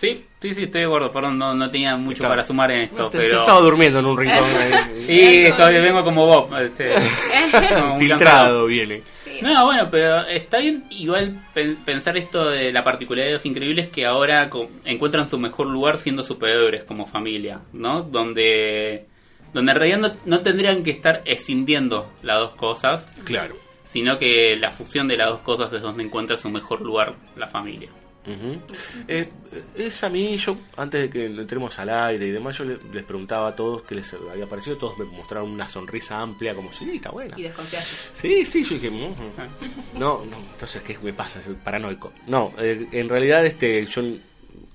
Sí, 0.00 0.24
sí, 0.40 0.54
sí, 0.54 0.62
estoy 0.64 0.80
de 0.80 0.86
acuerdo. 0.86 1.10
Perdón, 1.10 1.36
no, 1.36 1.54
no 1.54 1.70
tenía 1.70 1.94
mucho 1.96 2.22
para 2.22 2.42
sumar 2.42 2.70
en 2.70 2.82
esto, 2.82 3.10
Te- 3.10 3.18
te 3.18 3.24
pero... 3.26 3.40
estaba 3.40 3.60
durmiendo 3.60 3.98
en 3.98 4.06
un 4.06 4.16
rincón. 4.18 4.44
Y 5.08 5.50
todavía 5.50 5.80
vengo 5.80 6.02
como 6.04 6.26
Bob. 6.26 6.56
este, 6.62 6.90
como 7.74 7.98
filtrado 7.98 8.66
viene. 8.66 9.02
No, 9.42 9.64
bueno, 9.66 9.88
pero 9.90 10.26
está 10.26 10.58
bien 10.58 10.84
igual 10.90 11.42
pen- 11.54 11.76
pensar 11.84 12.16
esto 12.16 12.48
de 12.50 12.72
la 12.72 12.84
particularidad 12.84 13.28
de 13.28 13.32
los 13.34 13.46
increíbles 13.46 13.88
que 13.88 14.04
ahora 14.06 14.50
encuentran 14.84 15.28
su 15.28 15.38
mejor 15.38 15.66
lugar 15.66 15.98
siendo 15.98 16.22
superhéroes 16.24 16.84
como 16.84 17.06
familia, 17.06 17.60
¿no? 17.72 18.02
Donde, 18.02 19.06
donde 19.54 19.72
en 19.72 19.78
realidad 19.78 19.98
no, 19.98 20.12
no 20.26 20.40
tendrían 20.40 20.82
que 20.82 20.90
estar 20.90 21.22
escindiendo 21.24 22.10
las 22.22 22.38
dos 22.38 22.50
cosas, 22.52 23.06
Claro. 23.24 23.56
sino 23.84 24.18
que 24.18 24.56
la 24.56 24.70
fusión 24.70 25.08
de 25.08 25.16
las 25.16 25.28
dos 25.28 25.38
cosas 25.40 25.72
es 25.72 25.80
donde 25.82 26.04
encuentra 26.04 26.36
su 26.36 26.50
mejor 26.50 26.80
lugar 26.82 27.14
la 27.36 27.48
familia. 27.48 27.88
Ujú. 28.26 28.60
Eh, 29.08 29.28
es 29.76 30.04
a 30.04 30.10
mí, 30.10 30.36
yo, 30.36 30.56
antes 30.76 31.00
de 31.02 31.10
que 31.10 31.24
entremos 31.26 31.78
al 31.78 31.88
aire 31.88 32.26
y 32.26 32.30
demás, 32.30 32.56
yo 32.58 32.64
le- 32.64 32.78
les 32.92 33.02
preguntaba 33.04 33.48
a 33.48 33.56
todos 33.56 33.82
qué 33.82 33.94
les 33.94 34.12
había 34.12 34.46
parecido. 34.46 34.76
Todos 34.76 34.98
me 34.98 35.06
mostraron 35.06 35.50
una 35.50 35.66
sonrisa 35.66 36.20
amplia, 36.20 36.54
como 36.54 36.70
si, 36.72 36.84
"Sí, 36.84 36.96
está 36.96 37.10
buena. 37.10 37.38
Y 37.38 37.44
desconfiaste. 37.44 37.90
Sí, 38.12 38.44
sí, 38.44 38.62
yo 38.64 38.74
dije, 38.74 38.90
"Mm, 38.90 39.04
mm". 39.08 39.98
no, 39.98 40.24
no, 40.26 40.36
entonces, 40.52 40.82
¿qué 40.82 40.98
me 41.02 41.12
pasa? 41.14 41.42
Soy 41.42 41.54
paranoico. 41.54 42.12
No, 42.26 42.52
eh, 42.58 42.86
en 42.92 43.08
realidad, 43.08 43.44
este, 43.46 43.86
yo 43.86 44.02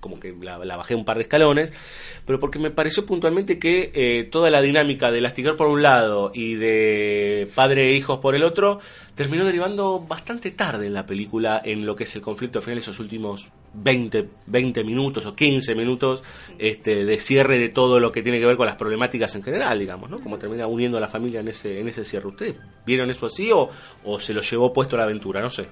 como 0.05 0.19
que 0.19 0.35
la, 0.39 0.63
la 0.63 0.77
bajé 0.77 0.93
un 0.93 1.03
par 1.03 1.17
de 1.17 1.23
escalones, 1.23 1.73
pero 2.27 2.39
porque 2.39 2.59
me 2.59 2.69
pareció 2.69 3.07
puntualmente 3.07 3.57
que 3.57 3.91
eh, 3.95 4.23
toda 4.25 4.51
la 4.51 4.61
dinámica 4.61 5.09
de 5.09 5.19
Lastigar 5.19 5.55
por 5.55 5.65
un 5.65 5.81
lado 5.81 6.29
y 6.31 6.53
de 6.53 7.49
padre 7.55 7.89
e 7.89 7.93
hijos 7.95 8.19
por 8.19 8.35
el 8.35 8.43
otro 8.43 8.79
terminó 9.15 9.45
derivando 9.45 9.99
bastante 10.07 10.51
tarde 10.51 10.85
en 10.85 10.93
la 10.93 11.07
película 11.07 11.59
en 11.65 11.87
lo 11.87 11.95
que 11.95 12.03
es 12.03 12.15
el 12.15 12.21
conflicto 12.21 12.61
final, 12.61 12.77
esos 12.77 12.99
últimos 12.99 13.49
20, 13.73 14.29
20 14.45 14.83
minutos 14.83 15.25
o 15.25 15.35
15 15.35 15.73
minutos 15.73 16.21
este, 16.59 17.03
de 17.03 17.19
cierre 17.19 17.57
de 17.57 17.69
todo 17.69 17.99
lo 17.99 18.11
que 18.11 18.21
tiene 18.21 18.39
que 18.39 18.45
ver 18.45 18.57
con 18.57 18.67
las 18.67 18.75
problemáticas 18.75 19.33
en 19.33 19.41
general, 19.41 19.79
digamos, 19.79 20.07
¿no? 20.07 20.19
Como 20.19 20.37
termina 20.37 20.67
uniendo 20.67 20.99
a 20.99 21.01
la 21.01 21.07
familia 21.07 21.39
en 21.39 21.47
ese, 21.47 21.79
en 21.79 21.87
ese 21.87 22.05
cierre. 22.05 22.27
¿Ustedes 22.27 22.55
vieron 22.85 23.09
eso 23.09 23.25
así 23.25 23.51
o, 23.51 23.71
o 24.03 24.19
se 24.19 24.35
lo 24.35 24.41
llevó 24.41 24.71
puesto 24.71 24.97
a 24.97 24.99
la 24.99 25.05
aventura? 25.05 25.41
No 25.41 25.49
sé. 25.49 25.65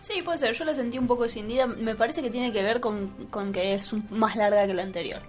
Sí, 0.00 0.22
puede 0.22 0.38
ser. 0.38 0.54
Yo 0.54 0.64
la 0.64 0.74
sentí 0.74 0.98
un 0.98 1.06
poco 1.06 1.24
escindida. 1.24 1.66
Me 1.66 1.94
parece 1.94 2.22
que 2.22 2.30
tiene 2.30 2.52
que 2.52 2.62
ver 2.62 2.80
con, 2.80 3.26
con 3.30 3.52
que 3.52 3.74
es 3.74 3.94
más 4.10 4.36
larga 4.36 4.66
que 4.66 4.74
la 4.74 4.82
anterior. 4.82 5.20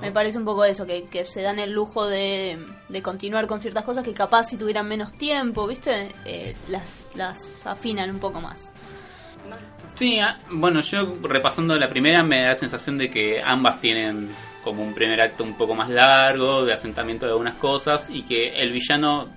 Me 0.00 0.10
parece 0.10 0.38
un 0.38 0.44
poco 0.44 0.64
eso, 0.64 0.86
que, 0.86 1.04
que 1.04 1.24
se 1.24 1.42
dan 1.42 1.58
el 1.58 1.72
lujo 1.72 2.06
de, 2.06 2.58
de 2.88 3.02
continuar 3.02 3.46
con 3.46 3.60
ciertas 3.60 3.84
cosas 3.84 4.02
que 4.02 4.12
capaz 4.12 4.44
si 4.44 4.56
tuvieran 4.56 4.88
menos 4.88 5.12
tiempo, 5.12 5.66
¿viste? 5.66 6.12
Eh, 6.24 6.56
las, 6.68 7.12
las 7.14 7.66
afinan 7.66 8.10
un 8.10 8.18
poco 8.18 8.40
más. 8.40 8.72
Sí, 9.94 10.18
ah, 10.18 10.38
bueno, 10.50 10.80
yo 10.80 11.16
repasando 11.22 11.78
la 11.78 11.88
primera 11.88 12.24
me 12.24 12.42
da 12.42 12.48
la 12.48 12.56
sensación 12.56 12.98
de 12.98 13.10
que 13.10 13.40
ambas 13.42 13.80
tienen 13.80 14.30
como 14.64 14.82
un 14.82 14.94
primer 14.94 15.20
acto 15.20 15.44
un 15.44 15.54
poco 15.54 15.74
más 15.74 15.90
largo, 15.90 16.64
de 16.64 16.72
asentamiento 16.72 17.26
de 17.26 17.32
algunas 17.32 17.54
cosas, 17.54 18.08
y 18.08 18.22
que 18.22 18.62
el 18.62 18.72
villano 18.72 19.28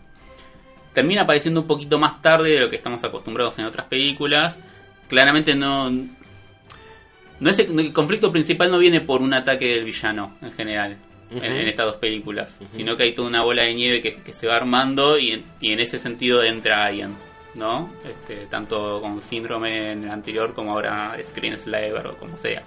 termina 0.98 1.22
apareciendo 1.22 1.62
un 1.62 1.68
poquito 1.68 2.00
más 2.00 2.22
tarde 2.24 2.50
de 2.50 2.60
lo 2.62 2.70
que 2.72 2.76
estamos 2.76 3.04
acostumbrados 3.04 3.60
en 3.60 3.66
otras 3.66 3.86
películas. 3.86 4.58
Claramente 5.08 5.54
no... 5.54 5.92
no 7.40 7.50
es 7.50 7.60
el, 7.60 7.80
el 7.80 7.94
conflicto 7.94 8.32
principal 8.32 8.72
no 8.72 8.80
viene 8.80 9.00
por 9.02 9.22
un 9.22 9.32
ataque 9.34 9.76
del 9.76 9.86
villano 9.86 10.36
en 10.42 10.52
general. 10.54 10.98
en, 11.30 11.44
en 11.44 11.68
estas 11.68 11.86
dos 11.86 11.96
películas, 11.98 12.60
sino 12.76 12.98
que 12.98 13.04
hay 13.04 13.14
toda 13.14 13.28
una 13.28 13.44
bola 13.44 13.64
de 13.64 13.74
nieve 13.76 14.02
que, 14.02 14.14
que 14.24 14.34
se 14.34 14.48
va 14.48 14.56
armando 14.56 15.20
y, 15.20 15.32
en- 15.34 15.44
y 15.62 15.72
en 15.74 15.80
ese 15.82 16.00
sentido 16.00 16.42
entra 16.42 16.86
alguien, 16.86 17.16
¿no? 17.54 17.92
Este, 18.04 18.48
tanto 18.50 19.00
con 19.02 19.22
síndrome 19.22 19.92
en 19.92 20.06
el 20.06 20.10
anterior 20.10 20.54
como 20.56 20.72
ahora 20.72 21.16
Screen 21.30 21.60
Slaver 21.60 22.08
o 22.08 22.18
como 22.18 22.38
sea. 22.38 22.64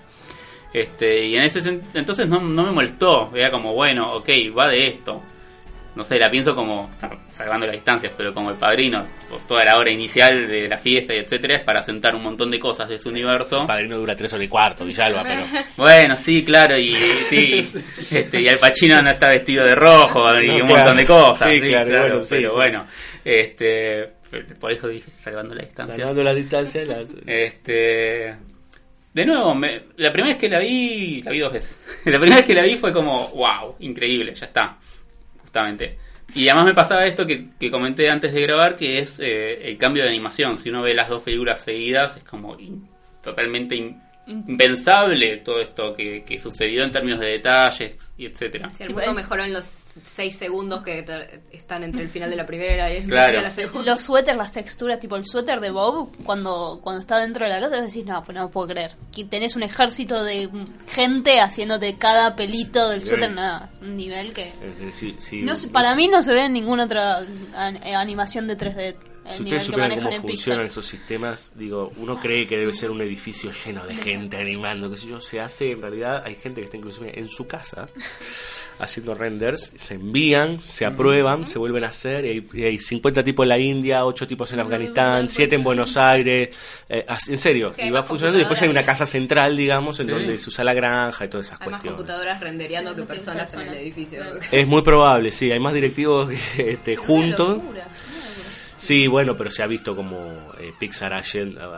Este, 0.73 1.27
y 1.27 1.37
en 1.37 1.43
ese 1.43 1.81
entonces 1.95 2.29
no, 2.29 2.39
no 2.41 2.63
me 2.63 2.71
molestó, 2.71 3.33
era 3.35 3.51
como, 3.51 3.73
bueno, 3.75 4.13
ok, 4.15 4.29
va 4.57 4.69
de 4.69 4.87
esto. 4.87 5.21
No 5.95 6.05
sé, 6.05 6.19
la 6.19 6.31
pienso 6.31 6.55
como, 6.55 6.89
salvando 7.33 7.67
las 7.67 7.75
distancias, 7.75 8.13
pero 8.17 8.33
como 8.33 8.51
el 8.51 8.57
padrino, 8.57 9.05
por 9.29 9.41
toda 9.41 9.65
la 9.65 9.77
hora 9.77 9.91
inicial 9.91 10.47
de 10.47 10.69
la 10.69 10.79
fiesta 10.79 11.13
y 11.15 11.19
etcétera, 11.19 11.57
es 11.57 11.63
para 11.63 11.83
sentar 11.83 12.15
un 12.15 12.23
montón 12.23 12.51
de 12.51 12.61
cosas 12.61 12.89
de 12.89 12.99
su 13.01 13.09
universo. 13.09 13.63
El 13.63 13.67
padrino 13.67 13.99
dura 13.99 14.15
tres 14.15 14.33
horas 14.33 14.45
y 14.47 14.49
cuarto, 14.49 14.85
Villalba, 14.85 15.25
pero. 15.25 15.41
Bueno, 15.77 16.17
sí, 16.17 16.45
claro, 16.45 16.79
y 16.79 16.93
sí, 17.29 17.69
este, 18.11 18.41
y 18.41 18.49
Al 18.49 18.59
Pacino 18.59 19.03
no 19.03 19.11
está 19.11 19.29
vestido 19.31 19.65
de 19.67 19.75
rojo 19.75 20.41
y 20.41 20.47
No, 20.47 20.55
un 20.55 20.61
claro. 20.61 20.75
montón 20.77 20.97
de 20.99 21.07
cosas, 21.07 21.49
Sí, 21.51 21.61
sí, 21.61 21.69
claro, 21.69 21.89
claro, 21.89 22.03
bueno, 22.09 22.21
sí, 22.23 22.29
pero 22.31 22.51
sí. 22.51 22.57
bueno, 22.57 22.87
este, 23.25 24.13
por 24.61 24.73
eso 24.73 24.87
dije 24.89 25.11
salvando 25.23 25.55
la 25.57 25.63
distancia. 25.63 25.97
Ganando 25.97 26.23
la 26.23 26.35
distancia, 26.35 26.85
las- 26.85 27.11
Este, 27.27 28.37
de 29.13 29.27
nuevo, 29.27 29.55
me- 29.57 29.83
la 29.97 30.13
primera 30.13 30.35
vez 30.35 30.41
que 30.41 30.49
la 30.49 30.61
vi, 30.61 31.21
la 31.23 31.33
vi 31.33 31.39
dos 31.41 31.53
veces. 31.53 31.77
La 32.05 32.19
primera 32.19 32.37
vez 32.37 32.47
que 32.47 32.55
la 32.55 32.63
vi 32.63 32.77
fue 32.77 32.93
como, 32.93 33.29
wow, 33.31 33.75
increíble, 33.81 34.35
ya 34.35 34.47
está, 34.47 34.79
justamente. 35.51 35.99
Y 36.33 36.49
además 36.49 36.67
me 36.67 36.75
pasaba 36.75 37.07
esto 37.07 37.27
que, 37.27 37.49
que 37.59 37.71
comenté 37.73 38.09
antes 38.09 38.33
de 38.33 38.41
grabar, 38.43 38.77
que 38.77 39.01
es 39.01 39.19
eh, 39.19 39.69
el 39.69 39.77
cambio 39.77 40.05
de 40.05 40.11
animación. 40.11 40.59
Si 40.59 40.69
uno 40.69 40.81
ve 40.83 40.95
las 40.95 41.09
dos 41.09 41.23
películas 41.23 41.61
seguidas, 41.61 42.17
es 42.17 42.23
como 42.23 42.57
in- 42.59 42.89
totalmente 43.23 43.75
in- 43.75 44.01
impensable 44.31 45.37
todo 45.39 45.61
esto 45.61 45.95
que, 45.95 46.25
que 46.25 46.39
sucedió 46.39 46.85
en 46.85 46.91
términos 46.91 47.21
de 47.21 47.27
detalles 47.27 47.97
y 48.17 48.27
etcétera. 48.27 48.71
Si 48.77 48.83
el 48.85 48.95
mundo 48.95 49.13
mejoró 49.15 49.45
en 49.45 49.53
los 49.53 49.65
seis 50.07 50.37
segundos 50.37 50.85
que 50.85 51.03
te- 51.03 51.41
están 51.51 51.83
entre 51.83 52.03
el 52.03 52.09
final 52.09 52.31
de 52.31 52.37
la 52.37 52.47
primera 52.47 52.93
y 52.93 52.99
el 52.99 53.05
Claro. 53.07 53.39
de 53.39 53.43
la 53.43 53.51
segunda. 53.51 53.91
Los 53.91 54.01
suéteres, 54.03 54.39
las 54.39 54.53
texturas, 54.53 55.01
tipo 55.01 55.17
el 55.17 55.25
suéter 55.25 55.59
de 55.59 55.71
Bob, 55.71 56.13
cuando, 56.25 56.79
cuando 56.83 57.01
está 57.01 57.19
dentro 57.19 57.45
de 57.45 57.51
la 57.51 57.59
casa, 57.61 57.81
decís, 57.83 58.05
no, 58.07 58.23
pues 58.23 58.37
no 58.39 58.49
puedo 58.51 58.69
creer. 58.69 58.93
Que 59.13 59.25
tenés 59.25 59.57
un 59.57 59.65
ejército 59.65 60.23
de 60.23 60.49
gente 60.87 61.41
haciéndote 61.41 61.97
cada 61.99 62.37
pelito 62.37 62.89
del 62.91 63.05
suéter, 63.05 63.33
nada, 63.33 63.71
un 63.83 63.97
nivel 63.97 64.33
que... 64.33 64.53
No 65.43 65.55
para 65.73 65.97
mí 65.97 66.07
no 66.09 66.23
se 66.23 66.35
ve 66.35 66.45
en 66.45 66.53
ninguna 66.53 66.85
otra 66.85 67.21
eh, 67.85 67.95
animación 67.95 68.47
de 68.47 68.57
3D. 68.57 68.97
El 69.31 69.37
Si 69.37 69.43
ustedes 69.45 69.63
supieran 69.65 69.91
cómo 70.01 70.13
funcionan 70.23 70.67
esos 70.67 70.87
sistemas, 70.87 71.53
digo, 71.55 71.93
uno 71.97 72.19
cree 72.21 72.47
que 72.47 72.57
debe 72.59 72.75
ser 72.75 72.91
un 72.91 73.01
edificio 73.01 73.51
lleno 73.65 73.85
de 73.87 73.97
gente 73.97 74.37
animando, 74.37 74.91
qué 74.91 74.97
sé 74.97 75.07
yo, 75.09 75.21
se 75.21 75.41
hace, 75.41 75.71
en 75.73 75.81
realidad 75.83 76.23
hay 76.25 76.35
gente 76.35 76.61
que 76.61 76.65
está 76.67 76.77
inclusive 76.77 77.19
en 77.19 77.29
su 77.29 77.47
casa 77.47 77.87
haciendo 78.79 79.15
renders, 79.15 79.73
se 79.77 79.95
envían, 79.95 80.61
se 80.61 80.87
aprueban, 80.87 81.47
se 81.47 81.59
vuelven 81.59 81.85
a 81.85 81.89
hacer, 81.89 82.25
y 82.25 82.29
hay, 82.29 82.49
y 82.55 82.63
hay 82.65 82.79
50 82.79 83.23
tipos 83.23 83.45
en 83.45 83.49
la 83.51 83.59
India, 83.59 84.07
8 84.07 84.27
tipos 84.27 84.51
en 84.53 84.61
Afganistán, 84.61 85.29
7 85.29 85.55
en 85.57 85.63
Buenos 85.63 85.97
Aires, 85.99 86.49
eh, 86.89 87.05
en 87.29 87.39
serio, 87.39 87.75
hay 87.79 87.89
y 87.89 87.91
va 87.91 88.01
más 88.01 88.09
funcionando 88.09 88.39
y 88.39 88.41
después 88.41 88.61
hay 88.63 88.69
una 88.71 88.83
casa 88.83 89.05
central, 89.05 89.57
digamos, 89.57 90.01
en 90.01 90.07
Sí. 90.07 90.13
donde 90.13 90.39
se 90.39 90.49
usa 90.49 90.65
la 90.65 90.73
granja 90.75 91.27
y 91.27 91.29
todas 91.29 91.47
esas 91.49 91.61
Hay 91.61 91.67
más 91.69 91.83
cuestiones. 91.83 91.97
computadoras 91.99 92.41
rendereando 92.41 92.95
que 92.97 93.03
Que 93.03 93.07
personas, 93.09 93.53
en 93.55 93.61
el 93.61 93.67
personas. 93.67 93.83
edificio. 93.83 94.23
Es 94.51 94.67
muy 94.67 94.81
probable, 94.83 95.31
sí, 95.31 95.51
hay 95.53 95.61
más 95.61 95.75
directivos 95.75 96.31
este, 96.57 96.97
juntos. 96.97 97.59
Sí, 98.81 99.07
bueno, 99.09 99.37
pero 99.37 99.51
se 99.51 99.63
ha 99.63 99.67
visto 99.67 99.95
como 99.95 100.17
eh, 100.59 100.73
Pixar 100.79 101.13
ha, 101.13 101.21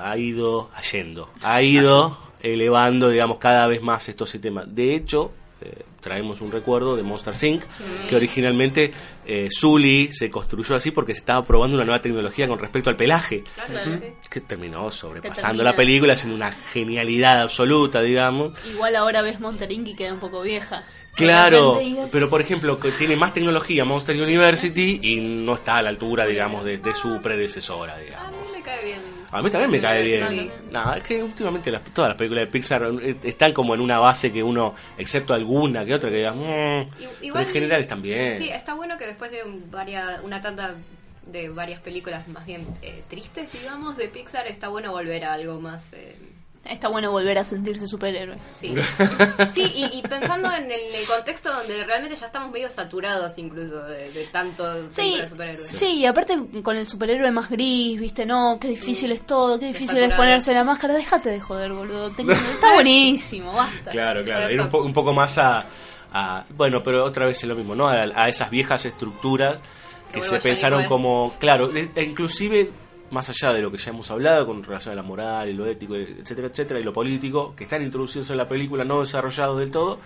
ha 0.05 0.17
ido, 0.19 0.71
yendo, 0.93 1.31
ha 1.43 1.63
ido 1.63 2.17
elevando, 2.41 3.09
digamos, 3.09 3.39
cada 3.39 3.67
vez 3.67 3.83
más 3.83 4.09
estos 4.09 4.31
sistemas. 4.31 4.73
De 4.73 4.95
hecho, 4.95 5.33
eh, 5.61 5.83
traemos 6.01 6.41
un 6.41 6.51
recuerdo 6.53 6.97
de 6.97 7.03
Monster 7.03 7.35
Inc., 7.49 7.63
que 8.09 8.17
originalmente 8.17 8.93
eh, 9.27 9.49
Zully 9.53 10.11
se 10.13 10.31
construyó 10.31 10.75
así 10.77 10.91
porque 10.93 11.13
se 11.15 11.21
estaba 11.21 11.45
probando 11.45 11.77
una 11.77 11.85
nueva 11.85 12.01
tecnología 12.03 12.47
con 12.49 12.59
respecto 12.59 12.89
al 12.91 12.97
pelaje. 12.97 13.45
Claro, 13.55 13.93
sí. 14.01 14.29
Que 14.31 14.41
terminó 14.41 14.91
sobrepasando 14.91 15.59
termina- 15.63 15.71
la 15.71 15.77
película, 15.77 16.17
siendo 16.17 16.37
una 16.37 16.53
genialidad 16.53 17.43
absoluta, 17.43 18.01
digamos. 18.03 18.53
Igual 18.69 18.95
ahora 18.97 19.23
ves 19.23 19.39
Monterink 19.41 19.89
y 19.89 19.95
queda 19.95 20.13
un 20.13 20.21
poco 20.21 20.43
vieja. 20.43 20.85
Claro, 21.15 21.79
pero 22.11 22.29
por 22.31 22.41
ejemplo, 22.41 22.81
que 22.81 22.91
tiene 22.93 23.17
más 23.17 23.33
tecnología 23.35 23.85
Monster 23.85 24.21
University 24.21 24.99
y 25.03 25.21
no 25.21 25.55
está 25.55 25.77
a 25.77 25.83
la 25.83 25.91
altura, 25.91 26.25
digamos, 26.27 26.65
de, 26.65 26.79
de 26.79 26.95
su 26.95 27.21
predecesora, 27.21 27.95
A 27.95 27.99
digamos. 27.99 28.31
mí 28.33 28.53
me 28.57 28.63
cae 28.63 28.85
bien. 28.85 28.99
A 29.31 29.43
mí 29.43 29.51
también 29.51 29.71
me 29.71 29.81
cae 29.81 30.03
bien. 30.03 30.51
No, 30.71 30.95
es 30.95 31.03
que 31.03 31.23
últimamente 31.23 31.71
las- 31.71 31.83
todas 31.95 32.11
las 32.11 32.19
películas 32.19 32.45
de 32.45 32.51
Pixar 32.51 32.91
eh, 33.03 33.17
están 33.25 33.53
como 33.53 33.75
en 33.75 33.81
una 33.81 33.99
base 33.99 34.33
que 34.33 34.43
uno, 34.43 34.75
excepto 34.99 35.33
alguna 35.35 35.85
que 35.87 35.95
otra, 35.95 36.11
que 36.11 36.17
diga, 36.17 36.33
"Mm", 36.33 36.89
pero 37.21 37.41
en 37.41 37.47
general 37.49 37.81
están 37.81 38.03
bien. 38.03 38.39
Sí, 38.39 38.49
está 38.51 38.75
bueno 38.75 38.97
que 38.99 39.07
después 39.07 39.31
de 39.31 39.43
un- 39.43 39.71
varia- 39.71 40.21
una 40.25 40.41
tanda 40.41 40.75
de 41.27 41.49
varias 41.51 41.81
películas 41.81 42.27
más 42.29 42.45
bien 42.47 42.67
eh, 42.83 43.03
tristes, 43.09 43.51
digamos, 43.53 43.97
de 43.97 44.09
Pixar, 44.09 44.47
está 44.49 44.69
bueno 44.69 44.93
volver 44.93 45.25
a 45.25 45.35
algo 45.35 45.61
más... 45.61 45.93
eh, 45.93 46.17
Está 46.65 46.87
bueno 46.89 47.11
volver 47.11 47.37
a 47.39 47.45
sentirse 47.45 47.89
superhéroe. 47.89 48.39
Sí, 48.61 48.73
sí 49.55 49.73
y, 49.75 49.99
y 49.99 50.03
pensando 50.03 50.49
en 50.55 50.65
el, 50.71 50.95
el 50.95 51.07
contexto 51.07 51.53
donde 51.53 51.83
realmente 51.85 52.15
ya 52.17 52.27
estamos 52.27 52.53
medio 52.53 52.71
saturados 52.71 53.37
incluso 53.39 53.83
de, 53.85 54.11
de 54.13 54.25
tanto 54.27 54.65
Sí, 54.91 55.17
de 55.19 55.29
superhéroes. 55.29 55.67
sí, 55.67 55.87
y 55.97 56.07
aparte 56.07 56.39
con 56.63 56.77
el 56.77 56.87
superhéroe 56.87 57.31
más 57.33 57.51
gris, 57.51 57.99
viste, 58.01 58.25
no, 58.27 58.59
qué 58.61 58.69
difícil 58.69 59.11
es 59.11 59.23
todo, 59.27 59.59
qué 59.59 59.67
difícil 59.67 59.99
es 59.99 60.15
ponerse 60.15 60.55
la 60.55 60.63
máscara, 60.63 60.95
déjate 60.95 61.31
de 61.31 61.41
joder, 61.41 61.73
boludo. 61.73 62.09
Está 62.19 62.75
buenísimo, 62.75 63.53
basta. 63.53 63.91
Claro, 63.91 64.23
claro, 64.25 64.49
ir 64.51 64.61
un, 64.61 64.69
po- 64.69 64.83
un 64.83 64.93
poco 64.93 65.13
más 65.13 65.39
a, 65.39 65.65
a- 66.13 66.45
Bueno, 66.57 66.81
pero 66.83 67.05
otra 67.05 67.27
vez 67.27 67.39
es 67.39 67.45
lo 67.45 67.57
mismo, 67.57 67.75
¿no? 67.75 67.89
A, 67.89 68.03
a 68.15 68.29
esas 68.29 68.51
viejas 68.51 68.87
estructuras 68.87 69.61
que 70.13 70.23
se 70.23 70.39
pensaron 70.39 70.85
como. 70.85 71.35
Claro, 71.41 71.75
e- 71.75 71.91
e 71.97 72.03
inclusive 72.05 72.71
más 73.13 73.29
allá 73.31 73.53
de 73.53 73.63
lo 73.63 73.71
que 73.71 73.79
ya 73.79 73.91
hemos 73.91 74.11
hablado 74.11 74.47
con 74.47 74.63
relación 74.63 74.93
a 74.93 74.97
la 74.97 75.03
moral 75.03 75.49
y 75.49 75.53
lo 75.55 75.67
ético, 75.67 75.95
etcétera, 75.95 76.49
etcétera, 76.49 76.81
y 76.81 76.85
lo 76.85 76.93
político, 76.93 77.55
que 77.57 77.65
están 77.65 77.83
introducidos 77.83 78.31
en 78.31 78.39
la 78.39 78.49
película, 78.49 78.85
no 78.85 79.01
desarrollados 79.01 79.59
del 79.59 79.71
todo, 79.71 79.99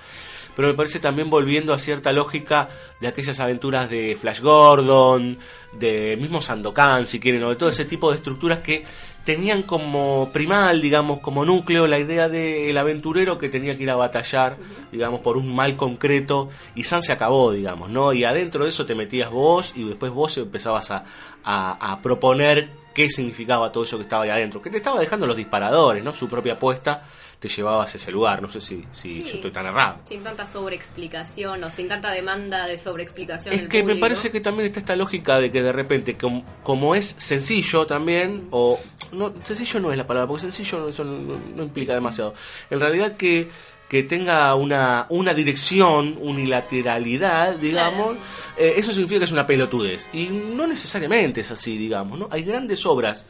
pero 0.55 0.69
me 0.69 0.75
parece 0.75 0.99
también 1.01 1.29
volviendo 1.31 1.73
a 1.75 1.79
cierta 1.79 2.13
lógica 2.13 2.69
de 3.01 3.09
aquellas 3.09 3.39
aventuras 3.41 3.89
de 3.91 4.17
Flash 4.21 4.41
Gordon, 4.41 5.39
de 5.79 6.17
mismo 6.21 6.41
Sandokan, 6.43 7.07
si 7.07 7.21
quieren, 7.21 7.43
o 7.45 7.51
de 7.51 7.57
todo 7.57 7.69
ese 7.69 7.85
tipo 7.85 8.11
de 8.11 8.17
estructuras 8.17 8.59
que 8.61 8.85
tenían 9.25 9.63
como 9.65 10.31
primal, 10.33 10.81
digamos, 10.81 11.19
como 11.19 11.45
núcleo 11.45 11.87
la 11.89 11.99
idea 11.99 12.29
del 12.29 12.79
aventurero 12.79 13.39
que 13.39 13.49
tenía 13.49 13.77
que 13.77 13.83
ir 13.83 13.91
a 13.91 13.97
batallar, 13.97 14.57
digamos, 14.93 15.21
por 15.21 15.37
un 15.37 15.55
mal 15.55 15.77
concreto, 15.77 16.49
y 16.75 16.85
San 16.85 17.03
se 17.03 17.13
acabó, 17.13 17.53
digamos, 17.53 17.91
¿no? 17.91 18.13
Y 18.13 18.25
adentro 18.25 18.65
de 18.65 18.71
eso 18.71 18.87
te 18.87 18.95
metías 18.95 19.31
vos 19.31 19.73
y 19.77 19.85
después 19.85 20.13
vos 20.13 20.39
empezabas 20.39 20.91
a, 20.93 21.05
a- 21.45 21.93
a 21.93 22.01
proponer 22.03 22.71
qué 22.97 23.11
significaba 23.11 23.71
todo 23.71 23.85
eso 23.85 23.99
que 23.99 24.05
estaba 24.05 24.23
ahí 24.25 24.31
adentro, 24.31 24.63
que 24.63 24.71
te 24.71 24.79
estaba 24.79 24.99
dejando 24.99 25.27
los 25.27 25.37
disparadores, 25.37 26.03
¿no? 26.03 26.15
Su 26.15 26.31
propia 26.31 26.55
apuesta 26.55 27.03
te 27.39 27.47
llevaba 27.47 27.83
a 27.83 27.87
ese 27.87 28.11
lugar, 28.11 28.41
no 28.41 28.49
sé 28.49 28.59
si, 28.63 28.83
si, 28.93 29.23
Sí. 29.23 29.25
si 29.25 29.37
estoy 29.37 29.51
tan 29.51 29.67
errado. 29.67 29.99
Sin 30.09 30.23
tanta 30.23 30.47
sobreexplicación 30.47 31.63
o 31.63 31.71
sin 31.71 31.89
tanta 31.89 32.11
demanda 32.11 32.67
de 32.67 32.79
sobreexplicación. 32.79 33.53
Es 33.55 33.61
del 33.61 33.69
que 33.69 33.83
me 33.83 33.97
parece 33.97 34.31
que 34.31 34.41
también 34.41 34.67
está 34.69 34.81
esta 34.81 34.97
lógica 34.97 35.39
de 35.39 35.51
que 35.51 35.63
de 35.63 35.73
repente, 35.73 36.17
com- 36.17 36.43
como, 36.63 36.95
es 36.95 37.05
sencillo 37.19 37.87
también, 37.87 38.49
o 38.51 38.81
no, 39.13 39.35
sencillo 39.43 39.79
no 39.81 39.91
es 39.93 39.99
la 39.99 40.07
palabra, 40.07 40.27
porque 40.29 40.43
sencillo 40.51 40.89
eso 40.89 41.05
no, 41.05 41.19
no- 41.19 41.41
no 41.55 41.63
implica 41.65 41.93
demasiado. 41.93 42.33
En 42.71 42.81
realidad 42.81 43.19
que, 43.19 43.49
que 43.89 44.03
tenga 44.03 44.55
una, 44.55 45.07
una 45.11 45.33
dirección, 45.33 46.19
unilateralidad, 46.21 47.57
digamos, 47.57 48.17
eh, 48.57 48.75
eso 48.77 48.93
significa 48.93 49.21
que 49.21 49.27
es 49.27 49.33
una 49.33 49.47
pelotudez. 49.47 50.09
Y 50.13 50.27
no 50.27 50.67
necesariamente 50.67 51.43
es 51.43 51.51
así, 51.51 51.79
digamos, 51.79 52.19
¿no? 52.19 52.29
Hay 52.31 52.43
grandes 52.43 52.85
obras 52.85 53.27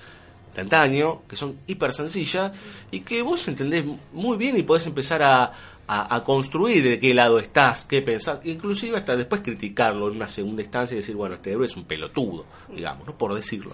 de 0.54 0.62
antaño, 0.62 1.22
que 1.28 1.36
son 1.36 1.58
hiper 1.66 1.92
sencillas 1.92 2.52
y 2.90 3.00
que 3.00 3.20
vos 3.20 3.46
entendés 3.48 3.84
muy 4.12 4.38
bien 4.38 4.56
y 4.56 4.62
podés 4.62 4.86
empezar 4.86 5.22
a, 5.22 5.52
a, 5.88 6.14
a 6.16 6.24
construir 6.24 6.82
de 6.82 6.98
qué 6.98 7.14
lado 7.14 7.38
estás, 7.38 7.84
qué 7.84 8.02
pensás, 8.02 8.40
inclusive 8.44 8.96
hasta 8.96 9.16
después 9.16 9.40
criticarlo 9.40 10.08
en 10.10 10.16
una 10.16 10.26
segunda 10.28 10.62
instancia 10.62 10.94
y 10.94 10.98
decir, 10.98 11.14
bueno, 11.14 11.36
este 11.36 11.52
héroe 11.52 11.66
es 11.66 11.76
un 11.76 11.84
pelotudo, 11.84 12.44
digamos, 12.74 13.06
¿no? 13.06 13.16
Por 13.16 13.34
decirlo, 13.34 13.70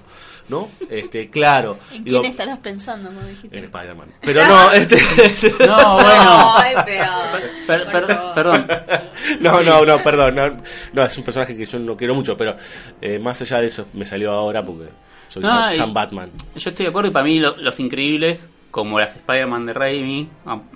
¿no? 0.49 0.69
Este, 0.91 1.31
claro. 1.31 1.79
¿En 1.91 2.05
digo, 2.05 2.21
quién 2.21 2.33
estarás 2.33 2.59
pensando, 2.59 3.09
como 3.11 3.23
dijiste? 3.27 3.57
En 3.59 3.65
Spider-Man. 3.65 4.09
Pero 4.21 4.47
no, 4.47 4.73
este... 4.75 4.97
No, 5.67 5.95
bueno. 5.95 6.55
Ay, 6.57 6.75
peor. 6.85 7.43
Per- 7.67 7.87
per- 7.93 8.17
perdón. 8.35 8.67
No, 9.41 9.63
no, 9.63 9.85
no, 9.85 10.03
perdón. 10.03 10.35
No, 10.35 10.57
no, 10.93 11.05
es 11.05 11.17
un 11.17 11.23
personaje 11.25 11.57
que 11.57 11.65
yo 11.65 11.79
no 11.79 11.97
quiero 11.97 12.15
mucho, 12.15 12.37
pero 12.37 12.57
eh, 13.01 13.19
más 13.19 13.41
allá 13.41 13.59
de 13.61 13.69
eso 13.69 13.87
me 13.93 14.05
salió 14.05 14.33
ahora 14.33 14.65
porque 14.65 14.89
soy 15.29 15.43
No, 15.45 15.71
Sam, 15.71 15.95
Batman. 15.95 16.31
Yo 16.57 16.71
estoy 16.71 16.85
de 16.87 16.91
acuerdo 16.91 17.09
y 17.11 17.13
para 17.13 17.25
mí 17.25 17.39
lo- 17.39 17.57
Los 17.59 17.79
Increíbles, 17.81 18.49
como 18.73 18.99
las 18.99 19.15
Spider-Man 19.15 19.67
de 19.67 19.73
Raimi, 19.75 20.29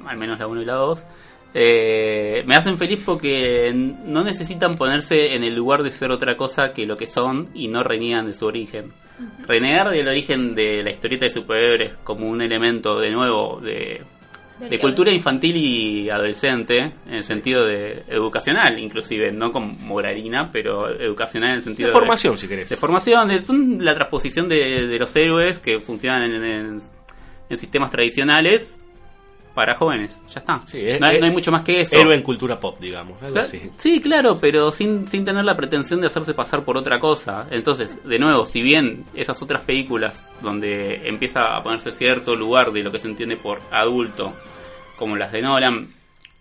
al 0.07 0.17
menos 0.17 0.39
la 0.39 0.47
1 0.47 0.63
y 0.63 0.65
la 0.65 0.75
2, 0.75 1.05
eh, 1.55 2.43
me 2.47 2.55
hacen 2.55 2.77
feliz 2.79 3.01
porque 3.05 3.73
no 3.75 4.23
necesitan 4.23 4.77
ponerse 4.77 5.35
en 5.35 5.43
el 5.43 5.57
lugar 5.57 5.83
de 5.83 5.91
ser 5.91 6.11
otra 6.11 6.37
cosa 6.37 6.73
que 6.73 6.87
lo 6.87 6.97
que 6.97 7.07
son 7.07 7.49
y 7.55 7.69
no 7.69 7.83
reniegan 7.83 8.27
de 8.27 8.35
su 8.35 8.47
origen. 8.47 8.93
Renegar 9.49 9.89
del 9.89 10.07
origen 10.09 10.55
de 10.55 10.83
la 10.85 10.91
historieta 10.91 11.25
de 11.25 11.31
superhéroes 11.31 11.93
como 12.05 12.29
un 12.29 12.43
elemento 12.43 13.01
de 13.01 13.11
nuevo 13.11 13.59
de, 13.63 14.03
de 14.61 14.79
cultura 14.79 15.11
infantil 15.11 15.57
y 15.57 16.11
adolescente, 16.11 16.93
en 17.07 17.15
el 17.15 17.23
sentido 17.23 17.65
de 17.67 18.03
educacional 18.09 18.79
inclusive, 18.79 19.33
no 19.33 19.51
como 19.53 19.69
moralina, 19.81 20.51
pero 20.53 20.91
educacional 20.91 21.51
en 21.53 21.57
el 21.57 21.63
sentido 21.63 21.89
De 21.89 21.95
formación, 21.95 22.37
si 22.37 22.47
querés. 22.47 22.69
de 22.69 22.77
formación, 22.77 23.29
de- 23.29 23.41
son 23.41 23.83
la 23.83 23.95
transposición 23.95 24.51
de, 24.51 24.87
de 24.87 24.99
los 24.99 25.17
héroes 25.17 25.61
que 25.61 25.81
funcionan 25.81 26.23
en, 26.35 26.45
en- 26.45 26.96
en 27.49 27.57
sistemas 27.57 27.91
tradicionales 27.91 28.75
para 29.57 29.75
jóvenes. 29.75 30.21
Ya 30.29 30.41
está. 30.41 30.63
Sí, 30.67 30.87
no, 31.01 31.07
hay, 31.07 31.19
no 31.19 31.25
hay 31.25 31.33
mucho 31.33 31.51
más 31.51 31.63
que 31.63 31.81
eso. 31.81 31.97
Héroe 31.97 32.15
en 32.15 32.23
cultura 32.23 32.61
pop, 32.61 32.79
digamos. 32.79 33.23
Algo 33.23 33.39
así. 33.39 33.71
Sí, 33.79 34.03
claro, 34.03 34.37
pero 34.39 34.71
sin, 34.71 35.09
sin 35.09 35.25
tener 35.25 35.47
la 35.47 35.57
pretensión 35.57 36.03
de 36.03 36.09
hacerse 36.09 36.35
pasar 36.35 36.63
por 36.63 36.77
otra 36.77 37.01
cosa. 37.01 37.47
Entonces, 37.51 37.97
de 38.05 38.19
nuevo, 38.19 38.45
si 38.45 38.61
bien 38.61 39.07
esas 39.15 39.41
otras 39.41 39.63
películas 39.63 40.31
donde 40.43 41.09
empieza 41.09 41.57
a 41.57 41.63
ponerse 41.63 41.93
cierto 41.93 42.37
lugar 42.37 42.71
de 42.71 42.83
lo 42.83 42.93
que 42.93 42.99
se 42.99 43.09
entiende 43.09 43.39
por 43.39 43.63
adulto, 43.71 44.35
como 44.99 45.17
las 45.17 45.33
de 45.33 45.41
Nolan, 45.41 45.89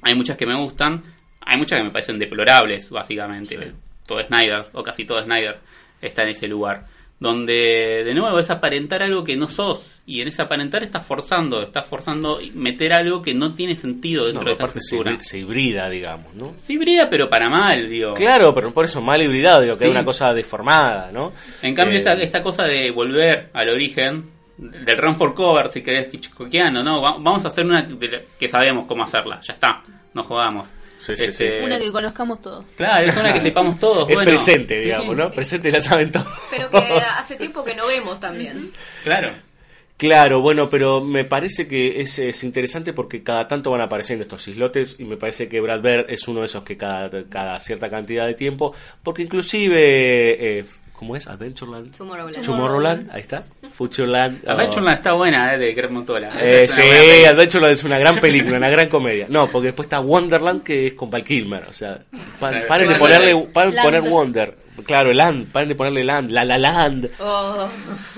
hay 0.02 0.14
muchas 0.14 0.36
que 0.36 0.46
me 0.46 0.56
gustan, 0.56 1.02
hay 1.40 1.58
muchas 1.58 1.80
que 1.80 1.86
me 1.86 1.92
parecen 1.92 2.20
deplorables, 2.20 2.90
básicamente. 2.90 3.72
Todo 4.06 4.22
Snyder, 4.24 4.68
o 4.74 4.84
casi 4.84 5.06
todo 5.06 5.24
Snyder, 5.24 5.60
está 6.02 6.24
en 6.24 6.30
ese 6.30 6.50
lugar. 6.50 6.86
Donde, 7.18 8.04
de 8.04 8.14
nuevo, 8.14 8.40
es 8.40 8.50
aparentar 8.50 9.02
algo 9.02 9.24
que 9.24 9.38
no 9.38 9.48
sos. 9.48 10.02
Y 10.06 10.20
en 10.22 10.28
ese 10.28 10.42
aparentar 10.42 10.84
estás 10.84 11.06
forzando, 11.06 11.62
estás 11.64 11.86
forzando 11.86 12.40
meter 12.54 12.92
algo 12.92 13.22
que 13.22 13.34
no 13.34 13.54
tiene 13.56 13.76
sentido 13.78 14.26
dentro 14.26 14.44
No, 14.44 14.50
de 14.50 14.54
esa 14.54 14.68
se, 14.68 14.80
estructura. 14.80 15.24
se 15.24 15.40
hibrida, 15.40 15.90
digamos, 15.90 16.36
¿no? 16.36 16.54
Sí, 16.58 16.74
hibrida, 16.74 17.10
pero 17.10 17.30
para 17.30 17.50
mal, 17.50 17.90
digo. 17.90 18.14
Claro, 18.16 18.54
pero 18.54 18.72
por 18.74 18.84
eso 18.86 19.02
mal 19.02 19.22
hibridado, 19.22 19.62
digo, 19.62 19.76
que 19.76 19.86
Sí. 19.86 19.86
es 19.86 19.92
una 19.92 20.04
cosa 20.06 20.34
deformada, 20.34 21.12
¿no? 21.14 21.32
En 21.62 21.74
cambio, 21.74 21.96
Eh, 21.96 22.00
esta, 22.00 22.14
esta 22.22 22.44
cosa 22.44 22.66
de 22.66 22.92
volver 22.92 23.50
al 23.54 23.70
origen, 23.70 24.30
del 24.58 24.98
run 24.98 25.16
for 25.16 25.34
cover, 25.34 25.72
si 25.72 25.82
querés, 25.82 26.14
hitchcockiano, 26.14 26.84
¿no? 26.84 27.02
Va- 27.02 27.14
Vamos 27.18 27.46
a 27.46 27.48
hacer 27.48 27.66
una 27.66 27.88
que 28.38 28.48
sabemos 28.50 28.86
cómo 28.88 29.04
hacerla, 29.04 29.40
ya 29.42 29.54
está, 29.54 29.82
no 30.14 30.22
jugamos. 30.24 30.68
Sí, 31.00 31.16
sí, 31.18 31.32
sí. 31.34 31.48
Una 31.64 31.80
que 31.80 31.92
conozcamos 31.92 32.42
todos. 32.42 32.66
Claro, 32.76 33.08
es 33.08 33.18
una 33.18 33.34
que 33.34 33.42
sepamos 33.42 33.80
todos. 33.80 34.10
Es 34.10 34.16
bueno. 34.16 34.30
presente, 34.30 34.78
Sí, 34.78 34.84
digamos, 34.86 35.16
¿no? 35.16 35.32
Presente 35.32 35.72
la 35.72 35.82
saben 35.82 36.12
todos. 36.12 36.28
Pero 36.50 36.70
que 36.70 36.78
hace 36.78 37.36
tiempo 37.36 37.64
que 37.64 37.76
no 37.76 37.86
vemos 37.88 38.20
también. 38.20 38.72
Claro. 39.04 39.34
Claro, 39.98 40.42
bueno, 40.42 40.70
pero 40.70 41.00
me 41.00 41.24
parece 41.24 41.70
que 41.70 42.02
es, 42.02 42.20
es 42.20 42.44
interesante 42.44 42.92
porque 42.92 43.24
cada 43.24 43.48
tanto 43.48 43.72
van 43.72 43.80
apareciendo 43.80 44.24
estos 44.24 44.46
islotes 44.50 44.98
y 45.00 45.06
me 45.06 45.16
parece 45.16 45.48
que 45.48 45.62
Brad 45.62 45.82
Bird 45.82 46.10
es 46.10 46.28
uno 46.28 46.42
de 46.42 46.48
esos 46.48 46.64
que 46.64 46.76
cada, 46.76 47.10
cada 47.30 47.58
cierta 47.62 47.90
cantidad 47.90 48.28
de 48.28 48.34
tiempo, 48.34 48.74
porque 49.04 49.22
inclusive, 49.22 50.60
eh, 50.60 50.66
¿cómo 50.98 51.16
es? 51.16 51.28
Adventureland. 51.28 51.96
Tomorrowland. 51.96 52.46
Tomorrowland, 52.46 53.10
ahí 53.12 53.22
está. 53.22 53.44
Futureland. 53.74 54.44
La 54.44 54.52
oh. 54.54 54.56
Adventureland 54.56 54.98
está 54.98 55.14
buena, 55.14 55.54
¿eh? 55.54 55.58
De 55.58 55.74
Greg 55.74 55.92
Montola. 55.92 56.32
Eh, 56.40 56.68
sí. 56.68 56.82
Adventureland 57.26 57.74
es 57.74 57.84
una 57.84 57.98
gran 58.00 58.20
película, 58.20 58.58
una 58.58 58.70
gran 58.70 58.90
comedia. 58.90 59.28
No, 59.30 59.48
porque 59.50 59.68
después 59.68 59.86
está 59.86 60.00
Wonderland 60.00 60.64
que 60.64 60.88
es 60.88 60.94
con 60.94 61.10
Val 61.10 61.24
Kilmer. 61.24 61.64
O 61.70 61.74
sea, 61.74 62.00
pa- 62.40 62.54
paren 62.68 62.90
de 62.90 62.96
ponerle, 62.96 63.36
paren 63.54 63.72
de 63.72 63.76
Land. 63.78 63.86
poner 63.88 64.02
Wonder. 64.10 64.58
Claro, 64.86 65.14
Land, 65.14 65.52
paren 65.52 65.70
de 65.70 65.76
ponerle 65.76 66.04
Land, 66.04 66.32
La 66.32 66.44
La 66.44 66.58
Land. 66.58 67.10
Oh. 67.20 67.68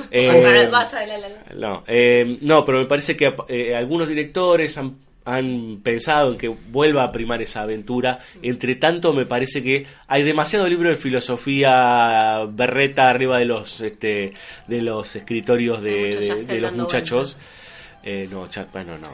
Eh, 0.10 0.68
Basta 0.72 1.00
de 1.02 1.08
la, 1.08 1.18
la, 1.18 1.30
la. 1.30 1.38
No, 1.56 1.84
eh, 1.88 2.38
no, 2.42 2.66
pero 2.66 2.80
me 2.80 2.86
parece 2.86 3.16
que 3.16 3.34
eh, 3.50 3.76
algunos 3.76 4.08
directores 4.08 4.78
han, 4.78 4.98
han 5.28 5.82
pensado 5.84 6.32
en 6.32 6.38
que 6.38 6.48
vuelva 6.48 7.04
a 7.04 7.12
primar 7.12 7.42
esa 7.42 7.62
aventura. 7.64 8.20
Entre 8.42 8.76
tanto, 8.76 9.12
me 9.14 9.26
parece 9.26 9.62
que 9.62 9.86
hay 10.08 10.24
demasiado 10.24 10.68
libro 10.70 10.90
de 10.90 10.96
filosofía 10.96 12.46
berreta 12.50 13.10
arriba 13.10 13.38
de 13.38 13.46
los 13.46 13.82
este, 13.82 14.34
de 14.68 14.82
los 14.82 15.16
escritorios 15.16 15.84
de, 15.84 16.60
los 16.62 16.72
muchachos. 16.74 17.38
Eh, 18.04 18.28
no, 18.32 18.50
cha- 18.50 18.68
bueno, 18.72 18.98
no. 18.98 19.10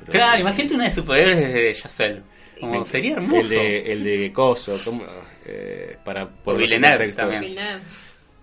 Pero- 0.00 0.12
Claro, 0.12 0.40
imagínate 0.40 0.74
una 0.76 0.84
de 0.88 0.94
superhéroes 0.94 1.54
de 1.54 1.74
Yacel. 1.74 2.22
Como 2.60 2.84
sería 2.86 3.14
hermoso. 3.14 3.40
El 3.42 3.48
de, 3.48 3.92
el 3.92 4.04
de 4.04 4.32
Coso, 4.32 4.78
¿cómo? 4.84 5.04
Eh, 5.44 5.96
para 6.04 6.28
Por 6.28 6.56
Villeneuve 6.56 7.12
también. 7.12 7.56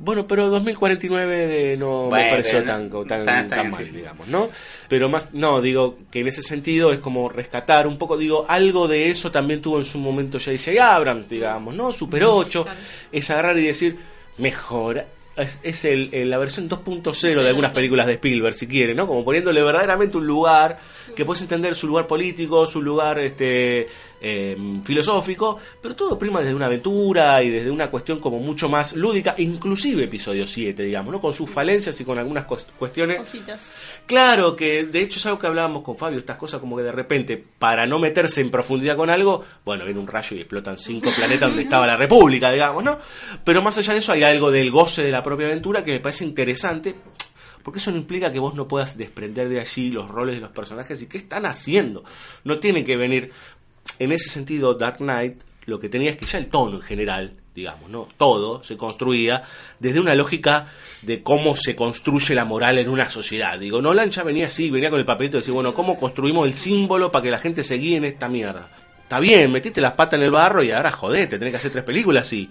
Bueno, 0.02 0.26
pero 0.28 0.50
2049 0.50 1.47
de- 1.47 1.78
no 1.78 2.10
me 2.10 2.30
pareció 2.30 2.64
tan, 2.64 2.89
tan, 3.06 3.47
tan 3.50 3.70
mal, 3.70 3.86
sí. 3.86 3.91
digamos, 3.91 4.28
¿no? 4.30 4.50
Pero 4.88 5.10
más, 5.10 5.34
no, 5.34 5.60
digo 5.62 5.97
que 6.10 6.22
en 6.22 6.28
ese 6.30 6.41
sentido 6.41 6.93
es 6.93 7.00
como 7.02 7.28
rescatar 7.28 7.86
un 7.86 7.97
poco, 7.97 8.18
digo, 8.18 8.45
algo 8.47 8.88
de 8.88 9.10
eso 9.10 9.30
también 9.30 9.62
tuvo 9.62 9.78
en 9.78 9.86
su 9.86 10.00
momento 10.00 10.39
J.J. 10.39 10.95
Abrams, 10.95 11.28
digamos, 11.28 11.76
¿no? 11.76 11.91
Super 11.91 12.24
8, 12.24 12.64
claro. 12.64 12.80
es 13.12 13.30
agarrar 13.30 13.58
y 13.58 13.64
decir, 13.68 13.97
mejor. 14.38 15.06
Es, 15.36 15.60
es 15.64 15.86
el, 15.86 16.10
el- 16.14 16.30
la 16.30 16.38
versión 16.38 16.68
2.0 16.68 17.41
de 17.41 17.47
algunas 17.47 17.72
películas 17.72 18.08
de 18.08 18.14
Spielberg, 18.14 18.54
si 18.56 18.68
quieren, 18.68 18.97
¿no? 18.97 19.08
Como 19.08 19.24
poniéndole 19.24 19.64
verdaderamente 19.64 20.18
un 20.18 20.28
lugar 20.28 20.80
que 21.16 21.24
puedes 21.24 21.41
entender 21.41 21.76
su 21.76 21.88
lugar 21.88 22.08
político, 22.08 22.68
su 22.68 22.82
lugar 22.82 23.20
este 23.20 23.88
eh, 24.22 24.57
filosófico, 24.84 25.59
pero 25.82 25.95
todo 25.95 26.17
prima 26.20 26.39
desde 26.41 26.53
una 26.55 26.65
aventura 26.65 27.41
y 27.43 27.49
desde 27.49 27.72
una 27.72 27.89
cuestión 27.89 28.20
como 28.20 28.39
mucho 28.39 28.67
más 28.70 28.95
lúdica, 28.95 29.36
inclusive 29.38 30.03
episodio 30.03 30.45
7, 30.45 30.84
digamos, 30.84 31.11
¿no? 31.13 31.22
Con 31.22 31.34
sus 31.34 31.49
falencias 31.49 31.99
y 32.01 32.03
con 32.05 32.17
algunas 32.17 32.45
cues- 32.45 32.65
cuestiones 32.78 33.17
Cositas. 33.20 33.74
Claro, 34.05 34.55
que 34.55 34.84
de 34.86 35.01
hecho 35.01 35.20
es 35.20 35.26
algo 35.26 35.39
que 35.39 35.47
hablábamos 35.47 35.84
con 35.84 35.97
Fabio, 35.97 36.20
estas 36.20 36.38
cosas 36.38 36.59
como 36.59 36.76
que 36.78 36.84
de 36.84 36.91
repente, 36.91 37.43
para 37.59 37.86
no 37.88 37.99
meterse 37.99 38.41
en 38.41 38.49
profundidad 38.51 38.95
con 38.97 39.09
algo, 39.09 39.45
bueno, 39.63 39.86
viene 39.86 39.99
un 39.99 40.07
rayo 40.07 40.36
y 40.36 40.39
explotan 40.41 40.78
cinco 40.78 41.09
planetas 41.15 41.49
donde 41.49 41.63
estaba 41.63 41.88
la 41.88 41.97
República, 41.97 42.51
digamos, 42.51 42.84
¿no? 42.84 42.99
Pero 43.43 43.61
más 43.61 43.78
allá 43.78 43.93
de 43.93 43.99
eso 43.99 44.11
hay 44.11 44.24
algo 44.24 44.51
del 44.51 44.72
goce 44.72 45.03
de 45.03 45.11
la 45.11 45.24
propia 45.24 45.47
aventura 45.47 45.84
que 45.84 45.91
me 45.91 45.99
parece 45.99 46.26
interesante, 46.26 46.95
porque 47.63 47.80
eso 47.80 47.91
no 47.91 47.97
implica 47.97 48.32
que 48.32 48.39
vos 48.39 48.55
no 48.55 48.67
puedas 48.67 48.97
desprender 48.97 49.49
de 49.49 49.59
allí 49.59 49.91
los 49.91 50.07
roles 50.07 50.36
de 50.36 50.41
los 50.41 50.49
personajes 50.51 51.01
y 51.01 51.07
qué 51.07 51.17
están 51.17 51.45
haciendo. 51.45 52.03
No 52.43 52.57
tienen 52.59 52.86
que 52.86 52.95
venir, 52.97 53.32
en 53.99 54.11
ese 54.11 54.30
sentido, 54.30 54.73
Dark 54.73 54.97
Knight 54.97 55.41
lo 55.65 55.80
que 55.80 55.88
tenía 55.88 56.11
es 56.11 56.17
que 56.17 56.25
ya 56.25 56.39
el 56.39 56.47
tono 56.47 56.77
en 56.77 56.82
general, 56.82 57.32
digamos, 57.53 57.89
¿no? 57.89 58.09
Todo 58.17 58.63
se 58.63 58.75
construía 58.75 59.43
desde 59.80 59.99
una 59.99 60.15
lógica 60.15 60.67
de 61.03 61.21
cómo 61.21 61.55
se 61.55 61.75
construye 61.75 62.36
la 62.36 62.45
moral 62.45 62.80
en 62.80 62.89
una 62.89 63.09
sociedad. 63.09 63.57
Digo, 63.59 63.82
Nolan 63.82 64.09
ya 64.09 64.23
venía 64.23 64.47
así, 64.47 64.69
venía 64.69 64.89
con 64.89 64.99
el 64.99 65.05
papelito 65.05 65.38
de 65.38 65.41
decir, 65.41 65.53
bueno, 65.53 65.73
¿cómo 65.73 65.97
construimos 65.97 66.47
el 66.47 66.55
símbolo 66.55 67.11
para 67.11 67.23
que 67.23 67.32
la 67.32 67.38
gente 67.38 67.63
se 67.63 67.75
guíe 67.75 67.97
en 67.97 68.05
esta 68.05 68.27
mierda? 68.27 68.69
Está 69.03 69.19
bien, 69.19 69.51
metiste 69.51 69.82
las 69.82 69.93
patas 69.93 70.19
en 70.19 70.25
el 70.25 70.32
barro 70.32 70.63
y 70.63 70.71
ahora 70.71 70.91
jodete, 70.91 71.39
tenés 71.39 71.51
que 71.51 71.57
hacer 71.57 71.71
tres 71.71 71.84
películas 71.84 72.27
así. 72.27 72.49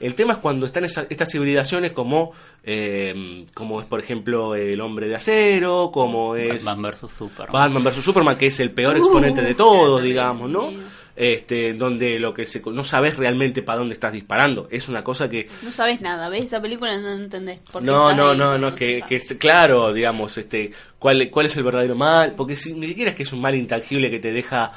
El 0.00 0.14
tema 0.14 0.34
es 0.34 0.38
cuando 0.38 0.64
están 0.66 0.84
esa- 0.84 1.06
estas 1.10 1.34
hibridaciones 1.34 1.92
como, 1.92 2.32
eh, 2.64 3.46
como 3.54 3.80
es 3.80 3.86
por 3.86 3.98
ejemplo 4.00 4.54
el 4.54 4.80
hombre 4.80 5.08
de 5.08 5.16
acero, 5.16 5.90
como 5.92 6.36
es 6.36 6.64
Batman 6.64 6.92
vs 6.92 7.10
Superman. 7.10 7.52
Batman 7.52 7.84
vs 7.84 8.04
Superman, 8.04 8.36
que 8.36 8.46
es 8.46 8.60
el 8.60 8.70
peor 8.70 8.96
exponente 8.96 9.42
de 9.42 9.54
todos, 9.54 10.02
digamos, 10.02 10.48
¿no? 10.48 10.70
Este, 11.16 11.74
donde 11.74 12.20
lo 12.20 12.32
que 12.32 12.46
se, 12.46 12.62
no 12.64 12.84
sabes 12.84 13.16
realmente 13.16 13.60
para 13.62 13.78
dónde 13.80 13.92
estás 13.94 14.12
disparando. 14.12 14.68
Es 14.70 14.88
una 14.88 15.02
cosa 15.02 15.28
que 15.28 15.48
No 15.62 15.72
sabes 15.72 16.00
nada, 16.00 16.28
ves 16.28 16.44
esa 16.44 16.62
película 16.62 16.94
y 16.94 16.98
no 17.02 17.10
entendés. 17.12 17.58
por 17.72 17.82
qué 17.82 17.86
no, 17.86 18.12
no, 18.14 18.30
ahí, 18.30 18.38
no, 18.38 18.56
no, 18.56 18.72
que, 18.76 19.02
que 19.08 19.16
es 19.16 19.34
claro, 19.34 19.92
digamos, 19.92 20.38
este, 20.38 20.70
cuál, 21.00 21.28
cuál 21.30 21.46
es 21.46 21.56
el 21.56 21.64
verdadero 21.64 21.96
mal, 21.96 22.34
porque 22.36 22.54
si, 22.54 22.72
ni 22.72 22.86
siquiera 22.86 23.10
es 23.10 23.16
que 23.16 23.24
es 23.24 23.32
un 23.32 23.40
mal 23.40 23.56
intangible 23.56 24.12
que 24.12 24.20
te 24.20 24.30
deja 24.30 24.70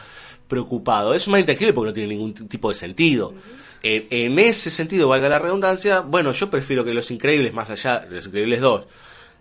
preocupado, 0.48 1.14
es 1.14 1.28
un 1.28 1.32
mal 1.32 1.42
intangible 1.42 1.74
porque 1.74 1.90
no 1.90 1.94
tiene 1.94 2.10
ningún 2.10 2.34
tipo 2.34 2.70
de 2.70 2.76
sentido. 2.76 3.34
En, 3.84 4.06
en 4.12 4.38
ese 4.40 4.70
sentido, 4.72 5.08
valga 5.08 5.28
la 5.30 5.40
redundancia, 5.40 6.02
bueno, 6.02 6.32
yo 6.34 6.50
prefiero 6.52 6.86
que 6.86 6.94
Los 6.94 7.10
Increíbles, 7.12 7.54
más 7.54 7.70
allá 7.70 8.00
de 8.00 8.16
Los 8.18 8.26
Increíbles 8.28 8.62
2, 8.62 8.86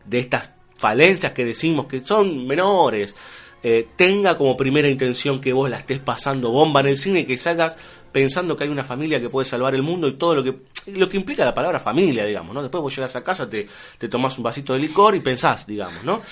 de 0.07 0.18
estas 0.18 0.53
falencias 0.76 1.32
que 1.32 1.45
decimos 1.45 1.86
que 1.86 2.01
son 2.01 2.47
menores, 2.47 3.14
eh, 3.62 3.86
tenga 3.97 4.38
como 4.38 4.57
primera 4.57 4.88
intención 4.88 5.41
que 5.41 5.53
vos 5.53 5.68
la 5.68 5.76
estés 5.78 5.99
pasando 5.99 6.51
bomba 6.51 6.80
en 6.80 6.86
el 6.86 6.97
cine 6.97 7.20
y 7.20 7.24
que 7.26 7.36
salgas 7.36 7.76
pensando 8.11 8.57
que 8.57 8.64
hay 8.64 8.70
una 8.70 8.82
familia 8.84 9.20
que 9.20 9.28
puede 9.28 9.45
salvar 9.45 9.74
el 9.74 9.82
mundo 9.82 10.09
y 10.09 10.12
todo 10.14 10.34
lo 10.36 10.43
que 10.43 10.55
lo 10.93 11.09
que 11.11 11.18
implica 11.18 11.45
la 11.45 11.53
palabra 11.53 11.78
familia, 11.78 12.24
digamos, 12.24 12.55
¿no? 12.55 12.62
Después 12.62 12.80
vos 12.80 12.97
llegas 12.97 13.14
a 13.16 13.22
casa, 13.22 13.49
te, 13.51 13.68
te 13.99 14.09
tomás 14.09 14.38
un 14.38 14.45
vasito 14.45 14.72
de 14.72 14.78
licor 14.80 15.14
y 15.14 15.20
pensás, 15.20 15.66
digamos, 15.66 16.03
¿no? 16.03 16.22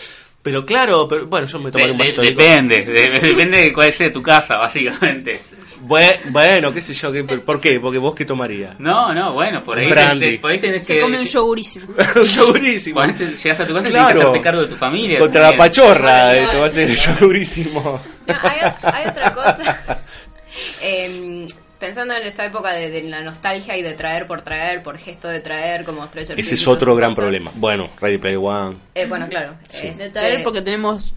Pero 0.42 0.64
claro, 0.64 1.06
pero 1.06 1.26
bueno, 1.26 1.46
yo 1.46 1.58
me 1.58 1.70
tomaré 1.70 1.88
De- 1.88 1.92
un 1.92 1.98
de- 1.98 2.04
vasito 2.04 2.22
de 2.22 2.28
depende, 2.30 2.84
de- 2.86 3.10
depende 3.28 3.58
de 3.58 3.72
cuál 3.74 3.92
sea 3.92 4.10
tu 4.10 4.22
casa, 4.22 4.56
básicamente. 4.56 5.38
Bue- 5.86 6.18
Bueno, 6.30 6.72
qué 6.72 6.80
sé 6.80 6.92
yo, 6.94 7.12
¿qué- 7.12 7.24
¿por 7.24 7.60
qué? 7.60 7.78
Porque 7.80 7.98
vos 7.98 8.14
qué 8.14 8.24
tomarías. 8.24 8.78
No, 8.80 9.14
no, 9.14 9.32
bueno, 9.32 9.62
por 9.62 9.78
ahí, 9.78 9.88
Brandy. 9.88 10.32
te- 10.32 10.38
por 10.38 10.50
ahí 10.50 10.58
tenés 10.58 10.86
Se 10.86 10.94
que... 10.96 11.00
come 11.00 11.18
un 11.20 11.26
yogurísimo. 11.26 11.86
un 12.16 12.24
yogurísimo. 12.24 12.94
Por 13.00 13.04
ahí 13.08 13.12
te- 13.12 13.36
llegas 13.36 13.60
a 13.60 13.66
tu 13.66 13.74
casa 13.74 13.88
y 13.88 13.90
Claro. 13.90 14.06
tienes 14.06 14.14
que 14.14 14.20
hacerte 14.28 14.40
cargo 14.42 14.60
de 14.62 14.66
tu 14.68 14.76
familia. 14.76 15.18
Contra 15.18 15.40
la 15.40 15.46
también. 15.48 15.68
pachorra, 15.68 16.36
eh, 16.36 16.46
te 16.50 16.56
va 16.58 16.64
a 16.64 16.66
hacer 16.66 16.90
el 16.90 16.96
yogurísimo. 16.96 18.00
No, 18.26 18.34
hay, 18.42 18.58
ot- 18.60 18.92
hay 18.94 19.06
otra 19.08 19.34
cosa. 19.34 20.02
Em, 20.82 21.46
pensando 21.78 22.14
en 22.14 22.26
esa 22.26 22.44
época 22.46 22.72
de, 22.72 22.90
de 22.90 23.02
la 23.04 23.22
nostalgia 23.22 23.76
y 23.76 23.82
de 23.82 23.92
traer 23.92 24.26
por 24.26 24.40
traer, 24.42 24.82
por 24.82 24.98
gesto 24.98 25.28
de 25.28 25.40
traer, 25.40 25.84
como 25.84 26.04
Stranger 26.06 26.32
Ese 26.32 26.34
Things 26.34 26.52
es 26.52 26.66
y 26.66 26.70
otro 26.70 26.96
gran 26.96 27.10
cosas. 27.10 27.22
problema. 27.24 27.52
Bueno, 27.54 27.88
Ready 28.00 28.18
Player 28.18 28.38
One, 28.42 28.76
Eh, 28.94 29.06
bueno, 29.06 29.28
claro. 29.28 29.54
Sí. 29.70 29.88
este, 29.88 30.04
De 30.04 30.10
traer 30.10 30.42
porque 30.42 30.62
tenemos. 30.62 31.14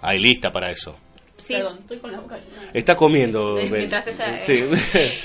hay 0.00 0.18
lista 0.18 0.50
para 0.50 0.70
eso. 0.70 0.96
Sí, 1.38 1.54
Perdón, 1.54 1.78
estoy 1.80 1.98
con 1.98 2.12
la 2.12 2.20
boca 2.20 2.36
llena. 2.36 2.70
Está 2.74 2.96
comiendo. 2.96 3.56
Mientras 3.70 4.06
ella, 4.06 4.38
eh, 4.38 4.42
Sí. 4.44 4.64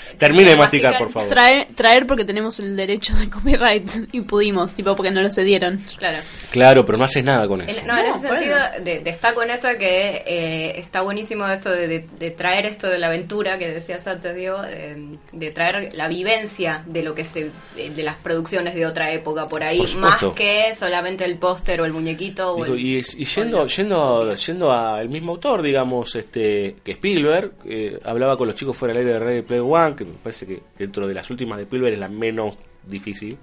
Termine 0.18 0.52
de 0.52 0.56
masticar, 0.56 0.98
por 0.98 1.12
favor. 1.12 1.28
Traer, 1.30 1.68
traer 1.76 2.06
porque 2.08 2.24
tenemos 2.24 2.60
el 2.60 2.76
derecho 2.76 3.14
de 3.16 3.30
copyright 3.30 3.92
y 4.14 4.22
pudimos, 4.22 4.74
tipo 4.74 4.96
porque 4.96 5.12
no 5.12 5.22
lo 5.22 5.30
cedieron. 5.30 5.84
claro. 5.98 6.18
Claro, 6.52 6.86
pero 6.86 6.98
no 7.00 7.04
haces 7.06 7.24
nada 7.24 7.48
con 7.48 7.62
eso. 7.62 7.80
En, 7.82 7.88
no, 7.88 7.98
en 7.98 8.10
No, 8.10 8.16
ese 8.16 8.28
bueno. 8.28 8.40
sentido, 8.40 8.58
de- 8.86 9.00
destaco 9.00 9.42
en 9.44 9.50
esto 9.50 9.68
que 9.80 10.24
eh, 10.26 10.80
está 10.80 11.02
buenísimo 11.02 11.48
esto 11.48 11.72
de, 11.72 11.88
de- 11.88 12.06
de 12.20 12.32
traer 12.32 12.68
esto 12.68 12.88
de 12.88 13.00
la 13.00 13.08
aventura 13.08 13.58
que 13.58 13.70
decías 13.72 14.06
antes, 14.06 14.36
Diego, 14.36 14.62
eh, 14.68 14.96
de 15.32 15.52
traer 15.52 15.94
la 15.96 16.08
vivencia 16.08 16.84
de 16.86 17.02
lo 17.04 17.16
que 17.16 17.26
se 17.26 17.50
de, 17.76 17.90
de 17.90 18.04
las 18.04 18.16
producciones 18.18 18.76
de 18.76 18.86
otra 18.86 19.12
época 19.12 19.46
por 19.46 19.64
ahí, 19.64 19.80
Por 19.80 19.98
más 19.98 20.24
que 20.36 20.76
solamente 20.78 21.26
el 21.26 21.38
póster 21.40 21.82
o 21.82 21.86
el 21.86 21.92
muñequito. 21.94 22.54
o 22.54 22.64
Digo, 22.64 22.76
el- 22.76 22.80
y, 22.80 22.98
y 23.00 23.26
yendo, 23.26 23.66
yendo, 23.66 24.36
yendo 24.36 24.72
al 24.72 25.10
mismo 25.10 25.32
autor, 25.34 25.64
digamos, 25.64 26.03
este, 26.16 26.76
que 26.84 26.92
Spielberg, 26.92 27.52
eh, 27.66 28.00
hablaba 28.04 28.38
con 28.38 28.48
los 28.48 28.56
chicos 28.56 28.76
fuera 28.78 28.94
del 28.94 29.02
aire 29.08 29.14
de 29.14 29.26
Ready 29.26 29.42
Player 29.44 29.64
One, 29.68 29.96
que 29.96 30.06
me 30.06 30.14
parece 30.14 30.46
que 30.46 30.62
dentro 30.78 31.08
de 31.08 31.14
las 31.14 31.30
últimas 31.30 31.58
de 31.58 31.64
Spielberg 31.64 31.94
es 31.94 32.00
la 32.00 32.10
menos 32.10 32.58
difícil, 32.86 33.38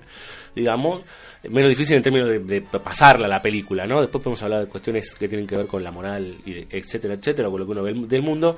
digamos, 0.54 1.00
menos 1.48 1.70
difícil 1.70 1.96
en 1.96 2.02
términos 2.02 2.28
de, 2.28 2.40
de 2.40 2.60
pasarla 2.60 3.26
la 3.26 3.40
película, 3.40 3.86
¿no? 3.86 4.00
Después 4.02 4.22
podemos 4.22 4.42
hablar 4.42 4.60
de 4.60 4.66
cuestiones 4.66 5.14
que 5.14 5.28
tienen 5.28 5.46
que 5.46 5.56
ver 5.56 5.66
con 5.66 5.82
la 5.82 5.90
moral, 5.90 6.36
y 6.44 6.52
de- 6.52 6.66
etcétera, 6.70 7.14
etcétera, 7.14 7.48
con 7.48 7.58
lo 7.60 7.64
que 7.64 7.72
uno 7.72 7.82
ve 7.82 7.94
del 7.94 8.22
mundo, 8.22 8.56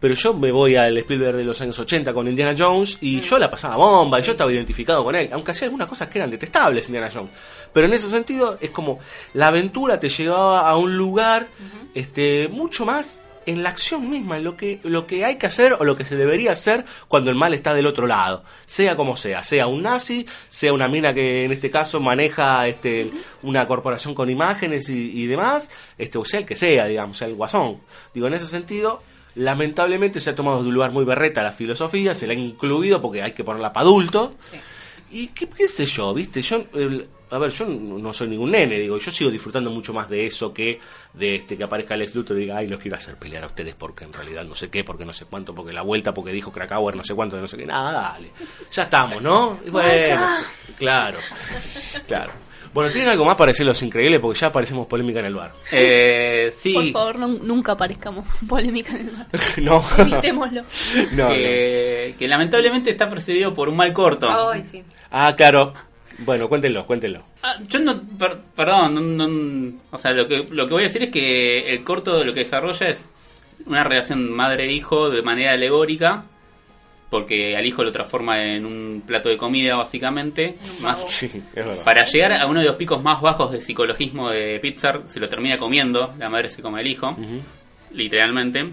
pero 0.00 0.14
yo 0.14 0.32
me 0.32 0.50
voy 0.50 0.74
al 0.76 0.96
Spielberg 0.96 1.36
de 1.36 1.44
los 1.44 1.60
años 1.60 1.78
80 1.78 2.14
con 2.14 2.26
Indiana 2.26 2.54
Jones 2.58 2.96
y 3.02 3.20
yo 3.20 3.38
la 3.38 3.50
pasaba 3.50 3.76
bomba 3.76 4.20
y 4.20 4.22
yo 4.22 4.32
estaba 4.32 4.50
identificado 4.50 5.04
con 5.04 5.14
él, 5.14 5.28
aunque 5.32 5.50
hacía 5.50 5.66
algunas 5.66 5.86
cosas 5.88 6.08
que 6.08 6.18
eran 6.18 6.30
detestables 6.30 6.86
Indiana 6.86 7.10
Jones. 7.12 7.30
Pero 7.74 7.86
en 7.86 7.92
ese 7.92 8.08
sentido 8.08 8.56
es 8.60 8.70
como 8.70 8.98
la 9.34 9.48
aventura 9.48 10.00
te 10.00 10.08
llevaba 10.08 10.68
a 10.68 10.76
un 10.78 10.96
lugar 10.96 11.48
este 11.94 12.48
mucho 12.48 12.86
más 12.86 13.20
en 13.46 13.62
la 13.62 13.70
acción 13.70 14.08
misma, 14.10 14.36
en 14.36 14.44
lo 14.44 14.56
que, 14.56 14.80
lo 14.84 15.06
que 15.06 15.24
hay 15.24 15.36
que 15.36 15.46
hacer 15.46 15.72
o 15.74 15.84
lo 15.84 15.96
que 15.96 16.04
se 16.04 16.16
debería 16.16 16.52
hacer 16.52 16.84
cuando 17.08 17.30
el 17.30 17.36
mal 17.36 17.54
está 17.54 17.74
del 17.74 17.86
otro 17.86 18.06
lado, 18.06 18.44
sea 18.66 18.96
como 18.96 19.16
sea, 19.16 19.42
sea 19.42 19.66
un 19.66 19.82
nazi, 19.82 20.26
sea 20.48 20.72
una 20.72 20.88
mina 20.88 21.12
que 21.14 21.44
en 21.44 21.52
este 21.52 21.70
caso 21.70 22.00
maneja 22.00 22.66
este, 22.68 23.10
una 23.42 23.66
corporación 23.66 24.14
con 24.14 24.30
imágenes 24.30 24.88
y, 24.88 25.10
y 25.22 25.26
demás, 25.26 25.70
este, 25.98 26.18
o 26.18 26.24
sea 26.24 26.40
el 26.40 26.46
que 26.46 26.56
sea, 26.56 26.86
digamos, 26.86 27.18
sea 27.18 27.28
el 27.28 27.34
guasón. 27.34 27.78
Digo, 28.14 28.26
en 28.26 28.34
ese 28.34 28.46
sentido, 28.46 29.02
lamentablemente 29.34 30.20
se 30.20 30.30
ha 30.30 30.34
tomado 30.34 30.62
de 30.62 30.68
un 30.68 30.74
lugar 30.74 30.92
muy 30.92 31.04
berreta 31.04 31.42
la 31.42 31.52
filosofía, 31.52 32.14
se 32.14 32.26
la 32.26 32.32
ha 32.34 32.36
incluido 32.36 33.00
porque 33.02 33.22
hay 33.22 33.32
que 33.32 33.44
ponerla 33.44 33.72
para 33.72 33.84
adultos. 33.86 34.30
Y 35.10 35.26
qué, 35.28 35.48
qué 35.48 35.68
sé 35.68 35.84
yo, 35.86 36.14
viste, 36.14 36.40
yo, 36.42 36.62
el- 36.74 37.08
a 37.32 37.38
ver, 37.38 37.50
yo 37.50 37.66
no 37.66 38.12
soy 38.12 38.28
ningún 38.28 38.50
nene, 38.50 38.78
digo, 38.78 38.98
yo 38.98 39.10
sigo 39.10 39.30
disfrutando 39.30 39.70
mucho 39.70 39.92
más 39.92 40.08
de 40.08 40.26
eso 40.26 40.52
que 40.52 40.78
de 41.14 41.34
este 41.36 41.56
que 41.56 41.64
aparezca 41.64 41.94
Alex 41.94 42.14
Luthor 42.14 42.36
y 42.36 42.40
diga, 42.42 42.58
ay, 42.58 42.68
los 42.68 42.78
quiero 42.78 42.96
hacer 42.96 43.16
pelear 43.16 43.42
a 43.44 43.46
ustedes 43.46 43.74
porque 43.74 44.04
en 44.04 44.12
realidad 44.12 44.44
no 44.44 44.54
sé 44.54 44.68
qué, 44.70 44.84
porque 44.84 45.04
no 45.04 45.12
sé 45.12 45.24
cuánto, 45.24 45.54
porque 45.54 45.72
la 45.72 45.82
vuelta, 45.82 46.12
porque 46.14 46.32
dijo 46.32 46.52
Krakauer, 46.52 46.94
no 46.96 47.04
sé 47.04 47.14
cuánto, 47.14 47.40
no 47.40 47.48
sé 47.48 47.56
qué, 47.56 47.66
nada, 47.66 47.92
dale, 48.12 48.30
ya 48.70 48.82
estamos, 48.84 49.20
¿no? 49.22 49.58
Y 49.66 49.70
bueno, 49.70 50.28
sí, 50.28 50.72
claro, 50.78 51.18
claro. 52.06 52.32
Bueno, 52.74 52.90
¿tienen 52.90 53.10
algo 53.10 53.26
más 53.26 53.36
para 53.36 53.50
decir 53.50 53.66
los 53.66 53.82
increíbles? 53.82 54.18
Porque 54.18 54.38
ya 54.40 54.50
parecemos 54.50 54.86
polémica 54.86 55.18
en 55.20 55.26
el 55.26 55.34
bar. 55.34 55.52
Eh, 55.70 56.50
sí, 56.54 56.72
Por 56.72 56.90
favor, 56.90 57.18
no- 57.18 57.28
nunca 57.28 57.72
aparezcamos 57.72 58.26
polémica 58.48 58.92
en 58.96 59.08
el 59.08 59.16
bar. 59.16 59.26
no. 59.58 59.84
Evitémoslo. 59.98 60.62
no, 61.12 61.24
no. 61.24 61.28
que, 61.28 62.14
que 62.18 62.28
lamentablemente 62.28 62.90
está 62.90 63.10
precedido 63.10 63.52
por 63.52 63.68
un 63.68 63.76
mal 63.76 63.92
corto. 63.92 64.26
Ay, 64.50 64.64
sí. 64.70 64.82
Ah, 65.10 65.34
claro. 65.36 65.74
Bueno, 66.18 66.48
cuéntenlo, 66.48 66.86
cuéntenlo. 66.86 67.22
Ah, 67.42 67.56
yo 67.68 67.78
no, 67.80 68.00
per- 68.18 68.38
perdón, 68.54 69.16
no- 69.16 69.28
no- 69.28 69.72
o 69.90 69.98
sea, 69.98 70.12
lo 70.12 70.26
que, 70.28 70.46
lo 70.50 70.66
que 70.66 70.72
voy 70.74 70.82
a 70.84 70.86
decir 70.86 71.02
es 71.04 71.10
que 71.10 71.72
el 71.72 71.82
corto 71.84 72.22
lo 72.24 72.32
que 72.34 72.40
desarrolla 72.40 72.88
es 72.88 73.10
una 73.66 73.84
relación 73.84 74.30
madre-hijo 74.32 75.10
de 75.10 75.22
manera 75.22 75.52
alegórica, 75.52 76.24
porque 77.10 77.56
al 77.56 77.66
hijo 77.66 77.84
lo 77.84 77.92
transforma 77.92 78.42
en 78.42 78.64
un 78.64 79.02
plato 79.06 79.28
de 79.28 79.36
comida 79.36 79.76
básicamente, 79.76 80.56
más, 80.80 81.04
Sí, 81.10 81.26
es 81.54 81.54
verdad. 81.66 81.84
para 81.84 82.04
llegar 82.04 82.32
a 82.32 82.46
uno 82.46 82.60
de 82.60 82.66
los 82.66 82.76
picos 82.76 83.02
más 83.02 83.20
bajos 83.20 83.52
de 83.52 83.60
psicologismo 83.60 84.30
de 84.30 84.58
Pixar, 84.60 85.02
se 85.06 85.20
lo 85.20 85.28
termina 85.28 85.58
comiendo, 85.58 86.14
la 86.18 86.28
madre 86.30 86.48
se 86.48 86.62
come 86.62 86.80
al 86.80 86.86
hijo, 86.86 87.14
literalmente. 87.92 88.70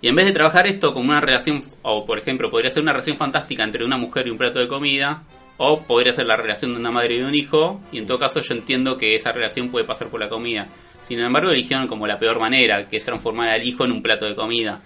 Y 0.00 0.08
en 0.08 0.16
vez 0.16 0.26
de 0.26 0.32
trabajar 0.32 0.66
esto 0.66 0.92
como 0.94 1.10
una 1.10 1.20
relación, 1.20 1.62
o 1.82 2.04
por 2.04 2.18
ejemplo, 2.18 2.50
podría 2.50 2.70
ser 2.70 2.82
una 2.82 2.92
relación 2.92 3.16
fantástica 3.16 3.62
entre 3.62 3.84
una 3.84 3.96
mujer 3.96 4.26
y 4.26 4.30
un 4.30 4.38
plato 4.38 4.58
de 4.58 4.66
comida, 4.66 5.22
o 5.64 5.82
podría 5.82 6.12
ser 6.12 6.26
la 6.26 6.34
relación 6.36 6.72
de 6.72 6.80
una 6.80 6.90
madre 6.90 7.14
y 7.14 7.18
de 7.20 7.24
un 7.26 7.34
hijo, 7.36 7.80
y 7.92 7.98
en 7.98 8.06
todo 8.06 8.18
caso 8.18 8.40
yo 8.40 8.52
entiendo 8.54 8.98
que 8.98 9.14
esa 9.14 9.30
relación 9.30 9.68
puede 9.70 9.84
pasar 9.84 10.08
por 10.08 10.18
la 10.18 10.28
comida. 10.28 10.66
Sin 11.06 11.20
embargo, 11.20 11.50
eligieron 11.50 11.86
como 11.86 12.06
la 12.06 12.18
peor 12.18 12.40
manera, 12.40 12.88
que 12.88 12.96
es 12.96 13.04
transformar 13.04 13.48
al 13.48 13.66
hijo 13.66 13.84
en 13.84 13.92
un 13.92 14.02
plato 14.02 14.24
de 14.24 14.34
comida. 14.34 14.80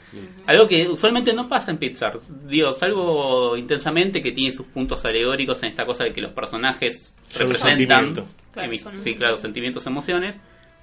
Algo 0.46 0.66
que 0.68 0.86
usualmente 0.88 1.32
no 1.32 1.48
pasa 1.48 1.70
en 1.70 1.78
Pixar. 1.78 2.18
Digo, 2.46 2.74
salvo 2.74 3.56
intensamente 3.56 4.22
que 4.22 4.32
tiene 4.32 4.52
sus 4.52 4.66
puntos 4.66 5.04
alegóricos 5.04 5.62
en 5.62 5.68
esta 5.70 5.86
cosa 5.86 6.04
de 6.04 6.12
que 6.12 6.20
los 6.20 6.32
personajes 6.32 7.14
Son 7.28 7.42
representan 7.48 7.78
sentimiento. 8.14 8.26
Claro, 8.52 8.98
sí, 8.98 9.14
claro, 9.14 9.36
sentimientos, 9.38 9.86
emociones. 9.86 10.36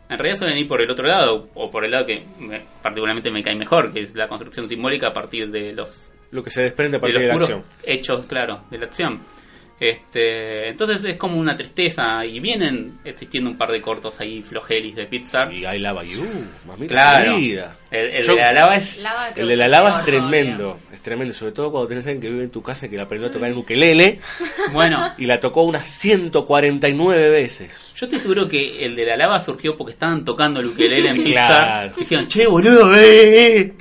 En 0.10 0.18
realidad 0.20 0.38
suelen 0.40 0.58
ir 0.58 0.68
por 0.68 0.82
el 0.82 0.90
otro 0.90 1.08
lado, 1.08 1.50
o 1.56 1.70
por 1.72 1.84
el 1.86 1.92
lado 1.92 2.06
que 2.06 2.24
me- 2.40 2.64
particularmente 2.82 3.32
me 3.32 3.42
cae 3.44 3.56
mejor, 3.56 3.92
que 3.94 4.02
es 4.02 4.14
la 4.16 4.28
construcción 4.28 4.68
simbólica 4.68 5.08
a 5.08 5.14
partir 5.14 5.50
de 5.50 5.74
los, 5.74 6.10
Lo 6.32 6.44
que 6.44 6.52
se 6.52 6.62
desprende 6.64 6.98
a 6.98 7.00
de 7.00 7.02
partir 7.02 7.14
los 7.16 7.22
de 7.22 7.28
la 7.28 7.34
puros 7.34 7.50
acción. 7.50 7.64
hechos, 7.86 8.26
claro, 8.28 8.64
de 8.70 8.78
la 8.78 8.86
acción. 8.86 9.20
Este, 9.80 10.70
entonces 10.70 11.04
es 11.04 11.18
como 11.18 11.38
una 11.38 11.58
tristeza 11.58 12.26
y 12.26 12.40
vienen 12.40 13.00
existiendo 13.04 13.50
un 13.50 13.58
par 13.58 13.70
de 13.72 13.82
cortos 13.82 14.18
ahí 14.20 14.42
flojelis 14.42 14.96
de 14.96 15.06
Pixar. 15.08 15.52
Y 15.52 15.66
I 15.66 15.78
love 15.80 16.04
you, 16.06 16.24
mamita 16.66 16.94
Claro. 16.94 17.34
querida. 17.36 17.76
El, 17.92 18.06
el 18.12 18.24
Yo- 18.24 18.36
de 18.36 18.42
la 18.42 18.54
lava 18.54 18.78
es 18.78 18.98
Lava 18.98 19.30
El 19.36 19.48
de 19.48 19.56
la 19.58 19.68
lava 19.68 20.00
es 20.00 20.06
tremendo, 20.06 20.80
es 20.92 21.02
tremendo, 21.02 21.34
sobre 21.34 21.52
todo 21.52 21.72
cuando 21.72 21.88
tenés 21.88 22.06
alguien 22.06 22.22
que 22.22 22.30
vive 22.30 22.44
en 22.46 22.50
tu 22.50 22.62
casa 22.64 22.88
que 22.90 22.96
la 22.98 23.04
aprendió 23.04 23.28
a 23.30 23.32
tocar 23.32 23.52
en 23.52 23.58
ukelele 23.58 24.20
bueno. 24.74 25.14
y 25.18 25.26
la 25.26 25.40
tocó 25.40 25.64
unas 25.64 25.86
149 25.86 27.30
veces. 27.30 27.72
Yo 27.96 28.06
estoy 28.06 28.20
seguro 28.20 28.48
que 28.50 28.86
el 28.86 28.96
de 28.96 29.06
la 29.06 29.18
lava 29.18 29.40
surgió 29.42 29.76
porque 29.78 29.94
estaban 29.94 30.24
tocando 30.26 30.60
el 30.62 30.68
ukelele 30.68 31.10
en 31.10 31.24
Pixar. 31.24 31.34
Claro. 31.36 31.94
Y 31.98 32.00
dijeron, 32.02 32.28
che, 32.28 32.48
boludo, 32.48 32.96
eh, 32.96 33.58
eh, 33.60 33.74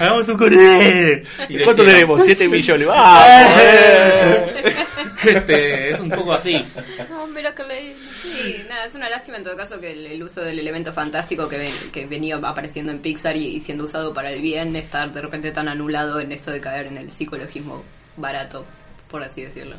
hagamos 0.00 0.28
un 0.28 0.34
ukelele. 0.34 1.22
Y 1.48 1.58
¿Cuánto 1.58 1.84
tenemos? 1.84 2.22
7 2.24 2.48
millones. 2.48 2.86
¡Vamos! 2.88 3.28
eh! 3.60 4.64
Este, 5.26 5.90
es 5.90 6.00
un 6.00 6.10
poco 6.10 6.32
así. 6.32 6.64
No, 7.10 7.26
mira 7.26 7.54
que 7.54 7.62
le... 7.64 7.94
Sí, 7.94 8.64
nada, 8.68 8.86
es 8.86 8.94
una 8.94 9.08
lástima 9.08 9.36
en 9.38 9.44
todo 9.44 9.56
caso 9.56 9.80
que 9.80 9.92
el, 9.92 10.06
el 10.06 10.22
uso 10.22 10.40
del 10.42 10.58
elemento 10.58 10.92
fantástico 10.92 11.48
que, 11.48 11.58
ven- 11.58 11.90
que 11.92 12.06
venía 12.06 12.36
apareciendo 12.36 12.92
en 12.92 12.98
Pixar 13.00 13.36
y, 13.36 13.46
y 13.56 13.60
siendo 13.60 13.84
usado 13.84 14.12
para 14.14 14.30
el 14.32 14.40
bien, 14.40 14.74
estar 14.76 15.12
de 15.12 15.20
repente 15.20 15.50
tan 15.52 15.68
anulado 15.68 16.20
en 16.20 16.32
eso 16.32 16.50
de 16.50 16.60
caer 16.60 16.86
en 16.86 16.98
el 16.98 17.10
psicologismo 17.10 17.82
barato, 18.16 18.64
por 19.08 19.22
así 19.22 19.42
decirlo. 19.42 19.76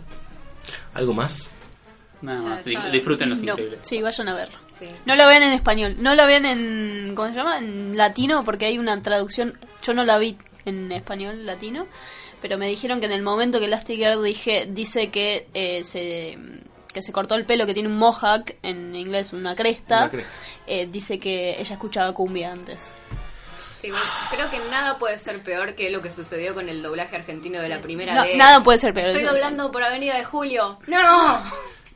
¿Algo 0.94 1.14
más? 1.14 1.48
Nada 2.22 2.42
Ya, 2.42 2.50
más. 2.50 2.66
ya. 2.66 2.90
Disfruten 2.90 3.30
los 3.30 3.42
No, 3.42 3.52
increíbles. 3.54 3.80
sí, 3.84 4.02
vayan 4.02 4.30
a 4.30 4.34
verlo. 4.36 4.58
Sí. 4.80 4.88
No 5.06 5.16
lo 5.16 5.26
vean 5.28 5.44
en 5.44 5.54
español, 5.54 5.96
no 6.00 6.16
lo 6.16 6.26
vean 6.28 6.46
en, 6.46 7.14
¿cómo 7.16 7.30
se 7.30 7.36
llama? 7.36 7.60
En 7.60 7.96
latino, 7.96 8.44
porque 8.44 8.66
hay 8.66 8.78
una 8.78 9.02
traducción, 9.02 9.58
yo 9.82 9.94
no 9.94 10.04
la 10.04 10.18
vi 10.18 10.38
en 10.66 10.92
español 10.92 11.46
latino, 11.46 11.88
pero 12.48 12.60
me 12.60 12.68
dijeron 12.70 13.00
que 13.00 13.08
en 13.08 13.12
el 13.12 13.24
momento 13.24 13.58
que 13.58 13.66
Elastigirl 13.66 14.24
dije, 14.24 14.68
dice 14.70 15.10
que 15.10 15.48
eh, 15.56 15.84
se 15.84 16.38
que 16.94 17.02
se 17.02 17.12
cortó 17.12 17.34
el 17.34 17.44
pelo, 17.44 17.66
que 17.66 17.74
tiene 17.74 17.90
un 17.90 17.98
mohawk, 17.98 18.52
en 18.62 18.94
inglés 18.94 19.34
una 19.34 19.56
cresta, 19.56 20.02
Una 20.02 20.10
cresta. 20.12 20.32
eh, 20.68 20.88
dice 20.92 21.18
que 21.20 21.60
ella 21.60 21.74
escuchaba 21.74 22.14
cumbia 22.14 22.52
antes. 22.52 22.80
Sí, 23.82 23.90
bueno, 23.90 24.06
creo 24.30 24.50
que 24.52 24.60
nada 24.70 25.00
puede 25.00 25.18
ser 25.18 25.42
peor 25.42 25.74
que 25.74 25.90
lo 25.90 26.04
que 26.04 26.12
sucedió 26.12 26.54
con 26.54 26.70
el 26.70 26.84
doblaje 26.84 27.16
argentino 27.16 27.60
de 27.62 27.68
la 27.70 27.82
primera 27.82 28.14
No, 28.14 28.22
vez. 28.22 28.38
nada 28.38 28.64
puede 28.64 28.78
ser 28.78 28.94
peor. 28.94 29.08
Estoy 29.08 29.24
doblando 29.24 29.72
por 29.72 29.82
Avenida 29.82 30.16
de 30.20 30.24
Julio. 30.24 30.78
¡No! 30.86 31.42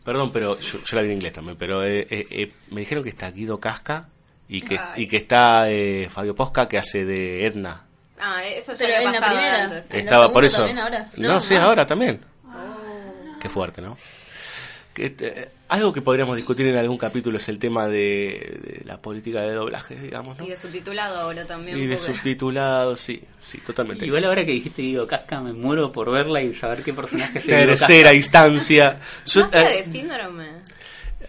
Perdón, 0.03 0.31
pero 0.33 0.59
yo, 0.59 0.79
yo 0.83 0.95
la 0.97 1.03
vi 1.03 1.09
en 1.09 1.13
inglés 1.17 1.33
también, 1.33 1.57
pero 1.57 1.83
eh, 1.85 2.07
eh, 2.09 2.27
eh, 2.31 2.51
me 2.71 2.79
dijeron 2.81 3.03
que 3.03 3.11
está 3.11 3.29
Guido 3.29 3.59
Casca 3.59 4.09
y 4.47 4.61
que, 4.63 4.79
Ay. 4.79 5.03
y 5.03 5.07
que 5.07 5.17
está 5.17 5.69
eh, 5.69 6.09
Fabio 6.11 6.33
Posca 6.33 6.67
que 6.67 6.79
hace 6.79 7.05
de 7.05 7.45
Edna. 7.45 7.85
Ah, 8.19 8.43
eso 8.45 8.73
ya 8.73 8.77
Pero 8.79 8.95
había 8.95 9.07
en 9.07 9.13
la 9.13 9.19
pasado 9.19 9.35
primera. 9.37 9.63
antes. 9.63 9.83
¿En 9.89 9.95
la 9.95 9.99
Estaba 10.01 10.31
por 10.33 10.33
segunda 10.33 10.47
eso. 10.47 10.57
también 10.57 10.79
ahora? 10.79 11.11
No, 11.17 11.39
ah. 11.61 11.63
ahora 11.65 11.87
también. 11.87 12.25
Qué 13.39 13.49
fuerte, 13.49 13.81
¿no? 13.81 13.97
que, 14.93 15.15
eh, 15.19 15.49
algo 15.69 15.93
que 15.93 16.01
podríamos 16.01 16.35
discutir 16.35 16.67
en 16.67 16.75
algún 16.75 16.97
capítulo 16.97 17.37
es 17.37 17.47
el 17.47 17.57
tema 17.57 17.87
de, 17.87 18.59
de 18.63 18.81
la 18.85 18.97
política 18.97 19.41
de 19.43 19.53
doblaje, 19.53 19.95
digamos, 19.95 20.37
¿no? 20.37 20.43
Y 20.45 20.49
de 20.49 20.57
subtitulado 20.57 21.17
ahora 21.19 21.45
también. 21.45 21.77
Y 21.77 21.85
de 21.85 21.95
porque- 21.95 22.13
subtitulado, 22.13 22.95
sí, 22.97 23.23
sí, 23.39 23.59
totalmente. 23.59 24.05
Igual 24.05 24.25
ahora 24.25 24.43
que 24.45 24.51
dijiste 24.51 24.81
Guido 24.81 25.07
Casca, 25.07 25.39
me 25.39 25.53
muero 25.53 25.91
por 25.93 26.11
verla 26.11 26.41
y 26.41 26.53
saber 26.53 26.83
qué 26.83 26.91
personaje 26.91 27.39
es 27.39 27.45
Tercera 27.45 28.13
instancia. 28.13 28.99
Yo- 29.25 29.47
eh, 29.53 29.83
de 29.85 29.91
síndrome. 29.91 30.47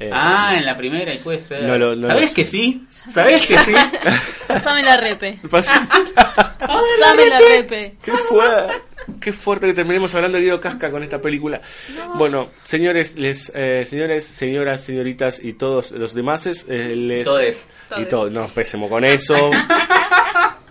Eh, 0.01 0.11
Ah, 0.13 0.55
en 0.57 0.65
la 0.67 0.77
primera, 0.77 1.13
y 1.15 1.19
puede 1.19 1.39
ser. 1.39 1.63
No 1.65 2.09
¿Sabés 2.09 2.33
que 2.35 2.45
sí? 2.45 2.87
¿Sabés 2.89 3.47
que 3.47 3.57
sí? 3.59 3.73
Pasame 4.49 4.83
la 4.83 4.97
repe. 4.99 5.39
Pasame 5.49 5.87
la 7.29 7.39
repe. 7.39 7.97
Qué 8.03 8.13
fuerte, 8.13 8.75
qué 9.21 9.33
fuerte 9.33 9.67
que 9.67 9.75
terminemos 9.75 10.15
hablando 10.15 10.39
de 10.39 10.45
Guido 10.45 10.61
Casca 10.61 10.91
con 10.91 11.03
esta 11.03 11.21
película. 11.21 11.61
Bueno, 12.17 12.51
señores, 12.63 13.17
les, 13.17 13.53
eh, 13.55 13.85
señores, 13.87 14.25
señoras, 14.25 14.81
señoritas 14.83 15.39
y 15.43 15.53
todos 15.53 15.93
los 15.93 16.15
demás, 16.15 16.47
eh, 16.47 16.95
les 16.97 17.25
Todes. 17.25 17.65
y 17.97 18.05
todo, 18.07 18.31
no 18.31 18.45
empecemos 18.45 18.89
con 18.91 19.05
eso. 19.05 19.35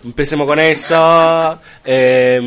empecemos 0.04 0.46
con 0.46 0.58
eso. 0.58 1.58
Eh, 1.84 2.38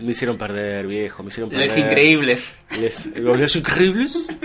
me 0.00 0.12
hicieron 0.12 0.36
perder, 0.36 0.86
viejo, 0.86 1.22
me 1.22 1.28
hicieron 1.28 1.50
perder. 1.50 1.68
Los 1.68 1.78
increíbles. 1.78 2.40
Les, 2.80 3.06
los 3.16 3.56
increíbles. 3.56 4.28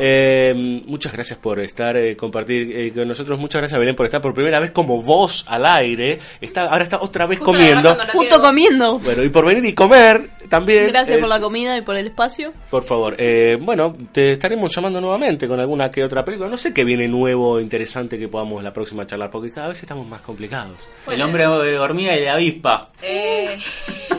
Eh, 0.00 0.54
muchas 0.86 1.12
gracias 1.12 1.40
por 1.40 1.58
estar, 1.58 1.96
eh, 1.96 2.16
compartir 2.16 2.70
eh, 2.72 2.92
con 2.94 3.08
nosotros. 3.08 3.36
Muchas 3.36 3.60
gracias, 3.62 3.80
Belén, 3.80 3.96
por 3.96 4.06
estar 4.06 4.22
por 4.22 4.32
primera 4.32 4.60
vez 4.60 4.70
como 4.70 5.02
voz 5.02 5.44
al 5.48 5.66
aire. 5.66 6.20
Está, 6.40 6.70
ahora 6.70 6.84
está 6.84 7.00
otra 7.00 7.26
vez 7.26 7.40
Justo 7.40 7.52
comiendo. 7.52 7.96
Justo 8.12 8.36
tiene- 8.36 8.38
comiendo. 8.40 8.98
Bueno, 9.00 9.24
y 9.24 9.28
por 9.28 9.44
venir 9.44 9.64
y 9.64 9.72
comer 9.74 10.30
también. 10.48 10.88
Gracias 10.88 11.18
eh, 11.18 11.20
por 11.20 11.28
la 11.28 11.40
comida 11.40 11.76
y 11.76 11.82
por 11.82 11.96
el 11.96 12.06
espacio. 12.06 12.52
Por 12.70 12.84
favor. 12.84 13.14
Eh, 13.18 13.58
bueno, 13.60 13.96
te 14.12 14.32
estaremos 14.32 14.74
llamando 14.74 15.00
nuevamente 15.00 15.46
con 15.46 15.60
alguna 15.60 15.90
que 15.90 16.02
otra 16.04 16.24
película. 16.24 16.48
No 16.50 16.56
sé 16.56 16.72
qué 16.74 16.84
viene 16.84 17.06
nuevo, 17.08 17.60
interesante 17.60 18.18
que 18.18 18.28
podamos 18.28 18.62
la 18.62 18.72
próxima 18.72 19.06
charlar, 19.06 19.30
porque 19.30 19.50
cada 19.50 19.68
vez 19.68 19.80
estamos 19.82 20.06
más 20.06 20.22
complicados. 20.22 20.76
El 21.10 21.20
hombre 21.22 21.46
de 21.46 21.78
hormiga 21.78 22.16
y 22.16 22.24
la 22.24 22.34
avispa. 22.34 22.88
Eh, 23.02 23.58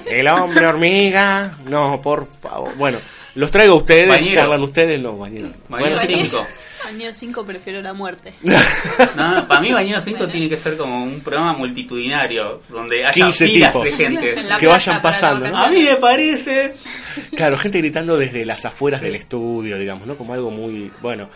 El 0.08 0.28
hombre 0.28 0.66
hormiga. 0.66 1.58
No, 1.66 2.02
por 2.02 2.28
favor. 2.42 2.76
Bueno, 2.78 3.00
los 3.36 3.52
traigo 3.52 3.74
a 3.76 3.78
ustedes, 3.78 4.08
Bañero. 4.08 4.34
charlan 4.34 4.64
ustedes, 4.64 5.00
no, 5.02 5.18
bañero. 5.18 5.50
Bañero 5.68 5.96
Bueno, 5.96 5.98
sí, 5.98 6.30
5. 6.90 7.04
Año 7.04 7.14
5 7.14 7.46
prefiero 7.46 7.82
la 7.82 7.94
muerte. 7.94 8.34
No, 9.16 9.48
para 9.48 9.62
mí 9.62 9.72
Bañero 9.72 10.02
5 10.02 10.28
tiene 10.28 10.48
que 10.48 10.58
ser 10.58 10.78
como 10.78 11.04
un 11.04 11.22
programa 11.22 11.54
multitudinario, 11.54 12.62
donde 12.70 13.06
haya 13.06 13.12
15 13.12 13.48
filas 13.48 13.72
tipos. 13.72 13.84
de 13.86 13.92
gente. 13.92 14.36
Que 14.60 14.68
vayan 14.68 15.02
pasando, 15.02 15.48
¿no? 15.50 15.58
A 15.58 15.70
mí 15.70 15.84
me 15.84 15.96
parece... 15.98 16.74
Claro, 17.36 17.58
gente 17.58 17.80
gritando 17.80 18.18
desde 18.18 18.46
las 18.46 18.66
afueras 18.66 19.02
del 19.02 19.16
estudio, 19.16 19.78
digamos, 19.78 20.08
¿no? 20.08 20.16
Como 20.16 20.34
algo 20.34 20.52
muy... 20.52 20.92
Bueno, 21.02 21.30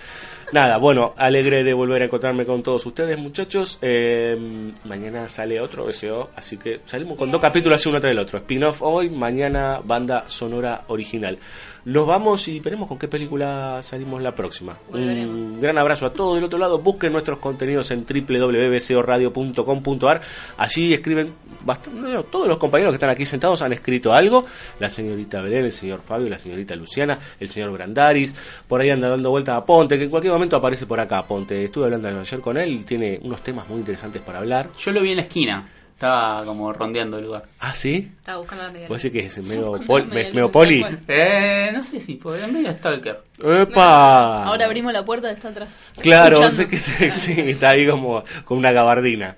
nada, 0.53 0.77
bueno, 0.77 1.13
alegre 1.17 1.63
de 1.63 1.73
volver 1.73 2.03
a 2.03 2.05
encontrarme 2.05 2.45
con 2.45 2.61
todos 2.61 2.85
ustedes, 2.85 3.17
muchachos. 3.17 3.79
Eh, 3.81 4.71
mañana 4.85 5.27
sale 5.27 5.59
otro 5.59 5.91
SEO, 5.91 6.29
así 6.35 6.57
que 6.57 6.81
salimos 6.85 7.17
con 7.17 7.31
dos 7.31 7.41
capítulos 7.41 7.81
así 7.81 7.89
uno 7.89 7.99
tras 7.99 8.11
el 8.11 8.19
otro. 8.19 8.37
Spin-off 8.37 8.81
hoy, 8.81 9.09
mañana 9.09 9.81
banda 9.83 10.25
sonora 10.27 10.83
original. 10.87 11.39
Nos 11.85 12.07
vamos 12.07 12.47
y 12.47 12.61
veremos 12.61 12.87
con 12.87 12.97
qué 12.97 13.09
película 13.09 13.81
salimos 13.83 14.21
la 14.21 14.33
próxima. 14.33 14.79
Un 14.93 15.59
gran 15.59 15.77
abrazo 15.77 16.05
a 16.05 16.13
todos 16.13 16.35
del 16.35 16.45
otro 16.45 16.57
lado. 16.57 16.79
Busquen 16.79 17.11
nuestros 17.11 17.39
contenidos 17.39 17.91
en 17.91 18.05
www.bcoradio.com.ar. 18.05 20.21
Allí 20.57 20.93
escriben 20.93 21.33
bastante, 21.65 21.99
no, 21.99 22.23
todos 22.23 22.47
los 22.47 22.57
compañeros 22.57 22.93
que 22.93 22.95
están 22.95 23.09
aquí 23.09 23.25
sentados 23.25 23.61
han 23.63 23.73
escrito 23.73 24.13
algo. 24.13 24.45
La 24.79 24.89
señorita 24.89 25.41
Belén, 25.41 25.65
el 25.65 25.73
señor 25.73 25.99
Fabio, 26.05 26.29
la 26.29 26.39
señorita 26.39 26.73
Luciana, 26.77 27.19
el 27.37 27.49
señor 27.49 27.71
Brandaris. 27.71 28.33
Por 28.65 28.79
ahí 28.79 28.89
anda 28.89 29.09
dando 29.09 29.29
vuelta 29.29 29.57
a 29.57 29.65
Ponte, 29.65 29.97
que 29.97 30.05
en 30.05 30.09
cualquier 30.09 30.31
momento 30.31 30.42
aparece 30.51 30.85
por 30.85 30.99
acá. 30.99 31.23
Ponte, 31.25 31.65
estuve 31.65 31.85
hablando 31.85 32.07
ayer 32.19 32.39
con 32.41 32.57
él 32.57 32.73
y 32.73 32.79
tiene 32.83 33.19
unos 33.23 33.41
temas 33.41 33.67
muy 33.67 33.79
interesantes 33.79 34.21
para 34.21 34.39
hablar. 34.39 34.69
Yo 34.79 34.91
lo 34.91 35.01
vi 35.01 35.11
en 35.11 35.17
la 35.17 35.21
esquina. 35.23 35.69
Estaba 35.93 36.43
como 36.43 36.73
rondeando 36.73 37.17
el 37.19 37.25
lugar. 37.25 37.43
Ah, 37.59 37.73
sí. 37.75 38.11
Estaba 38.17 38.39
buscando 38.39 38.63
la 38.65 38.71
media. 38.71 38.87
Puede 38.87 38.99
ser 38.99 39.11
que 39.11 39.19
es 39.19 39.37
medio, 39.37 39.71
pol- 39.87 40.09
poli. 40.51 40.85
Eh, 41.07 41.69
no 41.71 41.81
sé 41.83 41.99
si 41.99 42.19
el 42.43 42.51
medio 42.51 42.73
Stalker. 42.73 43.21
¡Epa! 43.41 44.43
Ahora 44.43 44.65
abrimos 44.65 44.91
la 44.91 45.05
puerta, 45.05 45.31
está 45.31 45.49
atrás. 45.49 45.69
Claro, 46.01 46.41
sí, 47.11 47.33
está 47.37 47.69
ahí 47.69 47.87
como 47.87 48.23
con 48.43 48.57
una 48.57 48.71
gabardina. 48.73 49.37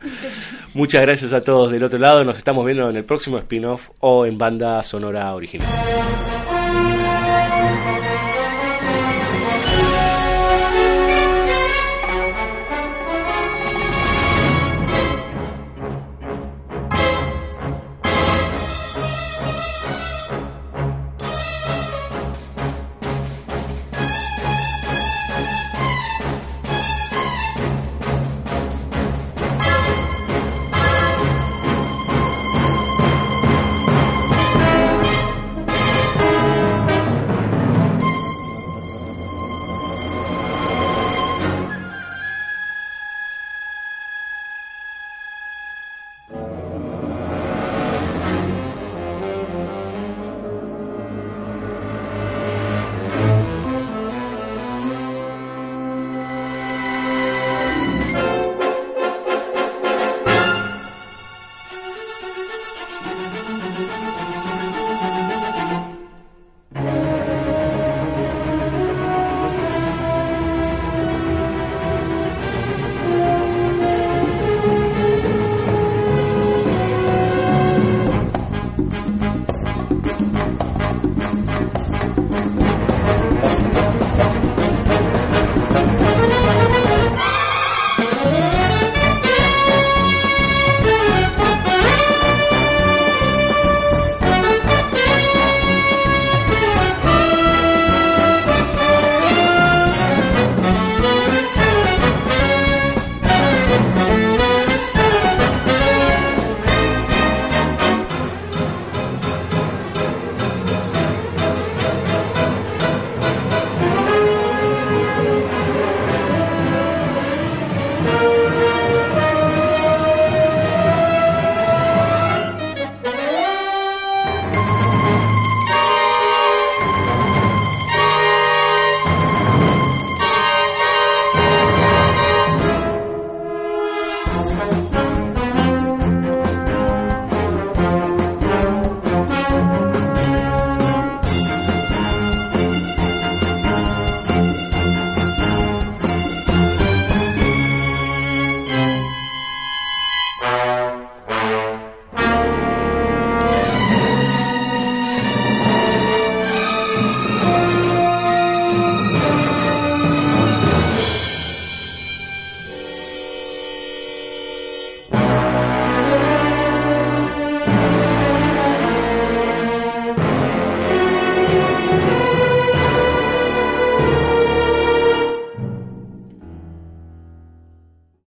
Muchas 0.74 1.02
gracias 1.04 1.34
a 1.34 1.44
todos 1.44 1.70
del 1.72 1.84
otro 1.84 2.00
lado. 2.00 2.24
Nos 2.24 2.38
estamos 2.38 2.66
viendo 2.66 2.90
en 2.90 2.96
el 2.96 3.06
próximo 3.06 3.38
spin-off 3.38 3.90
o 4.00 4.26
en 4.26 4.38
banda 4.38 4.82
sonora 4.82 5.36
original. 5.36 5.68